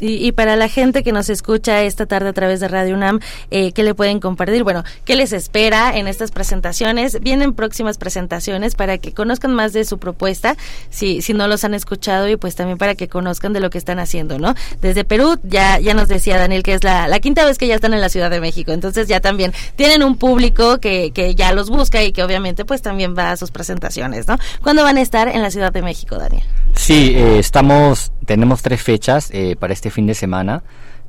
Y, 0.01 0.33
para 0.33 0.57
la 0.57 0.69
gente 0.69 1.03
que 1.03 1.13
nos 1.13 1.31
escucha 1.31 1.83
esta 1.83 2.07
tarde 2.07 2.29
a 2.29 2.33
través 2.33 2.61
de 2.61 2.69
Radio 2.69 2.95
UNAM, 2.95 3.21
eh, 3.51 3.73
¿qué 3.73 3.83
le 3.85 3.95
pueden 3.95 4.19
compartir? 4.19 4.65
Bueno, 4.65 4.83
¿qué 5.05 5.15
les 5.15 5.33
espera 5.33 5.97
en 5.97 6.09
estas 6.09 6.33
presentaciones? 6.33 7.21
Vienen 7.21 7.55
próximas 7.55 7.97
presentaciones 7.97 8.75
para 8.75 8.99
que 8.99 9.13
conozcan 9.13 9.55
más 9.55 9.73
de 9.73 9.85
su 9.85 9.99
propuesta, 9.99 10.57
si, 10.91 11.23
si 11.23 11.33
no 11.33 11.47
los 11.47 11.65
han 11.65 11.75
escuchado, 11.75 12.29
y 12.29 12.37
pues 12.37 12.57
también 12.57 12.77
para 12.77 12.97
que 12.97 13.09
conozcan 13.09 13.53
de 13.53 13.61
lo 13.61 13.71
que 13.71 13.79
están 13.79 13.99
haciendo, 13.99 14.39
¿no? 14.39 14.55
Desde 14.81 15.05
Perú, 15.05 15.39
ya, 15.45 15.79
ya 15.79 15.95
nos 15.95 16.09
decía 16.09 16.39
Daniel 16.39 16.63
que 16.63 16.75
es 16.75 16.83
la, 16.83 17.07
la 17.07 17.21
quinta 17.21 17.45
vez 17.45 17.57
que 17.57 17.67
ya 17.69 17.77
están 17.77 17.95
en 17.95 18.01
la 18.01 18.09
Ciudad 18.09 18.31
de 18.31 18.41
México, 18.41 18.73
entonces 18.73 19.07
ya 19.07 19.21
también 19.21 19.53
tienen 19.77 20.03
un 20.03 20.17
público 20.17 20.79
que, 20.79 21.13
que 21.13 21.35
ya 21.35 21.53
los 21.53 21.71
busca 21.71 22.03
y 22.03 22.13
que 22.13 22.23
obviamente 22.23 22.65
pues 22.65 22.83
también 22.83 23.15
va 23.17 23.31
a 23.31 23.37
sus 23.37 23.51
presentaciones, 23.51 24.27
¿no? 24.27 24.39
¿Cuándo 24.63 24.83
van 24.83 24.97
a 24.97 25.01
estar 25.01 25.29
en 25.29 25.43
la 25.43 25.51
Ciudad 25.51 25.73
de 25.73 25.83
México, 25.83 26.17
Daniel? 26.17 26.45
Sí, 26.77 27.13
eh, 27.15 27.39
estamos, 27.39 28.13
tenemos 28.27 28.63
tres 28.63 28.83
fechas 28.83 29.31
eh, 29.33 29.57
para 29.59 29.73
este 29.73 29.84
fin 29.91 30.07
de 30.07 30.15
semana. 30.15 30.63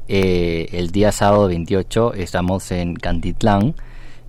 Eh, 0.08 0.68
el 0.72 0.92
día 0.92 1.12
sábado 1.12 1.48
28 1.48 2.14
estamos 2.14 2.72
en 2.72 2.96
Cantitlán 2.96 3.76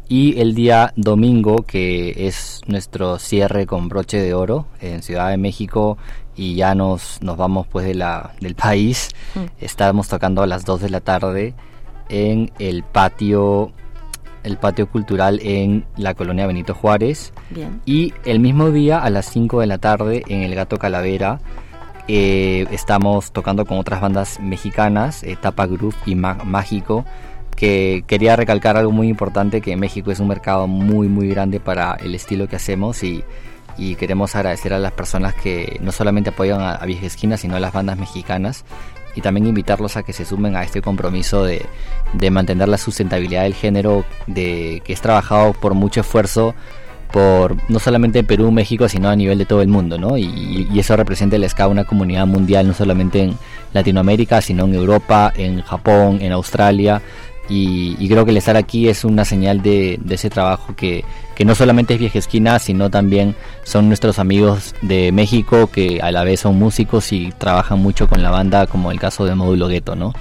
y 0.08 0.40
el 0.40 0.54
día 0.54 0.92
domingo 0.96 1.64
que 1.66 2.26
es 2.26 2.60
nuestro 2.66 3.18
cierre 3.18 3.66
con 3.66 3.88
broche 3.88 4.20
de 4.20 4.32
oro 4.32 4.66
en 4.80 5.02
Ciudad 5.02 5.30
de 5.30 5.36
México 5.36 5.98
y 6.36 6.54
ya 6.54 6.74
nos, 6.74 7.20
nos 7.22 7.36
vamos 7.36 7.66
pues 7.66 7.86
de 7.86 7.94
la, 7.94 8.32
del 8.40 8.54
país. 8.54 9.10
Mm. 9.34 9.44
Estamos 9.60 10.08
tocando 10.08 10.42
a 10.42 10.46
las 10.46 10.64
2 10.64 10.82
de 10.82 10.90
la 10.90 11.00
tarde 11.00 11.54
en 12.08 12.52
el 12.58 12.82
patio 12.84 13.72
el 14.44 14.58
patio 14.58 14.88
cultural 14.88 15.40
en 15.42 15.84
la 15.96 16.14
colonia 16.14 16.46
Benito 16.46 16.72
Juárez. 16.72 17.32
Y 17.84 18.14
el 18.24 18.38
mismo 18.38 18.70
día 18.70 19.02
a 19.02 19.10
las 19.10 19.26
5 19.26 19.60
de 19.60 19.66
la 19.66 19.78
tarde 19.78 20.22
en 20.28 20.42
el 20.42 20.54
Gato 20.54 20.78
Calavera 20.78 21.40
eh, 22.08 22.66
estamos 22.70 23.32
tocando 23.32 23.64
con 23.64 23.78
otras 23.78 24.00
bandas 24.00 24.40
mexicanas, 24.40 25.22
Etapa 25.22 25.64
Tapa 25.64 25.66
Groove 25.66 25.96
y 26.06 26.14
Mágico, 26.14 27.04
que 27.56 28.04
quería 28.06 28.36
recalcar 28.36 28.76
algo 28.76 28.92
muy 28.92 29.08
importante, 29.08 29.60
que 29.60 29.76
México 29.76 30.10
es 30.10 30.20
un 30.20 30.28
mercado 30.28 30.66
muy 30.66 31.08
muy 31.08 31.28
grande 31.28 31.58
para 31.58 31.94
el 31.94 32.14
estilo 32.14 32.48
que 32.48 32.56
hacemos 32.56 33.02
y, 33.02 33.24
queremos 33.98 34.34
agradecer 34.34 34.72
a 34.72 34.78
las 34.78 34.92
personas 34.92 35.34
que 35.34 35.78
no 35.82 35.92
solamente 35.92 36.30
apoyan 36.30 36.62
a, 36.62 36.76
a 36.76 36.86
Vieja 36.86 37.06
Esquina, 37.06 37.36
sino 37.36 37.56
a 37.56 37.60
las 37.60 37.74
bandas 37.74 37.98
mexicanas 37.98 38.64
y 39.16 39.22
también 39.22 39.46
invitarlos 39.46 39.96
a 39.96 40.02
que 40.02 40.12
se 40.12 40.24
sumen 40.24 40.56
a 40.56 40.62
este 40.62 40.82
compromiso 40.82 41.42
de, 41.42 41.64
de 42.12 42.30
mantener 42.30 42.68
la 42.68 42.78
sustentabilidad 42.78 43.42
del 43.42 43.54
género, 43.54 44.04
de 44.26 44.82
que 44.84 44.92
es 44.92 45.00
trabajado 45.00 45.54
por 45.54 45.74
mucho 45.74 46.02
esfuerzo 46.02 46.54
por 47.12 47.56
no 47.70 47.78
solamente 47.78 48.20
en 48.20 48.26
Perú, 48.26 48.50
México, 48.50 48.88
sino 48.88 49.08
a 49.08 49.16
nivel 49.16 49.38
de 49.38 49.46
todo 49.46 49.62
el 49.62 49.68
mundo, 49.68 49.98
¿no? 49.98 50.16
Y, 50.16 50.68
eso 50.76 50.96
representa 50.96 51.36
el 51.36 51.48
ska 51.48 51.68
una 51.68 51.84
comunidad 51.84 52.26
mundial, 52.26 52.66
no 52.66 52.74
solamente 52.74 53.22
en 53.22 53.36
Latinoamérica, 53.72 54.40
sino 54.40 54.64
en 54.64 54.74
Europa, 54.74 55.32
en 55.36 55.62
Japón, 55.62 56.18
en 56.20 56.32
Australia. 56.32 57.02
Y, 57.48 58.08
creo 58.08 58.24
que 58.24 58.32
el 58.32 58.36
estar 58.36 58.56
aquí 58.56 58.88
es 58.88 59.04
una 59.04 59.24
señal 59.24 59.62
de, 59.62 60.00
ese 60.10 60.30
trabajo 60.30 60.74
que, 60.76 61.04
no 61.44 61.54
solamente 61.54 61.94
es 61.94 62.00
vieja 62.00 62.18
esquina, 62.18 62.58
sino 62.58 62.90
también 62.90 63.36
son 63.62 63.88
nuestros 63.88 64.18
amigos 64.18 64.74
de 64.82 65.12
México 65.12 65.68
que 65.68 66.00
a 66.02 66.10
la 66.10 66.24
vez 66.24 66.40
son 66.40 66.58
músicos 66.58 67.12
y 67.12 67.32
trabajan 67.38 67.78
mucho 67.78 68.08
con 68.08 68.22
la 68.22 68.30
banda, 68.30 68.66
como 68.66 68.90
el 68.90 68.98
caso 68.98 69.24
de 69.24 69.34
Módulo 69.34 69.68
Gueto, 69.68 69.94
¿no? 69.94 70.12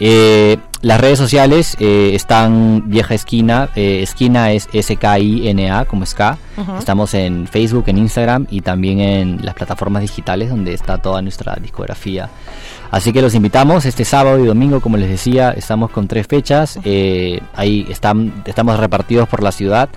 Eh, 0.00 0.58
las 0.80 1.00
redes 1.00 1.18
sociales 1.18 1.76
eh, 1.78 2.10
están 2.14 2.90
Vieja 2.90 3.14
Esquina, 3.14 3.68
eh, 3.76 4.00
Esquina 4.02 4.50
es 4.50 4.68
S-K-I-N-A 4.72 5.84
como 5.84 6.04
SK. 6.04 6.38
Estamos 6.78 7.14
en 7.14 7.46
Facebook, 7.46 7.84
en 7.86 7.98
Instagram 7.98 8.46
y 8.50 8.62
también 8.62 9.00
en 9.00 9.44
las 9.44 9.54
plataformas 9.54 10.02
digitales 10.02 10.50
donde 10.50 10.74
está 10.74 10.98
toda 10.98 11.22
nuestra 11.22 11.56
discografía. 11.60 12.28
Así 12.90 13.12
que 13.12 13.22
los 13.22 13.34
invitamos 13.34 13.86
este 13.86 14.04
sábado 14.04 14.38
y 14.40 14.46
domingo, 14.46 14.80
como 14.80 14.96
les 14.96 15.08
decía, 15.08 15.52
estamos 15.52 15.90
con 15.90 16.08
tres 16.08 16.26
fechas. 16.26 16.78
ahí 17.54 17.86
están, 17.88 18.42
estamos 18.44 18.78
repartidos 18.78 19.28
por 19.28 19.42
la 19.42 19.52
ciudad. 19.52 19.88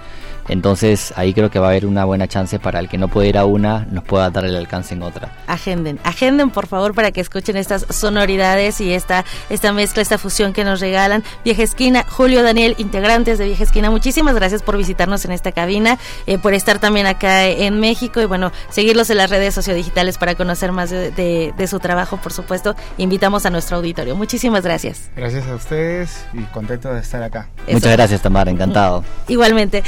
Entonces 0.48 1.14
ahí 1.16 1.34
creo 1.34 1.50
que 1.50 1.60
va 1.60 1.68
a 1.68 1.70
haber 1.72 1.86
una 1.86 2.06
buena 2.06 2.28
chance 2.28 2.60
para 2.60 2.80
el 2.80 2.90
que 2.90 2.98
no 2.98 3.08
puede 3.08 3.30
ir 3.30 3.38
a 3.38 3.46
una, 3.46 3.86
nos 3.92 4.04
pueda 4.04 4.30
dar 4.30 4.46
el 4.46 4.56
alcance 4.56 4.94
en 4.94 5.04
otra. 5.04 5.32
Agenden, 5.48 6.00
agenden 6.04 6.50
por 6.52 6.68
favor 6.68 6.94
para 6.94 7.12
que 7.12 7.22
escuchen 7.22 7.58
estas 7.58 7.86
sonoridades 7.90 8.82
y 8.82 8.94
esta, 8.94 9.26
esta 9.50 9.74
mezcla, 9.74 10.02
esta 10.02 10.18
fusión 10.18 10.54
que 10.54 10.64
nos 10.64 10.80
regalan. 10.80 11.24
Vieja 11.44 11.64
Esquina, 11.64 12.06
Julio 12.08 12.44
Daniel, 12.44 12.76
integrantes 12.78 13.38
de 13.38 13.46
Vieja 13.46 13.64
Esquina, 13.64 13.90
muchísimas 13.90 14.36
gracias 14.36 14.62
por 14.62 14.78
visitarnos 14.78 15.26
en 15.26 15.32
esta 15.32 15.52
cabina, 15.52 15.98
eh, 16.28 16.38
por 16.38 16.54
estar 16.54 16.80
también 16.80 17.08
acá 17.08 17.46
en 17.46 17.80
México 17.80 18.22
y 18.22 18.26
bueno, 18.26 18.52
seguirlos 18.70 19.10
en 19.10 19.18
las 19.18 19.30
redes 19.30 19.54
sociodigitales 19.54 20.18
para 20.18 20.36
conocer 20.36 20.72
más 20.72 20.90
de, 20.90 21.54
su 21.68 21.80
trabajo, 21.80 22.18
por 22.18 22.32
supuesto. 22.32 22.76
Invitamos 22.98 23.46
a 23.46 23.50
nuestro 23.50 23.78
auditorio. 23.78 24.16
Muchísimas 24.16 24.64
gracias. 24.64 25.10
Gracias 25.16 25.48
a 25.48 25.56
ustedes 25.56 26.26
y 26.34 26.42
contento 26.44 26.94
de 26.94 27.00
estar 27.00 27.24
acá. 27.24 27.48
Muchas 27.68 27.92
gracias, 27.92 28.22
Tamara, 28.22 28.52
encantado. 28.52 29.04
Igualmente. 29.28 29.84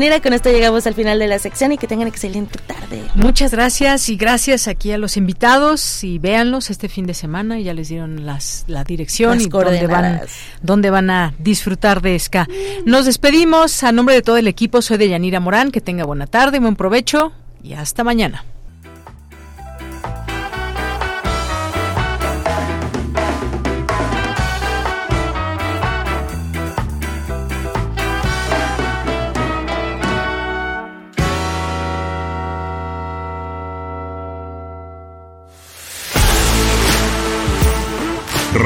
Dayanira, 0.00 0.22
con 0.22 0.32
esto 0.32 0.50
llegamos 0.50 0.86
al 0.86 0.94
final 0.94 1.18
de 1.18 1.28
la 1.28 1.38
sección 1.38 1.72
y 1.72 1.76
que 1.76 1.86
tengan 1.86 2.08
excelente 2.08 2.58
tarde. 2.66 3.02
Muchas 3.14 3.50
gracias 3.50 4.08
y 4.08 4.16
gracias 4.16 4.66
aquí 4.66 4.92
a 4.92 4.96
los 4.96 5.18
invitados 5.18 6.02
y 6.02 6.18
véanlos 6.18 6.70
este 6.70 6.88
fin 6.88 7.06
de 7.06 7.12
semana. 7.12 7.60
Ya 7.60 7.74
les 7.74 7.90
dieron 7.90 8.24
las, 8.24 8.64
la 8.66 8.82
dirección 8.82 9.42
y 9.42 9.48
dónde 9.48 9.86
van, 9.86 10.22
dónde 10.62 10.88
van 10.88 11.10
a 11.10 11.34
disfrutar 11.38 12.00
de 12.00 12.18
SKA. 12.18 12.48
Nos 12.86 13.04
despedimos. 13.04 13.82
A 13.82 13.92
nombre 13.92 14.14
de 14.14 14.22
todo 14.22 14.38
el 14.38 14.48
equipo, 14.48 14.80
soy 14.80 14.96
Deyanira 14.96 15.38
Morán. 15.38 15.70
Que 15.70 15.82
tenga 15.82 16.04
buena 16.04 16.26
tarde, 16.26 16.60
buen 16.60 16.76
provecho 16.76 17.32
y 17.62 17.74
hasta 17.74 18.02
mañana. 18.02 18.46